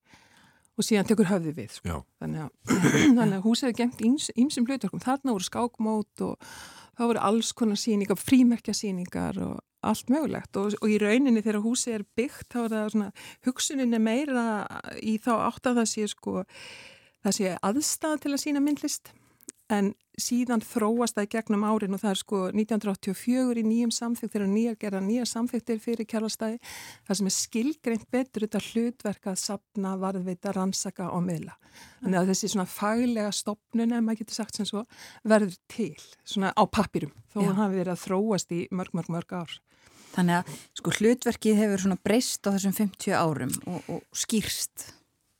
og 0.79 0.87
síðan 0.87 1.07
tekur 1.09 1.27
höfði 1.27 1.53
við 1.57 1.73
sko. 1.75 2.01
þannig, 2.23 2.45
að, 2.47 2.75
þannig 3.19 3.37
að 3.37 3.45
húsið 3.45 3.69
er 3.69 3.79
gengt 3.81 4.03
ímsum 4.39 4.67
hlutverkum, 4.67 5.03
þarna 5.03 5.35
voru 5.35 5.47
skákmót 5.47 6.23
og 6.25 6.51
það 6.95 7.11
voru 7.11 7.23
alls 7.29 7.51
konar 7.55 7.79
síningar 7.79 8.19
frímerkja 8.19 8.75
síningar 8.75 9.39
og 9.43 9.59
allt 9.85 10.11
mögulegt. 10.11 10.55
Og, 10.59 10.75
og 10.81 10.91
í 10.91 10.97
rauninni 10.99 11.43
þegar 11.43 11.63
húsið 11.63 11.99
er 11.99 12.05
byggt 12.19 12.49
þá 12.51 12.59
er 12.63 12.73
það 12.73 12.93
svona, 12.95 13.09
hugsunin 13.47 13.95
er 13.95 14.03
meira 14.03 14.45
í 14.99 15.17
þá 15.23 15.33
átt 15.49 15.69
að 15.69 15.81
það 15.81 15.91
sé 15.93 16.07
sko 16.11 16.35
það 17.23 17.35
sé 17.35 17.55
aðstæða 17.69 18.21
til 18.23 18.33
að 18.33 18.43
sína 18.43 18.63
myndlist 18.63 19.11
en 19.69 19.93
síðan 20.19 20.63
þróast 20.65 21.15
það 21.15 21.27
í 21.27 21.29
gegnum 21.35 21.63
árin 21.63 21.95
og 21.95 22.01
það 22.01 22.11
er 22.11 22.19
sko 22.19 22.39
1984 22.51 23.61
í 23.61 23.63
nýjum 23.65 23.93
samþygt 23.95 24.33
þegar 24.33 24.49
nýja 24.51 24.73
gera 24.81 25.01
nýja 25.03 25.27
samþygtir 25.29 25.79
fyrir 25.83 26.07
kjærlastæði 26.09 26.57
það 27.07 27.19
sem 27.19 27.29
er 27.29 27.35
skilgreint 27.35 28.05
betur 28.11 28.45
þetta 28.45 28.63
hlutverk 28.65 29.31
að 29.31 29.39
sapna, 29.43 29.95
varðveita, 30.01 30.53
rannsaka 30.57 31.09
og 31.15 31.23
meðla. 31.27 31.55
Þannig 32.01 32.19
að 32.19 32.33
þessi 32.33 32.51
svona 32.51 32.67
faglega 32.69 33.31
stopnun, 33.35 33.95
ef 33.95 34.05
maður 34.05 34.23
getur 34.23 34.39
sagt 34.41 34.59
sem 34.59 34.67
svo, 34.67 34.85
verður 35.23 35.55
til 35.71 35.93
svona 36.25 36.51
á 36.51 36.63
pappirum 36.67 37.15
þó 37.31 37.41
hann 37.45 37.59
hafi 37.61 37.79
verið 37.79 37.95
að 37.95 38.05
þróast 38.05 38.55
í 38.55 38.61
mörg, 38.75 38.95
mörg, 38.97 39.11
mörg 39.15 39.35
ár. 39.39 39.57
Þannig 40.09 40.39
að 40.39 40.61
sko 40.79 40.93
hlutverkið 40.97 41.59
hefur 41.61 41.83
svona 41.85 41.99
breyst 42.03 42.47
á 42.49 42.53
þessum 42.55 42.75
50 42.75 43.13
árum 43.13 43.53
og, 43.69 43.91
og 43.93 44.17
skýrst. 44.17 44.89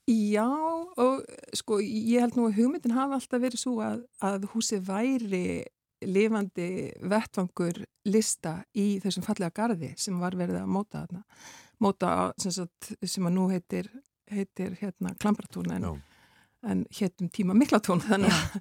Já 0.08 0.46
og 0.46 1.26
sko 1.56 1.78
ég 1.82 2.24
held 2.24 2.38
nú 2.38 2.48
að 2.48 2.56
hugmyndin 2.58 2.96
hafa 2.96 3.18
alltaf 3.18 3.42
verið 3.42 3.62
svo 3.62 3.76
að, 3.84 4.04
að 4.24 4.48
húsið 4.54 4.86
væri 4.88 5.44
lifandi 6.00 6.90
vettvangur 7.04 7.82
lista 8.08 8.60
í 8.72 8.94
þessum 9.02 9.26
fallega 9.26 9.52
gardi 9.54 9.90
sem 10.00 10.16
var 10.20 10.36
verið 10.38 10.62
að 10.62 10.72
móta 10.72 11.04
þarna. 11.04 11.24
Móta 11.80 12.14
sem, 12.40 12.52
sagt, 12.52 12.92
sem 13.04 13.28
að 13.28 13.36
nú 13.36 13.46
heitir, 13.52 13.90
heitir 14.32 14.74
hérna 14.80 15.14
Klambratún 15.20 15.70
en, 15.76 15.86
en 16.64 16.82
héttum 16.96 17.30
tíma 17.32 17.56
Miklatún 17.56 18.02
þannig 18.04 18.32
að 18.32 18.60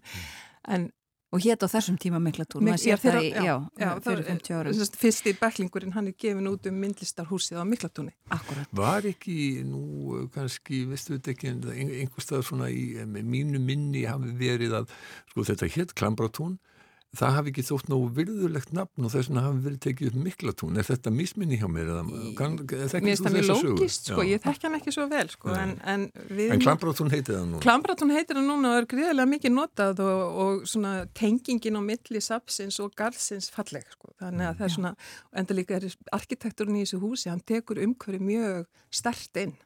en 0.76 0.90
Og 1.30 1.44
hétt 1.46 1.62
á 1.62 1.68
þessum 1.70 1.98
tíma 2.02 2.18
miklatúr, 2.24 2.64
maður 2.66 2.82
sér 2.82 3.02
það 3.04 3.18
í, 3.22 3.28
já, 3.46 3.54
já, 3.78 3.90
fyrir 4.02 4.24
50 4.26 4.56
árum. 4.58 4.80
Fyrsti 4.98 5.34
bæklingurinn 5.38 5.94
hann 5.94 6.10
er 6.10 6.16
gefin 6.18 6.50
út 6.50 6.66
um 6.66 6.80
myndlistarhúsið 6.82 7.60
á 7.62 7.66
miklatúni. 7.70 8.16
Akkurat. 8.34 8.72
Var 8.74 9.06
ekki 9.12 9.36
nú 9.68 10.24
kannski, 10.34 10.82
veistu 10.90 11.20
þetta 11.20 11.36
ekki, 11.36 11.54
einhverstað 12.02 12.48
svona 12.50 12.72
í 12.74 13.06
mínu 13.06 13.62
minni 13.62 14.08
hafi 14.10 14.34
verið 14.42 14.80
að, 14.82 14.98
sko 15.30 15.46
þetta 15.52 15.70
hétt 15.76 15.94
Klambratún, 16.02 16.58
það 17.18 17.36
hafi 17.36 17.52
ekki 17.52 17.64
þótt 17.66 17.88
nógu 17.90 18.10
virðulegt 18.20 18.74
nafn 18.76 19.06
og 19.08 19.12
þess 19.14 19.30
vegna 19.30 19.44
hafi 19.48 19.62
verið 19.66 19.80
tekið 19.86 20.10
upp 20.10 20.18
miklatún. 20.26 20.78
Er 20.78 20.86
þetta 20.86 21.14
misminni 21.14 21.58
hjá 21.58 21.66
mér? 21.72 21.90
Mér 22.06 22.92
finnst 22.92 23.26
það 23.26 23.38
mjög 23.38 23.64
lógist 23.66 24.12
sko, 24.12 24.26
ég 24.30 24.44
þekk 24.44 24.68
hann 24.68 24.78
ekki 24.78 24.94
svo 24.94 25.08
vel 25.10 25.26
sko, 25.32 25.54
en, 25.58 25.74
en, 25.90 26.06
en 26.46 26.64
Klambratún 26.64 27.10
heitir 27.14 27.40
það 27.40 27.48
núna? 27.48 27.64
Klambratún 27.66 28.14
heitir 28.14 28.38
það 28.38 28.46
núna 28.52 28.74
og 28.74 28.82
er 28.84 28.90
gríðilega 28.94 29.32
mikið 29.34 29.56
notað 29.56 30.04
og, 30.06 30.42
og 30.44 30.68
svona 30.70 30.94
tengingin 31.18 31.80
á 31.80 31.82
milli 31.86 32.22
sapsins 32.24 32.78
og 32.84 32.94
garðsins 33.00 33.50
falleg 33.56 33.88
sko, 33.96 34.14
þannig 34.22 34.52
að 34.52 34.60
það 34.60 34.68
er 34.68 34.76
svona, 34.76 34.94
enda 35.42 35.58
líka 35.58 35.80
er 35.80 35.90
arkitekturinn 36.20 36.78
í 36.78 36.86
þessu 36.86 37.02
húsi, 37.02 37.32
hann 37.34 37.42
tekur 37.42 37.82
umhverju 37.82 38.22
mjög 38.22 38.70
stert 39.02 39.42
inn 39.42 39.58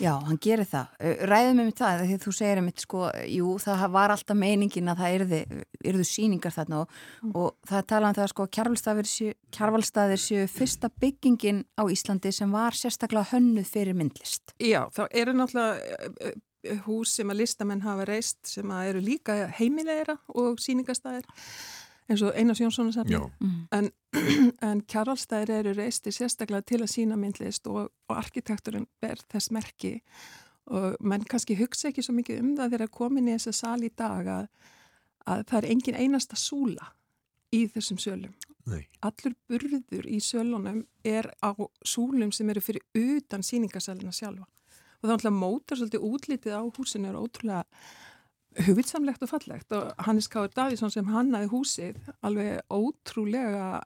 Já, 0.00 0.12
hann 0.26 0.38
gerir 0.40 0.68
það. 0.68 0.94
Ræðum 1.30 1.60
um 1.62 1.70
það 1.76 2.02
þegar 2.02 2.22
þú 2.24 2.32
segir 2.36 2.60
um 2.60 2.68
þetta 2.70 2.84
sko, 2.84 3.02
jú, 3.32 3.52
það 3.62 3.84
var 3.96 4.14
alltaf 4.14 4.38
meiningin 4.38 4.92
að 4.92 5.02
það 5.02 5.16
erðu, 5.18 5.40
erðu 5.92 6.06
síningar 6.08 6.54
þarna 6.54 6.80
og, 6.82 6.96
mm. 7.22 7.34
og 7.40 7.70
það 7.70 7.86
talað 7.92 8.08
um 8.08 8.18
það 8.18 8.32
sko 8.32 8.48
kjarvalstaðir 9.56 10.22
séu 10.22 10.48
fyrsta 10.52 10.90
byggingin 11.02 11.62
á 11.76 11.82
Íslandi 11.92 12.32
sem 12.32 12.52
var 12.52 12.76
sérstaklega 12.76 13.30
hönnuð 13.32 13.70
fyrir 13.72 13.96
myndlist. 13.96 14.56
Já, 14.60 14.84
þá 14.92 15.06
eru 15.10 15.36
náttúrulega 15.36 16.34
hús 16.86 17.14
sem 17.16 17.30
að 17.30 17.42
listamenn 17.42 17.84
hafa 17.84 18.06
reist 18.08 18.40
sem 18.48 18.70
að 18.74 18.92
eru 18.92 19.02
líka 19.04 19.38
heimilegra 19.58 20.16
og 20.34 20.60
síningastæðir 20.62 21.26
eins 22.08 22.22
og 22.22 22.32
Einars 22.38 22.60
Jónsson 22.60 22.90
er 22.90 22.96
safni 22.96 23.18
en, 23.74 23.90
en 24.68 24.82
kjarvalstæðir 24.88 25.52
eru 25.60 25.74
reisti 25.76 26.12
sérstaklega 26.14 26.62
til 26.62 26.82
að 26.82 26.92
sína 26.92 27.18
myndlist 27.20 27.66
og, 27.66 27.90
og 28.08 28.16
arkitekturinn 28.16 28.86
ber 29.02 29.22
þess 29.32 29.50
merki. 29.54 30.00
Og 30.66 30.96
menn 31.00 31.24
kannski 31.24 31.56
hugsa 31.58 31.90
ekki 31.90 32.02
svo 32.02 32.16
mikið 32.16 32.42
um 32.42 32.56
það 32.58 32.76
þegar 32.76 32.94
komin 32.94 33.28
í 33.28 33.36
þessa 33.36 33.54
sal 33.54 33.84
í 33.86 33.92
dag 33.94 34.26
að, 34.26 34.48
að 35.26 35.44
það 35.50 35.58
er 35.60 35.70
engin 35.70 36.00
einasta 36.00 36.38
súla 36.38 36.92
í 37.54 37.66
þessum 37.70 38.02
sölum. 38.02 38.34
Nei. 38.66 38.82
allur 39.06 39.34
burður 39.46 40.08
í 40.10 40.16
sölunum 40.18 40.80
er 41.06 41.28
á 41.38 41.54
súlum 41.86 42.32
sem 42.34 42.48
eru 42.50 42.62
fyrir 42.64 42.82
utan 42.98 43.44
síningasalina 43.46 44.10
sjálfa. 44.10 44.42
Og 44.98 45.06
þá 45.06 45.14
ætla 45.14 45.30
mótar 45.30 45.78
svolítið 45.78 46.06
útlitið 46.08 46.56
á 46.58 46.62
húsinu 46.66 47.12
er 47.12 47.18
ótrúlega 47.20 47.62
hugvitsamlegt 48.64 49.22
og 49.24 49.30
fallegt 49.30 49.72
og 49.76 49.90
Hannes 50.06 50.28
Káður 50.32 50.52
Davísson 50.56 50.92
sem 50.92 51.08
hannaði 51.10 51.48
húsið 51.50 51.98
alveg 52.26 52.62
ótrúlega 52.72 53.80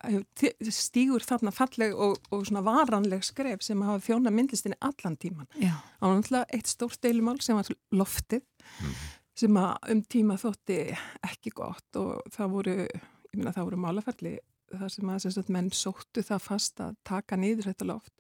stýgur 0.71 1.25
þarna 1.27 1.53
falleg 1.55 1.97
og, 1.97 2.19
og 2.31 2.45
svona 2.49 2.63
varanleg 2.67 3.25
skref 3.27 3.65
sem 3.67 3.83
hafa 3.87 4.03
fjóna 4.05 4.33
myndlistinni 4.35 4.79
allan 4.85 5.19
tíman. 5.21 5.49
Já. 5.57 5.75
Það 5.99 6.07
var 6.07 6.21
náttúrulega 6.21 6.59
eitt 6.59 6.71
stórt 6.71 7.03
deilumál 7.05 7.41
sem 7.45 7.59
var 7.59 7.73
loftið 7.97 8.45
mm. 8.45 8.95
sem 9.43 9.61
um 9.61 10.05
tíma 10.15 10.39
þótti 10.41 10.81
ekki 11.27 11.55
gott 11.57 12.01
og 12.01 12.33
það 12.35 12.57
voru, 12.57 12.79
ég 12.87 13.37
minna 13.37 13.55
það 13.57 13.71
voru 13.71 13.83
málaferli 13.87 14.39
þar 14.71 14.95
sem 14.95 15.11
að 15.11 15.23
sem 15.25 15.35
sagt, 15.35 15.53
menn 15.53 15.71
sóttu 15.75 16.23
það 16.23 16.45
fast 16.47 16.83
að 16.85 16.99
taka 17.07 17.39
niður 17.41 17.73
þetta 17.73 17.91
loft 17.91 18.15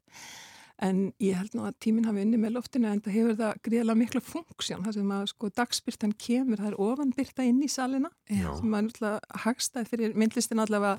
En 0.81 1.01
ég 1.21 1.37
held 1.37 1.57
nú 1.57 1.67
að 1.69 1.77
tíminn 1.85 2.07
hafi 2.09 2.23
unni 2.25 2.39
með 2.41 2.55
loftinu 2.57 2.89
en 2.89 3.03
það 3.05 3.17
hefur 3.19 3.35
það 3.37 3.59
gríðilega 3.67 4.01
mikla 4.01 4.23
funksjón 4.25 4.85
þar 4.87 4.97
sem 4.97 5.11
að 5.17 5.25
sko 5.35 5.51
dagspyrtan 5.61 6.15
kemur, 6.17 6.61
það 6.63 6.71
er 6.71 6.79
ofanbyrta 6.87 7.45
inn 7.45 7.59
í 7.61 7.69
salina 7.69 8.09
Já. 8.31 8.47
sem 8.57 8.77
er 8.79 8.87
náttúrulega 8.87 9.43
hagstæð 9.45 9.91
fyrir 9.91 10.17
myndlistin 10.17 10.63
allavega 10.65 10.97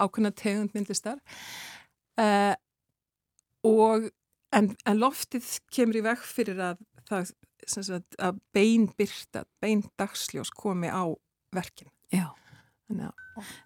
ákveðna 0.00 0.32
tegund 0.34 0.74
myndlistar 0.74 1.20
uh, 2.18 2.56
og 3.70 4.10
en, 4.56 4.72
en 4.82 4.98
loftið 4.98 5.54
kemur 5.70 6.00
í 6.00 6.04
vekk 6.08 6.26
fyrir 6.26 6.64
að 6.72 6.82
það 7.10 7.32
sagt, 7.70 8.18
að 8.18 8.42
beinbyrta, 8.56 9.44
beindagslljós 9.62 10.50
komi 10.56 10.90
á 10.90 11.06
verkin. 11.54 11.90
Já. 12.10 12.32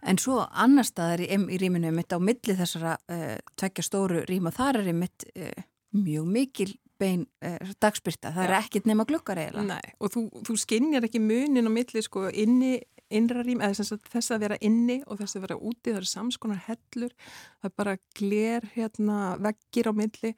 En 0.06 0.20
svo 0.20 0.42
annar 0.52 0.86
staðar 0.86 1.24
í, 1.24 1.28
í 1.34 1.58
rýminu 1.60 1.90
mitt 1.94 2.12
á 2.14 2.18
milli 2.22 2.56
þessara 2.56 2.96
uh, 3.10 3.36
tvekja 3.58 3.86
stóru 3.86 4.24
rýma, 4.28 4.52
þar 4.54 4.82
er 4.82 4.90
mitt 4.96 5.26
uh, 5.32 5.48
eh, 5.48 5.64
mjög 5.96 6.28
mikil 6.30 6.70
bein 7.00 7.24
uh, 7.44 7.72
dagspyrta, 7.82 8.30
það 8.34 8.44
ja. 8.44 8.48
er 8.50 8.56
ekkit 8.60 8.86
nema 8.90 9.06
glukkar 9.08 9.40
eiginlega. 9.42 9.80
Nei, 9.80 9.96
og 9.98 10.12
þú, 10.14 10.26
þú 10.46 10.58
skinnjar 10.62 11.08
ekki 11.08 11.22
munin 11.22 11.66
á 11.66 11.72
milli 11.72 12.04
sko 12.04 12.28
inni 12.30 12.76
innra 13.14 13.44
rým, 13.44 13.62
eða 13.64 13.84
þess 14.10 14.32
að 14.34 14.44
vera 14.46 14.58
inni 14.64 15.00
og 15.06 15.20
þess 15.20 15.38
að 15.38 15.46
vera 15.46 15.58
úti, 15.58 15.90
það 15.90 16.00
eru 16.00 16.10
samskonar 16.10 16.62
hellur, 16.68 17.16
það 17.60 17.70
er 17.70 17.74
bara 17.82 17.96
gler 18.18 18.68
hérna, 18.74 19.18
veggir 19.44 19.90
á 19.90 19.92
milli 19.96 20.34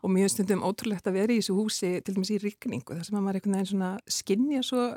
og 0.00 0.14
mjög 0.14 0.34
stundum 0.34 0.64
ótrúlegt 0.66 1.08
að 1.08 1.20
vera 1.20 1.34
í 1.34 1.40
þessu 1.40 1.56
húsi 1.58 1.92
til 2.04 2.16
dæmis 2.16 2.32
í 2.34 2.40
rikningu, 2.42 2.96
þar 2.96 3.06
sem 3.06 3.20
að 3.20 3.24
maður 3.26 3.40
einhvern 3.40 3.56
veginn 3.58 3.72
svona 3.72 3.92
skinnja 4.20 4.64
svo 4.66 4.88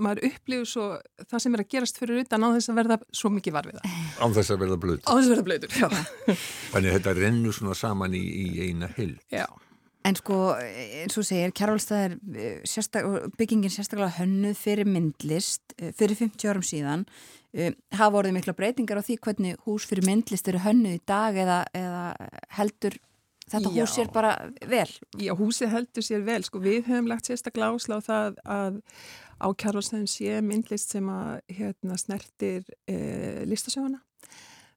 maður 0.00 0.28
upplifur 0.30 0.68
svo 0.68 0.86
það 1.28 1.42
sem 1.44 1.56
er 1.56 1.62
að 1.62 1.70
gerast 1.74 2.00
fyrir 2.00 2.22
utan 2.22 2.44
á 2.44 2.48
þess 2.56 2.72
að 2.72 2.78
verða 2.80 2.98
svo 3.20 3.30
mikið 3.34 3.56
varfiða. 3.58 3.94
Á 4.22 4.26
þess 4.32 4.52
að 4.54 4.62
verða 4.64 4.78
blöður. 4.80 5.02
Á 5.04 5.12
þess 5.12 5.26
að 5.26 5.32
verða 5.34 5.46
blöður, 5.48 5.74
já. 5.76 5.88
Þannig 6.72 6.90
að 6.90 6.98
þetta 6.98 7.16
rennur 7.18 7.56
svona 7.58 7.76
saman 7.78 8.16
í, 8.16 8.22
í 8.24 8.46
eina 8.68 8.88
hild. 8.96 9.20
Já. 9.32 9.44
En 10.08 10.16
sko, 10.16 10.36
eins 10.56 11.18
og 11.20 11.26
segir, 11.26 11.52
Kjærvalstað 11.56 12.04
er 12.06 12.14
eh, 12.32 12.60
sérstak, 12.68 13.04
byggingin 13.36 13.72
sérstaklega 13.72 14.14
hönnuð 14.16 14.56
fyrir 14.56 14.88
myndlist 14.88 15.74
eh, 15.76 15.90
fyrir 15.96 16.16
50 16.16 16.48
árum 16.48 16.64
síðan. 16.64 17.04
Uh, 17.48 17.72
hafa 17.96 18.18
orðið 18.20 18.34
mikla 18.36 18.52
breytingar 18.52 19.00
á 19.00 19.02
því 19.06 19.14
hvernig 19.24 19.60
hús 19.64 19.86
fyrir 19.88 20.04
myndlist 20.04 20.50
eru 20.50 20.60
hönnuð 20.60 20.98
í 20.98 21.04
dag 21.08 21.36
eða, 21.40 21.62
eða 21.72 22.02
heldur 22.58 22.98
þetta 23.48 23.72
Já. 23.72 23.78
hús 23.78 23.94
sér 23.96 24.10
bara 24.12 24.34
vel? 24.68 24.90
Já, 25.16 25.32
húsið 25.38 25.72
heldur 25.72 26.04
sér 26.04 26.26
vel, 26.26 26.42
sko, 26.44 26.60
við 26.60 26.82
höfum 26.90 27.08
lagt 27.08 27.30
sérstaklega 27.30 27.72
áslá 27.72 28.02
það 28.04 28.36
að 28.44 28.76
á 29.38 29.48
kjárvalstæðum 29.62 30.10
sé 30.10 30.42
myndlist 30.44 30.92
sem 30.92 31.08
að 31.12 31.40
hérna, 31.56 31.98
snertir 32.00 32.68
e, 32.90 32.98
listasöguna. 33.48 34.02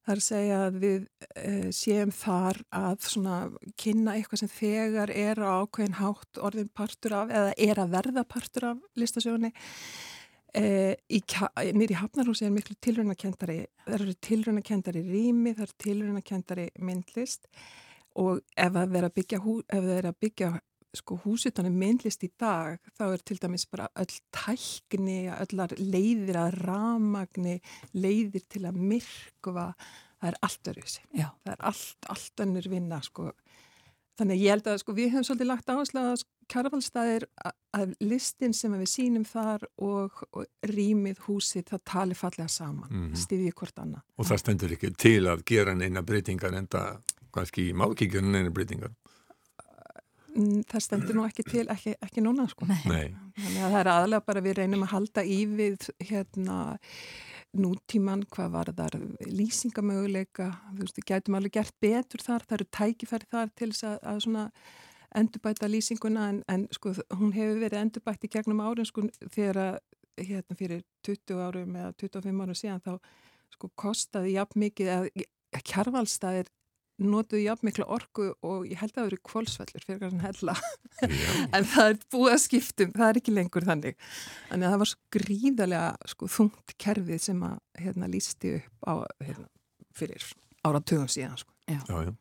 Það 0.01 0.13
er 0.13 0.19
að 0.19 0.25
segja 0.25 0.61
að 0.65 0.77
við 0.81 1.01
e, 1.37 1.51
séum 1.77 2.11
þar 2.15 2.57
að 2.73 3.03
svona 3.05 3.35
kynna 3.79 4.15
eitthvað 4.17 4.41
sem 4.41 4.51
þegar 4.55 5.13
er 5.13 5.41
á 5.45 5.61
ákveðin 5.61 5.99
hátt 5.99 6.39
orðin 6.41 6.71
partur 6.73 7.15
af 7.19 7.29
eða 7.29 7.51
er 7.67 7.81
að 7.83 7.93
verða 7.93 8.23
partur 8.25 8.67
af 8.71 8.81
listasögunni. 8.97 9.53
E, 10.57 10.63
í, 11.05 11.21
nýri 11.77 11.99
hafnarhúsi 11.99 12.47
er 12.47 12.55
miklu 12.55 12.75
tilrunakendari, 12.81 13.61
það 13.85 13.95
eru 13.99 14.17
tilrunakendari 14.27 15.05
rými, 15.05 15.53
það 15.53 15.67
eru 15.67 15.77
tilrunakendari 15.85 16.67
myndlist 16.81 17.47
og 18.19 18.41
ef 18.57 18.73
það 18.73 18.97
er 18.99 19.07
að 19.07 19.15
byggja, 19.21 19.39
hú, 19.45 19.59
er 19.71 20.09
að 20.09 20.19
byggja 20.25 20.51
sko, 20.97 21.17
húsutanum 21.23 21.75
myndlist 21.77 22.23
í 22.25 22.29
dag 22.39 22.79
þá 22.97 23.05
er 23.07 23.23
til 23.25 23.37
dæmis 23.41 23.67
bara 23.71 23.87
öll 23.99 24.17
tækni, 24.35 25.23
öllar 25.31 25.73
leiðir 25.79 26.39
að 26.41 26.59
ramagni, 26.65 27.59
leiðir 27.93 28.45
til 28.51 28.65
að 28.69 28.79
myrkva, 28.91 29.71
það 30.19 30.31
er 30.31 30.39
allt 30.47 30.71
öruðsi. 30.73 31.07
Það 31.15 31.53
er 31.55 31.65
allt, 31.71 32.11
allt 32.11 32.45
önnur 32.45 32.69
vinna 32.71 33.01
sko. 33.05 33.31
Þannig 34.19 34.43
ég 34.43 34.53
held 34.53 34.67
að 34.69 34.81
sko, 34.83 34.93
við 34.93 35.13
höfum 35.13 35.25
svolítið 35.25 35.49
lagt 35.49 35.71
áherslu 35.71 36.01
að 36.11 36.25
kjárvalstaðir 36.51 37.25
að 37.77 37.93
listin 38.03 38.53
sem 38.53 38.73
við 38.75 38.89
sínum 38.91 39.23
þar 39.25 39.63
og, 39.79 40.19
og 40.35 40.67
rýmið 40.67 41.21
húsið 41.25 41.69
það 41.71 41.83
tali 41.87 42.17
fallega 42.17 42.51
saman, 42.51 42.89
mm 42.89 43.05
-hmm. 43.05 43.21
stiðið 43.23 43.55
hvort 43.55 43.79
annað. 43.79 44.03
Og 44.17 44.27
það 44.27 44.41
stendur 44.43 44.75
ekki 44.75 44.91
til 44.97 45.27
að 45.31 45.45
gera 45.47 45.73
neina 45.73 46.03
breytingar 46.03 46.53
en 46.53 46.67
það 46.67 46.99
kannski 47.31 47.71
má 47.73 47.87
ekki 47.87 48.09
gera 48.11 48.27
neina 48.27 48.51
breytingar? 48.51 48.91
Það 50.31 50.83
stendur 50.85 51.17
nú 51.17 51.25
ekki 51.27 51.43
til, 51.47 51.65
ekki, 51.71 51.95
ekki 51.99 52.23
núna 52.23 52.47
sko. 52.51 52.67
Nei. 52.69 53.11
Þannig 53.35 53.65
að 53.65 53.73
það 53.73 53.79
er 53.81 53.89
aðlega 53.95 54.27
bara 54.29 54.43
við 54.45 54.57
reynum 54.61 54.85
að 54.85 54.93
halda 54.93 55.25
í 55.27 55.39
við 55.49 55.89
hérna 56.07 56.59
nútíman, 57.51 58.23
hvað 58.31 58.53
var 58.53 58.71
þar 58.77 58.95
lýsingamöguleika, 59.27 60.47
þú 60.69 60.85
veist, 60.85 60.99
við 61.01 61.07
gætum 61.09 61.35
alveg 61.35 61.57
gert 61.57 61.75
betur 61.83 62.23
þar, 62.23 62.45
það 62.47 62.57
eru 62.57 62.67
tækifæri 62.77 63.27
þar 63.33 63.51
til 63.59 63.69
þess 63.73 63.87
að, 63.89 63.97
að 64.07 64.21
svona 64.23 64.45
endurbæta 65.19 65.67
lýsinguna 65.67 66.29
en, 66.31 66.39
en 66.47 66.67
sko 66.71 66.93
hún 67.19 67.33
hefur 67.35 67.59
verið 67.59 67.81
endurbætt 67.81 68.23
í 68.23 68.31
gegnum 68.31 68.61
árin 68.63 68.87
sko 68.87 69.03
þegar 69.33 69.59
að 69.59 70.27
hérna 70.29 70.57
fyrir 70.59 70.85
20 71.07 71.43
árum 71.43 71.75
eða 71.75 71.91
25 71.99 72.43
árum 72.45 72.57
síðan 72.57 72.83
þá 72.85 72.93
sko 73.51 73.71
kostaði 73.79 74.35
jafn 74.37 74.63
mikið 74.63 74.91
að 74.95 75.09
kjarvalstaðir 75.67 76.51
notuðu 77.07 77.43
jafn 77.43 77.67
mikla 77.67 77.87
orku 77.91 78.27
og 78.45 78.67
ég 78.69 78.79
held 78.81 78.93
að 78.93 78.99
það 78.99 79.09
eru 79.09 79.19
kvólsvellur 79.29 79.85
fyrir 79.85 80.01
hverjan 80.01 80.25
hella. 80.25 80.55
En 81.55 81.65
það 81.65 81.87
er 81.93 81.99
búið 82.13 82.33
að 82.35 82.43
skiptum 82.45 82.91
það 82.97 83.07
er 83.07 83.19
ekki 83.21 83.33
lengur 83.35 83.65
þannig. 83.67 83.97
Að 84.51 84.67
það 84.67 84.77
var 84.83 84.91
svo 84.91 85.17
gríðarlega 85.17 86.11
sko, 86.13 86.29
þungt 86.35 86.75
kerfið 86.81 87.23
sem 87.25 87.41
að 87.47 87.57
hérna, 87.81 88.11
lísti 88.11 88.55
upp 88.59 88.85
á, 88.85 88.93
hérna, 89.25 89.47
fyrir 89.97 90.27
áratugum 90.67 91.09
síðan 91.11 91.39
sko. 91.41 91.55
Já. 91.69 91.77
Já, 91.87 91.97
já. 92.03 92.11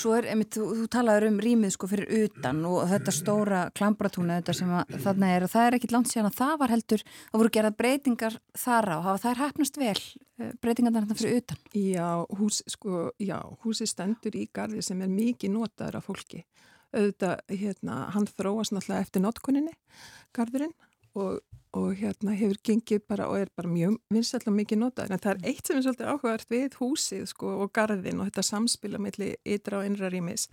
Svo 0.00 0.14
er, 0.16 0.28
einmitt, 0.32 0.54
þú, 0.54 0.68
þú 0.78 0.86
talaður 0.92 1.26
um 1.28 1.38
rýmið 1.42 1.72
sko 1.74 1.88
fyrir 1.90 2.12
utan 2.24 2.62
og 2.68 2.84
þetta 2.88 3.14
stóra 3.14 3.62
klambratúna 3.76 4.38
þetta 4.38 4.54
sem 4.56 4.70
að 4.70 4.94
þarna 5.04 5.32
er 5.34 5.46
og 5.46 5.52
það 5.52 5.66
er 5.66 5.76
ekkit 5.78 5.94
langt 5.96 6.12
síðan 6.12 6.30
að 6.30 6.38
það 6.38 6.54
var 6.62 6.74
heldur, 6.74 7.04
það 7.32 7.42
voru 7.42 7.52
gerað 7.56 7.76
breytingar 7.82 8.38
þar 8.64 8.88
á, 8.94 8.96
hafa 9.08 9.22
þær 9.26 9.42
hefnast 9.42 9.80
vel 9.82 9.98
breytingar 10.62 10.96
þarna 10.96 11.18
fyrir 11.18 11.42
utan? 11.42 11.60
Já, 11.74 12.08
hús, 12.38 12.62
sko, 12.70 13.02
já, 13.20 13.36
húsi 13.66 13.90
stendur 13.90 14.38
í 14.38 14.46
gardi 14.54 14.84
sem 14.86 15.02
er 15.04 15.12
mikið 15.12 15.54
notaður 15.58 16.00
af 16.00 16.08
fólki 16.08 16.44
auðvitað, 16.94 17.40
hérna, 17.50 18.00
hann 18.14 18.26
þróast 18.30 18.74
náttúrulega 18.74 19.02
eftir 19.02 19.24
notkuninni, 19.24 19.74
gardurinn 20.36 20.74
og 21.14 21.42
og 21.74 21.94
hérna 21.98 22.34
hefur 22.38 22.58
gengið 22.68 23.04
bara 23.08 23.28
og 23.30 23.40
er 23.42 23.52
bara 23.56 23.70
mjög 23.70 23.96
vinsall 24.12 24.44
og 24.46 24.56
mikið 24.58 24.80
notaður. 24.80 25.14
En 25.14 25.22
það 25.22 25.32
er 25.32 25.48
eitt 25.50 25.66
sem 25.66 25.78
er 25.78 25.86
svolítið 25.86 26.10
áhugavert 26.10 26.52
við 26.52 26.76
húsið 26.80 27.24
sko 27.30 27.54
og 27.64 27.72
garðin 27.74 28.20
og 28.20 28.28
þetta 28.30 28.44
samspila 28.50 29.00
melli 29.02 29.32
ytra 29.56 29.80
og 29.80 29.88
innra 29.88 30.10
rýmis. 30.12 30.46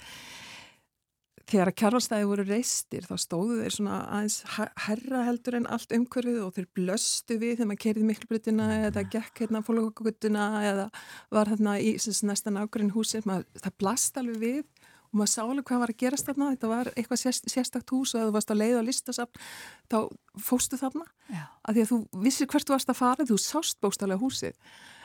Þegar 1.52 1.72
að 1.72 1.78
kjarvalstæði 1.82 2.28
voru 2.30 2.44
reistir 2.48 3.06
þá 3.10 3.16
stóðu 3.20 3.58
þeir 3.60 3.74
svona 3.76 3.96
aðeins 4.16 4.38
herra 4.86 5.24
heldur 5.28 5.58
en 5.58 5.68
allt 5.74 5.96
umhverfið 5.98 6.38
og 6.46 6.54
þeir 6.56 6.68
blöstu 6.78 7.38
við 7.42 7.58
þegar 7.58 7.70
maður 7.72 7.82
kerið 7.86 8.08
miklubritina 8.08 8.68
eða 8.88 9.04
gekk 9.16 9.44
hérna 9.44 9.64
fólkokutuna 9.68 10.46
eða 10.70 10.86
var 11.34 11.52
þarna 11.52 11.76
í 11.82 11.98
næstan 12.30 12.62
ágrinn 12.62 12.94
húsið, 12.96 13.28
maður, 13.28 13.50
það 13.66 13.78
blast 13.84 14.22
alveg 14.22 14.42
við 14.46 14.81
og 15.12 15.20
maður 15.20 15.32
sá 15.34 15.42
alveg 15.44 15.68
hvað 15.68 15.84
var 15.84 15.92
að 15.92 16.00
gerast 16.02 16.30
þarna. 16.30 16.50
Þetta 16.56 16.72
var 16.72 16.90
eitthvað 16.96 17.22
sérst, 17.22 17.50
sérstakt 17.52 17.92
hús 17.92 18.16
og 18.16 18.22
ef 18.22 18.30
þú 18.30 18.36
varst 18.38 18.54
að 18.54 18.62
leiða 18.62 18.80
á 18.80 18.88
listasafn 18.88 19.44
þá 19.92 19.98
fóstu 20.40 20.80
þarna. 20.80 21.06
Já. 21.28 21.44
að 21.68 21.78
því 21.78 21.84
að 21.84 21.92
þú 21.92 22.00
vissir 22.26 22.50
hvert 22.52 22.68
þú 22.68 22.76
varst 22.78 22.92
að 22.94 23.00
fara 23.02 23.28
þú 23.28 23.38
sást 23.42 23.80
bókstálega 23.84 24.24
húsið. 24.24 24.56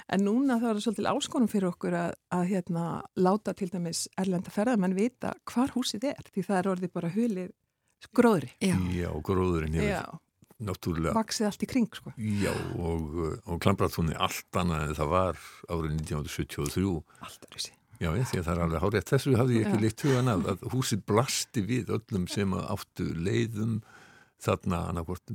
En 0.07 0.23
núna 0.23 0.61
það 0.63 0.71
var 0.71 0.83
svolítið 0.85 1.09
áskonum 1.11 1.51
fyrir 1.51 1.73
okkur 1.73 1.97
að, 1.99 2.13
að 2.31 2.45
hérna, 2.53 2.85
láta 3.19 3.55
til 3.59 3.67
dæmis 3.73 4.05
erlenda 4.15 4.53
ferðamenn 4.55 4.95
vita 4.95 5.33
hvar 5.51 5.75
húsið 5.75 6.13
er 6.13 6.31
því 6.31 6.45
það 6.47 6.61
er 6.61 6.69
orðið 6.75 6.93
bara 6.95 7.11
hulið 7.17 7.51
gróðri. 8.15 8.53
Já, 8.63 8.77
Já 8.95 9.11
gróðurinn 9.27 9.75
hefur 9.75 9.91
Já. 9.91 10.05
náttúrulega 10.69 11.17
vaksið 11.17 11.49
allt 11.51 11.67
í 11.67 11.71
kring 11.73 11.99
sko. 11.99 12.15
Já, 12.17 12.53
og, 12.79 13.19
og 13.51 13.59
Klambratúni 13.65 14.15
allt 14.15 14.61
annað 14.63 14.87
en 14.87 15.01
það 15.01 15.13
var 15.17 15.43
árið 15.67 15.99
1973 15.99 16.95
allt 17.27 17.49
er 17.51 17.59
þessi 17.59 17.76
Já, 18.01 18.11
ég, 18.17 18.27
því 18.31 18.39
að 18.41 18.47
það 18.49 18.55
er 18.57 18.63
alveg 18.67 18.83
hárið. 18.87 19.05
Þessu 19.11 19.37
hafði 19.41 19.59
ég 19.61 19.67
ekki 19.67 19.77
Já. 19.79 19.85
leitt 19.87 20.03
hugan 20.07 20.33
af 20.35 20.49
að 20.53 20.65
húsið 20.75 21.05
blasti 21.09 21.63
við 21.67 21.93
öllum 21.97 22.27
sem 22.29 22.57
að 22.57 22.67
áttu 22.77 23.07
leiðum 23.17 23.77
þarna 24.47 24.83
annarkvort 24.91 25.31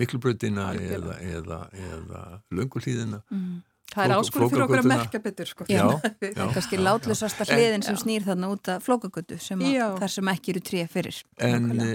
miklubröðina 0.00 0.70
eða, 0.80 1.18
eða, 1.20 1.58
eða 1.76 2.22
löngulíðina. 2.56 3.18
mm. 3.28 3.58
það 3.92 4.04
er 4.04 4.12
áskonum 4.18 4.50
fyrir 4.52 4.62
okkur 4.64 4.80
að 4.82 4.88
merka 4.88 5.18
betur 5.24 5.48
sko. 5.48 5.66
Já, 5.68 5.84
Við- 6.22 6.32
já. 6.36 6.46
kannski 6.56 6.78
látlusasta 6.80 7.44
En- 7.44 7.52
hliðin 7.58 7.84
sem 7.86 7.96
Já. 7.96 8.00
snýr 8.02 8.24
þarna 8.26 8.50
út 8.52 8.68
af 8.72 8.84
flókagötu 8.88 9.38
sem 9.40 9.60
að, 9.60 9.74
Já. 9.76 9.86
þar 10.00 10.12
sem 10.16 10.30
ekki 10.32 10.52
eru 10.54 10.62
tré 10.70 10.82
fyrir. 10.92 11.20
En 11.44 11.70
e, 11.76 11.88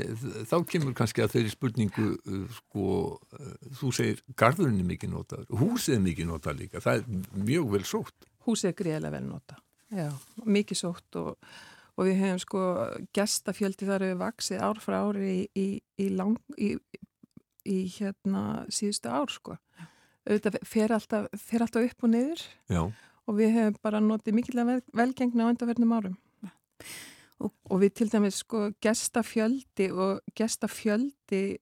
þá 0.50 0.56
kemur 0.70 0.94
kannski 0.98 1.26
að 1.26 1.36
þeirri 1.36 1.54
spurningu 1.54 2.08
uh, 2.22 2.46
sko, 2.62 2.88
þú 3.82 3.92
segir 3.98 4.24
garðurinn 4.38 4.82
er 4.82 4.90
mikið 4.94 5.14
notaður, 5.18 5.50
húsið 5.62 5.98
er 6.00 6.06
mikið 6.08 6.30
notað 6.34 6.62
líka, 6.64 6.82
það 6.86 7.02
er 7.02 7.44
mjög 7.50 7.70
vel 7.78 7.86
sótt. 7.86 8.30
húsið 8.46 8.74
er 8.74 8.78
greiðlega 8.82 9.16
vel 9.18 9.26
nota 9.30 9.58
Já, 9.94 10.10
mikið 10.46 10.80
sótt 10.80 11.18
og, 11.22 11.36
og 11.98 12.08
við 12.08 12.20
hefum 12.24 12.42
sko 12.42 12.62
gestafjöldi 13.14 13.88
þar 13.90 14.06
hefur 14.08 14.22
vaksið 14.24 14.64
ár 14.66 14.82
frá 14.82 15.00
ári 15.04 15.28
í, 15.30 15.42
í, 15.54 15.68
í, 16.02 16.08
lang, 16.18 16.40
í, 16.58 16.74
í 17.70 17.78
hérna 17.98 18.64
síðustu 18.74 19.12
ár 19.14 19.34
sko. 19.34 19.58
Auðvitað 20.24 20.58
fer 20.66 20.94
alltaf, 20.96 21.28
fer 21.38 21.66
alltaf 21.66 21.90
upp 21.90 22.06
og 22.08 22.14
niður 22.14 22.46
Já, 22.72 22.82
og 23.28 23.38
við 23.38 23.54
hefum 23.58 23.78
bara 23.84 24.02
notið 24.04 24.38
mikilvæg 24.40 24.70
vel, 24.72 24.80
velgengna 25.04 25.46
á 25.46 25.52
undarverðnum 25.52 25.96
árum. 25.98 26.18
Og- 27.44 27.54
og 27.70 27.82
við 27.82 27.94
til 28.00 28.10
dæmis 28.10 28.40
sko 28.40 28.70
gestafjöldi 28.82 29.92
og 29.92 30.22
gestafjöldi 30.36 31.58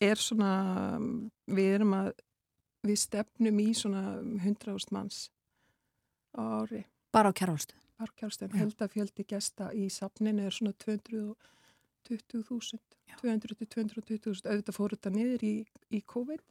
er 0.00 0.16
svona 0.20 0.98
við 1.50 1.74
erum 1.74 1.94
að 1.98 2.12
við 2.84 2.98
stefnum 3.00 3.60
í 3.60 3.70
svona 3.74 4.20
100.000 4.22 4.92
manns 4.92 5.30
á 6.38 6.62
ári 6.62 6.84
Bara 7.14 7.30
á 7.30 7.34
kjærvalstu. 7.38 7.74
Parkjálstegn, 8.00 8.50
Já. 8.50 8.58
heldafjöldi 8.64 9.22
gesta 9.30 9.68
í 9.72 9.84
safninu 9.94 10.42
er 10.48 10.54
svona 10.54 10.72
220.000 10.82 12.80
200-220.000 13.22 14.48
auðvitað 14.50 14.74
fór 14.76 14.94
þetta 14.96 15.10
niður 15.14 15.44
í, 15.46 15.52
í 15.94 16.00
COVID. 16.10 16.42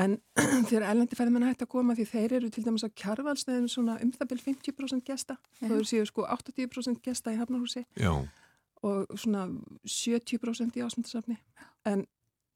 En 0.00 0.16
þegar 0.68 0.88
ellendi 0.90 1.16
ferðmenn 1.18 1.46
hægt 1.48 1.62
að 1.64 1.70
koma 1.76 1.94
því 1.98 2.06
þeir 2.10 2.34
eru 2.40 2.50
til 2.54 2.64
dæmis 2.66 2.84
á 2.86 2.90
kjarvalstegin 2.90 3.68
svona 3.70 3.96
um 4.02 4.10
það 4.14 4.30
byrj 4.32 4.44
50% 4.48 5.06
gesta. 5.06 5.36
Þá 5.60 5.66
eru 5.70 5.86
séu 5.88 6.04
sko 6.10 6.26
80% 6.26 7.00
gesta 7.06 7.32
í 7.34 7.38
Hafnarhúsi 7.40 7.82
já, 7.98 8.12
og 8.86 8.98
svona 9.18 9.46
70% 9.86 10.78
í 10.78 10.84
ásmundasafni 10.86 11.36
en 11.90 12.04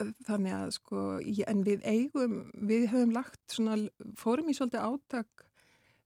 uh, 0.03 0.11
þannig 0.27 0.53
að 0.59 0.69
sko 0.79 0.97
í- 1.23 1.43
en 1.47 1.63
við 1.67 1.79
eigum, 1.87 2.37
við 2.55 2.87
höfum 2.93 3.15
lagt 3.15 3.41
svona, 3.51 3.79
fórum 4.19 4.51
í 4.51 4.55
svolítið 4.57 4.83
átak 4.87 5.47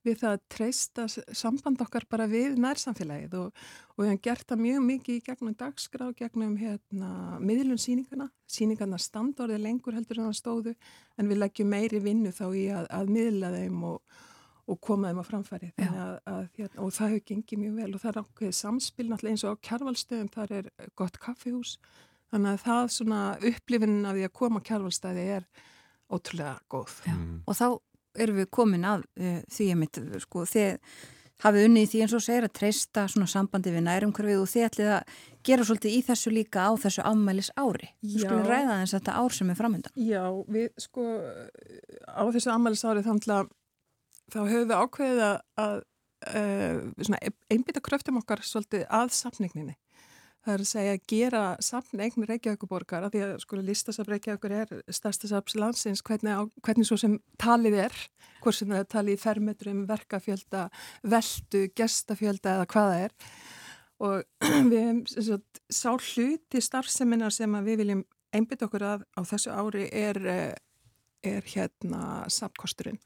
við 0.08 0.22
það 0.22 0.36
að 0.36 0.44
treysta 0.54 1.06
samband 1.10 1.82
okkar 1.84 2.06
bara 2.10 2.28
við 2.30 2.56
nærsamfélagið 2.62 3.36
og, 3.40 3.62
og 3.96 4.02
við 4.02 4.10
höfum 4.10 4.22
gert 4.30 4.48
það 4.48 4.64
mjög 4.64 4.86
mikið 4.88 5.18
í 5.18 5.24
gegnum 5.26 5.58
dagskrá, 5.60 6.08
gegnum 6.18 6.56
hérna 6.60 7.12
miðlun 7.44 7.82
síningana, 7.82 8.30
síningarna 8.50 9.00
standorðið 9.02 9.64
lengur 9.66 9.98
heldur 9.98 10.22
en 10.22 10.30
það 10.30 10.40
stóðu 10.40 10.76
en 11.20 11.32
við 11.32 11.42
leggjum 11.44 11.72
meiri 11.74 12.02
vinnu 12.04 12.34
þá 12.36 12.46
í 12.54 12.66
að, 12.74 12.90
að 12.96 13.14
miðla 13.18 13.54
þeim 13.58 13.82
og, 13.92 14.22
og 14.70 14.80
koma 14.86 15.12
þeim 15.12 15.24
á 15.24 15.26
framfæri. 15.28 15.72
Að, 15.90 16.14
að, 16.30 16.44
hérna, 16.56 16.86
og 16.86 16.94
það 16.96 17.16
hefur 17.16 17.26
gengið 17.34 17.64
mjög 17.66 17.82
vel 17.82 17.90
og 17.92 18.04
það 18.04 18.12
er 18.12 18.22
ákveðið 18.24 18.60
samspil. 18.60 19.08
Náttúrulega 19.10 19.36
eins 19.36 19.48
og 19.48 19.60
á 19.60 19.64
kjærvalstöðum 19.68 20.32
þar 20.36 20.56
er 20.60 20.72
gott 21.00 21.20
kaffihús. 21.20 21.76
Þannig 22.30 22.56
að 22.56 22.64
það 22.68 22.88
svona 22.94 23.20
upplifin 23.50 24.00
af 24.06 24.16
því 24.16 24.26
að 24.28 24.36
koma 24.38 24.62
á 24.62 24.68
kjærvalstæði 24.70 25.28
er 25.40 25.48
ótrúlega 26.10 26.58
góð. 26.70 26.96
Mm. 27.10 27.40
og 27.46 27.58
þá 27.58 27.68
erum 28.26 28.42
við 28.42 28.52
komin 28.56 28.86
að 28.88 29.08
uh, 29.20 29.40
því 29.52 29.72
að 29.74 29.82
mitt 29.84 30.02
sko, 30.26 30.46
þegar 30.50 30.78
hafið 31.44 31.68
unni 31.70 31.84
í 31.86 31.90
því 31.90 32.02
eins 32.04 32.16
og 32.18 32.24
segir 32.24 32.48
að 32.48 32.56
treysta 32.60 33.06
svona 33.12 33.30
sambandi 33.32 33.72
við 33.72 33.86
nærumhverfið 33.86 34.42
og 34.42 34.50
þið 34.52 34.66
ætlið 34.68 34.90
að 34.98 35.14
gera 35.48 35.68
svolítið 35.68 35.96
í 35.96 36.02
þessu 36.10 36.34
líka 36.36 36.66
á 36.68 36.72
þessu 36.84 37.06
afmælis 37.08 37.52
ári. 37.56 37.94
Þú 38.04 38.24
skulum 38.26 38.50
ræða 38.50 38.80
þess 38.82 38.92
að 38.92 38.98
þetta 38.98 39.16
ár 39.22 39.38
sem 39.38 39.54
er 39.54 39.60
framöndan. 39.60 39.96
Já, 40.04 40.24
við 40.52 40.68
sko 40.84 41.06
á 42.12 42.24
þessu 42.28 42.52
afmælis 42.52 42.84
ári 42.84 43.06
að 43.06 43.54
þá 44.30 44.40
höfum 44.46 44.68
við 44.70 44.76
ákveðið 44.84 45.24
að, 45.26 45.38
að 45.64 45.78
uh, 46.36 47.30
einbita 47.50 47.84
kröftum 47.84 48.20
okkar 48.20 48.44
svolítið 48.46 48.84
að 48.92 49.14
samningninni 49.16 49.78
það 50.50 50.56
er 50.56 50.64
að 50.64 50.70
segja 50.70 50.94
að 50.96 51.04
gera 51.12 51.42
safn 51.62 52.02
eign 52.02 52.26
Reykjavíkuborgar 52.26 53.06
af 53.06 53.14
því 53.14 53.22
að 53.26 53.34
sko 53.44 53.60
listasafn 53.62 54.10
Reykjavíkur 54.10 54.56
er 54.58 54.72
stærstasafs 54.90 55.58
landsins 55.60 56.02
hvernig, 56.06 56.50
hvernig 56.66 56.90
svo 56.90 56.98
sem 56.98 57.20
talið 57.42 57.78
er 57.86 57.98
hvort 58.40 58.58
sem 58.58 58.72
það 58.72 58.82
er 58.82 58.88
talið 58.94 59.18
í 59.18 59.22
fermetrum, 59.22 59.82
verkafjölda 59.90 60.64
veldu, 61.12 61.66
gestafjölda 61.76 62.56
eða 62.56 62.70
hvaða 62.72 63.02
er. 63.06 63.18
Og 64.00 64.24
við 64.72 64.80
hefum 64.80 65.04
sagt, 65.12 65.62
sá 65.70 65.92
hluti 65.92 66.64
starfseminar 66.64 67.36
sem 67.36 67.60
við 67.68 67.84
viljum 67.84 68.06
einbit 68.34 68.64
okkur 68.66 68.86
að 68.86 69.06
á 69.14 69.22
þessu 69.28 69.54
ári 69.54 69.90
er, 69.92 70.22
er 71.26 71.54
hérna 71.54 72.26
safnkosturinn 72.32 73.00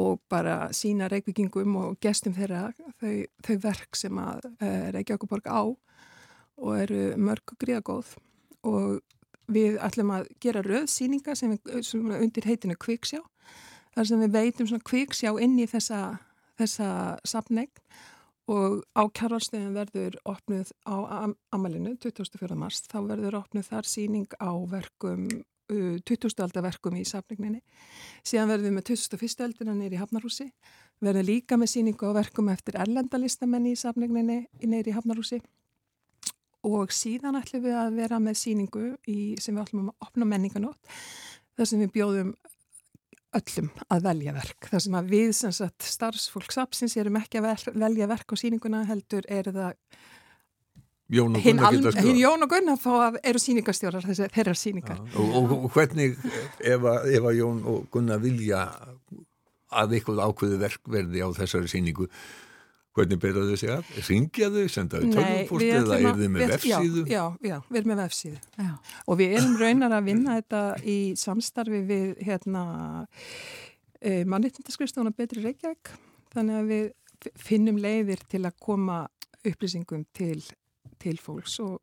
og 0.00 0.20
bara 0.30 0.68
sína 0.76 1.08
reykvíkingum 1.10 1.74
og 1.80 1.96
gestum 2.04 2.34
þeirra 2.36 2.68
þau, 3.00 3.14
þau 3.42 3.56
verk 3.64 3.98
sem 3.98 4.20
að 4.22 4.44
uh, 4.52 4.90
Reykjavíkuborg 4.94 5.48
á 5.50 5.66
og 6.60 6.76
eru 6.84 7.02
mörg 7.20 7.54
gríðagóð 7.60 8.14
og 8.68 9.00
við 9.50 9.80
ætlum 9.82 10.12
að 10.14 10.30
gera 10.42 10.62
rauðsýninga 10.64 11.34
sem, 11.38 11.56
sem 11.82 12.14
undir 12.20 12.46
heitinu 12.46 12.76
Kviksjá 12.78 13.20
þar 13.96 14.08
sem 14.08 14.22
við 14.24 14.36
veitum 14.36 14.70
svona 14.70 14.86
Kviksjá 14.86 15.34
inn 15.42 15.58
í 15.58 15.66
þessa, 15.70 16.00
þessa 16.60 16.90
samnegn 17.26 17.72
og 18.50 18.80
á 18.98 19.02
kjárvalstegin 19.14 19.76
verður 19.76 20.16
opnuð 20.26 20.72
á 20.82 21.30
amalinu 21.54 21.94
24. 22.02 22.56
mars, 22.58 22.82
þá 22.90 22.98
verður 23.06 23.38
opnuð 23.44 23.68
þar 23.70 23.86
síning 23.86 24.26
á 24.42 24.50
verkum 24.70 25.28
20. 25.70 26.34
aldaverkum 26.42 26.96
í 26.98 27.04
samnegninni 27.06 27.60
síðan 28.26 28.50
verður 28.50 28.66
við 28.66 28.76
með 28.76 28.86
21. 28.90 29.44
aldina 29.46 29.76
neyri 29.78 29.98
í 29.98 30.00
Hafnarhúsi 30.00 30.48
verður 31.00 31.28
líka 31.28 31.58
með 31.60 31.72
síningu 31.76 32.10
á 32.10 32.12
verkum 32.16 32.50
eftir 32.50 32.78
erlendalistamenni 32.82 33.76
í 33.76 33.78
samnegninni 33.78 34.40
neyri 34.66 34.90
í 34.90 34.96
Hafnarhúsi 34.96 35.38
og 36.66 36.92
síðan 36.92 37.38
ætlum 37.40 37.64
við 37.64 37.76
að 37.80 37.98
vera 37.98 38.20
með 38.22 38.38
síningu 38.42 38.86
í, 39.08 39.18
sem 39.40 39.56
við 39.56 39.64
ætlum 39.64 39.90
að 39.90 40.06
opna 40.08 40.28
menninganót 40.28 40.94
þar 41.56 41.70
sem 41.70 41.82
við 41.84 41.92
bjóðum 41.96 42.32
öllum 43.40 43.68
að 43.86 44.06
velja 44.08 44.34
verk. 44.34 44.70
Það 44.72 44.84
sem 44.84 44.96
að 44.98 45.10
við 45.14 45.28
sem 45.38 45.52
sagt 45.54 45.86
starfsfólksapsins 45.86 46.96
erum 46.98 47.18
ekki 47.20 47.40
að 47.40 47.68
velja 47.78 48.08
verk 48.10 48.34
á 48.34 48.36
síninguna 48.40 48.82
heldur 48.88 49.28
er 49.30 49.52
það 49.54 49.76
Jón 51.10 51.34
og 51.34 51.42
Gunnar 51.42 51.74
geta. 51.74 52.02
Hinn 52.06 52.20
Jón 52.20 52.46
og 52.46 52.52
Gunnar 52.52 52.78
fá 52.78 52.90
að 53.08 53.16
eru 53.26 53.40
síningastjórar 53.42 54.04
þeirra 54.06 54.54
síningar. 54.54 55.00
Ja, 55.00 55.16
og, 55.18 55.32
og, 55.40 55.54
og 55.66 55.72
hvernig 55.74 56.14
ef 56.14 56.86
að, 56.86 57.08
ef 57.16 57.26
að 57.26 57.38
Jón 57.40 57.64
og 57.66 57.88
Gunnar 57.90 58.22
vilja 58.22 58.60
að 59.70 59.96
eitthvað 59.96 60.22
ákveðu 60.26 60.60
verk 60.60 60.90
verði 60.90 61.24
á 61.26 61.28
þessari 61.34 61.70
síningu 61.70 62.06
Hvernig 62.90 63.20
beiraðu 63.22 63.52
þau 63.52 63.60
sig 63.60 63.70
að? 63.70 63.90
Ringja 64.08 64.46
þau, 64.50 64.62
senda 64.74 64.98
þau 64.98 65.12
tölvupúst 65.14 65.66
eða 65.66 65.98
er 66.00 66.16
þið 66.18 66.30
með 66.34 66.48
vefsíðu? 66.50 67.02
Já, 67.06 67.22
já, 67.46 67.56
við 67.68 67.80
erum 67.80 67.90
með 67.92 68.00
vefsíðu. 68.02 68.38
Já. 68.58 68.70
Og 69.06 69.18
við 69.20 69.34
erum 69.38 69.52
raunar 69.60 69.94
að 69.94 70.08
vinna 70.08 70.38
þetta 70.40 70.62
í 70.82 70.96
samstarfi 71.20 71.82
við 71.86 72.08
hérna, 72.26 72.62
e, 74.02 74.14
mannittindaskristóna 74.26 75.14
Betri 75.14 75.44
Reykjavík. 75.44 75.92
Þannig 76.34 76.58
að 76.58 76.72
við 76.72 76.88
finnum 77.38 77.78
leiðir 77.78 78.24
til 78.30 78.42
að 78.42 78.58
koma 78.66 79.04
upplýsingum 79.46 80.02
til, 80.16 80.40
til 81.00 81.14
fólks 81.22 81.60
og 81.62 81.78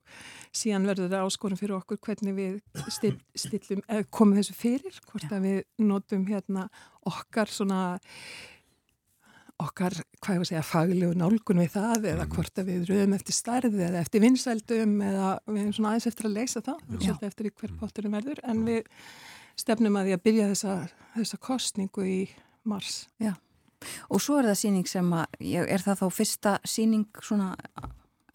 síðan 0.55 0.89
verður 0.91 1.13
það 1.13 1.29
áskorum 1.29 1.61
fyrir 1.61 1.77
okkur 1.77 2.01
hvernig 2.03 2.35
við 2.37 2.59
still, 2.91 3.15
stillum, 3.31 3.81
komum 4.11 4.35
þessu 4.41 4.57
fyrir, 4.59 4.99
hvort 5.07 5.29
já. 5.29 5.33
að 5.39 5.47
við 5.47 5.87
notum 5.87 6.27
hérna 6.27 6.67
okkar 7.07 7.47
svona 7.47 7.81
okkar, 9.61 9.95
hvað 10.21 10.35
ég 10.35 10.41
var 10.41 10.45
að 10.45 10.49
segja, 10.51 10.65
faglegu 10.65 11.17
nálgun 11.17 11.61
við 11.63 11.71
það 11.73 12.05
eða 12.11 12.25
mm. 12.25 12.33
hvort 12.35 12.61
að 12.61 12.69
við 12.69 12.85
röðum 12.91 13.15
eftir 13.17 13.37
starði 13.37 13.83
eða 13.87 14.03
eftir 14.03 14.23
vinsældum 14.23 14.93
eða 15.07 15.31
við 15.47 15.59
hefum 15.61 15.73
svona 15.77 15.93
aðeins 15.93 16.09
eftir 16.11 16.29
að 16.29 16.35
leysa 16.37 16.61
það, 16.65 16.83
svolítið 16.91 17.27
eftir 17.31 17.49
hver 17.49 17.71
mm. 17.71 17.79
potturum 17.81 18.17
verður, 18.17 18.41
en 18.45 18.63
við 18.67 18.91
stefnum 19.57 19.97
að 19.97 20.09
því 20.09 20.15
að 20.17 20.23
byrja 20.27 20.49
þessa, 20.53 20.75
þessa 21.15 21.39
kostningu 21.49 22.05
í 22.05 22.19
mars. 22.69 22.97
Já, 23.23 23.33
og 24.13 24.21
svo 24.21 24.37
er 24.37 24.51
það 24.51 24.59
síning 24.61 24.91
sem 24.91 25.13
að, 25.17 25.39
er 25.63 25.85
það 25.85 26.03
þá 26.03 26.07
fyrsta 26.19 26.57
síning 26.67 27.23
svona 27.25 27.53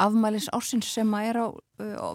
afmælis 0.03 0.49
ársins 0.57 0.89
sem 0.90 1.15
að 1.15 1.28
er 1.28 1.39
á, 1.39 1.47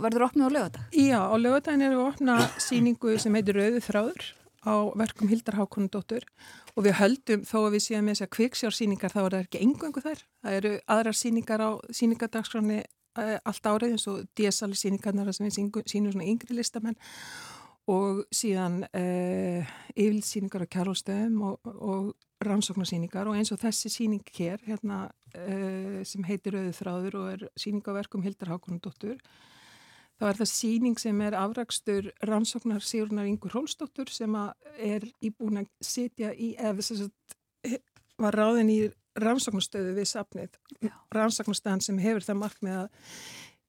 verður 0.04 0.28
opnið 0.28 0.52
á 0.52 0.56
lögadag? 0.58 0.92
Já, 0.92 1.20
á 1.24 1.36
lögadagin 1.40 1.86
er 1.88 1.96
við 1.96 2.04
opna 2.04 2.38
síningu 2.60 3.16
sem 3.22 3.40
heitir 3.40 3.56
Rauðu 3.62 3.84
þráður 3.86 4.28
á 4.68 4.76
verkum 5.00 5.32
Hildar 5.32 5.58
Hákonundóttur 5.58 6.28
og 6.76 6.86
við 6.86 6.98
höldum 7.00 7.46
þó 7.48 7.58
að 7.64 7.74
við 7.78 7.86
séum 7.88 8.12
þess 8.12 8.26
að 8.26 8.34
kviksjársýningar 8.36 9.14
þá 9.16 9.20
er 9.24 9.36
það 9.36 9.44
ekki 9.46 9.64
engungu 9.64 10.04
þær. 10.04 10.24
Það 10.44 10.58
eru 10.60 10.74
aðrar 10.96 11.18
síningar 11.18 11.64
á 11.64 11.70
síningardagsgráni 12.00 12.80
uh, 12.84 13.38
allt 13.48 13.70
árið 13.72 13.96
eins 13.96 14.08
og 14.12 14.26
DSL 14.38 14.76
síningarnar 14.78 15.32
sem 15.34 15.48
við 15.48 15.58
sínum 15.88 16.12
svona 16.12 16.28
yngri 16.28 16.58
listamenn 16.58 17.00
og 17.88 18.26
síðan 18.36 18.82
uh, 18.92 19.76
yfirlsýningar 19.96 20.68
á 20.68 20.74
kjárlstöðum 20.76 21.44
og, 21.48 21.70
og 21.80 22.16
rannsóknarsýningar 22.44 23.30
og 23.32 23.40
eins 23.40 23.54
og 23.56 23.62
þessi 23.62 23.90
síning 23.90 24.26
hér 24.36 24.60
hérna, 24.68 25.08
uh, 25.34 26.02
sem 26.06 26.26
heitir 26.28 26.58
Rauðu 26.58 26.76
þráður 26.76 27.22
og 27.22 27.30
er 27.34 27.46
síning 27.58 27.88
á 27.88 27.96
verkum 27.96 28.26
Hildar 28.26 28.52
Hákonundóttur 28.54 29.16
þá 30.18 30.28
er 30.30 30.40
það 30.42 30.52
síning 30.52 31.02
sem 31.02 31.22
er 31.26 31.38
afrakstur 31.38 32.12
rannsóknar 32.26 32.86
Sigurnar 32.86 33.30
Ingur 33.30 33.54
Hólstóttur 33.56 34.12
sem 34.14 34.34
er 34.78 35.06
íbúin 35.24 35.62
að 35.64 35.70
sitja 35.84 36.34
í, 36.34 36.54
eða 36.58 36.80
þess 36.82 37.08
að 37.08 37.78
var 38.22 38.38
ráðin 38.38 38.72
í 38.74 38.80
rannsóknarstöðu 39.22 39.94
við 39.98 40.10
sapnið, 40.12 40.58
rannsóknarstöðan 41.14 41.84
sem 41.86 42.00
hefur 42.02 42.26
það 42.26 42.40
mark 42.42 42.64
með 42.66 42.80
að, 42.84 43.06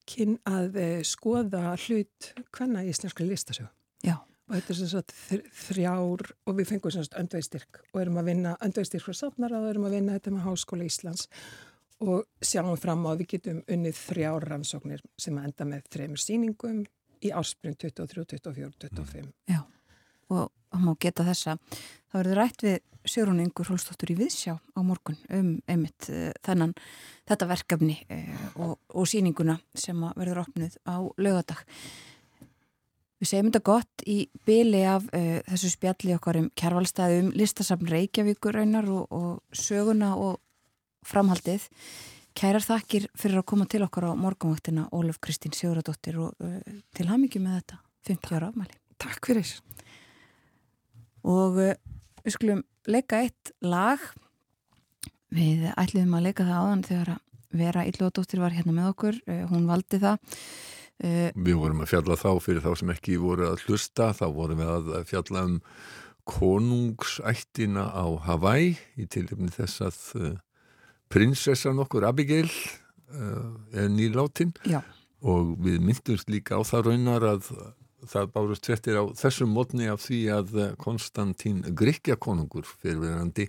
kyn, 0.08 0.38
að 0.48 0.80
eh, 0.80 1.00
skoða 1.06 1.74
hlut 1.86 2.32
hvenna 2.56 2.84
í 2.84 2.92
íslenskri 2.92 3.28
listasög. 3.28 3.68
Já. 4.04 4.16
Og 4.48 4.54
þetta 4.56 4.72
er 4.72 4.78
svona 4.80 5.40
þrjár 5.66 6.22
og 6.48 6.54
við 6.56 6.70
fengum 6.70 6.92
svona 6.94 7.20
öndveistyrk 7.20 7.82
og 7.92 7.98
erum 8.00 8.20
að 8.20 8.30
vinna 8.30 8.54
öndveistyrk 8.64 9.04
frá 9.04 9.16
sapnara 9.16 9.60
og 9.60 9.68
erum 9.68 9.88
að 9.88 9.98
vinna 9.98 10.14
þetta 10.16 10.32
með 10.32 10.46
Háskóla 10.46 10.86
Íslands 10.88 11.26
og 12.04 12.26
sjáum 12.44 12.76
fram 12.78 13.06
á 13.06 13.12
að 13.12 13.22
við 13.22 13.30
getum 13.34 13.62
unnið 13.66 13.96
þrjár 13.98 14.46
rannsóknir 14.52 15.02
sem 15.18 15.38
enda 15.40 15.66
með 15.66 15.88
þreymur 15.92 16.22
síningum 16.22 16.84
í 17.24 17.32
ásprinn 17.34 17.74
23, 17.74 18.24
24, 18.38 18.70
25. 18.86 19.32
Já, 19.50 19.62
og 20.30 20.50
það 20.70 20.84
má 20.84 20.92
geta 21.02 21.26
þessa. 21.26 21.56
Það 22.08 22.20
verður 22.20 22.40
rætt 22.42 22.64
við 22.66 22.78
Sjörún 23.08 23.40
Ingur 23.42 23.70
Hólstóttur 23.72 24.12
í 24.12 24.18
Viðsjá 24.18 24.58
á 24.58 24.80
morgun 24.84 25.16
um 25.32 25.54
einmitt 25.70 26.10
uh, 26.12 26.28
þennan 26.44 26.74
þetta 27.28 27.48
verkefni 27.48 27.96
uh, 28.12 28.44
og, 28.60 28.76
og 28.92 29.08
síninguna 29.08 29.58
sem 29.74 29.98
verður 30.18 30.44
opnið 30.44 30.78
á 30.84 31.02
lögadag. 31.18 31.62
Við 33.18 33.30
segjum 33.32 33.48
þetta 33.48 33.64
gott 33.66 34.04
í 34.06 34.18
byli 34.46 34.84
af 34.86 35.08
uh, 35.10 35.38
þessu 35.48 35.72
spjalli 35.72 36.14
okkar 36.14 36.42
um 36.42 36.50
kjærvalstæðum, 36.58 37.32
listasafn 37.38 37.90
Reykjavíkur 37.90 38.60
raunar 38.60 38.90
og, 38.92 39.08
og 39.10 39.56
söguna 39.56 40.12
og 40.18 40.38
framhaldið. 41.06 41.66
Kærar 42.38 42.62
þakkir 42.62 43.08
fyrir 43.18 43.40
að 43.40 43.48
koma 43.50 43.66
til 43.66 43.82
okkar 43.82 44.12
á 44.12 44.18
morgunvaktina 44.18 44.86
Ólaf 44.94 45.18
Kristín 45.24 45.54
Sjóradóttir 45.56 46.20
og 46.22 46.36
uh, 46.38 46.60
til 46.94 47.08
hamingi 47.10 47.40
með 47.42 47.58
þetta 47.58 47.78
50 48.12 48.38
ára 48.38 48.50
afmæli. 48.52 48.78
Takk 49.02 49.26
fyrir. 49.26 49.50
Og 51.26 51.58
uh, 51.58 51.74
við 52.22 52.36
skulum 52.36 52.62
leika 52.86 53.24
eitt 53.24 53.52
lag. 53.64 54.02
Við 55.34 55.66
ætliðum 55.74 56.14
að 56.14 56.28
leika 56.28 56.46
það 56.46 56.62
áðan 56.62 56.86
þegar 56.86 57.14
að 57.16 57.24
Vera 57.58 57.86
Íllóðdóttir 57.88 58.42
var 58.44 58.52
hérna 58.54 58.74
með 58.76 58.90
okkur. 58.92 59.22
Uh, 59.26 59.44
hún 59.50 59.66
valdi 59.70 60.02
það. 60.02 60.34
Við 60.98 61.54
vorum 61.54 61.84
að 61.84 61.92
fjalla 61.92 62.16
þá 62.18 62.30
fyrir 62.42 62.64
þá 62.64 62.72
sem 62.80 62.88
ekki 62.90 63.20
voru 63.22 63.44
að 63.46 63.60
hlusta. 63.68 64.08
Þá 64.18 64.26
vorum 64.34 64.58
við 64.58 64.70
að 64.98 65.04
fjalla 65.06 65.44
um 65.46 65.60
konungsættina 66.28 67.86
á 67.88 68.06
Hawaii 68.26 68.74
í 68.98 69.06
tilifni 69.10 69.50
þess 69.54 69.84
að 69.86 70.00
prinsessan 71.12 71.80
okkur 71.84 72.06
Abigail 72.08 72.48
uh, 72.48 73.50
er 73.72 73.90
nýláttinn 73.92 74.54
og 75.18 75.56
við 75.64 75.80
myndumst 75.82 76.30
líka 76.30 76.58
á 76.58 76.62
það 76.66 76.90
raunar 76.90 77.26
að 77.26 77.52
það 78.08 78.30
bárust 78.34 78.64
tvettir 78.64 79.00
á 79.00 79.04
þessum 79.18 79.50
mótni 79.50 79.88
af 79.90 80.04
því 80.04 80.20
að 80.30 80.52
Konstantín 80.78 81.64
Gríkja 81.74 82.14
konungur 82.14 82.68
fyrirverandi 82.78 83.48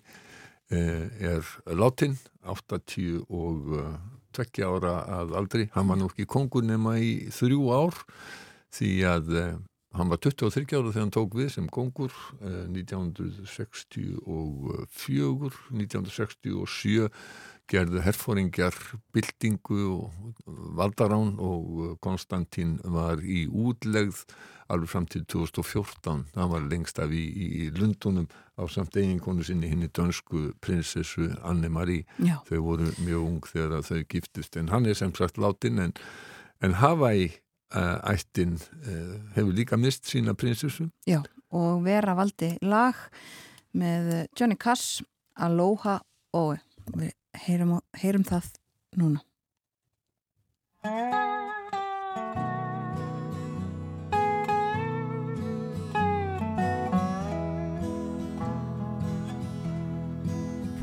er 0.70 1.46
látin 1.78 2.16
80 2.50 3.22
og 3.30 3.70
tvekkja 4.36 4.70
ára 4.70 4.96
að 5.20 5.36
aldri. 5.38 5.68
Hann 5.74 5.90
var 5.90 6.00
nú 6.00 6.10
ekki 6.10 6.28
kongur 6.30 6.66
nema 6.66 6.98
í 7.02 7.30
þrjú 7.34 7.70
ár 7.74 7.98
því 8.74 8.92
að 9.10 9.32
hann 9.98 10.10
var 10.12 10.20
23 10.22 10.76
ára 10.78 10.92
þegar 10.92 11.02
hann 11.02 11.16
tók 11.16 11.36
við 11.40 11.50
sem 11.56 11.68
kongur 11.74 12.14
1964 12.42 14.20
1967 15.74 17.10
gerðu 17.70 18.02
herfóringjar 18.02 18.76
byltingu 19.14 19.82
og 19.94 20.12
valdarán 20.78 21.36
og 21.38 21.98
Konstantín 22.02 22.80
var 22.84 23.22
í 23.22 23.48
útlegð 23.50 24.26
alveg 24.70 24.90
fram 24.90 25.08
til 25.10 25.26
2014 25.26 26.26
hann 26.38 26.52
var 26.54 26.62
lengst 26.70 27.02
af 27.02 27.10
í, 27.14 27.26
í 27.26 27.70
Lundunum 27.74 28.28
á 28.60 28.64
samt 28.70 28.98
eiginkonu 29.00 29.44
sinni 29.46 29.70
hinn 29.72 29.86
í 29.86 29.90
dönsku 29.96 30.52
prinsessu 30.62 31.30
Anne-Marie. 31.48 32.06
Þau 32.50 32.60
voru 32.66 32.90
mjög 33.00 33.22
ung 33.26 33.46
þegar 33.48 33.86
þau 33.88 34.02
giftist 34.12 34.58
en 34.60 34.70
hann 34.74 34.86
er 34.86 34.98
sem 35.00 35.14
sagt 35.16 35.38
látin 35.42 35.80
en, 35.80 35.94
en 36.62 36.74
Hawaii 36.82 37.32
ættin 37.70 38.58
uh, 38.58 39.20
hefur 39.36 39.54
líka 39.54 39.78
mist 39.78 40.08
sína 40.10 40.34
prinsessu. 40.34 40.90
Já, 41.08 41.22
og 41.52 41.84
vera 41.86 42.16
valdi 42.18 42.56
lag 42.62 42.98
með 43.78 44.28
Johnny 44.34 44.58
Cass 44.58 45.02
Aloha 45.38 46.00
og 46.34 46.58
við 46.98 47.14
heyrum, 47.46 47.80
heyrum 47.98 48.26
það 48.26 48.54
núna. 48.98 49.24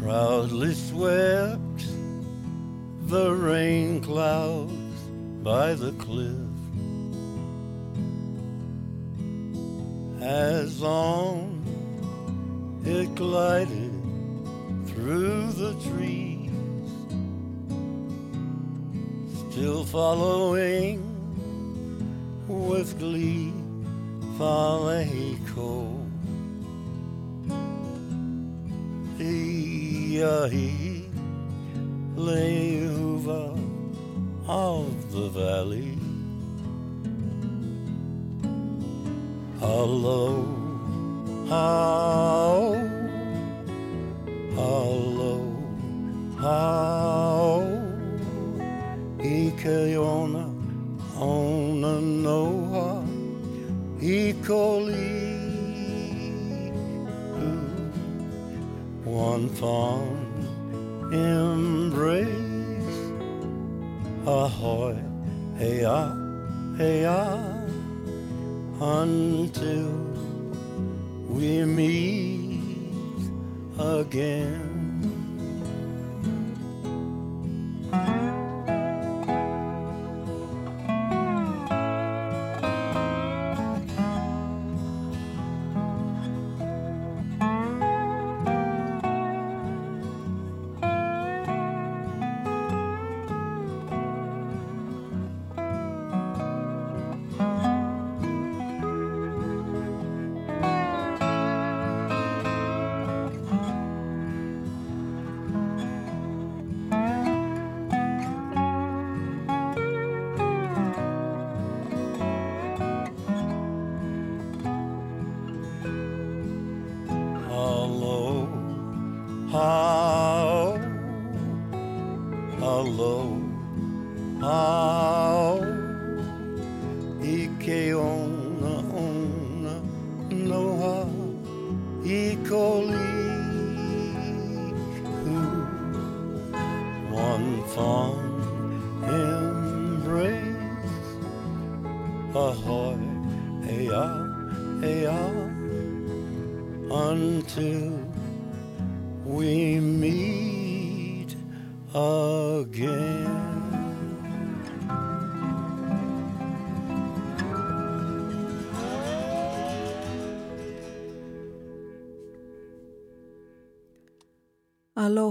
Proudly 0.07 0.73
swept 0.73 1.87
the 3.09 3.35
rain 3.35 4.01
clouds 4.01 5.01
by 5.43 5.75
the 5.75 5.91
cliff 5.99 6.45
as 10.21 10.83
on 10.83 11.63
it 12.85 13.15
glided 13.15 13.93
through 14.87 15.53
the 15.53 15.75
trees, 15.91 16.51
still 19.51 19.85
following 19.85 21.03
with 22.47 22.99
glee 22.99 23.53
Faleco. 24.39 26.03
Iahi 29.19 31.09
Lehuva 32.17 33.59
of 34.47 35.13
the 35.13 35.29
valley. 35.29 36.06
Hello, 39.67 40.47
how, 41.49 42.73
hello, 44.55 45.35
how, 46.39 47.67
Ikeona, 49.19 50.45
ona 51.19 52.01
noa, 52.01 53.05
Ikoli, 53.99 55.11
one 59.05 59.49
fond 59.49 60.47
embrace, 61.13 62.31
ahoy, 64.29 64.97
hey 65.59 65.85
ah, 65.85 66.15
hey 66.79 67.05
ah 67.05 67.56
until 68.81 69.90
we 71.28 71.65
meet 71.65 72.61
again. 73.78 75.16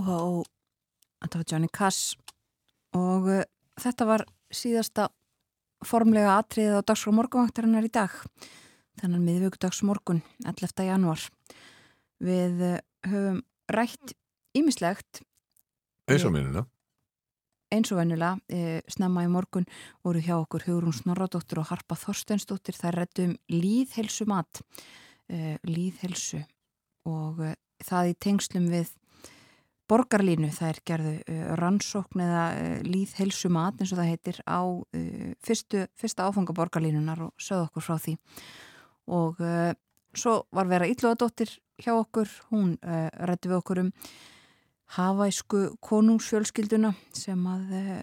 Aloha 0.05 0.37
og 0.37 0.49
þetta 1.23 1.39
var 1.39 1.45
Johnny 1.49 1.67
Cass 1.73 1.99
og 2.93 3.25
uh, 3.25 3.45
þetta 3.81 4.05
var 4.05 4.23
síðasta 4.53 5.07
formlega 5.85 6.35
atriðið 6.37 6.77
á 6.77 6.81
dagskrá 6.85 7.13
morgunvaktarinnar 7.17 7.87
í 7.87 7.89
dag. 7.89 8.13
Þennan 9.01 9.23
miðvöggudags 9.25 9.81
morgun 9.81 10.21
11. 10.45 10.85
januar 10.85 11.23
við 12.21 12.61
uh, 12.61 12.75
höfum 13.09 13.39
rætt 13.73 14.13
ímislegt 14.53 15.23
eins 16.05 16.25
og 16.27 16.35
minnuna 16.35 16.67
eins 17.73 17.89
og 17.89 17.97
vennilega, 17.97 18.37
e, 18.45 18.83
snemma 18.87 19.23
í 19.25 19.31
morgun 19.33 19.65
voru 20.05 20.21
hjá 20.21 20.35
okkur 20.37 20.67
Hugrún 20.67 20.93
Snorradóttir 20.93 21.57
og 21.59 21.71
Harpa 21.71 21.97
Þorsteinsdóttir, 21.97 22.77
það 22.77 22.93
rættum 22.99 23.33
líðhelsu 23.49 24.29
mat 24.29 24.61
e, 25.27 25.57
líðhelsu 25.65 26.43
og 27.09 27.41
e, 27.41 27.55
það 27.83 28.11
í 28.13 28.15
tengslum 28.21 28.69
við 28.69 28.93
borgarlínu, 29.89 30.49
það 30.53 30.71
er 30.71 30.79
gerðu 30.89 31.13
e, 31.29 31.35
rannsókn 31.59 32.23
eða 32.25 32.45
e, 32.57 32.69
líðhelsu 32.87 33.51
mat 33.53 33.79
eins 33.79 33.93
og 33.93 33.99
það 34.01 34.11
heitir 34.11 34.39
á 34.49 34.61
e, 34.97 35.33
fyrstu, 35.45 35.85
fyrsta 35.99 36.29
áfanga 36.29 36.55
borgarlínunar 36.57 37.21
og 37.27 37.33
sögðu 37.41 37.67
okkur 37.69 37.85
frá 37.85 37.99
því. 38.01 38.15
Og 39.15 39.41
svo 40.17 40.31
var 40.55 40.65
vera 40.65 40.87
Ítluðadóttir 40.89 41.51
hjá 41.77 41.91
okkur, 41.93 42.31
hún 42.49 42.71
rætti 42.81 43.51
við 43.51 43.59
okkur 43.59 43.81
um 43.83 43.91
hafæsku 44.95 45.59
konungsfjölskylduna 45.85 46.95
sem 47.13 47.45
að 47.51 47.75
e, 47.77 47.99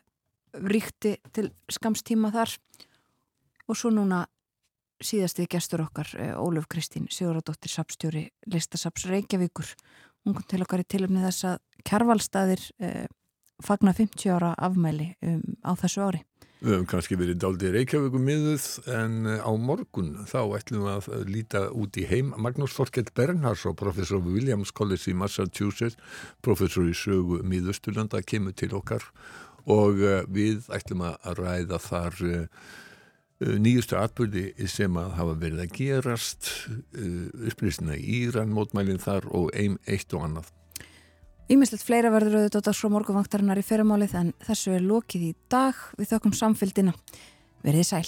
ríkti 0.63 1.17
til 1.35 1.49
skamstíma 1.73 2.31
þar. 2.35 2.55
Og 3.67 3.79
svo 3.79 3.91
núna 3.91 4.23
síðasti 5.03 5.49
gestur 5.51 5.83
okkar 5.83 6.13
Óluf 6.39 6.69
Kristín 6.71 7.09
Siguradóttir 7.11 7.73
Sapstjóri 7.73 8.29
Listasaps 8.47 9.09
Reykjavíkur 9.11 9.75
hún 10.27 10.37
kom 10.37 10.47
til 10.49 10.63
okkar 10.65 10.85
í 10.85 10.89
tilumni 10.89 11.25
þess 11.25 11.49
að 11.53 11.87
kjærvalstaðir 11.89 12.67
e, 12.79 12.91
fagna 13.63 13.95
50 13.97 14.35
ára 14.35 14.53
afmæli 14.59 15.13
um, 15.23 15.43
á 15.67 15.73
þessu 15.79 16.05
ári 16.07 16.23
Við 16.63 16.77
höfum 16.77 16.87
kannski 16.93 17.17
verið 17.19 17.39
daldið 17.43 17.73
Reykjavíkum 17.75 18.23
miðuð 18.23 18.65
en 18.95 19.15
á 19.27 19.51
morgun 19.59 20.13
þá 20.31 20.45
ætlum 20.61 20.85
við 20.87 20.93
að 20.95 21.25
líta 21.27 21.63
út 21.75 21.97
í 21.99 22.05
heim. 22.07 22.29
Magnús 22.39 22.77
Þorkell 22.77 23.09
Bernhardsson, 23.19 23.75
professor 23.75 24.23
við 24.23 24.37
Williams 24.37 24.71
College 24.71 25.11
í 25.11 25.17
Massachusetts, 25.19 25.99
professor 26.39 26.87
í 26.87 26.95
sögu 26.95 27.41
miðusturlanda, 27.43 28.23
kemur 28.23 28.55
til 28.55 28.71
okkar 28.79 29.03
og 29.67 29.99
við 30.31 30.71
ætlum 30.71 31.03
að 31.09 31.35
ræða 31.41 31.83
þar 31.83 32.23
nýjustu 33.63 33.97
atbyrði 33.99 34.69
sem 34.71 34.97
að 35.01 35.15
hafa 35.19 35.37
verið 35.41 35.63
að 35.65 35.77
gerast, 35.77 36.51
upplýsina 37.51 37.97
í 37.99 38.19
Íran, 38.23 38.53
mótmælinn 38.55 39.03
þar 39.03 39.29
og 39.35 39.53
ein, 39.59 39.79
eitt 39.87 40.13
og 40.17 40.27
annað. 40.29 40.51
Ímislegt 41.53 41.85
fleira 41.85 42.13
verður 42.15 42.45
auðvitað 42.47 42.77
svo 42.79 42.89
morgunvaktarinnar 42.95 43.61
í 43.61 43.67
ferramálið 43.67 44.15
en 44.21 44.35
þessu 44.47 44.77
er 44.77 44.85
lokið 44.87 45.25
í 45.27 45.33
dag 45.53 45.79
við 45.99 46.15
þökkum 46.15 46.37
samfélgina. 46.39 46.95
Verðið 47.67 47.89
sæl. 47.91 48.07